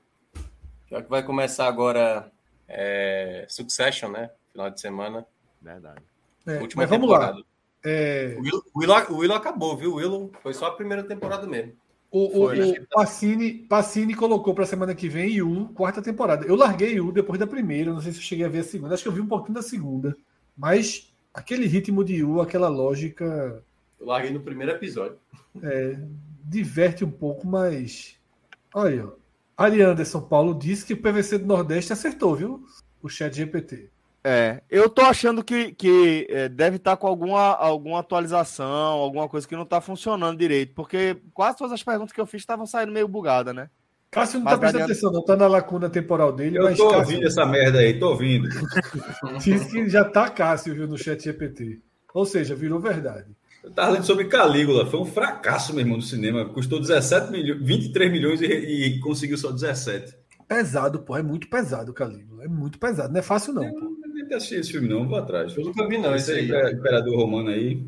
[0.90, 2.30] Pior que vai começar agora
[2.68, 4.30] é, Succession, né?
[4.56, 5.26] Final de semana.
[5.62, 6.02] Verdade.
[6.48, 7.38] É, Última mas vamos temporada.
[7.38, 7.44] lá.
[7.84, 8.36] É...
[8.38, 9.92] O, Willow, o, Willow, o Willow acabou, viu?
[9.92, 11.74] O Willow foi só a primeira temporada mesmo.
[12.10, 16.46] O, foi, o, o Pacini, Pacini colocou para a semana que vem Yu, quarta temporada.
[16.46, 18.94] Eu larguei Yu depois da primeira, não sei se eu cheguei a ver a segunda.
[18.94, 20.16] Acho que eu vi um pouquinho da segunda.
[20.58, 23.62] Mas aquele ritmo de Yu, aquela lógica.
[24.00, 25.18] Eu larguei no primeiro episódio.
[25.62, 26.00] É,
[26.44, 28.16] diverte um pouco, mas.
[28.74, 29.10] Olha,
[29.58, 32.66] Ari Anderson Paulo disse que o PVC do Nordeste acertou, viu?
[33.02, 33.90] O chat GPT.
[34.28, 39.30] É, eu tô achando que, que é, deve estar tá com alguma, alguma atualização, alguma
[39.30, 42.66] coisa que não tá funcionando direito, porque quase todas as perguntas que eu fiz estavam
[42.66, 43.70] saindo meio bugada, né?
[44.10, 46.58] Cássio não mas tá prestando atenção, não, tá na lacuna temporal dele.
[46.58, 47.02] Eu mas tô Cássio...
[47.02, 48.50] ouvindo essa merda aí, tô ouvindo.
[49.44, 51.80] Diz que já tá Cássio, viu, no chat GPT.
[52.12, 53.28] Ou seja, virou verdade.
[53.64, 56.46] Eu tava lendo sobre Calígula, foi um fracasso, meu irmão, no cinema.
[56.46, 60.18] Custou 17 milhões, 23 milhões e, e conseguiu só 17.
[60.48, 62.46] Pesado, pô, é muito pesado, Calígula.
[62.46, 63.72] É muito pesado, não é fácil, não.
[63.72, 63.95] Pô
[64.28, 65.56] ter assistido esse filme, não, vou atrás.
[65.56, 66.16] Eu nunca vi, não.
[66.16, 67.82] Esse, esse aí, é Imperador Romano aí.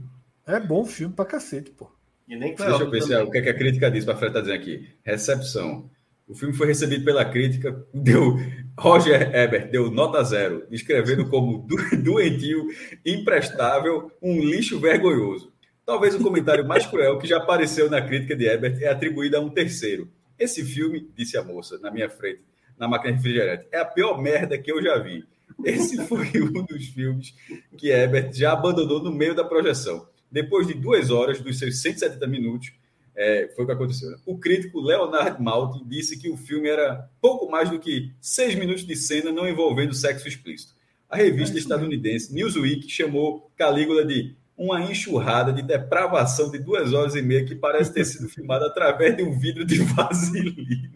[0.46, 1.92] É bom filme pra cacete, pô.
[2.28, 4.42] E nem Deixa eu pensar o que, é que a crítica diz, para Fred tá
[4.42, 4.90] dizendo aqui.
[5.04, 5.90] Recepção.
[6.28, 8.38] O filme foi recebido pela crítica, deu
[8.78, 11.66] Roger Ebert deu nota zero, descrevendo como
[12.04, 12.68] doentio,
[13.06, 15.54] imprestável, um lixo vergonhoso.
[15.86, 19.40] Talvez o comentário mais cruel que já apareceu na crítica de Ebert é atribuído a
[19.40, 20.12] um terceiro.
[20.38, 22.42] Esse filme, disse a moça na minha frente,
[22.78, 25.26] na máquina de refrigerante, é a pior merda que eu já vi.
[25.64, 27.34] Esse foi um dos filmes
[27.78, 30.08] que Herbert já abandonou no meio da projeção.
[30.32, 32.72] Depois de duas horas dos seus 170 minutos,
[33.20, 34.12] É, foi o que aconteceu.
[34.12, 34.18] Né?
[34.28, 38.86] O crítico Leonard Maltin disse que o filme era pouco mais do que seis minutos
[38.86, 40.76] de cena não envolvendo sexo explícito.
[41.10, 47.22] A revista estadunidense Newsweek chamou Calígula de uma enxurrada de depravação de duas horas e
[47.22, 50.92] meia que parece ter sido filmada através de um vidro de vaselina.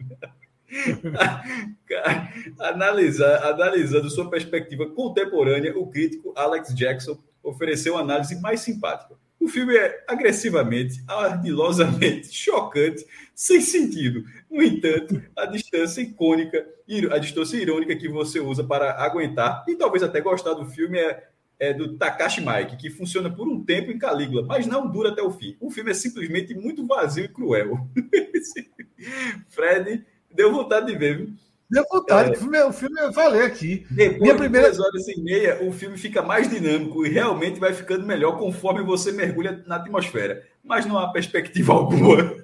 [2.58, 9.14] Analisando sua perspectiva contemporânea, o crítico Alex Jackson ofereceu uma análise mais simpática.
[9.42, 14.24] O filme é agressivamente, ardilosamente, chocante, sem sentido.
[14.48, 16.64] No entanto, a distância icônica,
[17.10, 21.24] a distância irônica que você usa para aguentar e talvez até gostar do filme é,
[21.58, 25.22] é do Takashi Mike, que funciona por um tempo em Calígula, mas não dura até
[25.22, 25.56] o fim.
[25.60, 27.84] O filme é simplesmente muito vazio e cruel.
[29.50, 31.34] Fred deu vontade de ver, viu?
[31.70, 32.30] Deu vontade.
[32.30, 32.32] É.
[32.32, 33.86] O, filme, o filme eu falei aqui.
[33.90, 34.66] Depois Minha de primeira...
[34.68, 38.82] duas horas e meia, o filme fica mais dinâmico e realmente vai ficando melhor conforme
[38.82, 40.46] você mergulha na atmosfera.
[40.62, 42.34] Mas não há perspectiva alguma.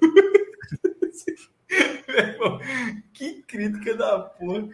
[3.12, 4.68] que crítica da porra.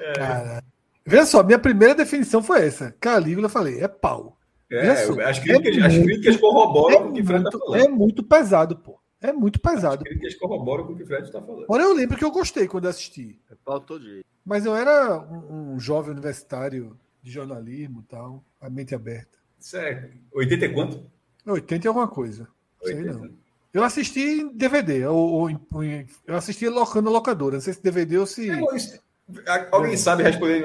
[0.00, 0.60] É.
[1.06, 2.94] Veja só, minha primeira definição foi essa.
[3.00, 4.36] Calígula, eu falei, é pau.
[4.70, 7.82] É, as, críticas, é as críticas corroboram é o que Fred está falando.
[7.82, 9.00] É muito pesado, pô.
[9.20, 10.02] É muito pesado.
[10.02, 11.66] As críticas corroboram com o que o Fred está falando.
[11.66, 13.40] Porém, eu lembro que eu gostei quando assisti.
[13.50, 14.24] É pau todo jeito.
[14.44, 19.38] Mas eu era um, um, jovem universitário de jornalismo e tal, a mente aberta.
[19.58, 20.16] Certo.
[20.32, 21.10] 80 e quanto?
[21.44, 22.48] 80 e alguma coisa.
[22.82, 23.12] 80.
[23.12, 23.30] Sei não.
[23.72, 27.56] Eu assisti em DVD, ou, ou, eu assisti locando locadora.
[27.56, 28.50] Não sei se DVD ou se.
[28.50, 29.96] É, alguém é.
[29.96, 30.64] sabe responder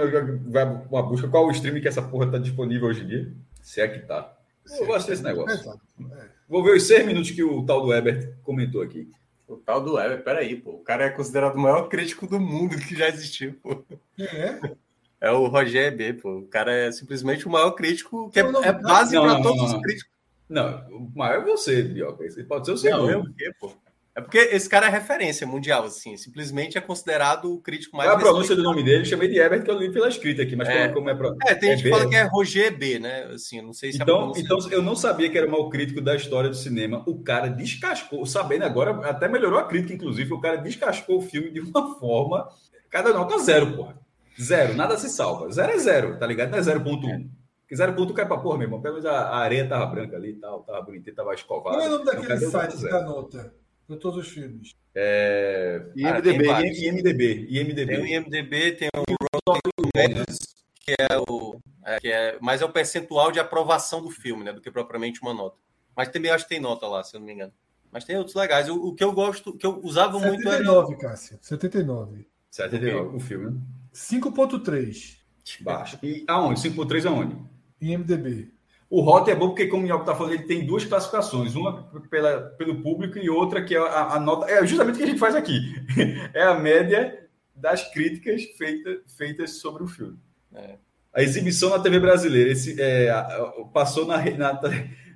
[0.89, 3.33] uma busca qual o stream que essa porra tá disponível hoje em dia?
[3.61, 4.33] Se é que tá.
[4.79, 5.79] Eu gosto desse negócio.
[5.99, 6.32] É.
[6.47, 9.09] Vou ver os seis minutos que o tal do Ebert comentou aqui.
[9.47, 10.71] O tal do Ebert, peraí, pô.
[10.71, 13.83] O cara é considerado o maior crítico do mundo que já existiu, pô.
[14.19, 14.59] É?
[15.21, 16.39] É o Roger B, pô.
[16.39, 19.81] O cara é simplesmente o maior crítico, que é, é base para todos não, os
[19.81, 20.11] críticos.
[20.49, 22.23] Não, o maior é você, Bioca.
[22.47, 23.07] Pode ser o segundo.
[23.07, 23.71] Não, eu pô?
[24.15, 26.15] É porque esse cara é referência mundial, assim.
[26.17, 28.07] Simplesmente é considerado o crítico mais.
[28.07, 29.05] Qual a pronúncia do nome dele?
[29.05, 31.15] Chamei de Ebert, que eu li pela escrita aqui, mas é, como é.
[31.15, 31.35] Pro...
[31.43, 33.23] É, tem gente que fala que é Roger B, né?
[33.33, 36.15] Assim, não sei se então, Então, eu não sabia que era o maior crítico da
[36.15, 37.03] história do cinema.
[37.07, 40.31] O cara descascou, sabendo agora, até melhorou a crítica, inclusive.
[40.31, 42.47] O cara descascou o filme de uma forma.
[42.91, 43.97] Cada nota zero, porra.
[44.39, 45.51] Zero, nada se salva.
[45.51, 46.51] Zero é zero, tá ligado?
[46.51, 47.29] Não é 0.1.
[47.67, 48.79] Que 0.1 cai pra porra, meu irmão.
[48.79, 51.77] Pelo menos a, areia tava branca ali e tal, tava bonitinha, tava escovada.
[51.77, 53.62] Qual é o nome daquele site da nota?
[53.89, 54.75] De todos os filmes.
[54.95, 55.81] É...
[55.95, 57.85] IMDB, ah, IMDB, IMDB.
[57.85, 60.39] Tem o IMDB, tem o Rotten Tomatoes,
[60.85, 64.53] que é o é, que é, mas é o percentual de aprovação do filme, né,
[64.53, 65.57] do que propriamente uma nota.
[65.95, 67.53] Mas também acho que tem nota lá, se eu não me engano.
[67.91, 68.69] Mas tem outros legais.
[68.69, 71.37] O, o que eu gosto, que eu usava 79, muito era 79, Cássio.
[71.41, 72.27] 79.
[72.49, 73.61] 79 o filme.
[73.93, 75.17] 5.3.
[75.61, 75.99] Baixo.
[76.01, 76.61] E aonde?
[76.61, 77.37] 5.3 aonde?
[77.79, 78.52] IMDB.
[78.93, 81.55] O Rota é bom porque, como o Minhoca está falando, ele tem duas classificações.
[81.55, 81.81] Uma
[82.11, 84.45] pela, pelo público e outra que é a, a, nota.
[84.45, 85.59] É justamente o que a gente faz aqui.
[86.31, 90.19] É a média das críticas feita, feitas sobre o filme.
[90.53, 90.75] É.
[91.11, 93.11] A exibição na TV brasileira esse, é,
[93.73, 94.61] passou na, na,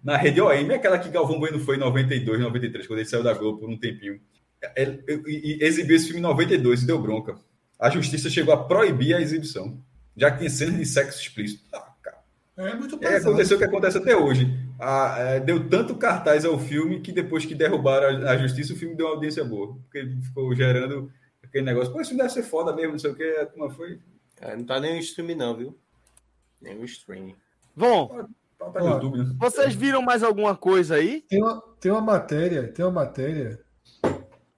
[0.03, 3.35] na rede OM, aquela que Galvão Bueno foi em 92, 93, quando ele saiu da
[3.35, 4.19] Globo por um tempinho.
[4.59, 5.03] É, ele,
[5.61, 7.35] exibiu esse filme em 92 e deu bronca.
[7.79, 9.79] A justiça chegou a proibir a exibição,
[10.15, 11.63] já que tem cenas de sexo explícito.
[11.71, 11.93] Ah,
[12.57, 13.15] é muito pesado.
[13.15, 14.47] É, aconteceu o que acontece até hoje.
[14.79, 18.75] Ah, é, deu tanto cartaz ao filme que depois que derrubaram a, a, justiça, o
[18.75, 19.75] filme deu uma audiência boa.
[19.75, 21.11] Porque ele ficou gerando
[21.43, 21.93] aquele negócio.
[21.93, 23.23] Pô, isso deve ser foda mesmo, não sei o que.
[23.23, 23.99] A turma foi.
[24.41, 25.77] É, não tá nem no stream, não, viu?
[26.61, 27.35] Nem o stream.
[27.75, 28.27] Bom,
[28.57, 29.35] tá, tá YouTube, né?
[29.37, 31.21] vocês viram mais alguma coisa aí?
[31.29, 33.59] Tem uma, tem uma matéria, tem uma matéria.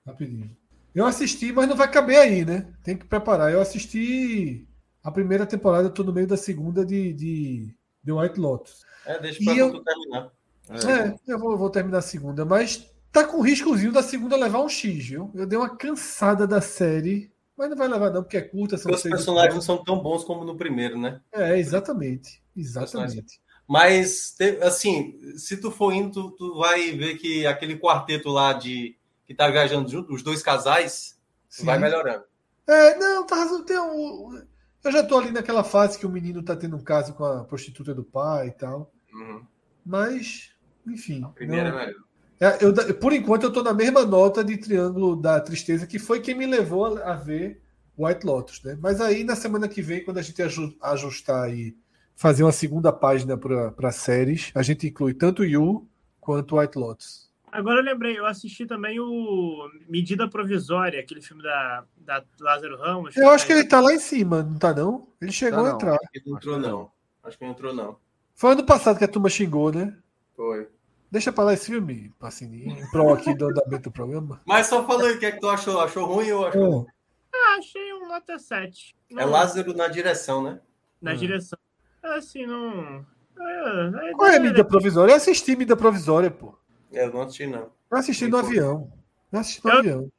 [0.05, 0.49] Rapidinho.
[0.95, 2.73] Eu assisti, mas não vai caber aí, né?
[2.83, 3.51] Tem que preparar.
[3.51, 4.67] Eu assisti
[5.03, 8.85] a primeira temporada, eu tô no meio da segunda de, de The White Lotus.
[9.05, 9.83] É, deixa pra eu...
[9.83, 10.31] terminar.
[10.69, 14.61] É, é eu vou, vou, terminar a segunda, mas tá com riscozinho da segunda levar
[14.61, 15.31] um X, viu?
[15.33, 18.77] Eu dei uma cansada da série, mas não vai levar não, porque é curta.
[18.77, 21.21] São os personagens não são tão bons como no primeiro, né?
[21.31, 22.41] É, exatamente.
[22.55, 23.41] Exatamente.
[23.67, 28.97] Mas, assim, se tu for indo, tu, tu, vai ver que aquele quarteto lá de
[29.27, 31.19] que tá viajando junto, os dois casais,
[31.61, 32.23] vai melhorando.
[32.67, 33.63] É, não, tá razão.
[33.63, 34.41] Tem um,
[34.83, 37.43] eu já tô ali naquela fase que o menino tá tendo um caso com a
[37.43, 38.91] prostituta do pai e tal.
[39.13, 39.41] Uhum.
[39.85, 40.51] Mas,
[40.85, 41.23] enfim.
[41.23, 41.79] A primeira não...
[41.79, 42.09] é melhor.
[42.41, 46.21] É, eu, por enquanto, eu tô na mesma nota de Triângulo da Tristeza, que foi
[46.21, 47.61] quem me levou a, ver
[47.97, 48.77] White Lotus, né?
[48.81, 50.41] Mas aí, na semana que vem, quando a gente
[50.81, 51.77] ajustar e
[52.15, 55.85] fazer uma segunda página para séries, a gente inclui tanto Yu
[56.21, 57.28] quanto White Lotus.
[57.51, 63.15] Agora eu lembrei, eu assisti também o Medida Provisória, aquele filme da, da Lázaro Ramos.
[63.17, 65.07] Eu acho que ele tá lá em cima, não tá não?
[65.21, 65.95] Ele chegou não, a entrar.
[65.95, 66.91] Acho que não entrou não.
[67.23, 67.97] Acho que não entrou não.
[68.35, 69.97] Foi ano passado que a turma xingou, né?
[70.35, 70.67] Foi.
[71.11, 74.41] Deixa pra lá esse filme, Pacini, em prol aqui do andamento do programa.
[74.45, 75.81] Mas só falando, o que é que tu achou?
[75.81, 76.87] Achou ruim ou achou?
[77.33, 78.95] Ah, achei um nota 7.
[79.09, 80.59] Não, é Lázaro na direção, né?
[81.01, 81.15] Na hum.
[81.15, 81.57] direção.
[82.03, 83.05] Assim, não.
[83.39, 85.13] É, é Qual é a mídia provisória?
[85.13, 86.57] Eu assisti mídia provisória, pô.
[86.91, 87.71] Eu não assisti, não.
[87.91, 88.91] Eu assisti no avião.
[89.31, 89.77] Eu assisti no eu...
[89.77, 90.11] avião.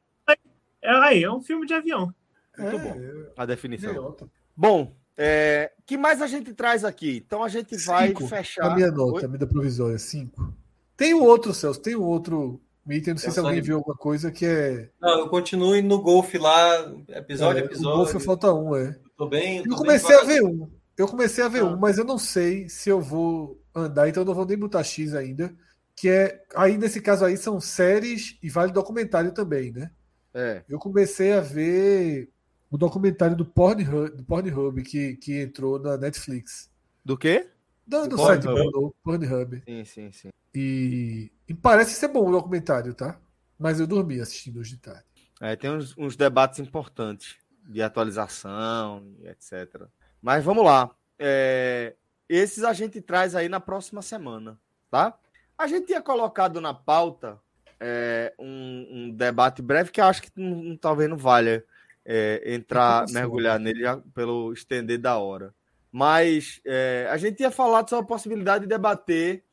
[0.81, 2.13] É, aí, é um filme de avião.
[2.57, 3.31] Muito é, bom.
[3.37, 4.15] A definição.
[4.55, 7.23] Bom, é, que mais a gente traz aqui?
[7.25, 8.71] Então a gente vai cinco, fechar.
[8.71, 9.25] A minha nota, Oi?
[9.25, 10.53] a mídia provisória, 5.
[10.97, 13.95] Tem o outro, Celso, tem o outro item, não sei eu se alguém viu alguma
[13.95, 14.89] coisa que é.
[14.99, 17.97] Não, eu continuo no golfe lá, episódio a é, episódio.
[17.97, 18.97] Golfe falta um, é.
[19.17, 19.63] Tô bem.
[19.63, 20.69] Tô eu comecei bem a ver um.
[20.97, 21.65] Eu comecei a ver ah.
[21.65, 24.83] um, mas eu não sei se eu vou andar, então eu não vou nem botar
[24.83, 25.53] X ainda.
[25.95, 26.43] Que é.
[26.55, 29.91] Aí, nesse caso aí, são séries e vale documentário também, né?
[30.33, 30.63] É.
[30.67, 32.29] Eu comecei a ver
[32.69, 36.71] o documentário do Pornhub, do Pornhub que, que entrou na Netflix.
[37.03, 37.49] Do quê?
[37.85, 38.93] Do, do site Pornhub.
[39.03, 39.63] Pornhub.
[39.67, 40.29] Sim, sim, sim.
[40.55, 43.19] E, e, parece ser bom o documentário, tá?
[43.59, 45.05] Mas eu dormi assistindo hoje de tarde.
[45.39, 47.35] É, tem uns, uns debates importantes
[47.67, 49.85] de atualização, etc.
[50.21, 50.89] Mas vamos lá.
[51.17, 51.95] É,
[52.27, 55.17] esses a gente traz aí na próxima semana, tá?
[55.61, 57.39] A gente tinha colocado na pauta
[57.79, 61.63] é, um, um, debate breve que eu acho que não, talvez não valha
[62.03, 65.53] é, entrar, mergulhar nele pelo estender da hora.
[65.91, 69.43] Mas é, a gente tinha falado sobre a possibilidade de debater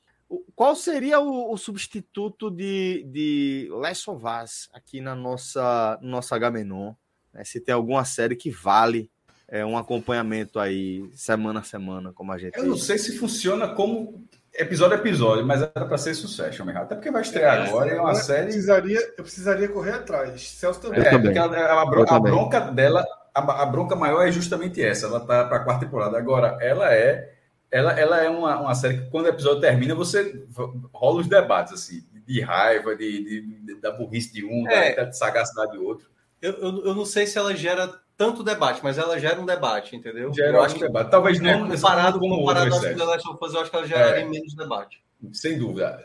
[0.56, 6.94] qual seria o, o substituto de, de Us aqui na nossa, no nosso Agamenon.
[7.34, 7.44] Né?
[7.44, 9.10] Se tem alguma série que vale
[9.46, 12.56] é, um acompanhamento aí semana a semana, como a gente.
[12.56, 16.94] Eu não sei se funciona como episódio a episódio, mas era para ser sucesso, Até
[16.94, 18.44] porque vai estrear é, agora, é uma série.
[18.44, 20.50] Precisaria, eu precisaria correr atrás.
[20.50, 21.00] Celso também.
[21.00, 21.36] É, também.
[21.36, 23.04] Ela, a, a, a bronca dela,
[23.34, 25.06] a, a, bronca maior é justamente essa.
[25.06, 26.18] Ela tá para a quarta temporada.
[26.18, 27.34] Agora, ela é.
[27.70, 30.42] Ela, ela é uma, uma série que, quando o episódio termina, você
[30.90, 34.94] rola os debates, assim, de raiva, de, de, de da burrice de um, é.
[34.94, 36.08] da, da sagacidade do outro.
[36.40, 39.94] Eu, eu, eu não sei se ela gera tanto debate, mas ela gera um debate,
[39.94, 40.34] entendeu?
[40.34, 41.08] Gera eu acho que debate.
[41.08, 44.24] Talvez não comparado com comparado com The Last of Us, eu acho que ela geraria
[44.24, 44.28] é.
[44.28, 45.00] menos debate.
[45.32, 46.04] Sem dúvida.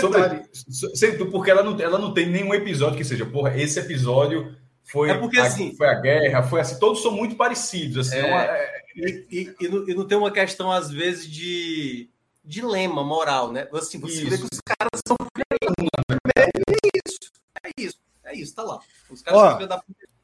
[0.00, 0.44] Sobre,
[0.94, 5.10] sem, porque ela não, ela não tem nenhum episódio que seja, porra, esse episódio foi,
[5.10, 8.08] é porque, a, assim, foi a guerra, foi assim, todos são muito parecidos.
[8.08, 8.82] Assim, é, uma, é...
[8.96, 12.08] E, e, e, não, e, não, tem uma questão, às vezes, de
[12.44, 13.68] dilema moral, né?
[13.72, 14.30] Assim, você isso.
[14.30, 15.16] vê que os caras são.
[16.36, 16.48] É
[17.06, 17.30] isso,
[17.62, 18.78] é isso, é isso, tá lá.
[19.10, 19.68] Os caras Ó, são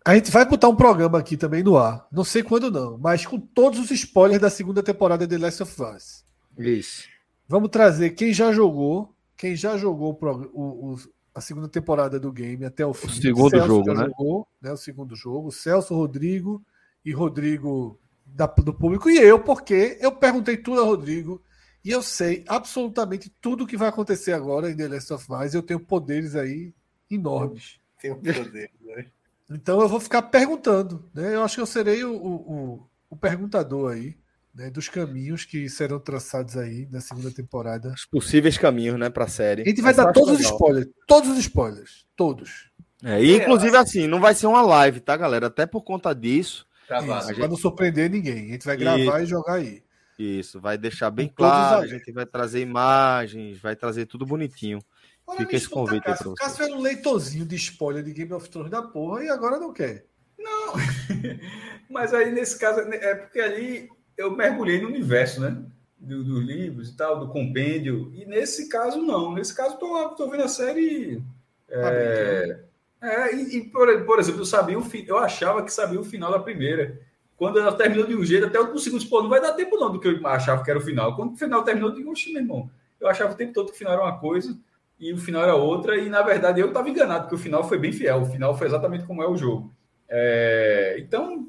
[0.04, 2.06] a gente vai botar um programa aqui também no ar.
[2.12, 5.82] Não sei quando não, mas com todos os spoilers da segunda temporada de Last of
[5.82, 6.24] Us.
[6.58, 7.08] Isso.
[7.48, 10.18] Vamos trazer quem já jogou, quem já jogou
[10.52, 10.96] o, o,
[11.34, 13.06] a segunda temporada do game até o fim.
[13.06, 14.04] O segundo Celso jogo, né?
[14.04, 14.72] Jogou, né?
[14.72, 15.50] O segundo jogo.
[15.50, 16.62] Celso, Rodrigo
[17.02, 21.42] e Rodrigo da, do público e eu, porque eu perguntei tudo a Rodrigo
[21.82, 25.54] e eu sei absolutamente tudo o que vai acontecer agora em The Last of Us.
[25.54, 26.74] Eu tenho poderes aí
[27.10, 27.78] enormes.
[28.00, 29.06] Tenho poderes, né?
[29.50, 31.08] Então eu vou ficar perguntando.
[31.14, 31.34] Né?
[31.34, 34.16] Eu acho que eu serei o, o, o perguntador aí.
[34.54, 37.92] Né, dos caminhos que serão traçados aí na segunda temporada.
[37.92, 39.62] Os possíveis caminhos, né, para a série.
[39.62, 42.70] A gente vai dar todos os spoilers, todos os spoilers, todos.
[43.02, 45.48] É, e inclusive assim, não vai ser uma live, tá, galera?
[45.48, 47.38] Até por conta disso, Isso, gente...
[47.38, 48.50] para não surpreender ninguém.
[48.50, 49.82] A gente vai gravar e, e jogar aí.
[50.18, 54.78] Isso, vai deixar bem claro, a gente vai trazer imagens, vai trazer tudo bonitinho.
[55.26, 56.34] Olha, Fica esse convite aí pra você.
[56.34, 59.72] Cássio era um leitorzinho de spoiler de Game of Thrones da porra e agora não
[59.72, 60.06] quer.
[60.38, 60.74] Não,
[61.88, 65.56] mas aí nesse caso, é porque ali eu mergulhei no universo, né?
[65.98, 68.12] Do, dos livros e tal, do compêndio.
[68.14, 69.32] E nesse caso, não.
[69.32, 71.22] Nesse caso, tô, tô vendo a série.
[71.68, 72.60] É,
[73.00, 76.30] é e, e por, por, exemplo, eu sabia o eu achava que sabia o final
[76.30, 77.00] da primeira.
[77.36, 79.90] Quando ela terminou de um jeito, até o segundo, pô, não vai dar tempo não
[79.90, 81.16] do que eu achava que era o final.
[81.16, 82.70] Quando o final terminou, eu digo, oxe, meu irmão,
[83.00, 84.56] eu achava o tempo todo que o final era uma coisa
[84.98, 87.78] e o final era outra, e na verdade eu estava enganado, porque o final foi
[87.78, 89.74] bem fiel, o final foi exatamente como é o jogo.
[90.08, 91.48] É, então,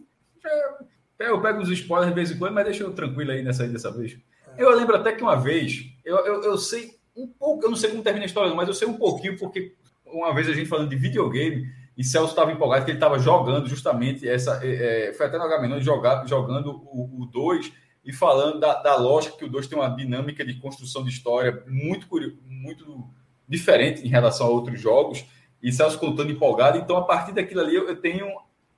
[1.19, 3.67] é, eu pego os spoilers de vez em quando, mas deixa eu tranquilo aí nessa
[3.67, 4.17] dessa vez.
[4.57, 7.91] Eu lembro até que uma vez, eu, eu, eu sei um pouco, eu não sei
[7.91, 9.73] como termina a história, mas eu sei um pouquinho, porque
[10.05, 11.65] uma vez a gente falando de videogame,
[11.97, 14.59] e Celso estava empolgado que ele estava jogando justamente essa.
[14.63, 17.71] É, é foi até no Agamenon jogado, jogando o 2
[18.03, 21.63] e falando da, da lógica que o 2 tem uma dinâmica de construção de história
[21.67, 22.07] muito,
[22.45, 23.09] muito
[23.47, 25.25] diferente em relação a outros jogos,
[25.61, 26.77] e Celso contando empolgado.
[26.77, 28.27] Então, a partir daquilo ali, eu tenho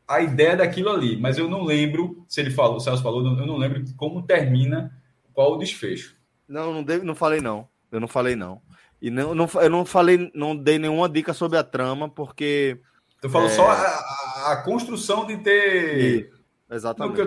[0.07, 3.45] a ideia daquilo ali, mas eu não lembro, se ele falou, o Celso falou, eu
[3.45, 4.91] não lembro como termina,
[5.33, 6.15] qual o desfecho.
[6.47, 7.67] Não, não, dei, não falei não.
[7.91, 8.61] Eu não falei não.
[9.01, 12.79] E não, não, eu não falei, não dei nenhuma dica sobre a trama, porque.
[13.21, 13.51] Tu falou é...
[13.51, 15.99] só a, a, construção de ter.
[15.99, 16.29] E,
[16.73, 17.19] exatamente.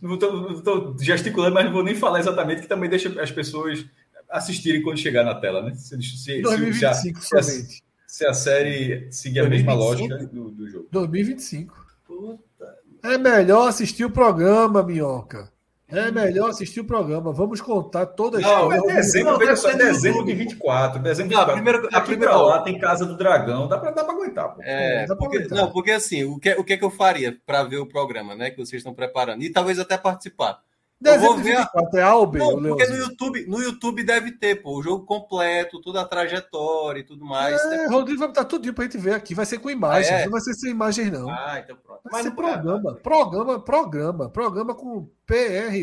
[0.00, 3.84] Não estou gesticulando, mas não vou nem falar exatamente, que também deixa as pessoas
[4.30, 5.74] assistirem quando chegar na tela, né?
[5.74, 7.82] Se, se, 2025 se, somente.
[8.06, 9.48] Se a série seguir a 2025?
[9.48, 10.88] mesma lógica do, do jogo.
[10.90, 11.86] 2025.
[12.06, 12.78] Puta.
[13.02, 15.52] É melhor assistir o programa, Minhoca.
[15.90, 17.32] É melhor assistir o programa.
[17.32, 18.92] Vamos contar toda a não, história.
[18.92, 21.00] É dezembro, veja só, dezembro de 24.
[21.00, 21.46] Dezembro de 24.
[21.46, 23.66] Não, primeiro, a primeira lá tem Casa do Dragão.
[23.66, 24.54] Dá para dá pra aguentar.
[24.54, 24.62] Pô.
[24.62, 25.58] É, dá porque, aguentar.
[25.58, 28.34] Não, porque assim, o que, o que, é que eu faria para ver o programa,
[28.34, 28.50] né?
[28.50, 29.42] Que vocês estão preparando?
[29.42, 30.60] E talvez até participar.
[31.00, 34.82] Dezembro de 24 é Alber, não, porque no YouTube, no YouTube deve ter, pô, o
[34.82, 37.54] jogo completo, toda a trajetória e tudo mais.
[37.64, 39.32] É, Rodrigo vai botar tudo pra gente ver aqui.
[39.32, 40.24] Vai ser com imagens, ah, é?
[40.24, 41.30] não vai ser sem imagens, não.
[41.30, 42.00] Ah, então pronto.
[42.02, 42.94] Vai Mas ser programa, é.
[43.00, 45.76] programa, programa, programa com P-R-O-G-R-A-M-A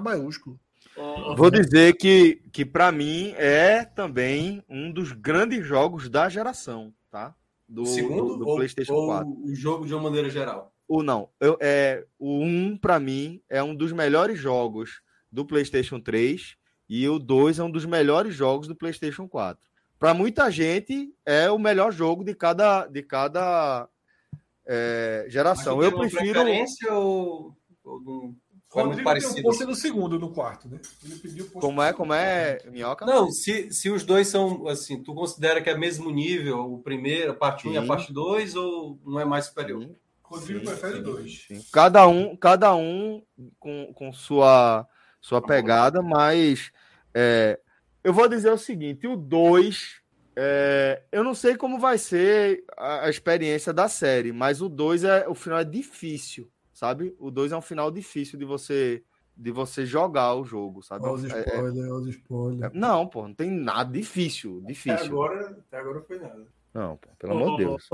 [0.00, 0.58] maiúsculo.
[1.36, 7.34] Vou dizer que, que para mim é também um dos grandes jogos da geração, tá?
[7.68, 9.30] Do, Segundo, do, do ou, PlayStation ou 4.
[9.30, 10.71] O jogo de uma maneira geral.
[10.94, 15.00] O não, eu, é, o 1 para mim é um dos melhores jogos
[15.32, 16.54] do PlayStation 3
[16.86, 19.66] e o 2 é um dos melhores jogos do PlayStation 4.
[19.98, 23.88] Para muita gente é o melhor jogo de cada de cada
[24.66, 25.82] é, geração.
[25.82, 26.42] Eu prefiro
[26.90, 28.34] ou, ou
[28.68, 29.34] Rodrigo parecido.
[29.36, 30.78] tem um posto no segundo, no quarto, né?
[31.02, 33.06] Ele pediu como é, como é, Minhoca?
[33.06, 37.32] Não, se, se os dois são, assim, tu considera que é mesmo nível, o primeiro,
[37.32, 39.82] a parte 1 e a parte 2, ou não é mais superior?
[39.82, 39.96] Sim.
[40.32, 41.44] Rodrigo sim, prefere sim, dois.
[41.46, 41.62] Sim.
[41.72, 43.22] Cada um, cada um
[43.58, 44.86] com, com sua,
[45.20, 46.72] sua pegada, mas
[47.14, 47.60] é,
[48.02, 50.00] eu vou dizer o seguinte: o 2,
[50.36, 55.04] é, eu não sei como vai ser a, a experiência da série, mas o 2
[55.04, 57.14] é o final é difícil, sabe?
[57.18, 59.02] O 2 é um final difícil de você
[59.34, 61.06] de você jogar o jogo, sabe?
[61.06, 62.62] Olha os spoilers, é, os spoilers.
[62.62, 64.92] É, não, pô, não tem nada difícil, difícil.
[64.94, 66.46] Até agora, até agora foi nada.
[66.74, 67.88] Não, pô, pelo oh, amor de Deus.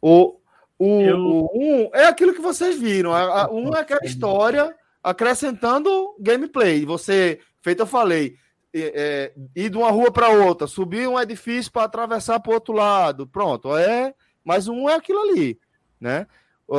[0.00, 0.40] O,
[0.82, 1.18] o, eu...
[1.18, 3.12] o um é aquilo que vocês viram.
[3.12, 6.84] A, a, um é aquela história acrescentando gameplay.
[6.84, 8.36] Você, feito eu falei,
[8.74, 12.74] é, ir de uma rua para outra, subir um edifício para atravessar para o outro
[12.74, 13.26] lado.
[13.28, 14.12] Pronto, é.
[14.44, 15.58] Mas um é aquilo ali,
[16.00, 16.26] né?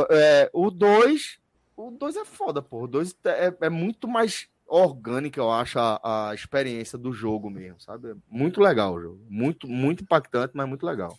[0.10, 1.40] É, o dois,
[1.78, 2.84] o dois é foda, pô.
[2.84, 7.80] O dois é, é muito mais orgânica, eu acho, a, a, experiência do jogo mesmo,
[7.80, 8.10] sabe?
[8.10, 9.26] É muito legal o jogo.
[9.30, 11.18] Muito, muito impactante, mas muito legal.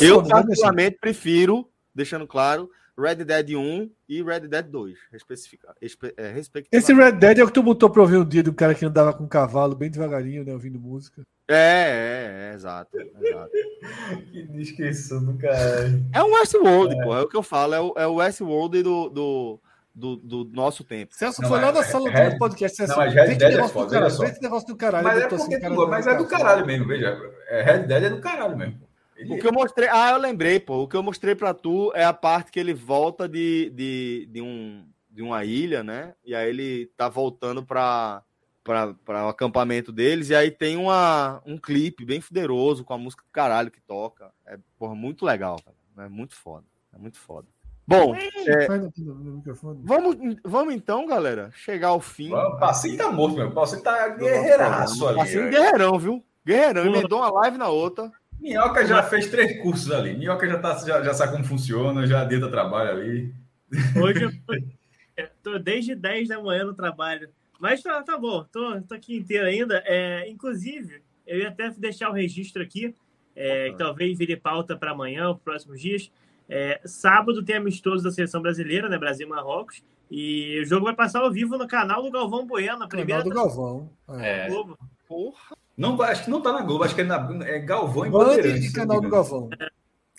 [0.00, 6.34] Eu, particularmente, prefiro deixando claro, Red Dead 1 e Red Dead 2, especificar, é,
[6.70, 8.84] Esse Red Dead é o que tu botou pra ouvir o dia do cara que
[8.84, 11.22] andava com um cavalo bem devagarinho, né, ouvindo música.
[11.48, 13.50] É, é, é exato, exato.
[14.32, 16.04] que descrição do caralho.
[16.12, 17.04] É um Westworld, é.
[17.04, 19.60] pô, é o que eu falo, é o, é o Westworld do, do,
[19.94, 21.14] do, do nosso tempo.
[21.14, 22.86] Celso não, foi lá na sala do podcast.
[22.86, 25.04] Não, mas Red Dead é foda, cara, Esse negócio do caralho.
[25.04, 27.18] Mas, é, porque, assim, mas é do caralho mesmo, veja.
[27.48, 28.86] É, Red Dead é do caralho mesmo.
[29.16, 29.34] Ele...
[29.34, 29.88] O que eu mostrei.
[29.88, 30.82] Ah, eu lembrei, pô.
[30.82, 34.42] O que eu mostrei pra tu é a parte que ele volta de, de, de,
[34.42, 36.14] um, de uma ilha, né?
[36.24, 38.22] E aí ele tá voltando pra,
[38.62, 40.28] pra, pra o acampamento deles.
[40.28, 44.30] E aí tem uma, um clipe bem fuderoso com a música do caralho que toca.
[44.46, 46.06] É, porra, muito legal, cara.
[46.06, 46.66] É muito foda.
[46.94, 47.48] É muito foda.
[47.88, 48.66] Bom, é,
[49.84, 52.32] vamos, vamos então, galera, chegar ao fim.
[52.32, 53.46] O Passinho tá morto, meu.
[53.46, 55.18] O Passinho tá guerreiraço ali.
[55.18, 56.24] Passinho guerreirão, viu?
[56.44, 56.84] Guerreirão.
[56.84, 58.10] Emendou uma live na outra.
[58.40, 60.16] Minhoca já fez três cursos ali.
[60.16, 63.34] Minhoca já, tá, já, já sabe como funciona, já dentro trabalho ali.
[64.00, 64.32] Hoje eu
[65.42, 67.28] tô, tô, desde 10 da manhã no trabalho.
[67.58, 69.82] Mas tá, tá bom, tô, tô aqui inteiro ainda.
[69.86, 72.94] É, inclusive, eu ia até deixar o registro aqui,
[73.34, 76.10] é, que talvez vire pauta para amanhã, os próximos dias.
[76.48, 78.98] É, sábado tem amistoso da seleção brasileira, né?
[78.98, 79.82] Brasil e Marrocos.
[80.08, 83.22] E o jogo vai passar ao vivo no canal do Galvão Bueno, a primeira.
[83.24, 83.90] Canal do Galvão.
[84.20, 84.48] É.
[85.08, 85.56] Porra.
[85.76, 88.40] Não, acho que não tá na Globo, acho que é, na, é Galvão e Band
[88.40, 89.50] e canal do Galvão.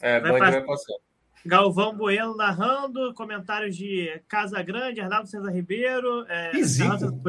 [0.01, 0.93] É, vai, vai passar.
[1.45, 6.25] Galvão Bueno narrando, comentários de Casa Grande, Arnaldo César Ribeiro.
[6.27, 7.21] É, e Zico.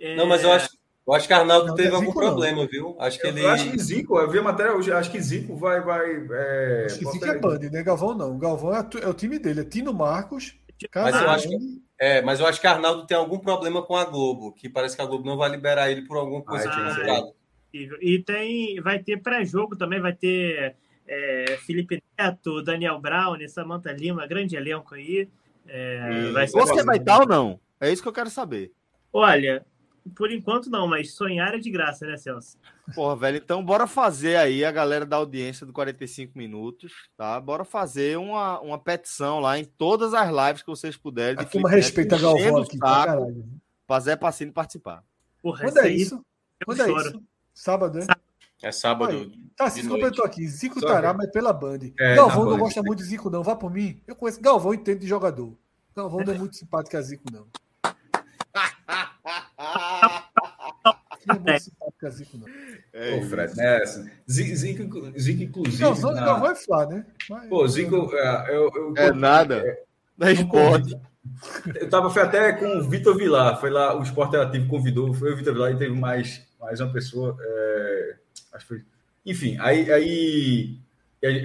[0.00, 0.16] É...
[0.16, 0.70] Não, mas eu acho,
[1.06, 2.68] eu acho que Arnaldo não, teve algum Zico, problema, não.
[2.68, 2.96] viu?
[2.98, 3.42] Acho que eu, ele.
[3.42, 5.80] Eu acho que Zico, eu vi a matéria hoje, acho que Zico vai.
[5.82, 6.84] vai é...
[6.86, 7.82] Acho que Zico é Band, né?
[7.82, 8.38] Galvão não.
[8.38, 10.58] Galvão é, é, o time dele, é Tino Marcos.
[10.94, 14.04] Mas eu acho que é, mas eu acho que Arnaldo tem algum problema com a
[14.04, 17.32] Globo, que parece que a Globo não vai liberar ele por alguma coisa ah,
[17.72, 20.74] E tem, vai ter pré-jogo também, vai ter
[21.06, 25.28] é, Felipe Neto, Daniel Brown, Samantha Lima, grande elenco aí.
[25.66, 27.60] É, vai Você vai estar ou não?
[27.80, 28.72] É isso que eu quero saber.
[29.12, 29.64] Olha,
[30.14, 32.58] por enquanto não, mas sonhar é de graça, né, Celso?
[32.94, 37.40] Porra, velho, então bora fazer aí a galera da audiência do 45 minutos, tá?
[37.40, 41.40] Bora fazer uma, uma petição lá em todas as lives que vocês puderem.
[41.40, 43.44] A turma respeita Galvão aqui, tá, caralho.
[43.86, 45.02] Fazer Pacino participar.
[45.42, 46.24] Porra, Quando é isso?
[46.64, 47.22] Quando é isso?
[47.54, 48.06] Sábado, né?
[48.62, 49.12] É sábado.
[49.12, 50.46] Aí, tá, se completou aqui.
[50.48, 51.80] Zico Só Tará, mas pela Band.
[51.98, 53.42] É, Galvão não gosta muito de Zico, não.
[53.42, 54.00] Vá por mim.
[54.06, 55.54] Eu conheço Galvão e entendo de jogador.
[55.94, 57.46] Galvão não é muito simpático a Zico, não.
[61.26, 62.46] Não é simpática Zico, não.
[62.92, 63.76] É, Pô, Fred, né?
[63.76, 65.82] Assim, Zico, Zico, inclusive.
[65.82, 66.34] Não, na...
[66.34, 67.06] vai falar, né?
[67.28, 69.56] Mas, Pô, Zico, é, eu, eu, é nada.
[70.20, 70.98] É, responde.
[71.74, 75.32] Eu tava foi até com o Vitor Vilar, foi lá, o Esporte Ativo convidou, foi
[75.32, 77.36] o Vitor Vilar e teve mais, mais uma pessoa.
[77.40, 78.16] É,
[78.52, 78.84] acho que foi.
[79.24, 80.78] Enfim, aí, aí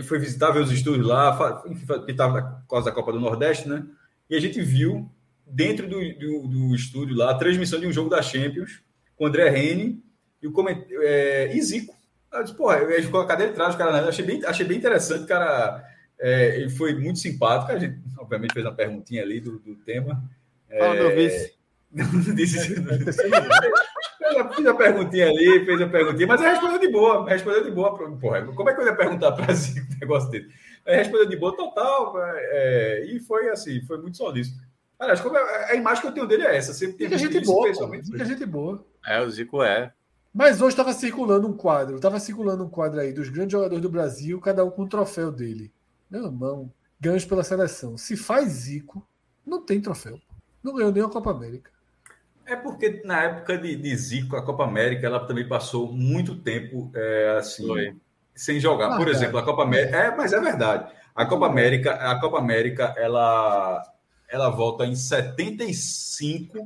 [0.04, 1.64] foi visitar, ver os estúdios lá,
[2.06, 3.86] que estava por causa da Copa do Nordeste, né?
[4.30, 5.10] E a gente viu
[5.48, 8.82] dentro do, do, do, estúdio lá a transmissão de um jogo da Champions
[9.20, 10.02] com o André Rene
[10.42, 10.86] e o coment...
[10.90, 11.94] é, e Zico.
[12.32, 15.26] Eu disse, porra, eu ia colocar dele atrás, o cara, achei bem, achei bem interessante,
[15.26, 15.84] cara.
[16.18, 17.72] É, ele foi muito simpático.
[17.72, 20.24] A gente, obviamente, fez uma perguntinha ali do, do tema.
[20.70, 21.54] Fala, é, meu vice.
[21.92, 22.76] Não, disse
[24.56, 27.98] Fiz a perguntinha ali, fez a perguntinha, mas ele respondeu de boa, respondeu de boa.
[28.18, 30.50] Porra, como é que eu ia perguntar para Zico um negócio dele?
[30.86, 34.69] Ele respondeu de boa total, é, e foi assim, foi muito solícito.
[35.00, 36.74] Aliás, como a imagem que eu tenho dele é essa.
[36.74, 38.26] Sempre tem gente boa, pessoalmente.
[38.26, 38.86] gente boa.
[39.06, 39.94] É, o Zico é.
[40.34, 43.90] Mas hoje estava circulando um quadro, estava circulando um quadro aí dos grandes jogadores do
[43.90, 45.72] Brasil, cada um com um troféu dele.
[46.10, 47.98] Meu irmão, ganhos pela seleção.
[47.98, 49.06] Se faz Zico,
[49.46, 50.20] não tem troféu.
[50.62, 51.72] Não ganhou nem a Copa América.
[52.46, 56.92] É porque na época de, de Zico, a Copa América, ela também passou muito tempo
[56.96, 57.96] é, assim, Foi.
[58.36, 58.94] sem jogar.
[58.94, 59.96] Ah, Por exemplo, a Copa América.
[59.96, 60.92] É, mas é verdade.
[61.16, 63.84] A Copa América, a Copa América, ela,
[64.30, 66.58] ela volta em 75.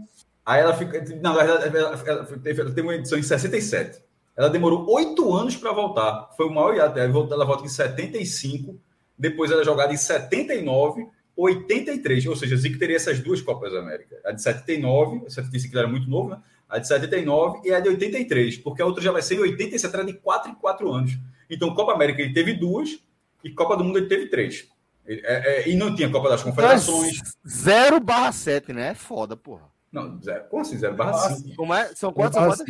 [0.45, 0.99] Aí ela fica.
[1.21, 4.01] Na verdade, ela, ela, ela teve uma edição em 67.
[4.35, 6.29] Ela demorou oito anos para voltar.
[6.35, 6.99] Foi o maior hiato.
[6.99, 8.79] Ela volta, em 75.
[9.17, 14.19] Depois ela é jogada em 79 83, ou seja, Zico teria essas duas Copas América.
[14.23, 16.39] A de 79, a 75 era muito novo, né?
[16.69, 19.93] A de 79 e a de 83, porque a outra já vai ser em 87,
[19.93, 21.17] era de 4 em 4 anos.
[21.49, 22.99] Então, Copa América ele teve duas
[23.43, 24.67] e Copa do Mundo ele teve três.
[25.05, 27.21] É, é, e não tinha Copa das Confederações.
[27.47, 28.89] 0 barra 7, né?
[28.89, 29.63] É foda, porra.
[29.91, 30.45] Não, zero.
[30.49, 30.77] Como assim?
[30.77, 31.55] 0 barra 5.
[31.55, 31.93] Como é?
[31.93, 32.63] São quantas?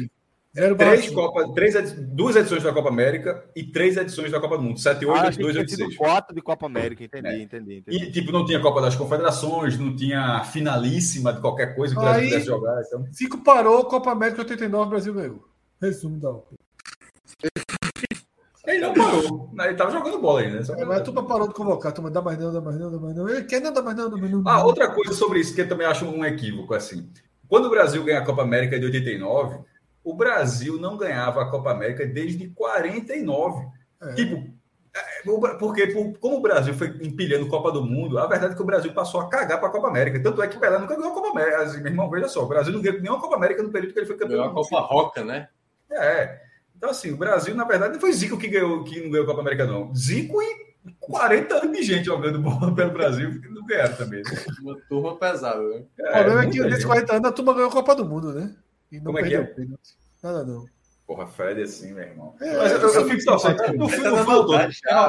[0.55, 4.63] Zero três Copa, três, duas edições da Copa América e três edições da Copa do
[4.63, 4.79] Mundo.
[4.79, 5.97] 7 e 8, ah, 2, 8 6.
[5.97, 7.41] quatro de Copa América, entendi, é.
[7.41, 11.95] entendi, entendi, E, tipo, não tinha Copa das Confederações, não tinha finalíssima de qualquer coisa
[11.95, 12.83] que o Brasil pudesse jogar.
[12.85, 13.07] Então...
[13.11, 15.43] Fico parou, Copa América 89, Brasil ganhou.
[15.81, 16.29] Resumo da
[18.65, 19.49] Ele não parou.
[19.59, 20.59] Ele tava jogando bola ainda.
[20.61, 20.81] Né?
[20.81, 21.91] É, mas a turma parou de convocar.
[21.91, 23.29] A turma dá mais não, dá mais não, dá mais não.
[23.29, 24.43] Ele quer não, dá mais não, dá mais não.
[24.45, 27.09] Ah, outra coisa sobre isso que eu também acho um equívoco, assim.
[27.47, 29.59] Quando o Brasil ganha a Copa América de 89,
[30.03, 33.67] o Brasil não ganhava a Copa América desde 49.
[34.01, 34.13] É.
[34.13, 34.53] Tipo,
[34.95, 35.87] é, porque
[36.19, 39.19] como o Brasil foi empilhando Copa do Mundo, a verdade é que o Brasil passou
[39.19, 40.21] a cagar para a Copa América.
[40.21, 41.63] Tanto é que Pelé nunca ganhou a Copa América.
[41.63, 43.99] Assim, meu irmão, veja só, o Brasil não ganhou nenhuma Copa América no período que
[43.99, 44.37] ele foi campeão.
[44.37, 45.49] Ganhou a Copa Roca, né?
[45.91, 46.42] É.
[46.83, 49.27] Então, assim, o Brasil, na verdade, não foi Zico que, ganhou, que não ganhou a
[49.27, 49.95] Copa América, não.
[49.95, 54.21] Zico e 40 anos de gente jogando bola pelo Brasil que não ganharam também.
[54.21, 54.31] Né?
[54.61, 55.83] Uma turma pesada, né?
[55.97, 58.33] É, o problema é que nesses 40 anos a turma ganhou a Copa do Mundo,
[58.33, 58.53] né?
[58.91, 59.55] E não Como é que é?
[60.21, 60.65] Nada não.
[61.07, 62.35] Porra, Fred é assim, meu irmão.
[62.41, 63.77] É, Mas eu, eu, eu fico torcendo.
[63.77, 64.01] No fim,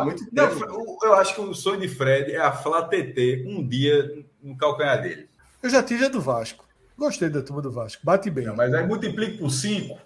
[0.04, 4.24] muito não, eu acho que o sonho de Fred é a Flá TT um dia
[4.40, 5.28] no calcanhar dele.
[5.60, 6.64] Eu já tive a do Vasco.
[6.96, 8.00] Gostei da turma do Vasco.
[8.04, 8.46] Bate bem.
[8.46, 9.98] Não, mas aí multiplica por 5.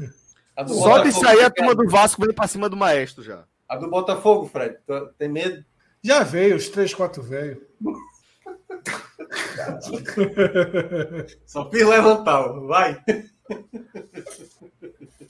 [0.68, 3.44] Só de sair a turma do Vasco veio pra cima do maestro já.
[3.68, 4.76] A do Botafogo, Fred,
[5.18, 5.64] tem medo?
[6.02, 7.66] Já veio, os 3, 4 veio.
[11.44, 13.02] Só fiz levantar, vai.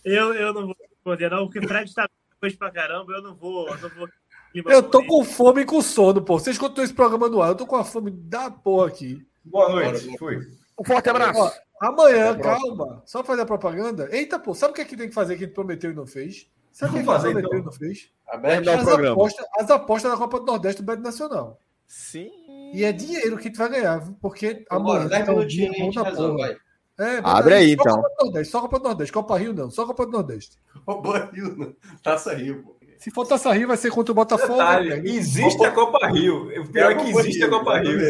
[0.05, 2.09] Eu, eu não vou responder, não, porque o Fred está
[2.41, 3.69] coisa pra caramba, eu não vou.
[3.69, 4.09] Eu, não vou...
[4.55, 6.39] eu tô com fome e com sono, pô.
[6.39, 9.27] Vocês continuam esse programa no ar, eu tô com a fome da porra aqui.
[9.45, 10.41] Boa noite, fui.
[10.79, 11.59] Um forte abraço.
[11.81, 14.09] Amanhã, calma, só fazer a propaganda.
[14.11, 15.95] Eita, pô, sabe o que, é que tem que fazer que a gente prometeu e
[15.95, 16.51] não fez?
[16.73, 17.61] Sabe o que, é que fazer, prometeu então?
[17.61, 18.11] e não fez?
[18.27, 21.61] Aberto as, apostas, as apostas da Copa do Nordeste do Beto Nacional.
[21.87, 22.31] Sim.
[22.73, 26.57] E é dinheiro que tu vai ganhar, porque amanhã tá um dia bom da porra.
[26.99, 27.97] É, Abre aí, só então.
[27.97, 29.13] Copa do Nordeste, só Copa do Nordeste.
[29.13, 30.59] Copa Rio não, só Copa do Nordeste.
[30.85, 31.77] Copa Rio não.
[32.03, 32.77] Taça Rio, pô.
[32.99, 34.55] Se for Taça Rio, vai ser contra o Botafogo.
[34.55, 35.03] Detalhe, né?
[35.05, 35.69] existe Copa...
[35.69, 36.61] a Copa Rio.
[36.61, 38.01] O pior é, que existe Rio, a Copa Rio.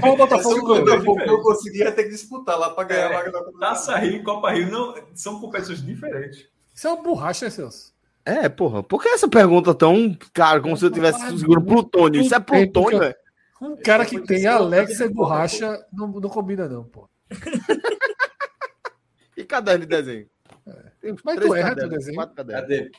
[0.00, 3.18] Só o Botafogo, o Botafogo eu conseguia ter que disputar lá para ganhar é, a
[3.18, 6.46] vaga da Copa Taça Rio e Copa Rio não, são competições diferentes.
[6.74, 7.92] Isso é uma borracha, Celso.
[8.24, 8.82] É, porra.
[8.82, 12.20] Por que essa pergunta tão, cara, como se eu tivesse seguro plutônio?
[12.20, 13.14] Isso é plutônio, velho?
[13.60, 17.08] Um cara que tem Alexa e borracha não, não combina, não, pô.
[19.36, 20.26] e caderno de desenho?
[20.66, 21.14] É.
[21.24, 22.28] Mas tu erra teu desenho.
[22.34, 22.90] Cadê?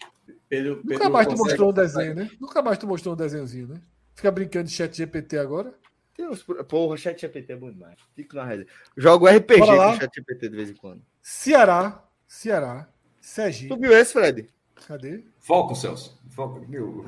[0.50, 2.32] Pedro, Pedro Nunca mais tu mostrou um desenho, né?
[2.42, 3.82] Nunca mais tu mostrou um desenhozinho, né?
[4.16, 5.74] Fica brincando de chat GPT agora.
[6.20, 6.44] Uns...
[6.44, 7.96] Porra, chat GPT é bom demais.
[8.16, 8.68] Fico na rede.
[8.98, 11.02] Jogo RPG com chat GPT de vez em quando.
[11.22, 12.04] Ceará.
[12.28, 12.90] Ceará.
[13.22, 13.74] Sergipe.
[13.74, 14.50] Tu viu esse, Fred?
[14.88, 15.24] Cadê?
[15.40, 16.20] Foco, Celso.
[16.30, 16.66] Foco.
[16.68, 17.06] Meu.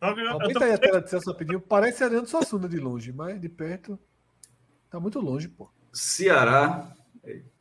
[0.00, 1.60] Aumenta aí a tela de Celso rapidinho.
[1.60, 3.98] Parece Ariano Suassuna de longe, mas de perto
[4.88, 5.68] tá muito longe, pô.
[5.92, 6.94] Ceará.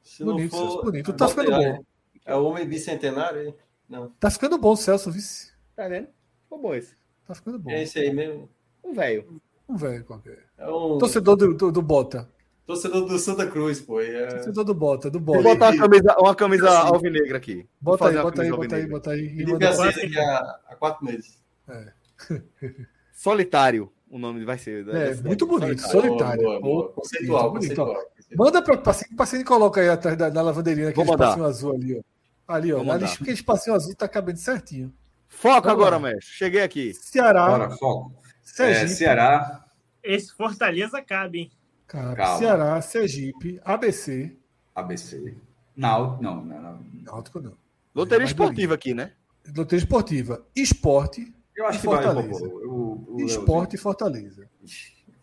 [0.02, 0.58] Se bonito, for...
[0.58, 1.14] Celso, bonito.
[1.14, 1.84] Tá ficando bom.
[2.26, 3.56] É o homem bicentenário, hein?
[3.90, 4.10] Não.
[4.20, 5.52] Tá ficando bom o Celso, vice.
[5.76, 6.08] Tá vendo?
[6.44, 6.96] Ficou bom esse.
[7.28, 7.72] Tá ficando bom.
[7.72, 8.50] É esse aí mesmo.
[8.84, 9.42] Um velho.
[9.68, 10.46] Um velho qualquer.
[10.58, 10.98] É um...
[10.98, 12.30] Torcedor do, do, do Bota.
[12.66, 14.00] Torcedor do Santa Cruz, pô.
[14.02, 14.28] É...
[14.28, 15.42] Torcedor do Bota, do Bota.
[15.42, 16.94] Vou botar uma camisa, uma camisa assim.
[16.94, 17.68] alvinegra aqui.
[17.80, 19.26] Bota aí, bota aí, bota aí, bota aí.
[19.26, 21.42] Ele daqui a, há quatro meses.
[21.68, 21.94] É.
[23.14, 24.88] Solitário, o nome vai ser.
[24.90, 26.44] É, muito bonito, solitário.
[26.44, 26.92] Boa, boa, boa.
[26.94, 27.96] Conceitual, conceitual.
[28.36, 28.78] Manda para o
[29.16, 32.13] passinho e coloca aí atrás da, da lavanderia, aquele espacinho azul ali, ó.
[32.48, 32.80] Ali, ó.
[32.92, 34.94] Ali, aquele espacinho azul tá cabendo certinho.
[35.28, 36.10] Foca agora, lá.
[36.10, 36.34] mestre.
[36.34, 36.94] Cheguei aqui.
[36.94, 37.48] Ceará.
[37.48, 38.14] Bora, foco.
[38.60, 39.66] É, Ceará.
[40.04, 41.52] Esse Fortaleza cabe, hein?
[41.88, 42.38] Cabe.
[42.38, 44.36] Ceará, Sergipe, ABC.
[44.76, 45.36] ABC.
[45.76, 46.86] Náutico, não, não, não.
[47.04, 47.58] Náutico não.
[47.96, 49.14] Loteria esportiva aqui, né?
[49.56, 50.46] Loteria esportiva.
[50.56, 51.34] Esporte.
[51.56, 52.40] Eu acho que Fortaleza.
[52.40, 54.50] vai, o, o, Esporte e Fortaleza.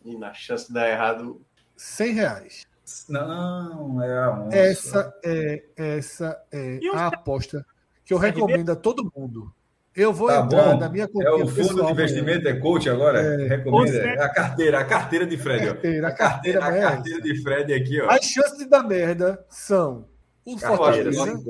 [0.04, 1.44] E na chance de dar errado.
[1.76, 2.66] 100 reais.
[3.08, 4.56] Não, é a onça.
[4.56, 7.64] Essa é, essa é a aposta
[8.04, 9.52] que eu recomendo a todo mundo.
[9.94, 10.78] Eu vou tá entrar bom.
[10.78, 11.28] na minha conta.
[11.28, 13.20] É o fundo de investimento, é coach agora?
[13.20, 13.98] É, Recomenda.
[13.98, 15.66] É a carteira, a carteira de Fred.
[15.66, 18.08] Carteira, a carteira, a carteira, é de Fred aqui, ó.
[18.08, 20.06] As chances de dar merda são
[20.44, 21.40] o Fortaleza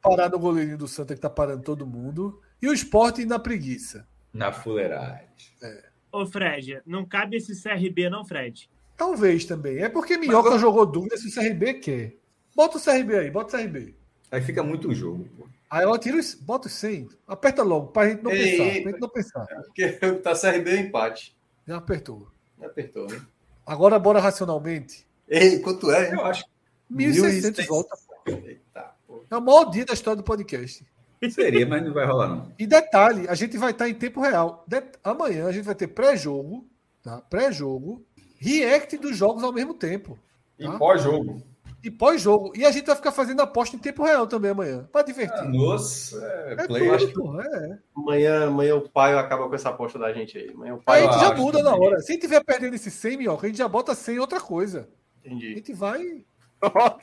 [0.00, 4.06] parar no goleirinho do Santa que tá parando todo mundo e o esporte na preguiça.
[4.32, 5.28] Na fuleiragem.
[5.62, 5.84] É.
[6.10, 8.68] Ô, Fred, não cabe esse CRB, não, Fred?
[8.98, 9.78] Talvez também.
[9.78, 10.58] É porque Minhoca eu...
[10.58, 12.16] jogou dúvida se o CRB quer.
[12.54, 13.94] Bota o CRB aí, bota o CRB.
[14.32, 15.46] Aí fica muito jogo, pô.
[15.70, 18.64] Aí ela tira, bota os 100, aperta logo, pra gente não ei, pensar.
[18.64, 19.46] Ei, pra gente não pensar.
[19.46, 19.88] Porque
[20.22, 21.36] tá CRB é empate.
[21.66, 22.28] Já apertou.
[22.58, 23.20] Já apertou, né?
[23.64, 25.06] Agora bora racionalmente.
[25.28, 26.12] Ei, quanto é?
[26.12, 26.44] Eu acho.
[26.90, 27.96] 1.600 volta.
[28.26, 29.24] Eita, pô.
[29.30, 30.84] É o maior dia da história do podcast.
[31.30, 32.52] Seria, mas não vai rolar, não.
[32.58, 34.64] E detalhe, a gente vai estar em tempo real.
[34.66, 34.82] De...
[35.04, 36.66] Amanhã a gente vai ter pré-jogo,
[37.02, 37.20] tá?
[37.20, 38.04] Pré-jogo,
[38.38, 40.18] react dos jogos ao mesmo tempo.
[40.58, 40.74] Tá?
[40.74, 41.42] E pós-jogo.
[41.82, 42.52] E pós-jogo.
[42.56, 45.38] E a gente vai ficar fazendo aposta em tempo real também amanhã, para divertir.
[45.38, 46.98] Ah, nossa, é, é play.
[46.98, 47.78] Tudo, porra, é.
[47.96, 50.50] Amanhã, amanhã o pai acaba com essa aposta da gente aí.
[50.50, 52.00] Amanhã o pai aí a gente já muda na hora.
[52.00, 54.40] Se a gente tiver perdendo esse 100, minhoca, a gente já bota 100 em outra
[54.40, 54.88] coisa.
[55.24, 55.52] Entendi.
[55.52, 56.24] A gente vai.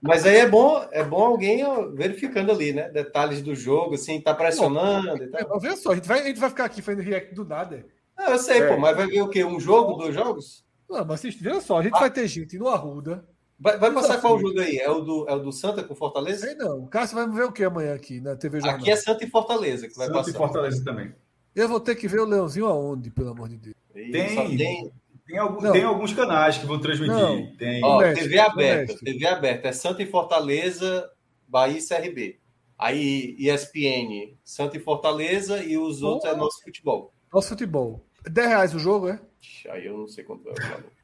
[0.00, 2.88] Mas aí é bom, é bom alguém verificando ali, né?
[2.90, 5.58] Detalhes do jogo, assim, tá pressionando e tal.
[5.60, 7.84] Olha só, a gente, vai, a gente vai ficar aqui fazendo react do nada.
[8.18, 8.68] Ah, eu sei, é.
[8.68, 9.44] pô, mas vai ver o quê?
[9.44, 10.64] Um jogo, dois jogos?
[10.90, 12.00] Não, mas veja só, a gente ah.
[12.00, 13.24] vai ter gente no Arruda.
[13.60, 14.78] Vai, vai passar qual jogo aí?
[14.78, 16.46] É o, do, é o do Santa com Fortaleza?
[16.46, 16.86] Sei não.
[16.86, 18.80] Cássio vai ver o que amanhã aqui na TV Jornal?
[18.80, 20.30] Aqui é Santa e Fortaleza que vai Santa passar.
[20.30, 21.12] e Fortaleza também.
[21.54, 23.74] Eu vou ter que ver o Leãozinho aonde, pelo amor de Deus.
[23.92, 24.92] Tem, tem,
[25.26, 27.16] tem, algum, tem alguns canais que vão transmitir.
[27.16, 27.56] Não.
[27.56, 27.84] Tem.
[27.84, 28.94] Ó, Mestre, TV aberta.
[29.04, 29.68] TV aberta.
[29.68, 31.10] É Santa e Fortaleza,
[31.48, 32.38] Bahia e CRB.
[32.78, 37.12] Aí ESPN, Santa e Fortaleza e os outros é nosso futebol.
[37.32, 38.07] Nosso futebol.
[38.28, 39.20] 10 reais o jogo, é?
[39.70, 40.98] Aí eu não sei quanto é o valor.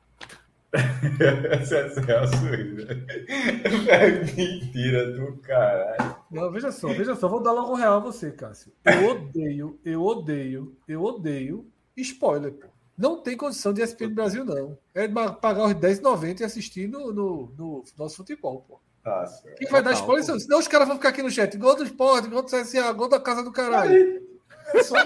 [3.89, 6.17] é mentira do caralho.
[6.31, 8.73] Não, veja só, veja só, vou dar logo um real a você, Cássio.
[8.85, 12.67] Eu odeio, eu odeio, eu odeio spoiler, pô.
[12.97, 14.79] Não tem condição de assistir no Brasil, não.
[14.95, 18.81] É pagar os R$10,90 e assistir no, no, no, nosso futebol, pô.
[19.05, 20.25] Nossa, Quem vai dar spoiler?
[20.25, 21.57] Senão os caras vão ficar aqui no chat.
[21.59, 24.23] Gol do esporte, gol do CSA, gol da casa do caralho.
[24.73, 24.97] É só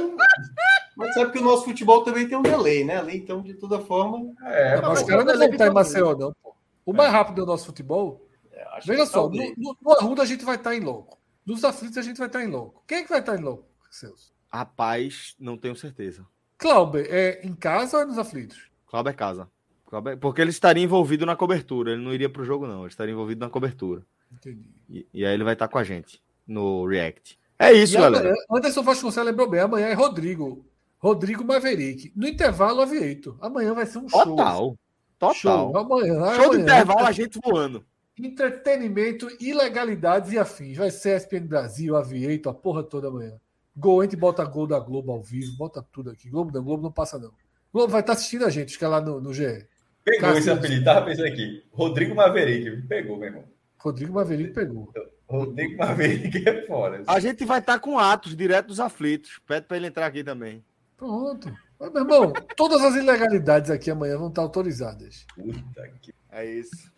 [0.99, 2.99] Mas sabe que o nosso futebol também tem um delay, né?
[2.99, 4.35] Ali, então, de toda forma.
[4.43, 6.35] É, mas os caras não vão estar em Maceió, não.
[6.43, 6.57] Pô.
[6.85, 8.27] O mais rápido do nosso futebol.
[8.51, 11.17] É, veja só, no, no, no Arruda a gente vai estar em louco.
[11.47, 12.83] Nos aflitos a gente vai estar em louco.
[12.85, 14.33] Quem é que vai estar em louco, Celso?
[14.53, 16.27] Rapaz, não tenho certeza.
[16.59, 18.69] Clauber, é em casa ou é nos aflitos?
[18.89, 19.49] Clauber é casa.
[20.21, 21.93] Porque ele estaria envolvido na cobertura.
[21.93, 22.81] Ele não iria para o jogo, não.
[22.81, 24.05] Ele estaria envolvido na cobertura.
[24.33, 24.69] Entendi.
[24.91, 27.39] E, e aí ele vai estar com a gente no React.
[27.57, 28.31] É isso, e galera.
[28.31, 29.61] Amanhã, Anderson Vasconcelos lembrou bem.
[29.61, 30.68] Amanhã é Rodrigo.
[30.99, 32.13] Rodrigo Maverick.
[32.15, 33.37] No intervalo, Aviator.
[33.41, 34.25] Amanhã vai ser um show.
[34.25, 34.77] Total.
[35.19, 35.35] Total.
[35.35, 36.63] Show, amanhã, show amanhã.
[36.63, 37.85] intervalo, a gente voando.
[38.19, 40.77] Entretenimento, ilegalidades e afins.
[40.77, 43.33] Vai ser ESPN Brasil, Aviator, a porra toda amanhã.
[43.77, 46.29] Gol, a gente bota gol da Globo ao vivo, bota tudo aqui.
[46.29, 47.33] Globo da Globo não passa, não.
[47.73, 49.67] Globo vai estar assistindo a gente, que é lá no, no GE.
[50.05, 51.63] Pegou Cássio, esse apelido, tava pensando aqui.
[51.71, 53.45] Rodrigo Maverick, pegou, meu irmão.
[53.77, 54.93] Rodrigo Maverick pegou.
[55.29, 57.03] Rodrigo Maverick é fora.
[57.07, 59.39] A gente vai estar com Atos, direto dos aflitos.
[59.47, 60.65] Pede para ele entrar aqui também.
[60.99, 61.51] Pronto.
[61.79, 65.25] Mas, meu irmão, todas as ilegalidades aqui amanhã vão estar autorizadas.
[65.35, 66.13] Puta que...
[66.31, 66.93] É isso.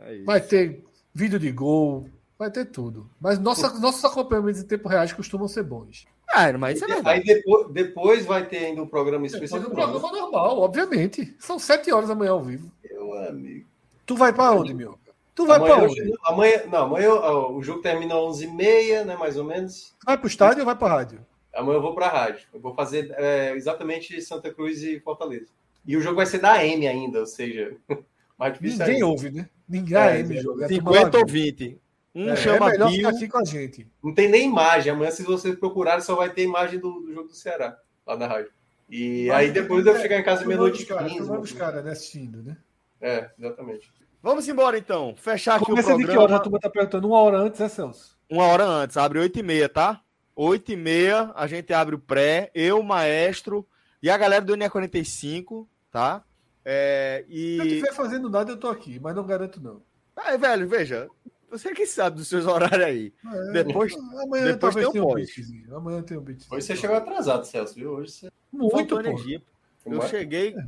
[0.00, 0.24] É isso.
[0.26, 3.10] Vai ter vídeo de gol, vai ter tudo.
[3.18, 6.06] Mas nossa, nossos acompanhamentos em tempo real costumam ser bons.
[6.28, 7.20] Ah, mas isso é verdade.
[7.20, 9.60] Aí depois, depois vai ter ainda um programa especial.
[9.60, 11.34] Depois um programa normal, obviamente.
[11.38, 12.70] São sete horas amanhã ao vivo.
[12.82, 13.66] Meu amigo.
[14.04, 14.98] Tu vai para onde, meu?
[15.34, 16.12] Tu vai para onde?
[16.24, 19.94] Amanhã, não, amanhã o jogo termina às 11h30, né, mais ou menos.
[20.04, 21.26] Vai para o estádio ou vai para a rádio?
[21.54, 22.46] Amanhã eu vou para a rádio.
[22.52, 25.46] Eu vou fazer é, exatamente Santa Cruz e Fortaleza.
[25.86, 27.76] E o jogo vai ser da AM ainda, ou seja,
[28.38, 29.48] Mais difícil Ninguém ouve, né?
[29.68, 30.68] Ninguém é, AM joga.
[30.68, 31.80] 50 ou 20.
[32.14, 33.08] Um é, chama é melhor Bill.
[33.08, 33.88] aqui com a gente.
[34.02, 34.92] Não tem nem imagem.
[34.92, 37.76] Amanhã, se vocês procurarem, só vai ter imagem do, do jogo do Ceará,
[38.06, 38.52] lá na rádio.
[38.88, 40.86] E Mas, aí depois é, eu chegar em casa meia-noite.
[41.20, 41.92] Vamos cara, né?
[41.92, 42.56] Assistindo, né?
[43.00, 43.92] É, exatamente.
[44.22, 45.14] Vamos embora então.
[45.16, 46.12] Fechar aqui Começa o programa.
[46.12, 46.36] de que hora?
[46.36, 48.16] A turma tá perguntando uma hora antes, é Celso?
[48.30, 50.00] Uma hora antes, abre 8 e meia, tá?
[50.36, 53.66] 8 e meia, a gente abre o pré, eu, maestro
[54.02, 56.24] e a galera do NE45, tá?
[56.64, 57.52] É, e...
[57.52, 59.82] Se não estiver fazendo nada, eu tô aqui, mas não garanto não.
[60.16, 61.08] Ah, velho, veja,
[61.50, 63.12] você que sabe dos seus horários aí.
[63.32, 65.30] É, depois, amanhã depois tem um beat.
[65.72, 66.46] Amanhã tem um beat.
[66.50, 67.92] Hoje você chegou atrasado, Celso, viu?
[67.92, 68.28] Hoje você...
[68.52, 69.42] Muito energia.
[69.86, 70.08] Eu é?
[70.08, 70.64] cheguei, é,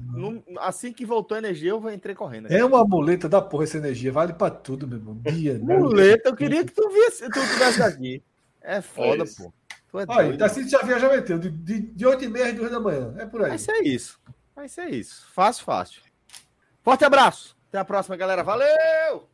[0.59, 2.53] assim que voltou a energia, eu entrei correndo.
[2.53, 5.19] É uma muleta da porra essa energia, vale pra tudo, meu irmão.
[5.23, 8.23] Dia, muleta, eu queria que tu visse, tu tivesse aqui.
[8.67, 9.53] É foda, é pô.
[9.89, 12.55] Tu é Olha, assim já via, já meteu, de, de, de 8 e meia às
[12.55, 13.15] 2 da manhã.
[13.17, 13.51] É por aí.
[13.51, 14.21] Vai ser isso.
[14.55, 15.25] Vai ser isso.
[15.33, 16.03] Fácil, fácil.
[16.83, 17.57] Forte abraço.
[17.69, 18.43] Até a próxima, galera.
[18.43, 19.29] Valeu!